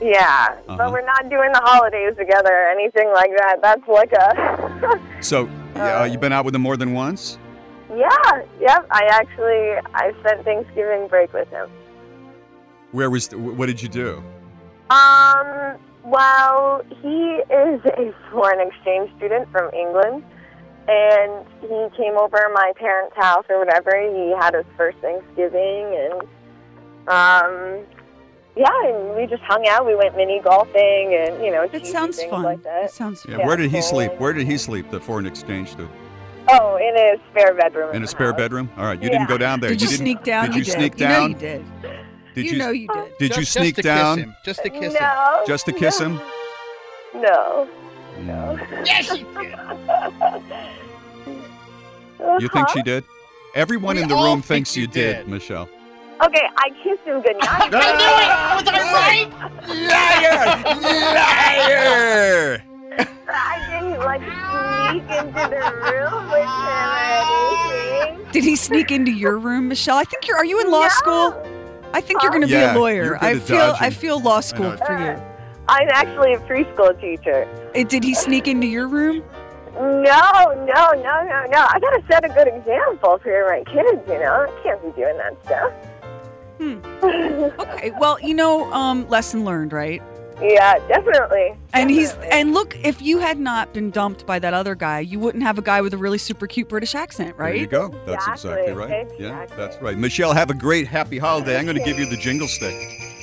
Yeah, 0.00 0.56
Uh-huh. 0.68 0.76
but 0.76 0.92
we're 0.92 1.04
not 1.06 1.30
doing 1.30 1.52
the 1.52 1.60
holidays 1.62 2.14
together 2.18 2.52
or 2.52 2.68
anything 2.70 3.10
like 3.12 3.30
that. 3.38 3.62
That's 3.62 3.86
like 3.88 4.12
a. 4.12 5.00
So, 5.22 5.48
yeah, 5.76 6.00
uh, 6.00 6.04
you've 6.04 6.20
been 6.20 6.32
out 6.32 6.44
with 6.44 6.54
him 6.54 6.62
more 6.62 6.76
than 6.76 6.92
once? 6.94 7.38
yeah, 7.96 8.42
yep. 8.60 8.86
I 8.90 9.04
actually 9.10 9.78
I 9.94 10.12
spent 10.20 10.44
Thanksgiving 10.44 11.06
break 11.08 11.32
with 11.32 11.48
him. 11.50 11.68
Where 12.92 13.08
was? 13.08 13.28
What 13.32 13.66
did 13.66 13.80
you 13.80 13.88
do? 13.88 14.22
Um, 14.90 15.76
well, 16.04 16.82
he 17.02 17.42
is 17.50 17.80
a 17.84 18.12
foreign 18.30 18.60
exchange 18.66 19.10
student 19.16 19.50
from 19.52 19.72
England, 19.72 20.24
and 20.88 21.46
he 21.60 21.96
came 21.96 22.16
over 22.16 22.36
to 22.38 22.50
my 22.54 22.72
parents' 22.76 23.16
house 23.16 23.44
or 23.48 23.58
whatever. 23.58 23.90
He 24.00 24.30
had 24.38 24.54
his 24.54 24.64
first 24.76 24.98
Thanksgiving, 24.98 25.94
and 25.94 26.20
um, 27.08 27.84
yeah, 28.56 28.70
and 28.88 29.14
we 29.16 29.26
just 29.26 29.42
hung 29.42 29.66
out. 29.68 29.86
We 29.86 29.94
went 29.94 30.16
mini 30.16 30.40
golfing, 30.40 31.14
and 31.14 31.44
you 31.44 31.50
know, 31.52 31.68
It 31.72 31.86
sounds 31.86 32.22
fun. 32.24 32.42
like 32.42 32.62
that. 32.62 32.84
It 32.84 32.90
sounds 32.90 33.24
Yeah. 33.28 33.36
fun. 33.38 33.46
Where 33.46 33.56
did 33.56 33.70
he 33.70 33.82
sleep? 33.82 34.12
Where 34.18 34.32
did 34.32 34.46
he 34.46 34.56
sleep? 34.58 34.90
The 34.90 35.00
foreign 35.00 35.26
exchange 35.26 35.70
student. 35.70 35.90
Oh, 36.48 36.76
in 36.76 36.96
a 36.96 37.16
spare 37.30 37.54
bedroom. 37.54 37.92
In 37.94 38.04
a 38.04 38.06
spare 38.06 38.28
house. 38.30 38.36
bedroom? 38.36 38.70
All 38.76 38.84
right, 38.84 38.98
you 39.02 39.06
Yeah. 39.08 39.18
didn't 39.18 39.28
go 39.28 39.36
down 39.36 39.58
there. 39.60 39.70
Did 39.70 39.82
you, 39.82 39.88
didn't, 39.88 39.98
sneak 40.00 40.22
down? 40.22 40.46
Did 40.46 40.54
you, 40.56 40.64
did. 40.64 40.72
sneak 40.74 40.92
You 40.94 40.98
down? 41.06 41.20
know 41.22 41.26
you 41.28 41.34
did. 41.34 41.64
Did 42.34 42.44
you, 42.44 42.52
you 42.52 42.58
know 42.58 42.70
you 42.70 42.86
did. 42.88 43.18
Did 43.18 43.30
you 43.30 43.42
Just- 43.42 43.52
sneak 43.54 43.74
just 43.74 43.76
to 43.76 43.82
down? 43.82 44.16
Kiss 44.16 44.24
him. 44.24 44.34
Just 44.44 44.62
to 44.62 44.70
kiss 44.70 44.94
him. 44.94 45.02
No. 45.02 45.42
Just 45.46 45.66
to 45.66 45.72
kiss 45.72 45.98
him? 45.98 46.20
No. 47.14 47.68
Yes, 48.84 49.04
she 49.14 49.20
You 52.40 52.48
think 52.48 52.68
she 52.70 52.82
did? 52.82 53.04
Everyone 53.54 53.96
We 53.96 54.02
in 54.02 54.08
the 54.08 54.14
room 54.14 54.40
think 54.42 54.46
thinks 54.46 54.74
you 54.76 54.82
you 54.82 54.88
did, 54.88 55.16
did. 55.18 55.28
Michelle. 55.28 55.68
Okay, 56.24 56.42
I 56.56 56.70
kissed 56.82 57.02
him 57.04 57.20
goodnight. 57.22 57.44
I 57.44 57.68
knew 57.68 57.76
it! 57.76 58.28
Was 58.56 58.68
I 58.68 58.70
right? 58.92 59.28
Liar! 59.68 60.62
Liar! 61.14 62.62
I 63.28 63.30
didn't 63.70 63.98
like 64.00 64.22
sneak 64.22 65.10
into 65.18 65.42
the 65.50 65.60
room 65.84 66.24
with 66.30 66.42
him 66.42 66.88
or 66.88 66.90
anything. 68.16 68.32
Did 68.32 68.44
he 68.44 68.56
sneak 68.56 68.90
into 68.90 69.12
your 69.12 69.38
room, 69.38 69.68
Michelle? 69.68 69.98
I 69.98 70.04
think 70.04 70.26
you're. 70.26 70.36
Are 70.38 70.44
you 70.44 70.58
in 70.60 70.70
law 70.70 70.82
No. 70.82 70.88
school? 70.88 71.34
I 71.92 72.00
think 72.00 72.22
you're 72.22 72.30
going 72.30 72.42
to 72.42 72.48
Yeah, 72.48 72.72
be 72.72 72.78
a 72.78 72.80
lawyer. 72.80 73.18
I 73.20 73.38
feel. 73.38 73.58
dodging. 73.58 73.86
I 73.86 73.90
feel 73.90 74.18
law 74.20 74.40
school 74.40 74.70
know. 74.70 74.76
for 74.86 74.98
you. 74.98 75.16
I'm 75.68 75.88
actually 75.90 76.34
a 76.34 76.38
preschool 76.40 76.98
teacher. 77.00 77.48
Uh, 77.74 77.82
Did 77.84 78.04
he 78.04 78.14
sneak 78.14 78.46
into 78.48 78.66
your 78.66 78.88
room? 78.88 79.22
No, 79.74 79.82
no, 79.82 80.92
no, 80.92 81.22
no, 81.22 81.46
no. 81.50 81.66
I 81.68 81.78
gotta 81.80 82.02
set 82.08 82.24
a 82.24 82.28
good 82.28 82.48
example 82.48 83.18
for 83.18 83.46
my 83.48 83.62
kids, 83.64 84.02
you 84.08 84.18
know? 84.18 84.46
I 84.48 84.62
can't 84.62 84.82
be 84.82 84.90
doing 85.00 85.16
that 85.18 85.36
stuff. 85.44 85.72
Hmm. 86.58 87.60
okay. 87.60 87.92
Well, 87.98 88.18
you 88.20 88.34
know, 88.34 88.72
um, 88.72 89.06
lesson 89.08 89.44
learned, 89.44 89.72
right? 89.72 90.02
yeah, 90.40 90.78
definitely. 90.86 91.54
And 91.72 91.90
he's 91.90 92.12
and 92.30 92.52
look, 92.52 92.76
if 92.84 93.00
you 93.00 93.18
had 93.18 93.38
not 93.38 93.72
been 93.72 93.90
dumped 93.90 94.26
by 94.26 94.38
that 94.38 94.54
other 94.54 94.74
guy, 94.74 95.00
you 95.00 95.18
wouldn't 95.18 95.42
have 95.42 95.58
a 95.58 95.62
guy 95.62 95.80
with 95.80 95.94
a 95.94 95.96
really 95.96 96.18
super 96.18 96.46
cute 96.46 96.68
British 96.68 96.94
accent, 96.94 97.36
right? 97.36 97.52
There 97.52 97.60
you 97.60 97.66
go. 97.66 97.88
That's 98.06 98.26
exactly, 98.26 98.70
Exactly, 98.70 98.74
right. 98.74 99.08
Yeah, 99.18 99.46
that's 99.56 99.80
right. 99.80 99.96
Michelle, 99.96 100.34
have 100.34 100.50
a 100.50 100.54
great 100.54 100.86
happy 100.86 101.18
holiday. 101.18 101.58
I'm 101.58 101.64
going 101.64 101.78
to 101.78 101.84
give 101.84 101.98
you 101.98 102.06
the 102.06 102.16
jingle 102.16 102.48
stick. 102.48 102.74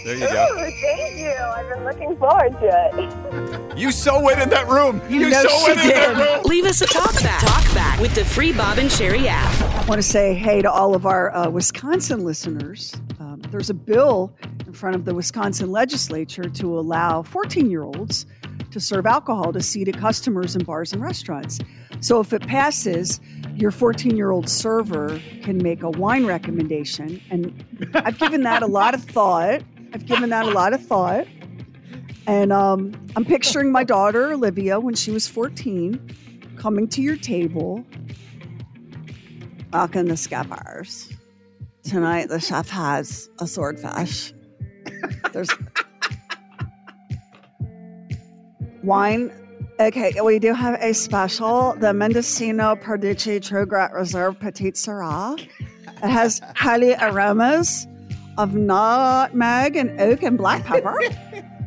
There 0.04 0.16
you 0.16 0.28
go. 0.28 0.56
Thank 0.58 1.18
you. 1.18 1.34
I've 1.34 1.70
been 1.74 1.84
looking 1.84 2.18
forward 2.18 2.52
to 2.60 2.90
it. 2.94 3.54
You 3.76 3.92
so 3.92 4.22
went 4.22 4.40
in 4.40 4.50
that 4.50 4.68
room. 4.68 5.02
You, 5.10 5.32
know 5.32 5.42
so 5.42 5.50
she 5.50 5.64
went 5.64 5.82
in 5.82 5.88
that 5.90 6.16
room. 6.16 6.44
Leave 6.46 6.66
us 6.66 6.82
a 6.82 6.86
talk 6.86 7.12
back. 7.24 7.42
Talk 7.42 7.74
back 7.74 8.00
with 8.00 8.14
the 8.14 8.24
free 8.24 8.54
Bob 8.54 8.78
and 8.78 8.88
Sheri 8.88 9.26
app. 9.26 9.52
I 9.64 9.86
want 9.88 9.98
to 10.00 10.08
say 10.08 10.36
hey 10.36 10.62
to 10.62 10.72
all 10.72 10.94
of 10.94 11.08
our 11.08 11.36
uh, 11.36 11.50
Wisconsin 11.50 12.24
listeners. 12.24 12.94
Um, 13.20 13.42
there's 13.50 13.72
a 13.72 13.74
bill 13.74 14.32
in 14.68 14.74
front 14.74 14.96
of 14.96 15.06
the 15.06 15.16
Wisconsin 15.16 15.72
legislature 15.72 16.44
to 16.44 16.80
allow 16.80 17.24
14 17.24 17.72
year 17.72 17.82
olds 17.82 18.28
to 18.70 18.80
serve 18.80 19.08
alcohol 19.08 19.52
to 19.54 19.62
seated 19.62 19.98
customers 19.98 20.56
in 20.56 20.64
bars 20.64 20.94
and 20.94 21.02
restaurants. 21.02 21.60
So 22.00 22.20
if 22.20 22.32
it 22.32 22.46
passes, 22.46 23.20
your 23.56 23.72
14 23.72 24.16
year 24.16 24.32
old 24.32 24.50
server 24.50 25.20
can 25.42 25.58
make 25.58 25.82
a 25.82 25.90
wine 25.90 26.26
recommendation. 26.26 27.22
And 27.32 27.66
I've 27.96 28.20
given 28.20 28.44
that 28.44 28.62
a 28.62 28.68
lot 28.68 28.94
of 28.94 29.04
thought. 29.04 29.64
I've 29.94 30.06
given 30.08 30.32
that 30.32 30.46
a 30.46 30.50
lot 30.50 30.74
of 30.74 30.84
thought. 30.84 31.28
And 32.26 32.52
um, 32.52 32.94
I'm 33.16 33.26
picturing 33.26 33.72
my 33.72 33.84
daughter, 33.84 34.34
Olivia, 34.34 34.80
when 34.80 34.96
she 34.96 35.12
was 35.12 35.28
14, 35.28 36.56
coming 36.58 36.88
to 36.90 37.02
your 37.02 37.18
table 37.18 37.86
Welcome 39.72 40.08
to 40.08 40.14
Skeppers. 40.14 41.12
Tonight, 41.84 42.30
the 42.30 42.40
chef 42.40 42.70
has 42.70 43.28
a 43.40 43.48
swordfish. 43.48 44.32
There's 45.32 45.50
wine. 48.84 49.32
Okay, 49.80 50.14
we 50.22 50.38
do 50.38 50.54
have 50.54 50.80
a 50.80 50.94
special, 50.94 51.74
the 51.80 51.92
Mendocino 51.92 52.76
Parducci 52.76 53.44
True 53.44 53.66
Grit 53.66 53.92
Reserve 53.94 54.40
Petite 54.40 54.76
Sirah. 54.76 55.40
It 55.40 56.10
has 56.10 56.40
highly 56.56 56.94
aromas 56.94 57.88
of 58.38 58.54
nutmeg 58.56 59.76
and 59.76 60.00
oak 60.00 60.24
and 60.24 60.38
black 60.38 60.64
pepper, 60.66 60.98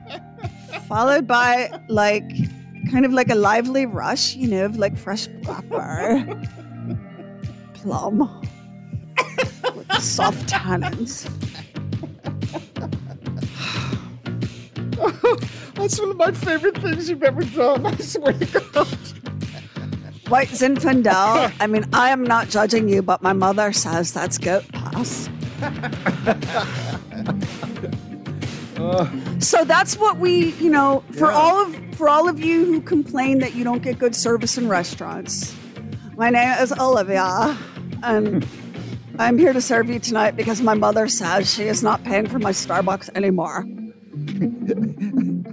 followed 0.88 1.26
by 1.26 1.70
like 1.88 2.28
kind 2.90 3.04
of 3.04 3.12
like 3.12 3.30
a 3.30 3.34
lively 3.34 3.86
rush, 3.86 4.34
you 4.36 4.48
know, 4.48 4.64
of 4.64 4.76
like 4.76 4.96
fresh 4.96 5.28
pepper 5.42 6.40
plum 7.74 8.18
with 9.74 9.92
soft 10.02 10.46
tannins. 10.48 11.28
That's 15.74 16.00
one 16.00 16.10
of 16.10 16.16
my 16.16 16.32
favorite 16.32 16.78
things 16.78 17.10
you've 17.10 17.22
ever 17.22 17.42
done. 17.44 17.84
I 17.86 17.96
swear 17.96 18.32
to 18.32 18.60
God. 18.72 18.88
White 20.28 20.48
Zinfandel. 20.48 21.52
I 21.60 21.66
mean, 21.66 21.84
I 21.92 22.10
am 22.10 22.24
not 22.24 22.48
judging 22.48 22.88
you, 22.88 23.02
but 23.02 23.22
my 23.22 23.32
mother 23.32 23.72
says 23.72 24.12
that's 24.12 24.38
goat 24.38 24.64
pass. 24.72 25.28
So 29.38 29.64
that's 29.64 29.96
what 29.98 30.18
we, 30.18 30.52
you 30.54 30.70
know, 30.70 31.02
for 31.12 31.30
Yeah. 31.30 31.36
all 31.36 31.62
of 31.62 31.76
for 31.96 32.08
all 32.08 32.28
of 32.28 32.38
you 32.40 32.64
who 32.66 32.80
complain 32.80 33.38
that 33.38 33.54
you 33.54 33.64
don't 33.64 33.82
get 33.82 33.98
good 33.98 34.14
service 34.14 34.58
in 34.58 34.68
restaurants. 34.68 35.54
My 36.16 36.30
name 36.30 36.58
is 36.60 36.72
Olivia, 36.72 37.56
and 38.02 38.46
I'm 39.18 39.38
here 39.38 39.52
to 39.52 39.60
serve 39.60 39.88
you 39.88 39.98
tonight 39.98 40.36
because 40.36 40.60
my 40.60 40.74
mother 40.74 41.08
says 41.08 41.52
she 41.52 41.64
is 41.64 41.82
not 41.82 42.04
paying 42.04 42.26
for 42.28 42.38
my 42.38 42.52
Starbucks 42.52 43.10
anymore. 43.14 43.64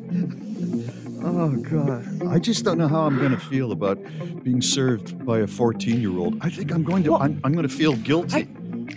Oh 1.26 1.49
God! 1.55 2.28
I 2.28 2.38
just 2.38 2.66
don't 2.66 2.78
know 2.78 2.89
how 2.89 3.05
I'm 3.05 3.18
going 3.18 3.32
to 3.32 3.39
feel 3.39 3.72
about 3.72 3.97
being 4.43 4.61
served 4.61 5.26
by 5.26 5.39
a 5.39 5.47
14 5.47 6.01
year 6.01 6.18
old. 6.18 6.38
I 6.41 6.49
think 6.49 6.70
I'm 6.72 6.84
going 6.84 7.01
to. 7.05 7.16
I'm, 7.16 7.39
I'm 7.45 7.53
going 7.53 7.68
to 7.68 7.74
feel 7.74 7.93
guilty. 7.95 8.45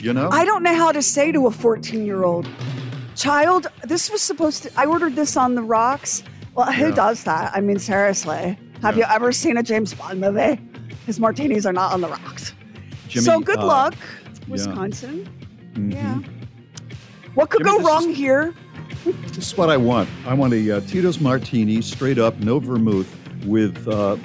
You 0.06 0.12
know. 0.14 0.28
I 0.30 0.44
don't 0.44 0.62
know 0.62 0.74
how 0.74 0.92
to 0.92 1.02
say 1.02 1.32
to 1.32 1.46
a 1.46 1.50
14 1.50 2.06
year 2.06 2.22
old 2.24 2.48
child, 3.16 3.66
this 3.84 4.10
was 4.10 4.22
supposed 4.22 4.62
to, 4.62 4.70
I 4.76 4.86
ordered 4.86 5.16
this 5.16 5.36
on 5.36 5.54
the 5.56 5.62
rocks. 5.62 6.22
Well, 6.54 6.70
who 6.72 6.88
Yeah. 6.88 6.94
does 6.94 7.24
that? 7.24 7.52
I 7.54 7.60
mean, 7.60 7.78
seriously. 7.78 8.56
Have 8.82 8.96
Yeah. 8.96 9.08
you 9.08 9.14
ever 9.14 9.32
seen 9.32 9.56
a 9.56 9.62
James 9.62 9.92
Bond 9.94 10.20
movie? 10.20 10.60
His 11.06 11.18
martinis 11.18 11.66
are 11.66 11.72
not 11.72 11.92
on 11.92 12.00
the 12.00 12.08
rocks. 12.08 12.52
Jimmy, 13.08 13.24
so 13.24 13.40
good 13.40 13.58
uh, 13.58 13.66
luck. 13.66 13.94
Wisconsin. 14.48 15.28
Mhm. 15.74 15.92
Yeah. 15.92 16.18
What 17.34 17.50
could 17.50 17.64
Jimmy, 17.66 17.78
go 17.78 17.84
wrong 17.84 18.10
is- 18.10 18.16
here? 18.16 18.54
This 19.04 19.52
is 19.52 19.56
what 19.58 19.70
I 19.70 19.76
want. 19.76 20.08
I 20.26 20.34
want 20.34 20.52
a 20.52 20.70
uh, 20.76 20.80
Tito's 20.82 21.20
Martini, 21.20 21.80
straight 21.82 22.18
up, 22.18 22.38
no 22.40 22.58
vermouth, 22.58 23.08
with 23.44 23.86
uh, 23.88 24.16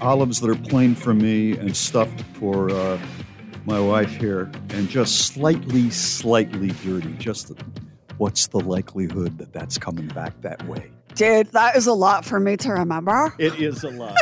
olives 0.00 0.40
that 0.40 0.48
are 0.50 0.54
plain 0.68 0.94
for 0.94 1.12
me 1.14 1.52
and 1.56 1.74
stuffed 1.76 2.20
for 2.38 2.70
uh, 2.70 2.98
my 3.66 3.80
wife 3.80 4.14
here, 4.16 4.50
and 4.70 4.88
just 4.88 5.26
slightly, 5.26 5.90
slightly 5.90 6.68
dirty. 6.84 7.12
Just 7.14 7.52
what's 8.18 8.46
the 8.48 8.60
likelihood 8.60 9.38
that 9.38 9.52
that's 9.52 9.78
coming 9.78 10.08
back 10.08 10.40
that 10.42 10.66
way? 10.68 10.93
Dude, 11.14 11.52
that 11.52 11.76
is 11.76 11.86
a 11.86 11.92
lot 11.92 12.24
for 12.24 12.40
me 12.40 12.56
to 12.58 12.72
remember. 12.72 13.34
It 13.38 13.60
is 13.60 13.84
a 13.84 13.90
lot. 13.90 14.16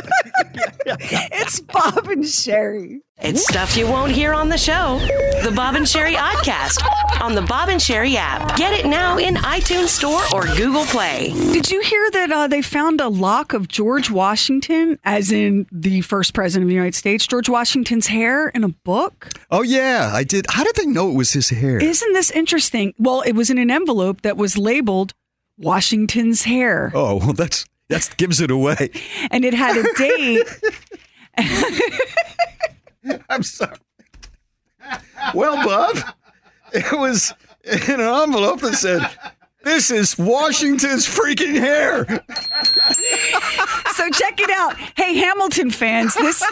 it's 0.87 1.61
Bob 1.61 2.07
and 2.09 2.25
Sheri. 2.25 3.01
It's 3.19 3.45
stuff 3.45 3.77
you 3.77 3.87
won't 3.87 4.11
hear 4.13 4.35
on 4.35 4.49
the 4.49 4.59
show. 4.59 4.99
The 5.43 5.53
Bob 5.55 5.77
and 5.77 5.87
Sheri 5.87 6.17
Oddcast 6.17 6.83
on 7.23 7.35
the 7.37 7.43
Bob 7.43 7.69
and 7.69 7.81
Sheri 7.81 8.17
app. 8.17 8.57
Get 8.57 8.73
it 8.73 8.85
now 8.85 9.17
in 9.17 9.37
iTunes 9.37 9.89
Store 9.89 10.23
or 10.35 10.45
Google 10.57 10.85
Play. 10.87 11.33
Did 11.33 11.71
you 11.71 11.81
hear 11.83 12.11
that 12.11 12.33
uh, 12.33 12.49
they 12.49 12.63
found 12.63 13.01
a 13.01 13.09
lock 13.09 13.53
of 13.53 13.69
George 13.69 14.11
Washington, 14.11 14.99
as 15.05 15.31
in 15.31 15.67
the 15.71 16.01
first 16.01 16.35
president 16.35 16.65
of 16.65 16.69
the 16.69 16.75
United 16.75 16.97
States, 16.97 17.27
George 17.27 17.49
Washington's 17.49 18.09
hair 18.09 18.49
in 18.49 18.65
a 18.65 18.69
book? 18.69 19.29
Oh 19.53 19.63
yeah, 19.63 20.11
I 20.13 20.25
did. 20.25 20.47
How 20.51 20.65
did 20.65 20.75
they 20.75 20.87
know 20.87 21.11
it 21.11 21.15
was 21.15 21.33
his 21.33 21.49
hair? 21.51 21.79
Isn't 21.79 22.13
this 22.15 22.33
interesting? 22.33 22.93
Well, 22.99 23.21
it 23.21 23.33
was 23.33 23.51
in 23.51 23.59
an 23.59 23.71
envelope 23.71 24.23
that 24.23 24.37
was 24.37 24.59
labeled 24.59 25.15
Washington's 25.59 26.43
hair, 26.45 26.91
oh, 26.95 27.17
well, 27.17 27.33
that's 27.33 27.65
that 27.89 28.09
gives 28.17 28.41
it 28.41 28.51
away. 28.51 28.91
and 29.31 29.45
it 29.45 29.55
had 29.55 29.77
a 29.77 29.85
date. 29.97 30.49
I'm 33.29 33.43
sorry. 33.43 33.77
Well, 35.35 35.57
Bob, 35.67 35.97
it 36.73 36.91
was 36.99 37.33
in 37.65 38.01
an 38.01 38.01
envelope 38.01 38.61
that 38.61 38.75
said, 38.75 39.09
"This 39.63 39.91
is 39.91 40.17
Washington's 40.19 41.07
freaking 41.07 41.59
hair." 41.59 42.05
so 43.95 44.09
check 44.11 44.41
it 44.41 44.51
out. 44.51 44.77
Hey, 44.97 45.15
Hamilton 45.15 45.71
fans, 45.71 46.15
this. 46.15 46.43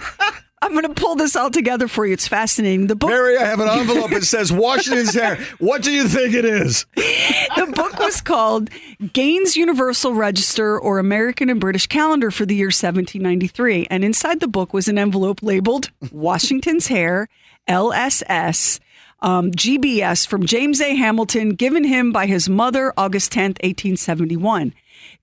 I'm 0.63 0.73
going 0.73 0.85
to 0.85 1.01
pull 1.01 1.17
this 1.17 1.37
all 1.37 1.51
together 1.51 1.89
for 1.89 2.05
you. 2.05 2.13
It's 2.13 2.29
fascinating. 2.29 2.87
The 2.87 2.95
book 2.95 3.09
Mary, 3.09 3.39
I 3.39 3.45
have 3.47 3.61
an 3.61 3.69
envelope 3.69 4.13
It 4.13 4.25
says 4.25 4.53
Washington's 4.53 5.15
hair. 5.15 5.37
What 5.59 5.83
do 5.83 5.91
you 5.91 6.07
think 6.07 6.35
it 6.35 6.45
is? 6.45 6.85
the 6.95 7.73
book 7.75 7.99
was 7.99 8.21
called 8.21 8.69
Gaines 9.15 9.57
Universal 9.57 10.13
Register 10.13 10.79
or 10.79 10.99
American 10.99 11.49
and 11.49 11.61
British 11.61 11.87
Calendar 11.87 12.31
for 12.31 12.45
the 12.45 12.55
year 12.55 12.67
1793. 12.67 13.87
And 13.89 14.05
inside 14.05 14.41
the 14.41 14.49
book 14.49 14.75
was 14.75 14.87
an 14.87 14.99
envelope 14.99 15.43
labeled 15.43 15.91
Washington's 16.13 16.89
Hair, 16.89 17.31
LSS, 17.67 18.81
um, 19.23 19.51
GBS 19.53 20.27
from 20.27 20.45
James 20.45 20.81
A. 20.83 20.95
Hamilton, 20.95 21.55
given 21.55 21.85
him 21.85 22.13
by 22.13 22.27
his 22.27 22.51
mother 22.51 22.93
August 22.99 23.33
10th, 23.33 23.63
1871. 23.63 24.75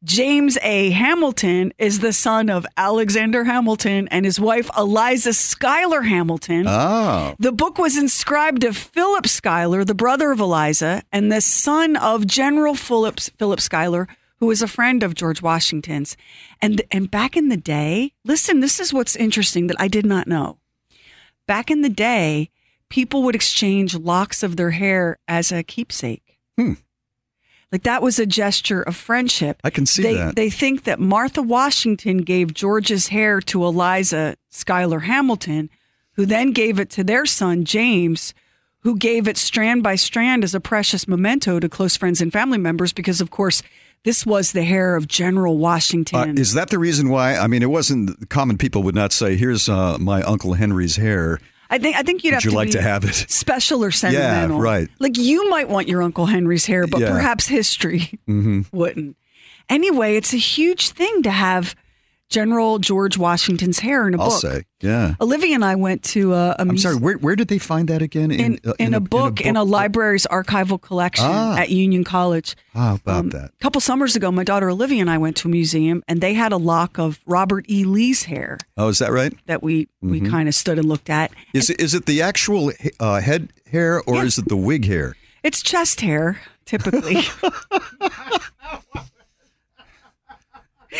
James 0.04 0.58
A. 0.62 0.92
Hamilton 0.92 1.74
is 1.78 2.00
the 2.00 2.14
son 2.14 2.50
of 2.50 2.66
Alexander 2.78 3.44
Hamilton 3.44 4.08
and 4.10 4.26
his 4.26 4.40
wife 4.40 4.70
Eliza 4.78 5.34
Schuyler 5.34 6.04
Hamilton. 6.04 6.66
Oh. 6.68 7.36
The 7.40 7.52
book 7.52 7.78
was 7.78 7.98
inscribed 7.98 8.62
to 8.62 8.74
Philip 8.74 9.28
Schuyler, 9.28 9.84
the 9.84 9.96
brother 9.96 10.32
of 10.32 10.40
Eliza, 10.40 11.04
and 11.12 11.32
the 11.32 11.42
son 11.42 11.96
of 11.96 12.28
General 12.28 12.76
Philip, 12.76 13.20
Philip 13.20 13.60
Schuyler, 13.60 14.08
who 14.40 14.46
was 14.46 14.62
a 14.62 14.68
friend 14.68 15.02
of 15.02 15.16
George 15.16 15.42
Washington's. 15.42 16.16
And, 16.62 16.82
and 16.92 17.10
back 17.10 17.36
in 17.36 17.50
the 17.50 17.58
day, 17.58 18.14
listen, 18.24 18.60
this 18.60 18.80
is 18.80 18.94
what's 18.94 19.16
interesting 19.16 19.68
that 19.68 19.80
I 19.80 19.88
did 19.88 20.06
not 20.06 20.28
know. 20.28 20.60
Back 21.48 21.72
in 21.72 21.82
the 21.82 21.90
day, 21.90 22.52
people 22.90 23.24
would 23.24 23.36
exchange 23.36 23.96
locks 23.96 24.44
of 24.44 24.58
their 24.58 24.72
hair 24.72 25.18
as 25.28 25.52
a 25.52 25.64
keepsake. 25.64 26.38
Hmm. 26.58 26.74
Like 27.72 27.84
that 27.84 28.02
was 28.02 28.18
a 28.18 28.26
gesture 28.26 28.82
of 28.82 28.96
friendship. 28.96 29.60
I 29.64 29.70
can 29.70 29.86
see 29.86 30.04
they, 30.04 30.14
that. 30.14 30.36
They 30.36 30.50
think 30.50 30.86
that 30.86 31.00
Martha 31.00 31.42
Washington 31.42 32.20
gave 32.20 32.54
George's 32.54 33.10
hair 33.10 33.42
to 33.42 33.66
Eliza 33.66 34.38
Schuyler 34.50 35.00
Hamilton, 35.00 35.70
who 36.14 36.26
then 36.26 36.52
gave 36.52 36.80
it 36.80 36.90
to 36.92 37.04
their 37.04 37.26
son 37.26 37.66
James, 37.66 38.34
who 38.80 38.96
gave 38.98 39.28
it 39.28 39.38
strand 39.38 39.84
by 39.84 39.96
strand 39.96 40.44
as 40.46 40.56
a 40.56 40.62
precious 40.62 41.08
memento 41.08 41.60
to 41.60 41.68
close 41.68 41.98
friends 41.98 42.22
and 42.22 42.32
family 42.32 42.58
members 42.58 42.94
because, 42.94 43.20
of 43.20 43.32
course, 43.32 43.62
this 44.04 44.26
was 44.26 44.54
the 44.54 44.64
hair 44.64 44.96
of 44.96 45.08
General 45.08 45.56
Uh, 45.56 45.58
Washington. 45.58 46.38
is 46.38 46.54
that 46.54 46.70
the 46.70 46.80
reason 46.80 47.10
why? 47.10 47.36
I 47.36 47.48
mean, 47.48 47.64
it 47.64 47.70
wasn't 47.70 48.30
common 48.30 48.58
people 48.58 48.84
would 48.84 48.96
not 48.96 49.12
say, 49.12 49.36
"Here's 49.36 49.68
uh, 49.68 49.98
my 50.00 50.22
Uncle 50.22 50.54
Henry's 50.54 50.96
hair." 50.96 51.40
I 51.70 51.78
think 51.80 51.96
I 51.98 52.02
think 52.04 52.24
you'd 52.24 52.32
Would 52.32 52.36
have 52.36 52.46
you 52.46 52.52
to 52.52 52.56
like 52.56 52.68
be 52.70 52.72
to 52.74 52.82
have 52.82 53.04
it? 53.04 53.14
special 53.14 53.84
or 53.84 53.92
sentimental. 54.04 54.58
Yeah, 54.58 54.64
right. 54.64 54.90
Like 55.00 55.18
you 55.18 55.50
might 55.50 55.70
want 55.70 55.88
your 55.88 56.02
Uncle 56.02 56.26
Henry's 56.26 56.66
hair, 56.66 56.88
but 56.88 57.02
Yeah. 57.02 57.10
perhaps 57.12 57.48
history 57.48 58.20
Mm-hmm. 58.28 58.62
wouldn't. 58.72 59.16
Anyway, 59.70 60.16
it's 60.16 60.34
a 60.34 60.38
huge 60.38 60.90
thing 60.92 61.24
to 61.24 61.32
have 61.32 61.76
General 62.30 62.78
George 62.80 63.18
Washington's 63.18 63.80
hair 63.80 64.08
in 64.08 64.14
a 64.14 64.22
I'll 64.22 64.30
book. 64.30 64.42
say, 64.42 64.64
yeah. 64.82 65.16
Olivia 65.22 65.56
and 65.56 65.64
I 65.64 65.76
went 65.76 66.04
to 66.04 66.34
a, 66.34 66.50
a 66.50 66.56
I'm 66.60 66.68
muse- 66.70 66.82
sorry. 66.84 66.96
Where 66.98 67.16
where 67.18 67.36
did 67.38 67.48
they 67.48 67.58
find 67.58 67.88
that 67.88 68.02
again? 68.02 68.32
in, 68.32 68.60
uh, 68.66 68.74
in, 68.80 68.94
a 68.94 69.00
book 69.00 69.40
in 69.42 69.56
a 69.56 69.64
book? 69.64 69.70
library's 69.72 70.28
archival 70.30 70.82
collection 70.82 71.26
Ah. 71.28 71.58
at 71.58 71.70
Union 71.70 72.04
College. 72.04 72.56
How 72.74 72.96
about 72.96 73.16
Um, 73.20 73.30
that? 73.30 73.52
A 73.52 73.62
couple 73.62 73.80
summers 73.80 74.16
ago, 74.18 74.30
my 74.32 74.44
daughter 74.44 74.70
Olivia 74.70 75.00
and 75.02 75.10
I 75.10 75.18
went 75.18 75.38
to 75.38 75.48
a 75.48 75.52
museum, 75.52 76.04
and 76.08 76.20
they 76.20 76.34
had 76.34 76.52
a 76.52 76.58
lock 76.58 77.00
of 77.00 77.20
Robert 77.26 77.66
E. 77.70 77.86
Lee's 77.86 78.24
hair 78.24 78.58
Oh, 78.76 78.90
is 78.90 79.00
that 79.00 79.12
right? 79.12 79.34
that 79.48 79.64
we 79.64 79.88
we 80.02 80.20
Mhm. 80.22 80.30
kind 80.30 80.50
of 80.50 80.56
stood 80.56 80.78
and 80.78 80.88
looked 80.90 81.10
at. 81.10 81.32
Is 81.54 81.70
it 81.70 81.80
is 81.80 81.94
it 81.94 82.06
the 82.08 82.22
actual 82.22 82.72
uh, 83.00 83.22
head 83.22 83.50
hair 83.72 84.02
or 84.06 84.26
is 84.26 84.38
it 84.38 84.48
the 84.50 84.58
wig 84.58 84.86
hair? 84.86 85.16
It's 85.44 85.62
chest 85.62 86.02
hair, 86.02 86.42
typically. 86.66 87.22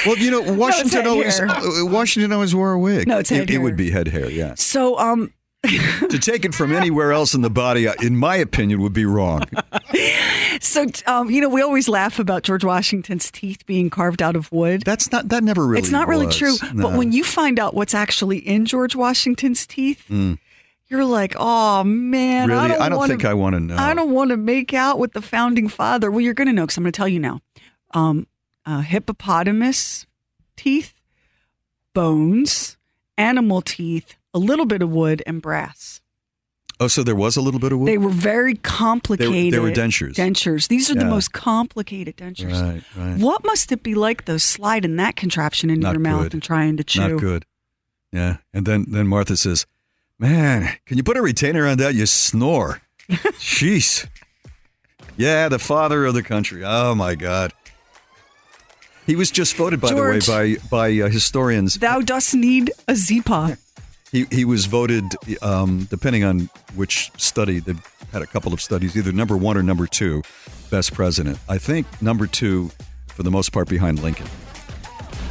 Well, 0.06 0.18
you 0.18 0.32
know, 0.32 0.42
Washington 0.54 0.92
head 0.92 1.08
always 1.08 1.38
hair. 1.38 1.50
uh, 1.50 1.86
Washington 1.86 2.32
always 2.34 2.54
wore 2.56 2.74
a 2.74 2.80
wig. 2.80 3.08
No, 3.08 3.20
it's 3.20 3.30
head 3.30 3.50
it, 3.50 3.56
it 3.56 3.58
would 3.60 3.76
be 3.78 3.90
head 3.92 4.08
hair. 4.08 4.30
Yeah. 4.30 4.54
so, 4.56 4.98
um, 5.00 5.34
to 5.64 6.20
take 6.20 6.46
it 6.46 6.54
from 6.54 6.72
anywhere 6.72 7.12
else 7.12 7.34
in 7.34 7.42
the 7.42 7.50
body, 7.50 7.88
uh, 7.88 7.94
in 8.02 8.16
my 8.16 8.36
opinion, 8.36 8.80
would 8.82 8.94
be 8.94 9.06
wrong. 9.06 9.44
so 10.62 10.86
um, 11.08 11.30
you 11.30 11.42
know, 11.42 11.50
we 11.50 11.62
always 11.62 11.90
laugh 11.90 12.20
about 12.20 12.44
George 12.44 12.64
Washington's 12.64 13.32
teeth 13.32 13.66
being 13.66 13.90
carved 13.90 14.22
out 14.22 14.36
of 14.36 14.52
wood. 14.52 14.84
That's 14.86 15.12
not. 15.12 15.30
That 15.30 15.44
never 15.44 15.66
really. 15.66 15.80
It's 15.80 15.90
not 15.92 16.08
really 16.08 16.28
was. 16.28 16.38
true. 16.38 16.56
But 16.74 16.94
when 16.94 17.12
you 17.12 17.24
find 17.24 17.60
out 17.60 17.74
what's 17.74 17.94
actually 17.94 18.38
in 18.38 18.66
George 18.66 18.96
Washington's 18.96 19.66
teeth, 19.66 20.06
Mm. 20.10 20.38
you're 20.88 21.04
like, 21.06 21.36
oh 21.38 21.84
man, 21.84 22.50
Really? 22.50 22.62
I 22.62 22.68
don't, 22.68 22.82
I 22.82 22.90
don't 22.90 22.98
wanna, 23.00 23.10
think 23.14 23.26
I 23.26 23.34
wanna 23.34 23.60
know. 23.60 23.76
I 23.78 23.94
don't 23.94 24.12
want 24.12 24.30
to 24.30 24.38
make 24.38 24.74
out 24.74 25.00
with 25.00 25.14
the 25.14 25.22
founding 25.22 25.68
father. 25.68 26.10
Well, 26.12 26.22
you're 26.22 26.34
going 26.36 26.48
to 26.48 26.54
know 26.54 26.64
because 26.64 26.78
I'm 26.78 26.84
going 26.84 26.94
to 26.94 26.98
tell 26.98 27.08
you 27.10 27.20
now. 27.20 27.42
Um, 27.94 28.28
uh, 28.68 28.82
hippopotamus 28.82 30.06
teeth, 30.56 30.94
bones, 31.94 32.78
animal 33.18 33.62
teeth, 33.62 34.16
a 34.34 34.40
little 34.40 34.66
bit 34.66 34.82
of 34.82 34.90
wood, 34.90 35.24
and 35.26 35.42
brass. 35.42 36.02
Oh, 36.80 36.88
so 36.88 37.02
there 37.02 37.16
was 37.16 37.36
a 37.36 37.42
little 37.42 37.60
bit 37.60 37.72
of 37.72 37.80
wood. 37.80 37.88
They 37.88 37.98
were 37.98 38.10
very 38.12 38.54
complicated. 38.54 39.52
they 39.52 39.58
were 39.60 39.72
dentures. 39.72 40.14
Dentures. 40.14 40.68
These 40.68 40.92
are 40.92 40.96
the 40.96 41.06
most 41.06 41.32
complicated 41.34 42.18
dentures. 42.18 42.54
Right, 42.62 42.84
right. 42.96 43.20
What 43.20 43.44
must 43.46 43.72
it 43.72 43.82
be 43.82 43.96
like, 43.96 44.26
though, 44.26 44.38
sliding 44.38 44.96
that 44.98 45.16
contraption 45.16 45.72
into 45.72 45.82
Not 45.84 45.94
your 45.94 46.02
mouth 46.02 46.24
good. 46.24 46.34
and 46.36 46.44
trying 46.44 46.78
to 46.78 46.84
chew? 46.84 47.08
Not 47.14 47.20
good. 47.20 47.46
Yeah. 48.12 48.38
And 48.54 48.66
then 48.68 48.86
then 48.90 49.08
Martha 49.08 49.36
says, 49.38 49.66
"Man, 50.20 50.70
can 50.86 50.98
you 50.98 51.04
put 51.04 51.18
a 51.18 51.22
retainer 51.22 51.66
on 51.66 51.78
that? 51.80 51.96
You 51.96 52.06
snore." 52.06 52.82
Jeez. 53.10 54.08
Yeah, 55.18 55.50
the 55.50 55.60
father 55.60 56.06
of 56.06 56.14
the 56.14 56.22
country. 56.24 56.64
Oh 56.64 56.94
my 56.94 57.16
God. 57.16 57.54
He 59.08 59.16
was 59.16 59.32
just 59.32 59.56
voted, 59.56 59.82
by 59.82 59.90
George. 59.90 60.26
the 60.26 60.32
way, 60.32 60.56
by 60.58 60.70
by 60.70 61.06
uh, 61.06 61.10
historians. 61.10 61.76
Thou 61.76 62.02
dost 62.02 62.36
need 62.36 62.72
a 62.88 62.96
Z-Pod. 62.96 63.58
He 64.12 64.26
he 64.32 64.46
was 64.46 64.66
voted, 64.68 65.04
um, 65.42 65.88
depending 65.90 66.24
on 66.24 66.50
which 66.76 67.12
study. 67.18 67.60
They've 67.60 67.82
had 68.12 68.22
a 68.22 68.28
couple 68.28 68.54
of 68.54 68.62
studies, 68.62 68.96
either 68.96 69.12
number 69.12 69.36
one 69.36 69.58
or 69.58 69.64
number 69.64 69.88
two, 69.88 70.22
best 70.70 70.94
president. 70.94 71.40
I 71.50 71.58
think 71.58 71.88
number 72.02 72.28
two, 72.28 72.70
for 73.08 73.24
the 73.24 73.32
most 73.32 73.52
part, 73.52 73.68
behind 73.68 74.02
Lincoln. 74.04 74.28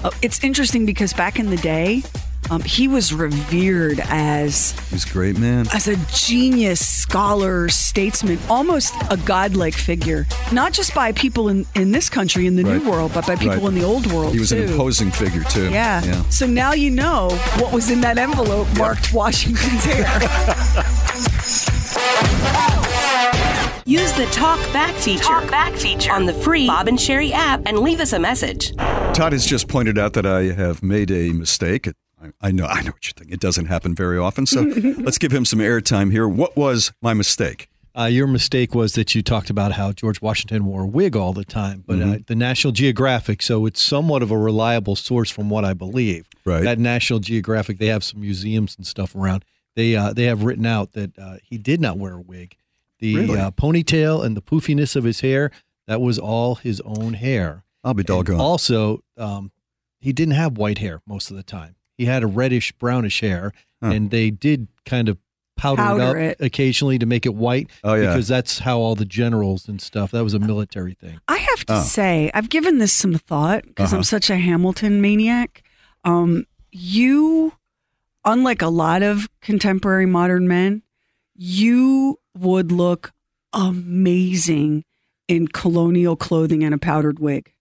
Uh, 0.05 0.11
it's 0.23 0.43
interesting 0.45 0.85
because 0.87 1.13
back 1.15 1.39
in 1.39 1.49
the 1.51 1.57
day, 1.57 2.03
um, 2.51 2.61
he 2.63 2.87
was 2.87 3.13
revered 3.15 3.99
as 4.05 4.73
He's 4.91 5.09
a 5.09 5.13
great 5.13 5.39
man. 5.39 5.67
as 5.75 5.89
a 5.89 5.97
genius 6.15 6.96
scholar, 7.17 7.67
statesman, 7.71 8.39
almost 8.51 8.93
a 9.11 9.17
godlike 9.17 9.73
figure. 9.73 10.27
Not 10.53 10.75
just 10.75 10.95
by 10.95 11.13
people 11.13 11.49
in, 11.49 11.65
in 11.75 11.91
this 11.91 12.11
country 12.11 12.47
in 12.47 12.57
the 12.57 12.63
Right. 12.63 12.83
new 12.83 12.91
world, 12.91 13.13
but 13.15 13.27
by 13.27 13.37
people 13.37 13.57
Right. 13.57 13.69
in 13.69 13.75
the 13.75 13.85
old 13.85 14.07
world 14.13 14.35
He 14.35 14.39
was 14.39 14.51
too. 14.51 14.65
an 14.65 14.69
imposing 14.69 15.11
figure 15.11 15.43
too. 15.45 15.71
Yeah. 15.71 16.05
Yeah. 16.05 16.23
So 16.29 16.47
now 16.47 16.75
you 16.75 16.91
know 16.91 17.31
what 17.57 17.73
was 17.73 17.91
in 17.91 18.03
that 18.03 18.19
envelope 18.19 18.69
marked 18.77 19.15
Washington's 19.15 19.83
hair. 19.85 20.05
Use 23.87 24.13
the 24.15 24.27
Talk 24.33 24.59
Back 24.75 24.95
feature. 24.97 25.23
Talk 25.25 25.51
Back 25.51 25.73
feature 25.75 26.13
on 26.13 26.27
the 26.27 26.35
free 26.35 26.67
Bob 26.67 26.87
and 26.89 26.99
Sheri 26.99 27.31
app 27.33 27.63
and 27.65 27.79
leave 27.79 28.01
us 28.01 28.13
a 28.13 28.19
message. 28.19 28.77
Todd 29.15 29.33
has 29.33 29.47
just 29.47 29.69
pointed 29.69 29.97
out 29.97 30.13
that 30.15 30.27
I 30.27 30.53
have 30.53 30.83
made 30.83 31.11
a 31.11 31.33
mistake. 31.33 31.89
I, 32.23 32.31
I 32.41 32.51
know, 32.51 32.67
I 32.67 32.83
know 32.83 32.91
what 32.93 33.07
you 33.07 33.13
think. 33.17 33.31
It 33.33 33.41
doesn't 33.41 33.67
happen 33.67 33.95
very 33.95 34.19
often. 34.19 34.47
So 34.47 34.63
let's 34.99 35.19
give 35.19 35.33
him 35.33 35.45
some 35.45 35.59
airtime 35.59 36.11
here. 36.11 36.27
What 36.29 36.57
was 36.57 36.93
my 37.03 37.15
mistake? 37.15 37.69
Uh, 37.99 38.05
your 38.05 38.27
mistake 38.27 38.75
was 38.75 38.93
that 38.93 39.15
you 39.15 39.23
talked 39.23 39.49
about 39.49 39.73
how 39.73 39.91
George 39.91 40.21
Washington 40.21 40.67
wore 40.67 40.83
a 40.83 40.87
wig 40.87 41.17
all 41.17 41.33
the 41.33 41.45
time, 41.47 41.83
but 41.87 41.95
uh, 42.01 42.05
Mhm. 42.05 42.27
the 42.27 42.35
National 42.35 42.71
Geographic, 42.73 43.41
so 43.41 43.65
it's 43.65 43.81
somewhat 43.81 44.23
of 44.23 44.31
a 44.31 44.37
reliable 44.37 44.97
source 44.97 45.31
from 45.31 45.49
what 45.49 45.65
I 45.65 45.73
believe. 45.73 46.27
Right. 46.45 46.63
That 46.63 46.79
National 46.79 47.21
Geographic, 47.21 47.79
they 47.79 47.87
have 47.87 48.05
some 48.05 48.21
museums 48.21 48.77
and 48.77 48.87
stuff 48.87 49.15
around. 49.17 49.47
They 49.77 49.97
uh, 49.97 50.13
they 50.13 50.25
have 50.25 50.43
written 50.43 50.67
out 50.67 50.93
that 50.93 51.19
uh, 51.19 51.37
he 51.43 51.57
did 51.57 51.81
not 51.81 51.97
wear 51.97 52.15
a 52.17 52.21
wig. 52.21 52.57
The 52.99 53.17
Really? 53.17 53.39
uh, 53.41 53.51
ponytail 53.51 54.23
and 54.25 54.37
the 54.37 54.43
poofiness 54.43 54.95
of 54.97 55.05
his 55.05 55.21
hair, 55.21 55.51
that 55.87 56.01
was 56.03 56.19
all 56.19 56.57
his 56.57 56.81
own 56.83 57.15
hair. 57.15 57.65
I'll 57.85 57.95
be 57.95 58.03
doggone. 58.03 58.41
Also, 58.41 59.03
um, 59.17 59.53
he 60.01 60.13
didn't 60.13 60.35
have 60.35 60.59
white 60.59 60.79
hair 60.79 61.01
most 61.07 61.31
of 61.31 61.37
the 61.39 61.43
time. 61.43 61.76
He 61.99 62.05
had 62.07 62.23
a 62.23 62.27
reddish 62.27 62.73
brownish 62.73 63.21
hair, 63.21 63.53
Huh. 63.83 63.91
and 63.91 64.11
they 64.11 64.31
did 64.31 64.69
kind 64.85 65.09
of 65.09 65.19
powder, 65.57 65.83
Powder 65.83 66.19
it 66.19 66.31
up 66.37 66.41
it. 66.41 66.45
occasionally 66.45 66.99
to 66.99 67.07
make 67.07 67.25
it 67.27 67.35
white. 67.35 67.71
Oh, 67.83 67.95
yeah. 67.95 68.09
because 68.09 68.29
that's 68.29 68.59
how 68.61 68.79
all 68.79 68.95
the 68.95 69.05
generals 69.07 69.69
and 69.69 69.81
stuff. 69.81 70.11
That 70.11 70.23
was 70.25 70.35
a 70.35 70.39
military 70.39 70.93
thing. 70.95 71.19
I 71.29 71.39
have 71.39 71.65
to 71.67 71.77
Oh. 71.79 71.83
say, 71.83 72.31
I've 72.35 72.49
given 72.51 72.79
this 72.79 72.93
some 72.93 73.15
thought 73.15 73.65
because 73.67 73.93
Uh-huh. 73.93 73.99
I'm 73.99 74.05
such 74.05 74.29
a 74.31 74.37
Hamilton 74.37 75.01
maniac. 75.01 75.63
Um, 76.05 76.47
you, 76.73 77.55
unlike 78.25 78.61
a 78.61 78.69
lot 78.69 79.03
of 79.03 79.29
contemporary 79.41 80.05
modern 80.07 80.47
men, 80.47 80.83
you 81.35 82.19
would 82.39 82.71
look 82.73 83.13
amazing 83.53 84.85
in 85.29 85.49
colonial 85.49 86.17
clothing 86.17 86.63
and 86.65 86.75
a 86.75 86.79
powdered 86.79 87.19
wig. 87.19 87.53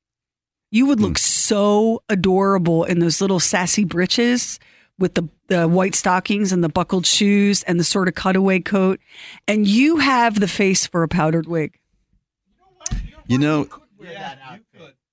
You 0.72 0.86
would 0.88 1.00
look 1.00 1.18
so 1.48 2.02
adorable 2.10 2.84
in 2.84 3.00
those 3.00 3.22
little 3.22 3.40
sassy 3.40 3.84
breeches 3.84 4.60
with 4.98 5.14
the, 5.16 5.28
the 5.48 5.68
white 5.68 5.96
stockings 5.96 6.52
and 6.52 6.64
the 6.64 6.70
buckled 6.70 7.06
shoes 7.06 7.64
and 7.64 7.80
the 7.80 7.84
sort 7.84 8.08
of 8.08 8.16
cutaway 8.16 8.60
coat. 8.60 9.00
And 9.48 9.68
you 9.68 9.98
have 9.98 10.40
the 10.40 10.48
face 10.48 10.88
for 10.88 11.04
a 11.04 11.08
powdered 11.08 11.48
wig. 11.48 11.78
You 13.28 13.38
know, 13.40 13.68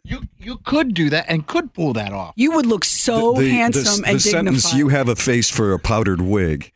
You 0.04 0.22
you 0.38 0.58
could 0.58 0.94
do 0.94 1.10
that 1.10 1.26
and 1.28 1.46
could 1.46 1.72
pull 1.72 1.92
that 1.94 2.12
off. 2.12 2.34
You 2.36 2.52
would 2.52 2.66
look 2.66 2.84
so 2.84 3.34
the, 3.34 3.48
handsome 3.48 4.02
the, 4.02 4.08
and 4.08 4.16
the 4.16 4.20
sentence 4.20 4.62
dignified. 4.64 4.78
"you 4.78 4.88
have 4.88 5.08
a 5.08 5.16
face 5.16 5.48
for 5.48 5.72
a 5.72 5.78
powdered 5.78 6.20
wig" 6.20 6.72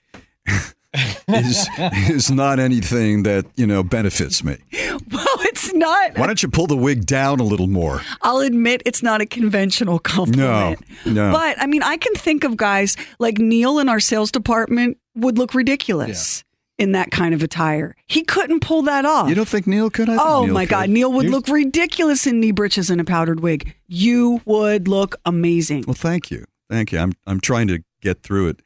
is 1.28 1.68
is 2.08 2.30
not 2.30 2.58
anything 2.58 3.24
that 3.24 3.44
you 3.56 3.66
know 3.66 3.82
benefits 3.82 4.42
me. 4.44 4.56
it's 5.66 5.74
not. 5.76 6.16
Why 6.18 6.26
don't 6.26 6.42
you 6.42 6.48
pull 6.48 6.66
the 6.66 6.76
wig 6.76 7.06
down 7.06 7.40
a 7.40 7.44
little 7.44 7.66
more? 7.66 8.00
I'll 8.22 8.38
admit 8.40 8.82
it's 8.86 9.02
not 9.02 9.20
a 9.20 9.26
conventional 9.26 9.98
compliment. 9.98 10.80
No, 11.04 11.12
no. 11.12 11.32
But 11.32 11.60
I 11.60 11.66
mean, 11.66 11.82
I 11.82 11.96
can 11.96 12.14
think 12.14 12.44
of 12.44 12.56
guys 12.56 12.96
like 13.18 13.38
Neil 13.38 13.78
in 13.78 13.88
our 13.88 14.00
sales 14.00 14.30
department 14.30 14.98
would 15.14 15.38
look 15.38 15.54
ridiculous 15.54 16.44
in 16.78 16.92
that 16.92 17.10
kind 17.10 17.32
of 17.34 17.42
attire. 17.42 17.96
He 18.06 18.22
couldn't 18.22 18.60
pull 18.60 18.82
that 18.82 19.04
off. 19.06 19.28
You 19.28 19.34
don't 19.34 19.48
think 19.48 19.66
Neil 19.66 19.88
could? 19.90 20.08
I 20.10 20.16
think 20.16 20.22
oh 20.28 20.44
Neil 20.44 20.54
my 20.54 20.64
could. 20.66 20.70
God, 20.70 20.90
Neil 20.90 21.12
would 21.12 21.22
Here's- 21.24 21.32
look 21.34 21.48
ridiculous 21.48 22.26
in 22.26 22.38
knee 22.40 22.50
breeches 22.52 22.90
and 22.90 23.00
a 23.00 23.04
powdered 23.04 23.40
wig. 23.40 23.74
You 23.88 24.40
would 24.44 24.86
look 24.88 25.16
amazing. 25.24 25.84
Well, 25.86 25.94
thank 25.94 26.30
you, 26.30 26.44
thank 26.70 26.92
you. 26.92 26.98
I'm 26.98 27.12
I'm 27.26 27.40
trying 27.40 27.68
to 27.68 27.82
get 28.02 28.22
through 28.22 28.48
it. 28.48 28.60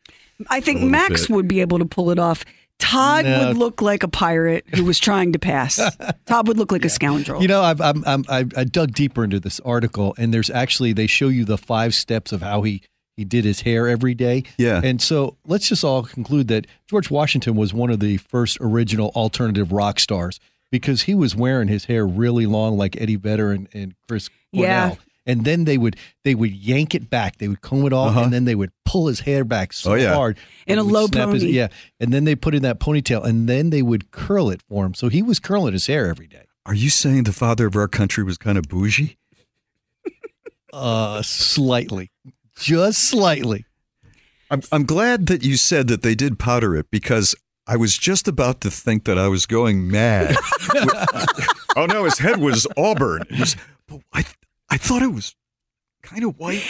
I 0.48 0.60
think 0.60 0.80
Max 0.82 1.22
bit. 1.22 1.30
would 1.30 1.46
be 1.48 1.60
able 1.60 1.78
to 1.78 1.84
pull 1.84 2.10
it 2.10 2.18
off. 2.18 2.44
Todd 2.80 3.24
No. 3.24 3.48
would 3.48 3.56
look 3.56 3.80
like 3.82 4.02
a 4.02 4.08
pirate 4.08 4.64
who 4.74 4.84
was 4.84 4.98
trying 4.98 5.32
to 5.32 5.38
pass. 5.38 5.80
Todd 6.26 6.48
would 6.48 6.56
look 6.58 6.72
like 6.72 6.84
a 6.84 6.88
scoundrel. 6.88 7.40
You 7.40 7.48
know, 7.48 7.62
I've, 7.62 7.80
I'm, 7.80 8.02
I'm, 8.06 8.24
I, 8.28 8.44
I 8.56 8.64
dug 8.64 8.92
deeper 8.92 9.22
into 9.22 9.38
this 9.38 9.60
article, 9.60 10.14
and 10.18 10.34
there's 10.34 10.50
actually 10.50 10.92
they 10.92 11.06
show 11.06 11.28
you 11.28 11.44
the 11.44 11.58
five 11.58 11.94
steps 11.94 12.32
of 12.32 12.42
how 12.42 12.62
he 12.62 12.82
he 13.16 13.24
did 13.24 13.44
his 13.44 13.60
hair 13.60 13.86
every 13.86 14.14
day. 14.14 14.44
Yeah. 14.56 14.80
And 14.82 15.02
so 15.02 15.36
let's 15.46 15.68
just 15.68 15.84
all 15.84 16.04
conclude 16.04 16.48
that 16.48 16.66
George 16.88 17.10
Washington 17.10 17.54
was 17.54 17.74
one 17.74 17.90
of 17.90 18.00
the 18.00 18.16
first 18.16 18.56
original 18.62 19.10
alternative 19.14 19.72
rock 19.72 20.00
stars 20.00 20.40
because 20.72 21.02
he 21.02 21.14
was 21.14 21.36
wearing 21.36 21.68
his 21.68 21.84
hair 21.84 22.06
really 22.06 22.46
long, 22.46 22.78
like 22.78 22.98
Eddie 22.98 23.16
Vedder 23.16 23.50
and, 23.52 23.68
and 23.74 23.94
Chris 24.08 24.30
Cornell. 24.54 24.70
Yeah. 24.70 24.94
And 25.26 25.44
then 25.44 25.64
they 25.64 25.76
would 25.78 25.96
they 26.24 26.34
would 26.34 26.50
yank 26.52 26.94
it 26.94 27.10
back. 27.10 27.36
They 27.38 27.46
would 27.48 27.60
comb 27.60 27.86
it 27.86 27.92
off, 27.92 28.16
and 28.16 28.32
then 28.32 28.46
they 28.46 28.54
would 28.54 28.72
pull 28.84 29.06
his 29.06 29.20
hair 29.20 29.44
back 29.44 29.72
so 29.72 29.90
Uh-huh. 29.92 29.98
Oh, 30.00 30.02
yeah. 30.02 30.14
hard 30.14 30.38
In 30.66 30.78
a 30.78 30.82
low 30.82 31.06
snap 31.06 31.28
his- 31.28 31.42
pony. 31.42 31.52
yeah, 31.52 31.68
and 32.00 32.12
then 32.12 32.24
they 32.24 32.34
put 32.34 32.54
in 32.54 32.62
that 32.62 32.80
ponytail, 32.80 33.24
and 33.24 33.48
then 33.48 33.70
they 33.70 33.82
would 33.82 34.10
curl 34.10 34.50
it 34.50 34.62
for 34.68 34.84
him. 34.86 34.94
So 34.94 35.08
he 35.08 35.22
was 35.22 35.38
curling 35.38 35.72
his 35.74 35.86
hair 35.86 36.06
every 36.08 36.26
day. 36.26 36.44
Are 36.66 36.74
you 36.74 36.90
saying 36.90 37.24
the 37.24 37.32
father 37.32 37.66
of 37.66 37.76
our 37.76 37.88
country 37.88 38.24
was 38.24 38.38
kind 38.38 38.56
of 38.58 38.64
bougie? 38.68 39.16
Uh, 40.72 41.20
slightly, 41.22 42.12
just 42.56 43.00
slightly. 43.10 43.64
I'm 44.50 44.62
I'm 44.70 44.84
glad 44.84 45.26
that 45.26 45.42
you 45.44 45.56
said 45.56 45.88
that 45.88 46.02
they 46.02 46.14
did 46.14 46.38
powder 46.38 46.76
it 46.76 46.90
because 46.92 47.34
I 47.66 47.76
was 47.76 47.96
just 47.98 48.28
about 48.28 48.60
to 48.62 48.70
think 48.70 49.04
that 49.04 49.18
I 49.18 49.26
was 49.28 49.46
going 49.46 49.90
mad. 49.90 50.36
oh 51.76 51.86
no, 51.86 52.04
his 52.04 52.18
head 52.18 52.38
was 52.40 52.66
auburn. 52.76 53.24
Was, 53.38 53.56
but 53.88 54.00
I 54.12 54.24
I 54.70 54.76
thought 54.76 55.02
it 55.02 55.12
was 55.12 55.34
kind 56.02 56.24
of 56.24 56.38
white. 56.38 56.62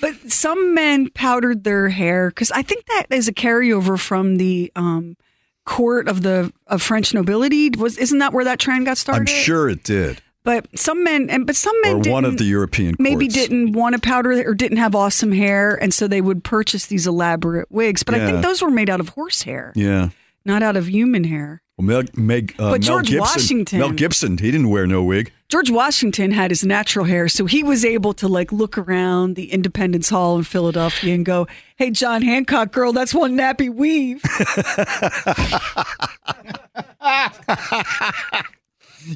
But 0.00 0.30
some 0.30 0.74
men 0.74 1.08
powdered 1.10 1.64
their 1.64 1.88
hair 1.88 2.28
because 2.30 2.50
I 2.52 2.62
think 2.62 2.84
that 2.86 3.06
is 3.10 3.28
a 3.28 3.32
carryover 3.32 3.98
from 3.98 4.36
the 4.36 4.70
um, 4.76 5.16
court 5.64 6.08
of 6.08 6.22
the 6.22 6.52
of 6.66 6.82
French 6.82 7.14
nobility. 7.14 7.70
Was 7.70 7.98
isn't 7.98 8.18
that 8.18 8.32
where 8.32 8.44
that 8.44 8.58
trend 8.58 8.86
got 8.86 8.98
started? 8.98 9.22
I'm 9.22 9.26
sure 9.26 9.68
it 9.68 9.82
did. 9.82 10.20
But 10.44 10.78
some 10.78 11.02
men 11.02 11.28
and 11.28 11.44
but 11.46 11.56
some 11.56 11.74
men 11.82 11.96
Or 11.96 12.02
didn't, 12.02 12.12
one 12.12 12.24
of 12.24 12.36
the 12.38 12.44
European 12.44 12.94
maybe 13.00 13.26
courts. 13.26 13.34
didn't 13.34 13.72
want 13.72 13.94
to 13.94 14.00
powder 14.00 14.30
or 14.48 14.54
didn't 14.54 14.76
have 14.78 14.94
awesome 14.94 15.32
hair, 15.32 15.74
and 15.82 15.92
so 15.92 16.06
they 16.06 16.20
would 16.20 16.44
purchase 16.44 16.86
these 16.86 17.06
elaborate 17.06 17.68
wigs. 17.72 18.04
But 18.04 18.14
I 18.14 18.26
think 18.26 18.42
those 18.42 18.62
were 18.62 18.70
made 18.70 18.88
out 18.88 19.00
of 19.00 19.08
horse 19.10 19.42
hair, 19.42 19.72
Yeah. 19.74 20.10
not 20.44 20.62
out 20.62 20.76
of 20.76 20.88
human 20.88 21.24
hair. 21.24 21.62
Well, 21.76 21.86
Meg, 21.86 22.16
Meg, 22.16 22.52
uh, 22.60 22.70
But 22.70 22.70
Mel 22.70 22.78
George 22.78 23.06
Gibson, 23.08 23.18
Washington- 23.20 23.78
Mel 23.80 23.90
Gibson, 23.90 24.38
he 24.38 24.50
didn't 24.52 24.68
wear 24.68 24.86
no 24.86 25.02
wig. 25.02 25.32
George 25.48 25.70
Washington 25.70 26.32
had 26.32 26.50
his 26.50 26.64
natural 26.64 27.04
hair, 27.04 27.28
so 27.28 27.46
he 27.46 27.62
was 27.62 27.84
able 27.84 28.12
to 28.14 28.26
like 28.26 28.50
look 28.50 28.76
around 28.76 29.36
the 29.36 29.52
Independence 29.52 30.08
Hall 30.08 30.38
in 30.38 30.44
Philadelphia 30.44 31.14
and 31.14 31.24
go, 31.24 31.46
"Hey, 31.76 31.90
John 31.90 32.22
Hancock, 32.22 32.72
girl, 32.72 32.92
that's 32.92 33.14
one 33.14 33.36
nappy 33.36 33.72
weave." 33.72 34.22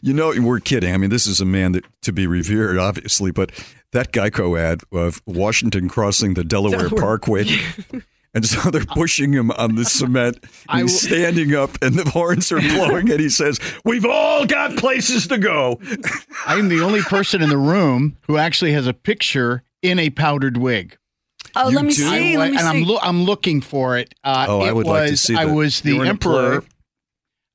You 0.02 0.12
know, 0.12 0.32
we're 0.40 0.60
kidding. 0.60 0.94
I 0.94 0.98
mean, 0.98 1.10
this 1.10 1.26
is 1.26 1.40
a 1.40 1.44
man 1.44 1.72
that 1.72 1.84
to 2.02 2.12
be 2.12 2.26
revered, 2.26 2.78
obviously, 2.78 3.32
but 3.32 3.50
that 3.90 4.12
Geico 4.12 4.56
ad 4.56 4.82
of 4.92 5.20
Washington 5.26 5.88
crossing 5.88 6.34
the 6.34 6.44
Delaware, 6.44 6.88
Delaware. 6.88 7.00
Parkway. 7.00 7.44
And 8.32 8.46
so 8.46 8.70
they're 8.70 8.84
pushing 8.84 9.32
him 9.32 9.50
on 9.50 9.74
the 9.74 9.84
cement. 9.98 10.38
and 10.68 10.82
He's 10.82 11.00
standing 11.02 11.54
up, 11.54 11.70
and 11.82 11.96
the 11.96 12.08
horns 12.08 12.52
are 12.52 12.60
blowing, 12.60 13.10
and 13.10 13.18
he 13.18 13.28
says, 13.28 13.58
"We've 13.84 14.06
all 14.06 14.46
got 14.46 14.76
places 14.76 15.26
to 15.28 15.38
go." 15.38 15.80
I'm 16.46 16.68
the 16.68 16.80
only 16.80 17.02
person 17.02 17.42
in 17.42 17.48
the 17.48 17.56
room 17.58 18.16
who 18.28 18.36
actually 18.36 18.72
has 18.72 18.86
a 18.86 18.94
picture 18.94 19.62
in 19.82 19.98
a 19.98 20.10
powdered 20.10 20.56
wig. 20.58 20.96
Oh, 21.56 21.70
let 21.74 21.84
me 21.84 21.90
see. 21.90 22.36
Let 22.38 22.52
me 22.52 22.56
and 22.58 22.60
see. 22.60 22.66
I'm, 22.66 22.84
lo- 22.84 22.98
I'm 23.02 23.24
looking 23.24 23.60
for 23.60 23.98
it. 23.98 24.14
Uh, 24.22 24.46
Oh, 24.48 24.60
I 24.60 24.68
it 24.68 24.74
would 24.76 24.86
was, 24.86 24.92
like 25.00 25.08
to 25.10 25.16
see 25.16 25.34
I 25.34 25.46
that. 25.46 25.52
was 25.54 25.84
You 25.84 25.90
the 25.92 25.98
were 25.98 26.04
in 26.04 26.06
a 26.06 26.10
emperor. 26.10 26.60
play? 26.60 26.70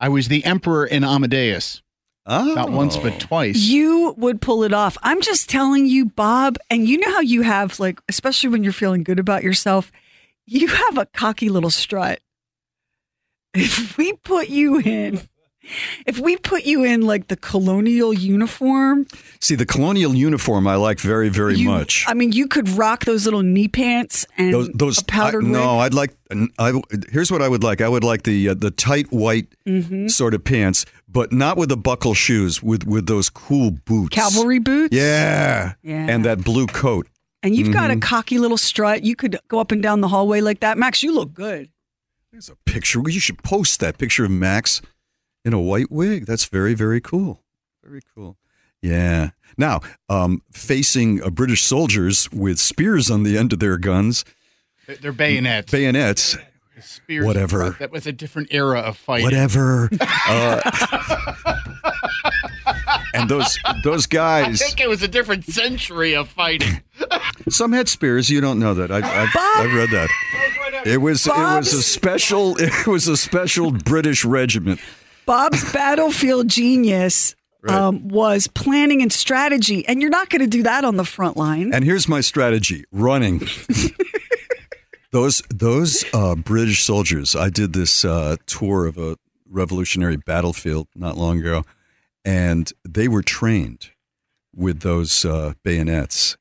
I 0.02 0.10
was 0.10 0.27
the 0.27 0.43
emperor 0.43 0.85
in 0.85 1.06
Amadeus. 1.06 1.81
Oh. 2.26 2.53
Not 2.53 2.72
once, 2.72 2.97
but 2.97 3.18
twice. 3.22 3.56
You 3.56 4.14
would 4.18 4.41
pull 4.41 4.64
it 4.64 4.73
off. 4.73 4.97
I'm 5.03 5.22
just 5.22 5.49
telling 5.49 5.85
you, 5.85 6.07
Bob, 6.07 6.57
and 6.69 6.89
you 6.89 6.97
know 6.97 7.11
how 7.14 7.22
you 7.22 7.43
have, 7.43 7.80
like, 7.80 8.02
especially 8.10 8.49
when 8.49 8.64
you're 8.64 8.73
feeling 8.73 9.03
good 9.03 9.19
about 9.19 9.43
yourself, 9.43 9.91
you 10.46 10.68
have 10.68 10.98
a 10.98 11.06
cocky 11.08 11.50
little 11.50 11.70
strut. 11.72 12.20
If 13.54 13.98
we 13.98 14.14
put 14.14 14.50
you 14.50 14.80
in, 14.80 15.22
if 16.06 16.20
we 16.20 16.36
put 16.36 16.66
you 16.66 16.84
in 16.84 17.02
like 17.04 17.30
the 17.30 17.38
colonial 17.38 18.14
uniform, 18.14 19.08
See, 19.40 19.56
the 19.56 19.66
colonial 19.66 20.14
uniform 20.14 20.68
I 20.68 20.76
like 20.76 21.00
very, 21.00 21.30
very 21.30 21.56
you- 21.56 21.70
much. 21.70 22.04
I 22.08 22.14
mean, 22.16 22.34
you 22.34 22.48
could 22.50 22.68
rock 22.70 23.06
those 23.06 23.24
little 23.26 23.44
knee 23.44 23.70
pants 23.70 24.26
and 24.38 24.54
those, 24.54 24.70
those 24.74 24.98
a 25.00 25.06
powdered 25.06 25.46
I, 25.46 25.48
no, 25.48 25.80
I'd 25.80 25.94
like. 25.94 26.14
I, 26.60 26.74
here's 27.12 27.32
what 27.32 27.42
I 27.42 27.48
would 27.48 27.64
like. 27.64 27.80
I 27.80 27.88
would 27.88 28.04
like 28.04 28.24
the 28.24 28.50
uh, 28.50 28.54
the 28.56 28.72
tight 28.72 29.10
white 29.12 29.48
Mhm. 29.66 30.12
sort 30.12 30.34
of 30.34 30.44
pants, 30.44 30.86
but 31.08 31.32
not 31.32 31.56
with 31.56 31.70
the 31.70 31.78
buckle 31.78 32.14
shoes. 32.14 32.62
With 32.62 32.86
with 32.86 33.06
those 33.08 33.30
cool 33.30 33.72
boots, 33.72 34.14
Cavalry 34.14 34.60
boots? 34.60 34.94
Yeah, 34.94 35.74
Yeah. 35.82 36.08
and 36.10 36.26
that 36.26 36.44
blue 36.44 36.68
coat. 36.68 37.08
And 37.46 37.56
you've 37.56 37.72
got 37.72 37.92
a 37.92 37.94
Mhm. 37.94 38.02
cocky 38.02 38.40
little 38.40 38.58
strut. 38.58 39.04
You 39.04 39.16
could 39.16 39.38
go 39.50 39.60
up 39.60 39.72
and 39.72 39.80
down 39.82 40.02
the 40.02 40.08
hallway 40.08 40.42
like 40.42 40.62
that. 40.62 40.80
Max, 40.80 41.04
you 41.04 41.14
look 41.14 41.32
good. 41.36 41.70
There's 42.32 42.50
a 42.50 42.56
picture. 42.66 43.00
You 43.08 43.20
should 43.20 43.44
post 43.44 43.80
that 43.82 44.00
picture 44.00 44.26
of 44.26 44.32
Max 44.32 44.82
in 45.46 45.54
a 45.54 45.60
white 45.60 45.92
wig. 45.92 46.26
That's 46.26 46.46
very, 46.46 46.74
very 46.74 47.00
cool. 47.00 47.44
Very 47.84 48.02
cool. 48.16 48.36
Yeah. 48.82 49.30
Now, 49.60 49.82
um, 50.10 50.42
facing 50.52 51.22
uh, 51.22 51.30
British 51.30 51.62
soldiers 51.62 52.32
with 52.32 52.58
spears 52.58 53.12
on 53.12 53.22
the 53.22 53.38
end 53.38 53.54
of 53.54 53.60
their 53.60 53.78
guns, 53.78 54.26
They're- 54.88 54.96
They're 54.98 55.12
bayonets. 55.12 55.72
bayonets, 55.72 56.38
Spears. 56.82 57.26
whatever. 57.26 57.76
That 57.80 57.92
was 57.92 58.08
a 58.08 58.12
different 58.12 58.48
era 58.52 58.80
of 58.80 58.98
fighting. 58.98 59.24
whatever. 59.26 59.90
Uh, 60.28 60.60
and 63.14 63.30
those 63.30 63.58
those 63.84 64.08
guys. 64.08 64.60
I 64.62 64.66
think 64.66 64.82
it 64.82 64.90
was 64.90 65.04
a 65.04 65.08
different 65.08 65.46
century 65.46 66.16
of 66.16 66.28
fighting. 66.30 66.82
Some 67.50 67.72
had 67.72 67.88
spears. 67.90 68.30
You 68.30 68.42
don't 68.42 68.60
know 68.60 68.74
that. 68.74 68.92
I, 68.92 68.98
I've, 68.98 69.30
I've 69.36 69.74
read 69.74 69.90
that. 69.92 70.10
It 70.86 70.98
was 70.98 71.26
it 71.26 71.32
was 71.32 71.74
a 71.74 71.82
special 71.82 72.56
it 72.60 72.88
was 72.88 73.08
a 73.08 73.18
special 73.18 73.72
British 73.72 74.24
regiment. 74.26 74.80
Bob's 75.26 75.72
battlefield 75.74 76.48
genius 76.48 77.36
Right. 77.62 77.74
um, 77.74 78.08
was 78.10 78.46
planning 78.46 79.02
and 79.02 79.12
strategy, 79.12 79.88
and 79.88 80.00
you're 80.00 80.12
not 80.12 80.30
going 80.30 80.42
to 80.42 80.48
do 80.48 80.62
that 80.62 80.86
on 80.86 80.98
the 80.98 81.04
front 81.04 81.36
line. 81.36 81.74
And 81.74 81.84
here's 81.84 82.08
my 82.08 82.22
strategy: 82.22 82.84
running. 82.92 83.42
those 85.12 85.42
those 85.50 86.06
uh, 86.14 86.36
British 86.36 86.84
soldiers. 86.84 87.36
I 87.36 87.50
did 87.50 87.74
this 87.74 88.06
uh, 88.06 88.36
tour 88.46 88.86
of 88.86 89.00
a 89.00 89.18
revolutionary 89.50 90.18
battlefield 90.18 90.88
not 90.96 91.18
long 91.18 91.40
ago, 91.40 91.64
and 92.24 92.72
they 92.88 93.08
were 93.08 93.24
trained 93.24 93.90
with 94.56 94.82
those 94.82 95.26
uh, 95.26 95.54
bayonets, 95.64 96.38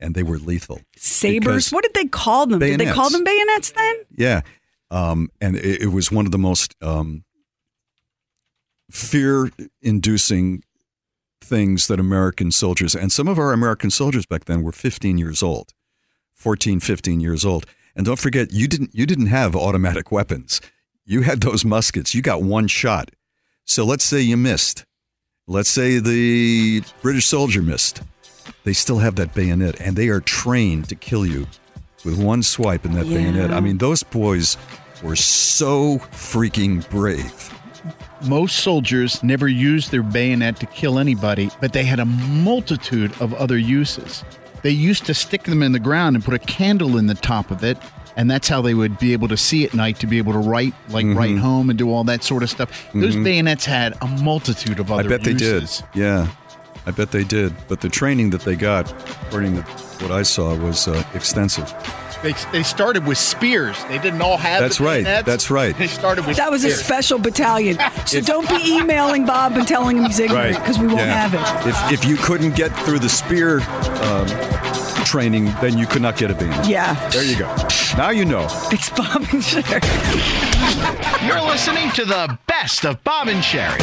and 0.00 0.14
they 0.14 0.22
were 0.22 0.38
lethal. 0.38 0.80
Sabers. 0.96 1.70
What 1.70 1.82
did 1.82 1.94
they 1.94 2.06
call 2.06 2.46
them? 2.46 2.60
Did 2.60 2.80
they 2.80 2.92
call 2.92 3.10
them 3.10 3.24
bayonets 3.24 3.72
then? 3.72 3.96
Yeah, 4.16 4.40
um, 4.90 5.30
and 5.40 5.56
it, 5.56 5.82
it 5.82 5.88
was 5.88 6.10
one 6.10 6.26
of 6.26 6.32
the 6.32 6.38
most 6.38 6.74
um, 6.82 7.24
fear-inducing 8.90 10.62
things 11.40 11.86
that 11.86 11.98
American 12.00 12.50
soldiers 12.50 12.94
and 12.94 13.10
some 13.10 13.28
of 13.28 13.38
our 13.38 13.52
American 13.52 13.90
soldiers 13.90 14.26
back 14.26 14.44
then 14.44 14.62
were 14.62 14.72
15 14.72 15.18
years 15.18 15.42
old, 15.42 15.72
14, 16.34 16.80
15 16.80 17.20
years 17.20 17.44
old. 17.44 17.66
And 17.94 18.04
don't 18.06 18.18
forget, 18.18 18.52
you 18.52 18.68
didn't 18.68 18.94
you 18.94 19.06
didn't 19.06 19.26
have 19.26 19.56
automatic 19.56 20.12
weapons. 20.12 20.60
You 21.04 21.22
had 21.22 21.40
those 21.40 21.64
muskets. 21.64 22.14
You 22.14 22.22
got 22.22 22.42
one 22.42 22.68
shot. 22.68 23.10
So 23.64 23.84
let's 23.84 24.04
say 24.04 24.20
you 24.20 24.36
missed. 24.36 24.84
Let's 25.46 25.70
say 25.70 25.98
the 25.98 26.82
British 27.02 27.26
soldier 27.26 27.62
missed. 27.62 28.02
They 28.68 28.74
still 28.74 28.98
have 28.98 29.14
that 29.14 29.32
bayonet, 29.32 29.80
and 29.80 29.96
they 29.96 30.08
are 30.08 30.20
trained 30.20 30.90
to 30.90 30.94
kill 30.94 31.24
you 31.24 31.46
with 32.04 32.22
one 32.22 32.42
swipe 32.42 32.84
in 32.84 32.92
that 32.96 33.08
bayonet. 33.08 33.50
I 33.50 33.60
mean, 33.60 33.78
those 33.78 34.02
boys 34.02 34.58
were 35.02 35.16
so 35.16 35.96
freaking 36.12 36.86
brave. 36.90 37.50
Most 38.26 38.56
soldiers 38.56 39.22
never 39.22 39.48
used 39.48 39.90
their 39.90 40.02
bayonet 40.02 40.60
to 40.60 40.66
kill 40.66 40.98
anybody, 40.98 41.48
but 41.62 41.72
they 41.72 41.82
had 41.84 41.98
a 41.98 42.04
multitude 42.04 43.10
of 43.22 43.32
other 43.32 43.56
uses. 43.56 44.22
They 44.60 44.68
used 44.72 45.06
to 45.06 45.14
stick 45.14 45.44
them 45.44 45.62
in 45.62 45.72
the 45.72 45.78
ground 45.80 46.14
and 46.14 46.22
put 46.22 46.34
a 46.34 46.38
candle 46.38 46.98
in 46.98 47.06
the 47.06 47.14
top 47.14 47.50
of 47.50 47.64
it, 47.64 47.78
and 48.18 48.30
that's 48.30 48.48
how 48.48 48.60
they 48.60 48.74
would 48.74 48.98
be 48.98 49.14
able 49.14 49.28
to 49.28 49.36
see 49.38 49.64
at 49.64 49.72
night 49.72 49.98
to 50.00 50.06
be 50.06 50.18
able 50.18 50.34
to 50.34 50.40
write, 50.40 50.74
like 50.90 51.06
write 51.06 51.38
home 51.38 51.70
and 51.70 51.78
do 51.78 51.90
all 51.90 52.04
that 52.04 52.22
sort 52.22 52.42
of 52.42 52.50
stuff. 52.50 52.68
Those 52.92 53.16
Mhm. 53.16 53.24
bayonets 53.24 53.64
had 53.64 53.94
a 54.02 54.06
multitude 54.06 54.78
of 54.78 54.92
other 54.92 55.04
uses. 55.04 55.12
I 55.12 55.16
bet 55.16 55.24
they 55.24 55.32
did. 55.32 55.70
Yeah, 55.94 56.26
I 56.88 56.90
bet 56.90 57.10
they 57.10 57.22
did. 57.22 57.52
But 57.68 57.82
the 57.82 57.90
training 57.90 58.30
that 58.30 58.40
they 58.40 58.56
got, 58.56 58.90
according 59.26 59.56
to 59.56 59.62
what 60.00 60.10
I 60.10 60.22
saw, 60.22 60.56
was 60.56 60.88
uh, 60.88 61.04
extensive. 61.12 61.70
They, 62.22 62.32
they 62.50 62.62
started 62.62 63.06
with 63.06 63.18
spears. 63.18 63.76
They 63.84 63.98
didn't 63.98 64.22
all 64.22 64.38
have. 64.38 64.62
That's 64.62 64.78
the 64.78 64.84
right. 64.84 65.04
bayonets. 65.04 65.26
That's 65.26 65.50
right. 65.50 65.76
They 65.76 65.86
started 65.86 66.26
with. 66.26 66.38
That 66.38 66.50
was 66.50 66.64
a 66.64 66.70
special 66.70 67.18
battalion. 67.18 67.76
So 68.06 68.22
don't 68.22 68.48
be 68.48 68.72
emailing 68.76 69.26
Bob 69.26 69.52
and 69.52 69.68
telling 69.68 69.98
him 69.98 70.04
he's 70.04 70.18
ignorant 70.18 70.56
because 70.56 70.78
we 70.78 70.86
won't 70.86 71.00
Yeah. 71.00 71.28
have 71.28 71.34
it. 71.34 71.68
If, 71.68 72.00
if 72.04 72.08
you 72.08 72.16
couldn't 72.16 72.56
get 72.56 72.74
through 72.86 73.00
the 73.00 73.08
spear 73.08 73.60
um, 73.60 74.26
training, 75.04 75.44
then 75.60 75.76
you 75.76 75.86
could 75.86 76.00
not 76.00 76.16
get 76.16 76.30
a 76.30 76.34
bayonet. 76.34 76.66
Yeah. 76.66 76.94
There 77.10 77.22
you 77.22 77.38
go. 77.38 77.54
Now 77.98 78.08
you 78.10 78.24
know. 78.24 78.46
It's 78.72 78.88
Bob 78.88 79.16
and 79.30 79.42
Sheri. 79.42 79.82
You're 81.28 81.42
listening 81.42 81.90
to 81.92 82.06
the 82.06 82.38
best 82.46 82.86
of 82.86 83.04
Bob 83.04 83.28
and 83.28 83.42
Sheri. 83.42 83.76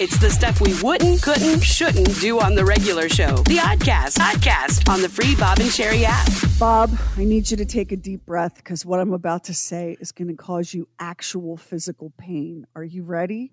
It's 0.00 0.16
the 0.18 0.30
stuff 0.30 0.62
we 0.62 0.72
wouldn't, 0.82 1.20
couldn't, 1.20 1.60
shouldn't 1.60 2.18
do 2.20 2.40
on 2.40 2.54
the 2.54 2.64
regular 2.64 3.08
show. 3.10 3.36
The 3.36 3.58
Oddcast, 3.58 4.16
Oddcast 4.18 4.88
on 4.88 5.02
the 5.02 5.10
free 5.10 5.34
Bob 5.36 5.58
and 5.58 5.68
Sheri 5.68 6.04
app. 6.04 6.26
Bob, 6.58 6.90
I 7.18 7.24
need 7.24 7.50
you 7.50 7.56
to 7.58 7.66
take 7.66 7.92
a 7.92 7.96
deep 7.96 8.24
breath 8.24 8.54
because 8.56 8.86
what 8.86 8.98
I'm 8.98 9.12
about 9.12 9.44
to 9.44 9.54
say 9.54 9.98
is 10.00 10.10
going 10.10 10.28
to 10.28 10.34
cause 10.34 10.72
you 10.72 10.88
actual 10.98 11.58
physical 11.58 12.14
pain. 12.16 12.66
Are 12.74 12.82
you 12.82 13.02
ready? 13.02 13.52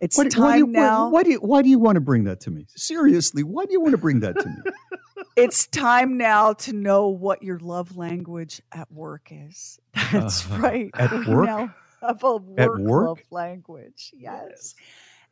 It's 0.00 0.16
What- 0.16 0.30
time 0.30 0.42
why 0.42 0.52
do 0.54 0.58
you, 0.60 0.66
now. 0.68 1.04
Why, 1.06 1.10
why 1.10 1.22
do 1.24 1.30
you, 1.32 1.38
why 1.40 1.62
do 1.62 1.68
you 1.68 1.78
want 1.78 1.96
to 1.96 2.00
bring 2.00 2.24
that 2.24 2.40
to 2.40 2.50
me? 2.50 2.66
Seriously, 2.74 3.42
why 3.42 3.66
do 3.66 3.72
you 3.72 3.80
want 3.80 3.92
to 3.92 3.98
bring 3.98 4.20
that 4.20 4.38
to 4.40 4.48
me? 4.48 4.56
It's 5.36 5.66
time 5.66 6.16
now 6.16 6.54
to 6.54 6.72
know 6.72 7.08
what 7.08 7.42
your 7.42 7.58
love 7.58 7.98
language 7.98 8.62
at 8.72 8.90
work 8.90 9.28
is. 9.30 9.78
That's 10.12 10.50
Uh, 10.50 10.56
right. 10.58 10.90
at 10.94 11.12
we 11.12 11.26
work? 11.34 11.46
now 11.46 11.74
have 12.00 12.24
a 12.24 12.36
work, 12.36 12.58
At 12.58 12.76
work? 12.78 13.06
love 13.08 13.20
language. 13.30 14.12
Yes. 14.16 14.74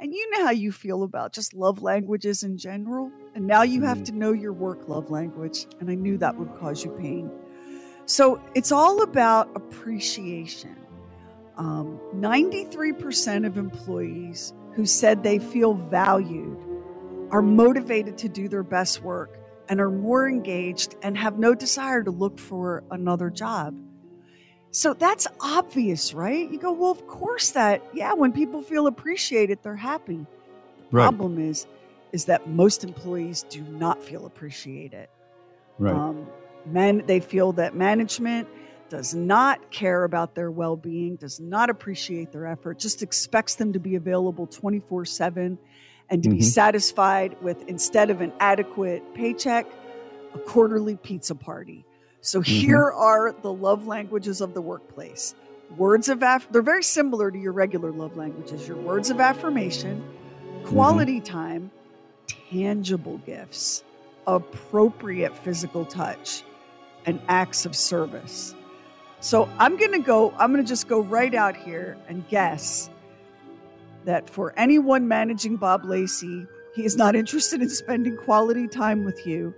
And 0.05 0.13
you 0.13 0.31
know 0.33 0.45
how 0.45 0.51
you 0.51 0.71
feel 0.71 1.03
about 1.03 1.33
just 1.33 1.55
love 1.55 1.81
languages 1.81 2.43
in 2.43 2.59
general. 2.59 3.11
And 3.35 3.47
now 3.47 3.63
you 3.63 3.85
have 3.85 4.05
to 4.05 4.13
know 4.13 4.33
your 4.33 4.53
work 4.53 4.87
love 4.87 5.11
language. 5.11 5.65
And 5.81 5.91
I 5.91 5.95
knew 5.95 6.19
that 6.19 6.37
would 6.37 6.55
cause 6.61 6.85
you 6.85 6.91
pain. 6.91 7.31
So 8.05 8.39
it's 8.55 8.71
all 8.71 9.01
about 9.01 9.49
appreciation. 9.57 10.77
Um, 11.57 11.99
93% 12.17 13.47
of 13.47 13.57
employees 13.57 14.53
who 14.75 14.85
said 14.85 15.23
they 15.23 15.39
feel 15.39 15.73
valued 15.73 16.59
are 17.31 17.41
motivated 17.41 18.19
to 18.19 18.29
do 18.29 18.47
their 18.47 18.63
best 18.63 19.01
work 19.01 19.39
and 19.71 19.81
are 19.81 19.91
more 19.91 20.29
engaged 20.29 20.97
and 21.01 21.17
have 21.17 21.39
no 21.39 21.55
desire 21.55 22.03
to 22.03 22.11
look 22.11 22.39
for 22.39 22.85
another 22.91 23.31
job. 23.31 23.75
So 24.75 24.93
that's 24.93 25.29
obvious, 25.41 26.13
right? 26.15 26.51
You 26.51 26.59
go, 26.59 26.73
well, 26.73 26.91
of 26.91 27.07
course 27.07 27.53
that, 27.53 27.81
yeah, 27.95 28.13
when 28.13 28.33
people 28.33 28.61
feel 28.61 28.89
appreciated, 28.89 29.61
they're 29.63 29.77
happy. 29.77 30.27
The 30.79 30.85
Right. 30.91 31.05
problem 31.05 31.39
is, 31.39 31.69
is 32.13 32.25
that 32.25 32.49
most 32.49 32.83
employees 32.83 33.45
do 33.49 33.63
not 33.63 34.03
feel 34.03 34.27
appreciated. 34.27 35.07
Right. 35.79 35.95
Um, 35.95 36.27
men, 36.67 37.05
they 37.07 37.21
feel 37.21 37.53
that 37.53 37.77
management 37.77 38.49
does 38.89 39.15
not 39.15 39.71
care 39.71 40.03
about 40.03 40.35
their 40.35 40.51
well 40.51 40.77
being, 40.77 41.15
does 41.15 41.39
not 41.39 41.71
appreciate 41.71 42.33
their 42.33 42.47
effort, 42.47 42.81
just 42.81 43.01
expects 43.01 43.55
them 43.55 43.73
to 43.75 43.79
be 43.79 43.95
available 43.95 44.49
24 44.49 45.05
7 45.05 45.57
and 46.11 46.23
to 46.25 46.29
be 46.29 46.41
Mhm. 46.41 46.43
satisfied 46.43 47.37
with, 47.43 47.63
instead 47.69 48.11
of 48.11 48.21
an 48.21 48.33
adequate 48.41 49.03
paycheck, 49.15 49.67
a 50.35 50.39
quarterly 50.41 50.97
pizza 50.97 51.37
party. 51.37 51.87
So 52.25 52.41
Mhm. 52.41 52.45
here 52.45 52.91
are 52.91 53.35
the 53.43 53.53
love 53.53 53.87
languages 53.87 54.41
of 54.41 54.55
the 54.55 54.63
workplace. 54.63 55.35
Words 55.77 56.09
of 56.09 56.23
aff- 56.23 56.49
they're 56.51 56.63
very 56.63 56.83
similar 56.83 57.31
to 57.31 57.39
your 57.39 57.53
regular 57.53 57.93
love 57.93 58.17
languages. 58.17 58.67
Your 58.67 58.79
words 58.79 59.11
of 59.11 59.21
affirmation, 59.21 60.03
quality 60.65 61.21
time, 61.21 61.71
tangible 62.51 63.19
gifts, 63.27 63.85
appropriate 64.27 65.37
physical 65.37 65.85
touch, 65.85 66.43
and 67.05 67.21
acts 67.29 67.67
of 67.67 67.77
service. 67.77 68.55
So 69.21 69.47
I'm 69.59 69.77
going 69.77 69.93
to 69.93 69.99
go, 69.99 70.33
I'm 70.39 70.51
going 70.51 70.65
to 70.65 70.69
just 70.69 70.89
go 70.89 71.01
right 71.01 71.35
out 71.35 71.57
here 71.57 71.99
and 72.09 72.27
guess 72.29 72.89
that 74.07 74.31
for 74.31 74.55
anyone 74.57 75.09
managing 75.09 75.57
Bob 75.57 75.85
Lacey, 75.85 76.47
he 76.75 76.87
is 76.87 76.97
not 76.97 77.15
interested 77.23 77.61
in 77.61 77.69
spending 77.69 78.17
quality 78.17 78.67
time 78.67 79.05
with 79.05 79.27
you. 79.27 79.55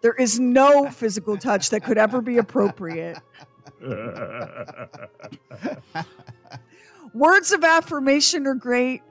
There 0.00 0.14
is 0.14 0.38
no 0.38 0.88
physical 0.90 1.36
touch 1.36 1.70
that 1.70 1.82
could 1.84 1.98
ever 1.98 2.20
be 2.20 2.38
appropriate. 2.38 3.18
Words 7.14 7.52
of 7.52 7.64
affirmation 7.64 8.46
are 8.46 8.54
great. 8.54 9.02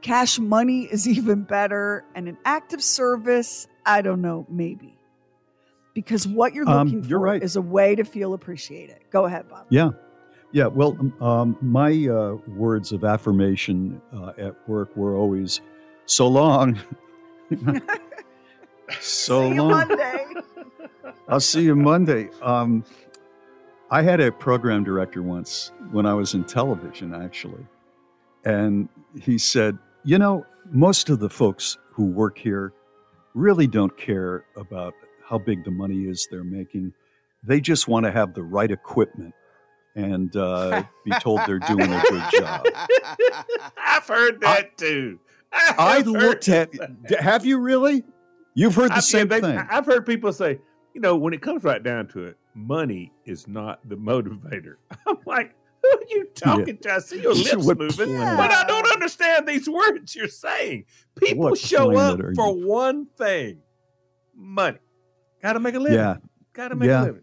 Cash 0.00 0.38
money 0.38 0.82
is 0.84 1.06
even 1.06 1.42
better. 1.42 2.04
And 2.14 2.28
an 2.28 2.38
act 2.44 2.72
of 2.72 2.82
service, 2.82 3.68
I 3.86 4.02
don't 4.02 4.20
know, 4.20 4.46
maybe. 4.48 4.96
Because 5.94 6.26
what 6.26 6.54
you're 6.54 6.68
Um, 6.68 6.86
looking 6.88 7.04
you're 7.08 7.18
for 7.20 7.24
right. 7.24 7.42
is 7.42 7.56
a 7.56 7.62
way 7.62 7.94
to 7.94 8.04
feel 8.04 8.32
appreciated. 8.34 8.98
Go 9.10 9.26
ahead, 9.26 9.48
Bob. 9.48 9.66
Yeah. 9.68 9.90
Yeah. 10.50 10.66
Well, 10.66 10.96
um, 10.98 11.22
um, 11.22 11.56
my 11.60 12.08
uh, 12.08 12.36
words 12.48 12.92
of 12.92 13.04
affirmation 13.04 14.00
uh, 14.12 14.32
at 14.38 14.56
work 14.68 14.96
were 14.96 15.14
always 15.16 15.60
so 16.06 16.26
long. 16.26 16.78
so 19.00 19.42
See 19.42 19.54
you 19.54 19.62
long. 19.62 19.70
Monday. 19.88 20.26
I'll 21.28 21.40
see 21.40 21.62
you 21.62 21.76
Monday. 21.76 22.28
Um, 22.42 22.84
I 23.90 24.02
had 24.02 24.20
a 24.20 24.32
program 24.32 24.84
director 24.84 25.22
once 25.22 25.72
when 25.90 26.06
I 26.06 26.14
was 26.14 26.34
in 26.34 26.44
television, 26.44 27.14
actually. 27.14 27.66
And 28.44 28.88
he 29.20 29.38
said, 29.38 29.78
You 30.04 30.18
know, 30.18 30.46
most 30.70 31.10
of 31.10 31.20
the 31.20 31.30
folks 31.30 31.78
who 31.92 32.06
work 32.06 32.38
here 32.38 32.72
really 33.34 33.66
don't 33.66 33.96
care 33.96 34.44
about 34.56 34.94
how 35.24 35.38
big 35.38 35.64
the 35.64 35.70
money 35.70 36.04
is 36.04 36.26
they're 36.30 36.44
making. 36.44 36.92
They 37.42 37.60
just 37.60 37.88
want 37.88 38.06
to 38.06 38.12
have 38.12 38.34
the 38.34 38.42
right 38.42 38.70
equipment 38.70 39.34
and 39.94 40.34
uh, 40.36 40.84
be 41.04 41.12
told 41.20 41.40
they're 41.46 41.58
doing 41.58 41.92
a 41.92 42.02
good 42.08 42.24
job. 42.32 42.66
I've 43.76 44.06
heard 44.06 44.40
that 44.40 44.76
too. 44.78 45.18
I 45.52 45.74
I've 45.78 46.06
heard 46.06 46.14
looked 46.14 46.48
at. 46.48 46.70
Have 47.20 47.44
you 47.44 47.58
really? 47.58 48.04
You've 48.54 48.74
heard 48.74 48.90
the 48.90 48.96
I- 48.96 49.00
same 49.00 49.30
yeah, 49.30 49.40
they- 49.40 49.46
thing. 49.48 49.58
I've 49.70 49.86
heard 49.86 50.04
people 50.06 50.32
say, 50.32 50.58
you 50.94 51.00
know, 51.00 51.16
when 51.16 51.32
it 51.32 51.40
comes 51.42 51.64
right 51.64 51.82
down 51.82 52.08
to 52.08 52.24
it, 52.24 52.36
money 52.54 53.12
is 53.24 53.48
not 53.48 53.80
the 53.88 53.96
motivator. 53.96 54.74
I'm 55.06 55.16
like, 55.26 55.54
who 55.82 55.88
are 55.88 56.04
you 56.10 56.26
talking 56.34 56.76
to? 56.78 56.92
I 56.92 56.98
see 56.98 57.20
your 57.22 57.34
lips 57.34 57.56
What 57.66 57.78
moving, 57.78 58.14
planet? 58.14 58.36
but 58.38 58.50
I 58.52 58.64
don't 58.66 58.86
understand 58.92 59.48
these 59.48 59.68
words 59.68 60.14
you're 60.14 60.28
saying. 60.28 60.84
People 61.16 61.44
What 61.50 61.58
show 61.58 61.96
up 61.96 62.18
planet 62.18 62.32
are 62.32 62.34
for 62.34 62.54
one 62.54 63.06
thing 63.16 63.58
money. 64.36 64.78
Got 65.42 65.54
to 65.54 65.60
make 65.60 65.74
a 65.74 65.78
living. 65.80 65.98
Yeah. 65.98 66.16
Got 66.52 66.68
to 66.68 66.76
make 66.76 66.88
Yeah. 66.88 67.02
a 67.02 67.04
living. 67.06 67.22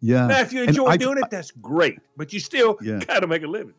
Yeah. 0.00 0.26
Now, 0.26 0.40
if 0.40 0.52
you 0.52 0.60
And 0.60 0.70
enjoy 0.70 0.86
I've- 0.86 1.04
doing 1.04 1.18
it, 1.18 1.30
that's 1.30 1.50
great, 1.52 1.98
but 2.16 2.32
you 2.32 2.40
still 2.40 2.76
Yeah. 2.82 2.98
got 3.06 3.20
to 3.20 3.26
make 3.28 3.42
a 3.42 3.46
living. 3.46 3.74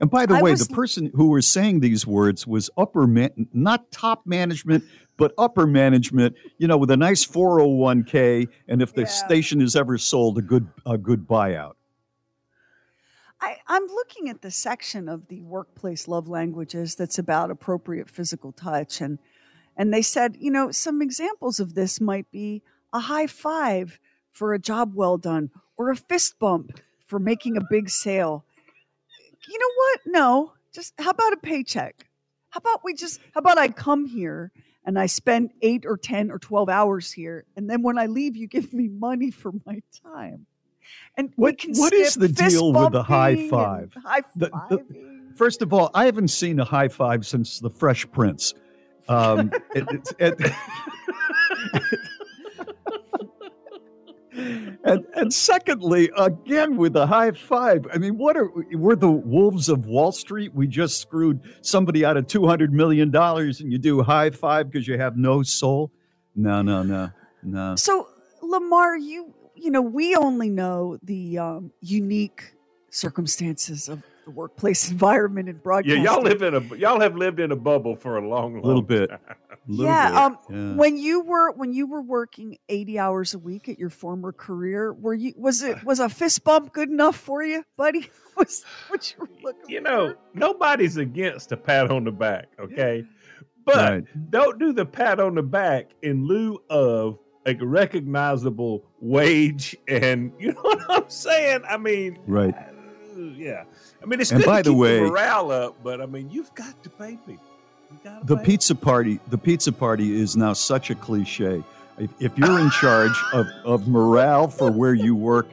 And 0.00 0.10
by 0.10 0.26
the 0.26 0.34
I 0.34 0.42
way, 0.42 0.52
was- 0.52 0.66
the 0.66 0.74
person 0.74 1.10
who 1.14 1.28
was 1.28 1.46
saying 1.46 1.80
these 1.80 2.06
words 2.06 2.46
was 2.46 2.70
upper 2.76 3.06
man, 3.06 3.48
not 3.52 3.90
top 3.92 4.26
management, 4.26 4.84
but 5.18 5.32
upper 5.36 5.66
management. 5.66 6.36
You 6.56 6.66
know, 6.68 6.78
with 6.78 6.90
a 6.90 6.96
nice 6.96 7.22
four 7.22 7.60
hundred 7.60 7.74
one 7.76 8.04
k, 8.04 8.48
and 8.66 8.80
if 8.80 8.94
the 8.94 9.06
station 9.06 9.60
is 9.60 9.76
ever 9.76 9.98
sold, 9.98 10.38
a 10.38 10.42
good 10.42 10.68
a 10.86 10.96
good 10.96 11.28
buyout. 11.28 11.74
I, 13.42 13.56
I'm 13.66 13.86
looking 13.86 14.28
at 14.28 14.42
the 14.42 14.50
section 14.50 15.08
of 15.08 15.28
the 15.28 15.40
workplace 15.40 16.06
love 16.06 16.28
languages 16.28 16.94
that's 16.94 17.18
about 17.18 17.50
appropriate 17.50 18.08
physical 18.10 18.52
touch, 18.52 19.00
and 19.00 19.18
and 19.76 19.92
they 19.92 20.02
said, 20.02 20.36
you 20.38 20.50
know, 20.50 20.70
some 20.70 21.00
examples 21.00 21.60
of 21.60 21.74
this 21.74 22.00
might 22.00 22.30
be 22.30 22.62
a 22.92 23.00
high 23.00 23.26
five 23.26 23.98
for 24.30 24.52
a 24.54 24.58
job 24.58 24.92
well 24.94 25.18
done, 25.18 25.50
or 25.76 25.90
a 25.90 25.96
fist 25.96 26.38
bump 26.38 26.80
for 27.06 27.18
making 27.18 27.56
a 27.56 27.62
big 27.68 27.90
sale. 27.90 28.44
You 29.48 29.58
know 29.58 29.74
what? 29.76 30.00
No, 30.06 30.52
just 30.72 30.94
how 30.98 31.10
about 31.10 31.32
a 31.32 31.36
paycheck? 31.38 32.06
How 32.50 32.58
about 32.58 32.82
we 32.84 32.94
just? 32.94 33.20
How 33.34 33.38
about 33.40 33.58
I 33.58 33.68
come 33.68 34.06
here 34.06 34.52
and 34.84 34.98
I 34.98 35.06
spend 35.06 35.50
eight 35.62 35.84
or 35.86 35.96
ten 35.96 36.30
or 36.30 36.38
twelve 36.38 36.68
hours 36.68 37.10
here, 37.12 37.44
and 37.56 37.68
then 37.70 37.82
when 37.82 37.98
I 37.98 38.06
leave, 38.06 38.36
you 38.36 38.46
give 38.46 38.72
me 38.72 38.88
money 38.88 39.30
for 39.30 39.52
my 39.66 39.80
time. 40.04 40.46
And 41.16 41.32
we 41.36 41.50
What 41.50 41.60
what 41.74 41.92
is 41.92 42.14
the 42.16 42.28
deal 42.28 42.72
with 42.72 42.92
the 42.92 43.02
high 43.02 43.48
five? 43.48 43.94
High 44.04 44.22
five. 44.50 44.80
first 45.36 45.62
of 45.62 45.72
all, 45.72 45.90
I 45.94 46.06
haven't 46.06 46.28
seen 46.28 46.58
a 46.58 46.64
high 46.64 46.88
five 46.88 47.26
since 47.26 47.60
the 47.60 47.70
Fresh 47.70 48.10
Prince. 48.10 48.54
Um, 49.08 49.50
it, 49.74 49.84
it's- 49.90 50.14
it- 50.18 50.52
and 54.84 55.04
and 55.14 55.32
secondly, 55.32 56.10
again 56.16 56.76
with 56.76 56.92
the 56.92 57.06
high 57.06 57.32
five. 57.32 57.86
I 57.92 57.98
mean, 57.98 58.16
what 58.16 58.36
are 58.36 58.50
we're 58.72 58.96
the 58.96 59.10
wolves 59.10 59.68
of 59.68 59.86
Wall 59.86 60.12
Street? 60.12 60.54
We 60.54 60.66
just 60.66 61.00
screwed 61.00 61.40
somebody 61.62 62.04
out 62.04 62.16
of 62.16 62.26
two 62.26 62.46
hundred 62.46 62.72
million 62.72 63.10
dollars, 63.10 63.60
and 63.60 63.72
you 63.72 63.78
do 63.78 64.02
high 64.02 64.30
five 64.30 64.70
because 64.70 64.86
you 64.88 64.98
have 64.98 65.16
no 65.16 65.42
soul. 65.42 65.90
No, 66.34 66.62
no, 66.62 66.82
no, 66.82 67.10
no. 67.42 67.76
So, 67.76 68.08
Lamar, 68.42 68.96
you 68.96 69.34
you 69.54 69.70
know, 69.70 69.82
we 69.82 70.16
only 70.16 70.48
know 70.48 70.98
the 71.02 71.38
um, 71.38 71.72
unique 71.80 72.54
circumstances 72.90 73.88
of 73.88 74.02
the 74.30 74.36
workplace 74.36 74.90
environment 74.90 75.48
and 75.48 75.62
broadcast 75.62 75.96
Yeah, 75.96 76.02
y'all 76.02 76.22
live 76.22 76.42
in 76.42 76.54
a 76.54 76.76
y'all 76.76 77.00
have 77.00 77.16
lived 77.16 77.40
in 77.40 77.52
a 77.52 77.56
bubble 77.56 77.96
for 77.96 78.16
a 78.16 78.28
long, 78.28 78.54
long 78.54 78.62
little 78.62 78.82
bit. 78.82 79.10
Little 79.66 79.92
yeah, 79.92 80.08
bit, 80.08 80.16
um, 80.18 80.38
yeah. 80.48 80.74
when 80.76 80.96
you 80.96 81.20
were 81.22 81.52
when 81.52 81.72
you 81.72 81.86
were 81.86 82.02
working 82.02 82.56
eighty 82.68 82.98
hours 82.98 83.34
a 83.34 83.38
week 83.38 83.68
at 83.68 83.78
your 83.78 83.90
former 83.90 84.32
career, 84.32 84.92
were 84.92 85.14
you 85.14 85.34
was 85.36 85.62
it 85.62 85.82
was 85.84 86.00
a 86.00 86.08
fist 86.08 86.44
bump 86.44 86.72
good 86.72 86.88
enough 86.88 87.16
for 87.16 87.42
you, 87.42 87.64
buddy? 87.76 88.08
Was 88.36 88.64
what 88.88 89.10
you 89.10 89.16
were 89.20 89.28
looking 89.42 89.68
You 89.68 89.80
know, 89.82 90.14
nobody's 90.32 90.96
against 90.96 91.52
a 91.52 91.58
pat 91.58 91.90
on 91.90 92.04
the 92.04 92.12
back, 92.12 92.46
okay? 92.58 93.04
But 93.66 93.76
Right. 93.76 94.30
don't 94.30 94.58
do 94.58 94.72
the 94.72 94.86
pat 94.86 95.20
on 95.20 95.34
the 95.34 95.42
back 95.42 95.90
in 96.00 96.24
lieu 96.26 96.58
of 96.70 97.18
a 97.44 97.54
recognizable 97.54 98.84
wage 99.00 99.76
and 99.88 100.32
you 100.38 100.52
know 100.52 100.60
what 100.62 100.80
I'm 100.88 101.10
saying? 101.10 101.62
I 101.68 101.76
mean, 101.76 102.18
Right. 102.26 102.54
Yeah. 103.36 103.64
I 104.02 104.06
mean, 104.06 104.20
it's 104.20 104.30
And 104.30 104.40
good 104.40 104.46
by 104.46 104.62
to 104.62 104.70
the 104.70 104.74
keep 104.74 104.78
way- 104.80 105.00
morale 105.00 105.50
up, 105.50 105.76
but 105.82 106.00
I 106.00 106.06
mean, 106.06 106.30
you've 106.30 106.54
got 106.54 106.82
to 106.82 106.90
pay 106.90 107.18
people. 107.26 107.44
The 108.24 108.36
pay 108.36 108.44
pizza 108.44 108.74
party, 108.74 109.18
the 109.28 109.38
pizza 109.38 109.72
party 109.72 110.20
is 110.20 110.36
now 110.36 110.52
such 110.52 110.90
a 110.90 110.94
cliche. 110.94 111.62
If, 111.98 112.10
if 112.20 112.38
you're 112.38 112.58
in 112.60 112.70
charge 112.70 113.16
of, 113.32 113.46
of 113.64 113.88
morale 113.88 114.48
for 114.48 114.70
where 114.70 114.94
you 114.94 115.14
work, 115.14 115.48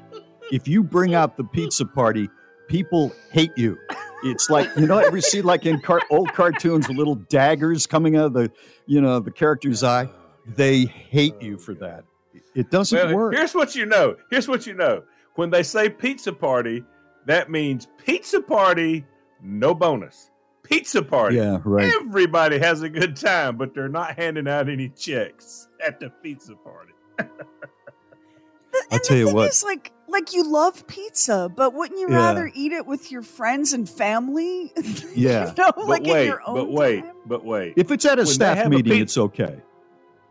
if 0.52 0.68
you 0.68 0.84
bring 0.84 1.16
out 1.16 1.36
the 1.36 1.44
pizza 1.44 1.84
party, 1.86 2.30
people 2.68 3.12
hate 3.32 3.52
you. 3.58 3.78
It's 4.24 4.50
like 4.50 4.70
you 4.78 4.88
know, 4.88 4.98
ever 4.98 5.20
see 5.20 5.42
like 5.42 5.66
in 5.66 5.80
car- 5.82 6.02
old 6.10 6.32
cartoons 6.34 6.90
little 6.90 7.16
daggers 7.16 7.86
coming 7.86 8.16
out 8.18 8.26
of 8.28 8.34
the, 8.34 8.52
you 8.86 9.02
know, 9.02 9.20
the 9.20 9.32
character's 9.32 9.84
eye. 9.84 10.06
Oh, 10.10 10.16
they 10.56 10.86
hate 10.86 11.36
oh, 11.42 11.44
you 11.46 11.58
for 11.58 11.74
that. 11.76 12.04
It 12.56 12.72
doesn't 12.72 12.98
Well, 12.98 13.16
work. 13.16 13.34
Here's 13.36 13.54
what 13.54 13.76
you 13.76 13.86
know. 13.86 14.16
Here's 14.32 14.48
what 14.48 14.66
you 14.66 14.74
know. 14.74 15.04
When 15.36 15.50
they 15.50 15.62
say 15.64 15.90
pizza 15.90 16.34
party, 16.34 16.84
that 17.28 17.50
means 17.52 17.88
pizza 18.04 18.42
party, 18.42 19.06
no 19.42 19.74
bonus. 19.74 20.32
Pizza 20.64 21.02
party. 21.02 21.38
Yeah, 21.38 21.60
right. 21.64 21.94
Everybody 22.02 22.60
has 22.60 22.82
a 22.82 22.90
good 22.90 23.16
time, 23.16 23.56
but 23.56 23.74
they're 23.74 23.88
not 23.88 24.18
handing 24.18 24.50
out 24.50 24.68
any 24.68 24.90
checks 24.90 25.70
at 25.86 26.00
the 26.02 26.10
pizza 26.22 26.56
party. 26.56 26.92
I'll 28.92 29.00
tell 29.00 29.18
you 29.18 29.26
thing 29.28 29.36
what. 29.36 29.50
is, 29.50 29.64
like 29.64 29.92
like 30.10 30.34
you 30.34 30.50
love 30.50 30.86
pizza, 30.88 31.52
but 31.54 31.74
wouldn't 31.74 32.00
you 32.00 32.10
Yeah. 32.10 32.18
rather 32.18 32.52
eat 32.54 32.72
it 32.74 32.86
with 32.86 33.12
your 33.12 33.22
friends 33.22 33.74
and 33.74 33.90
family? 33.90 34.72
Yeah. 35.16 35.48
you 35.50 35.54
know, 35.58 35.72
But 35.76 35.88
like 35.88 36.04
wait, 36.04 36.22
in 36.22 36.28
your 36.28 36.42
own 36.48 36.56
but 36.56 36.72
wait, 36.72 37.04
but 37.26 37.44
wait. 37.44 37.74
If 37.76 37.92
it's 37.92 38.06
at 38.06 38.20
a 38.20 38.22
When 38.24 38.26
staff 38.28 38.58
have 38.58 38.68
a 38.68 38.70
meeting, 38.70 39.02
it's 39.02 39.18
okay. 39.18 39.58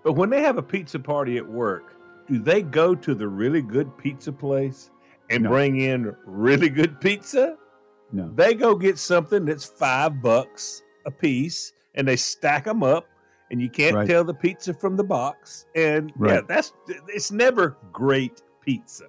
But 0.05 0.13
when 0.13 0.31
they 0.31 0.43
have 0.43 0.59
a 0.59 0.63
pizza 0.63 0.99
party 0.99 1.37
at 1.39 1.47
work, 1.47 1.97
do 2.29 2.39
they 2.39 2.63
go 2.63 2.95
to 2.95 3.15
the 3.15 3.27
really 3.27 3.63
good 3.63 3.97
pizza 3.99 4.33
place 4.33 4.91
and 5.31 5.45
No. 5.45 5.51
bring 5.51 5.81
in 5.81 6.15
really 6.25 6.69
good 6.69 7.01
pizza? 7.01 7.57
No. 8.13 8.31
They 8.35 8.55
go 8.55 8.75
get 8.75 8.99
something 8.99 9.45
that's 9.45 9.65
five 9.65 10.23
bucks 10.23 10.83
a 11.07 11.11
piece 11.11 11.73
and 11.95 12.07
they 12.07 12.17
stack 12.17 12.65
them 12.65 12.83
up 12.83 13.07
and 13.51 13.61
you 13.61 13.69
can't 13.69 13.95
Right. 13.97 14.09
tell 14.09 14.25
the 14.25 14.35
pizza 14.35 14.75
from 14.75 14.97
the 14.97 15.05
box. 15.05 15.67
And 15.75 16.13
yeah, 16.25 16.41
that's 16.47 16.73
it's 17.09 17.31
never 17.33 17.77
great 17.93 18.43
pizza. 18.65 19.07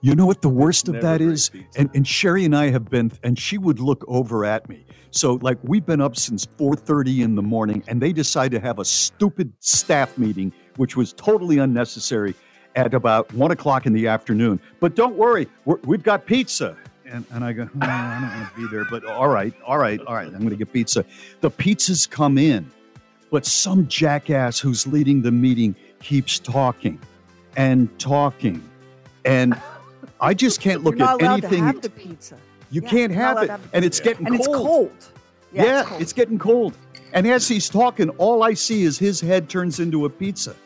You 0.00 0.14
know 0.14 0.26
what 0.26 0.42
the 0.42 0.50
worst 0.50 0.88
of 0.88 1.00
that 1.00 1.22
is? 1.22 1.50
is? 1.54 1.62
And, 1.76 1.88
and 1.94 2.04
Sheri 2.04 2.44
and 2.44 2.54
I 2.54 2.68
have 2.68 2.90
been, 2.90 3.10
and 3.22 3.38
she 3.38 3.56
would 3.56 3.80
look 3.80 4.04
over 4.06 4.44
at 4.44 4.68
me. 4.68 4.84
So, 5.10 5.38
like, 5.40 5.56
we've 5.62 5.86
been 5.86 6.02
up 6.02 6.14
since 6.14 6.44
4.30 6.44 7.22
in 7.22 7.36
the 7.36 7.42
morning, 7.42 7.82
and 7.88 8.02
they 8.02 8.12
decide 8.12 8.50
to 8.50 8.60
have 8.60 8.78
a 8.78 8.84
stupid 8.84 9.54
staff 9.60 10.18
meeting, 10.18 10.52
which 10.76 10.94
was 10.94 11.14
totally 11.14 11.56
unnecessary, 11.56 12.34
at 12.76 12.92
about 12.94 13.32
1 13.32 13.50
o'clock 13.50 13.86
in 13.86 13.92
the 13.92 14.06
afternoon. 14.08 14.60
But 14.80 14.94
don't 14.94 15.16
worry, 15.16 15.48
we're, 15.64 15.76
we've 15.84 16.02
got 16.02 16.26
pizza. 16.26 16.76
And, 17.06 17.24
and 17.32 17.44
I 17.44 17.52
go, 17.52 17.68
"Oh, 17.74 17.78
I 17.82 18.20
don't 18.20 18.38
want 18.40 18.54
to 18.54 18.60
be 18.60 18.66
there, 18.74 18.84
but 18.86 19.04
all 19.08 19.28
right, 19.28 19.54
all 19.64 19.78
right, 19.78 20.00
all 20.00 20.14
right, 20.14 20.26
I'm 20.26 20.38
going 20.38 20.50
to 20.50 20.56
get 20.56 20.72
pizza. 20.72 21.04
The 21.42 21.50
pizzas 21.50 22.08
come 22.10 22.38
in, 22.38 22.70
but 23.30 23.46
some 23.46 23.86
jackass 23.88 24.58
who's 24.58 24.86
leading 24.86 25.22
the 25.22 25.30
meeting 25.30 25.76
keeps 26.00 26.38
talking 26.38 26.98
and 27.56 27.96
talking. 28.00 28.62
And 29.24 29.60
I 30.20 30.34
just 30.34 30.60
can't 30.60 30.82
look 30.82 30.96
You're 30.96 31.06
not 31.06 31.22
at 31.22 31.26
allowed 31.26 31.32
anything. 31.44 31.60
to 31.60 31.66
have 31.66 31.82
the 31.82 31.90
pizza. 31.90 32.36
You 32.70 32.80
Yeah, 32.82 32.88
can't 32.88 33.12
have 33.12 33.42
it, 33.42 33.50
have 33.50 33.60
and 33.72 33.84
it's 33.84 34.00
getting 34.00 34.26
and 34.26 34.36
cold. 34.42 34.48
it's 34.48 35.06
cold. 35.06 35.22
Yeah, 35.52 35.62
Yeah, 35.64 35.80
it's, 35.92 36.02
it's 36.02 36.12
getting 36.14 36.38
cold. 36.38 36.76
And 37.12 37.26
as 37.28 37.46
he's 37.46 37.68
talking, 37.68 38.08
all 38.10 38.42
I 38.42 38.54
see 38.54 38.82
is 38.82 38.98
his 38.98 39.20
head 39.20 39.48
turns 39.48 39.78
into 39.78 40.04
a 40.06 40.10
pizza, 40.10 40.56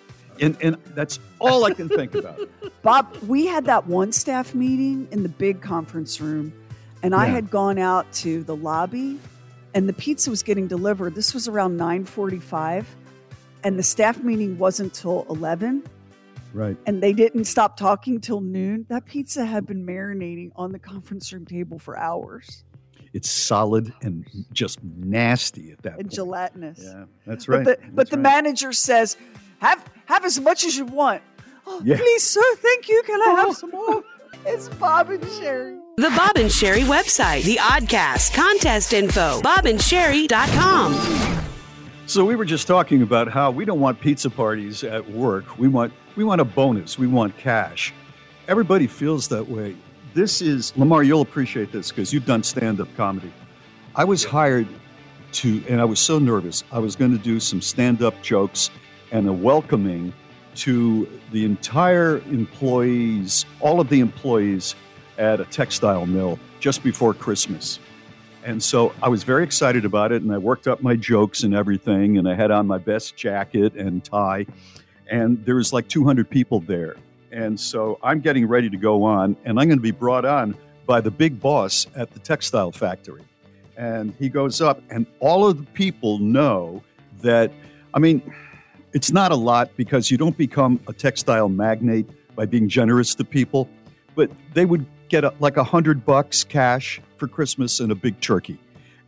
and 0.41 0.57
and 0.63 0.77
that's 0.95 1.19
all 1.41 1.65
I 1.65 1.73
can 1.75 1.89
think 1.89 2.15
about. 2.15 2.41
Bob, 2.83 3.17
we 3.27 3.47
had 3.47 3.65
that 3.67 3.87
one 3.87 4.13
staff 4.13 4.55
meeting 4.55 5.09
in 5.11 5.23
the 5.23 5.29
big 5.29 5.61
conference 5.61 6.21
room, 6.21 6.53
and 7.03 7.15
I 7.15 7.27
had 7.27 7.51
gone 7.51 7.79
out 7.79 8.11
to 8.15 8.43
the 8.45 8.57
lobby, 8.57 9.19
and 9.75 9.89
the 9.89 9.93
pizza 9.93 10.31
was 10.31 10.43
getting 10.43 10.67
delivered. 10.67 11.15
This 11.15 11.35
was 11.35 11.49
around 11.49 11.77
nine 11.77 12.05
forty-five, 12.05 12.87
and 13.65 13.79
the 13.79 13.83
staff 13.83 14.23
meeting 14.23 14.59
wasn't 14.59 14.95
till 14.95 15.27
eleven, 15.29 15.83
Right. 16.53 16.77
and 16.87 17.03
they 17.03 17.13
didn't 17.13 17.45
stop 17.45 17.77
talking 17.77 18.21
till 18.21 18.41
noon. 18.41 18.87
That 18.89 19.05
pizza 19.05 19.45
had 19.45 19.67
been 19.67 19.85
marinating 19.85 20.53
on 20.57 20.73
the 20.73 20.79
conference 20.79 21.33
room 21.33 21.45
table 21.45 21.79
for 21.79 21.99
hours 21.99 22.65
It's 23.13 23.29
solid 23.29 23.93
and 24.03 24.25
just 24.53 24.83
nasty 24.83 25.73
at 25.73 25.83
that 25.83 25.93
and 25.95 26.03
point. 26.05 26.13
gelatinous. 26.13 26.81
Yeah, 26.83 27.05
that's 27.27 27.47
But 27.47 27.53
right. 27.53 27.65
the, 27.65 27.79
but 27.93 28.09
the 28.11 28.17
right. 28.17 28.23
manager 28.23 28.73
says, 28.73 29.17
"Have 29.59 29.85
have 30.07 30.25
as 30.25 30.41
much 30.41 30.65
as 30.65 30.77
you 30.77 30.87
want." 30.87 31.23
Oh, 31.67 31.83
Yeah. 31.85 31.97
Please, 31.97 32.23
sir, 32.23 32.43
thank 32.57 32.89
you. 32.89 33.03
Can 33.05 33.21
I 33.21 33.35
have 33.41 33.49
oh. 33.49 33.53
some 33.53 33.71
more? 33.71 34.03
It's 34.47 34.69
Bob 34.71 35.11
and 35.11 35.23
Sheri. 35.23 35.79
The 35.97 36.11
Bob 36.11 36.37
and 36.37 36.49
Sheri 36.49 36.85
website, 36.85 37.43
the 37.45 37.57
Oddcast, 37.57 38.33
contest 38.33 38.93
info, 38.93 39.41
bobandsheri.com. 39.43 41.39
So 42.07 42.25
we 42.25 42.37
were 42.37 42.47
just 42.47 42.67
talking 42.67 43.03
about 43.03 43.29
how 43.29 43.51
we 43.51 43.67
don't 43.67 43.81
want 43.81 44.01
pizza 44.01 44.31
parties 44.31 44.83
at 44.83 45.11
work. 45.11 45.59
We 45.59 45.69
want 45.69 45.93
we 46.17 46.25
want 46.25 46.41
a 46.41 46.45
bonus. 46.45 46.99
We 46.99 47.07
want 47.07 47.37
cash. 47.37 47.93
Everybody 48.47 48.87
feels 48.87 49.29
that 49.29 49.47
way. 49.47 49.77
This 50.15 50.41
is 50.41 50.75
Lamar. 50.77 51.03
You'll 51.03 51.21
appreciate 51.21 51.71
this 51.71 51.91
because 51.91 52.13
you've 52.13 52.25
done 52.25 52.43
stand-up 52.43 52.89
comedy. 52.97 53.33
I 53.95 54.05
was 54.05 54.25
hired 54.25 54.67
to, 55.33 55.63
and 55.69 55.81
I 55.81 55.85
was 55.85 56.01
so 56.01 56.19
nervous. 56.19 56.65
I 56.73 56.79
was 56.79 56.97
going 56.97 57.13
to 57.13 57.23
do 57.23 57.39
some 57.41 57.61
stand-up 57.61 58.23
jokes 58.23 58.71
and 59.11 59.29
a 59.29 59.33
welcoming 59.33 60.13
to 60.57 61.09
the 61.33 61.45
entire 61.45 62.19
employees, 62.31 63.47
all 63.61 63.81
of 63.81 63.89
the 63.89 64.01
employees 64.01 64.75
at 65.19 65.41
a 65.41 65.45
textile 65.45 66.07
mill 66.07 66.39
just 66.61 66.83
before 66.83 67.15
Christmas. 67.15 67.79
And 68.45 68.63
so 68.63 68.95
I 69.03 69.09
was 69.09 69.25
very 69.25 69.45
excited 69.45 69.85
about 69.85 70.11
it, 70.11 70.23
and 70.23 70.33
I 70.33 70.39
worked 70.39 70.67
up 70.67 70.83
my 70.83 70.97
jokes 70.97 71.43
and 71.43 71.55
everything, 71.55 72.19
and 72.19 72.29
I 72.29 72.35
had 72.35 72.51
on 72.51 72.67
my 72.67 72.79
best 72.79 73.17
jacket 73.17 73.75
and 73.75 74.03
tie, 74.03 74.47
and 75.11 75.45
there 75.45 75.57
was 75.57 75.73
like 75.73 75.89
200 75.89 76.29
people 76.29 76.61
there. 76.61 76.97
And 77.31 77.59
so 77.59 77.99
I'm 78.03 78.21
getting 78.21 78.47
ready 78.47 78.71
to 78.71 78.77
go 78.77 79.03
on, 79.03 79.37
and 79.45 79.61
I'm 79.61 79.69
going 79.69 79.79
to 79.79 79.83
be 79.83 79.91
brought 79.91 80.25
on 80.25 80.57
by 80.87 81.01
the 81.01 81.11
big 81.11 81.39
boss 81.39 81.87
at 81.95 82.11
the 82.13 82.19
textile 82.19 82.73
factory. 82.73 83.23
And 83.77 84.15
he 84.19 84.29
goes 84.29 84.61
up, 84.61 84.83
and 84.91 85.07
all 85.21 85.47
of 85.47 85.59
the 85.59 85.71
people 85.73 86.19
know 86.19 86.83
that, 87.21 87.53
I 87.93 87.99
mean, 87.99 88.23
it's 88.93 89.13
not 89.13 89.33
a 89.33 89.37
lot 89.37 89.71
because 89.77 90.11
you 90.11 90.17
don't 90.17 90.37
become 90.37 90.81
a 90.89 90.93
textile 90.93 91.49
magnate 91.49 92.09
by 92.35 92.47
being 92.47 92.69
generous 92.69 93.15
to 93.17 93.25
people, 93.25 93.69
but 94.15 94.31
they 94.55 94.65
would 94.65 94.87
get 95.09 95.25
a, 95.25 95.35
like 95.41 95.57
a 95.57 95.65
hundred 95.65 96.05
bucks 96.05 96.45
cash 96.45 97.01
for 97.17 97.29
Christmas 97.29 97.81
and 97.81 97.93
a 97.93 97.95
big 97.95 98.21
turkey. 98.21 98.59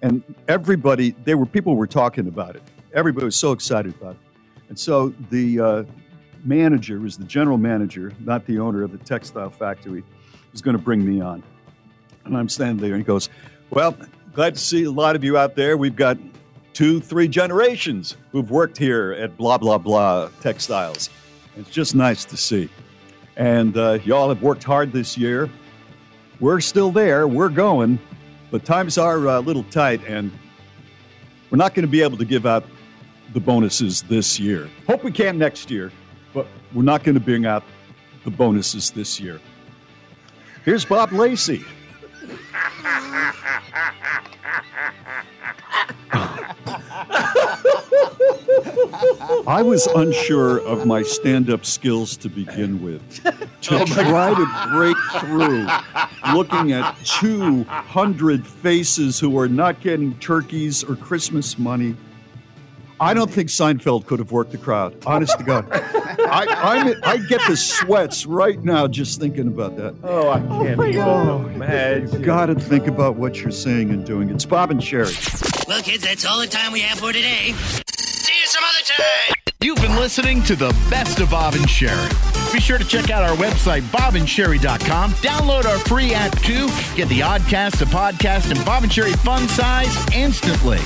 And 0.03 0.23
everybody, 0.49 1.13
they 1.25 1.35
were 1.35 1.47
people 1.47 1.77
were 1.77 1.87
talking 1.87 2.27
about 2.27 2.57
it. 2.57 2.63
Everybody 2.95 3.27
was 3.27 3.37
so 3.37 3.53
excited 3.53 3.95
about 4.01 4.13
it. 4.13 4.21
And 4.69 4.79
so 4.79 5.11
the 5.31 5.61
uh, 5.61 5.85
manager 6.45 7.01
was 7.01 7.17
the 7.17 7.25
general 7.25 7.59
manager, 7.59 8.13
not 8.21 8.47
the 8.47 8.59
owner 8.59 8.83
of 8.83 8.93
the 8.93 8.99
textile 8.99 9.51
factory, 9.51 10.03
was 10.53 10.63
going 10.63 10.77
to 10.77 10.83
bring 10.83 11.05
me 11.05 11.21
on. 11.21 11.43
And 12.25 12.37
I'm 12.37 12.49
standing 12.49 12.79
there, 12.79 12.93
and 12.93 13.01
he 13.01 13.05
goes, 13.07 13.29
"Well, 13.71 13.97
glad 14.33 14.55
to 14.55 14.61
see 14.61 14.85
a 14.85 14.91
lot 14.91 15.17
of 15.17 15.25
you 15.25 15.37
out 15.37 15.57
there. 15.57 15.77
We've 15.77 15.97
got 15.97 16.19
two, 16.81 16.99
three 16.99 17.29
generations 17.29 18.17
who've 18.33 18.51
worked 18.51 18.79
here 18.79 19.13
at 19.13 19.37
blah 19.37 19.59
blah 19.59 19.77
blah 19.77 20.31
textiles. 20.41 21.11
It's 21.59 21.69
just 21.69 21.95
nice 21.95 22.25
to 22.25 22.39
see. 22.39 22.71
And 23.37 23.77
uh, 23.77 23.99
y'all 24.03 24.31
have 24.31 24.41
worked 24.41 24.65
hard 24.65 24.91
this 24.91 25.19
year. 25.19 25.51
We're 26.41 26.63
still 26.63 26.91
there. 26.91 27.29
We're 27.29 27.51
going, 27.51 27.99
but 28.51 28.65
times 28.65 28.97
are 28.97 29.29
uh, 29.29 29.41
a 29.41 29.43
little 29.43 29.65
tight, 29.65 30.01
and 30.07 30.33
we're 31.51 31.59
not 31.59 31.75
going 31.75 31.85
to 31.85 31.91
be 31.91 32.01
able 32.01 32.17
to 32.17 32.25
give 32.25 32.47
out 32.47 32.65
the 33.35 33.41
bonuses 33.41 34.01
this 34.01 34.41
year. 34.41 34.67
Hope 34.87 35.05
we 35.05 35.13
can 35.13 35.37
next 35.37 35.71
year, 35.71 35.93
but 36.33 36.47
we're 36.73 36.83
not 36.83 37.05
going 37.05 37.13
to 37.15 37.21
bring 37.21 37.45
out 37.45 37.63
the 38.25 38.31
bonuses 38.31 38.91
this 38.91 39.21
year. 39.21 39.39
Here's 40.65 40.87
Bob 40.87 41.13
Lacey. 41.13 41.63
I 49.47 49.63
was 49.63 49.87
unsure 49.87 50.59
of 50.59 50.87
my 50.87 51.03
stand 51.03 51.51
up 51.51 51.65
skills 51.65 52.17
to 52.19 52.29
begin 52.29 52.83
with. 52.83 53.23
To 53.63 53.85
try 53.87 54.35
to 54.35 54.69
break 54.73 54.97
through 55.21 55.67
looking 56.35 56.73
at 56.73 56.95
200 57.05 58.47
faces 58.47 59.19
who 59.21 59.39
are 59.39 59.49
not 59.49 59.81
getting 59.81 60.19
turkeys 60.19 60.83
or 60.85 60.97
Christmas 60.97 61.59
money, 61.59 61.97
I 62.99 63.15
don't 63.15 63.31
think 63.31 63.49
Seinfeld 63.49 64.05
could 64.07 64.19
have 64.19 64.31
worked 64.31 64.53
the 64.53 64.59
crowd. 64.59 64.95
Honest 65.07 65.39
to 65.39 65.45
God, 65.45 65.67
I, 65.73 66.47
I'm, 66.51 66.95
I 67.03 67.17
get 67.17 67.41
the 67.49 67.57
sweats 67.57 68.27
right 68.27 68.63
now 68.63 68.87
just 68.89 69.19
thinking 69.19 69.47
about 69.47 69.77
that. 69.77 69.95
Oh, 70.03 70.29
I 70.29 70.41
can't 70.41 70.79
Oh, 70.79 71.41
even 71.41 71.55
imagine. 71.55 72.13
You 72.13 72.19
got 72.27 72.47
to 72.47 72.55
think 72.57 72.87
about 72.89 73.17
what 73.17 73.41
you're 73.41 73.51
saying 73.53 73.89
and 73.91 74.05
doing. 74.05 74.29
It's 74.29 74.45
Bob 74.45 74.71
and 74.71 74.81
Sheri. 74.81 75.67
Well, 75.67 75.83
kids, 75.83 76.03
that's 76.05 76.27
all 76.27 76.41
the 76.41 76.47
time 76.47 76.73
we 76.73 76.81
have 76.81 76.99
for 76.99 77.13
today. 77.13 77.55
You've 79.63 79.81
been 79.81 79.97
listening 79.97 80.43
to 80.45 80.57
the 80.57 80.71
best 80.89 81.21
of 81.21 81.31
Bob 81.31 81.55
and 81.55 81.65
Sheri. 81.67 82.53
Be 82.53 82.61
sure 82.61 82.79
to 82.79 82.85
check 82.85 83.11
out 83.11 83.23
our 83.23 83.37
website, 83.37 83.83
bobandsheri.com. 83.83 85.13
Download 85.13 85.67
our 85.67 85.79
free 85.81 86.15
app 86.15 86.37
too. 86.41 86.67
Get 86.97 87.09
the 87.09 87.21
Oddcast, 87.21 87.79
the 87.79 87.85
podcast, 87.85 88.51
and 88.51 88.65
Bob 88.65 88.83
and 88.85 88.91
Sheri 88.91 89.15
fun 89.19 89.47
size 89.49 89.95
instantly. 90.15 90.79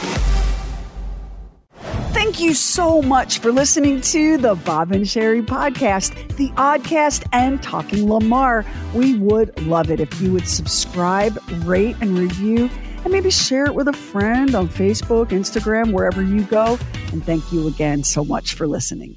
Thank 2.13 2.41
you 2.41 2.55
so 2.55 3.01
much 3.01 3.39
for 3.39 3.53
listening 3.53 4.01
to 4.01 4.39
the 4.39 4.55
Bob 4.57 4.93
and 4.93 5.05
Sheri 5.05 5.45
podcast, 5.45 6.37
the 6.37 6.49
Oddcast, 6.51 7.27
and 7.33 7.63
Talking 7.63 8.11
Lamar. 8.11 8.65
We 8.93 9.17
would 9.19 9.61
love 9.67 9.91
it 9.91 10.01
if 10.01 10.21
you 10.21 10.33
would 10.33 10.49
subscribe, 10.49 11.39
rate, 11.65 11.97
and 12.01 12.19
review, 12.19 12.71
and 13.05 13.13
maybe 13.13 13.31
share 13.31 13.67
it 13.67 13.75
with 13.75 13.89
a 13.89 13.93
friend 13.93 14.55
on 14.55 14.69
Facebook, 14.69 15.29
Instagram, 15.29 15.93
wherever 15.93 16.23
you 16.23 16.43
go. 16.43 16.79
And 17.13 17.25
thank 17.25 17.53
you 17.53 17.69
again 17.69 18.03
so 18.03 18.25
much 18.25 18.55
for 18.55 18.67
listening. 18.67 19.17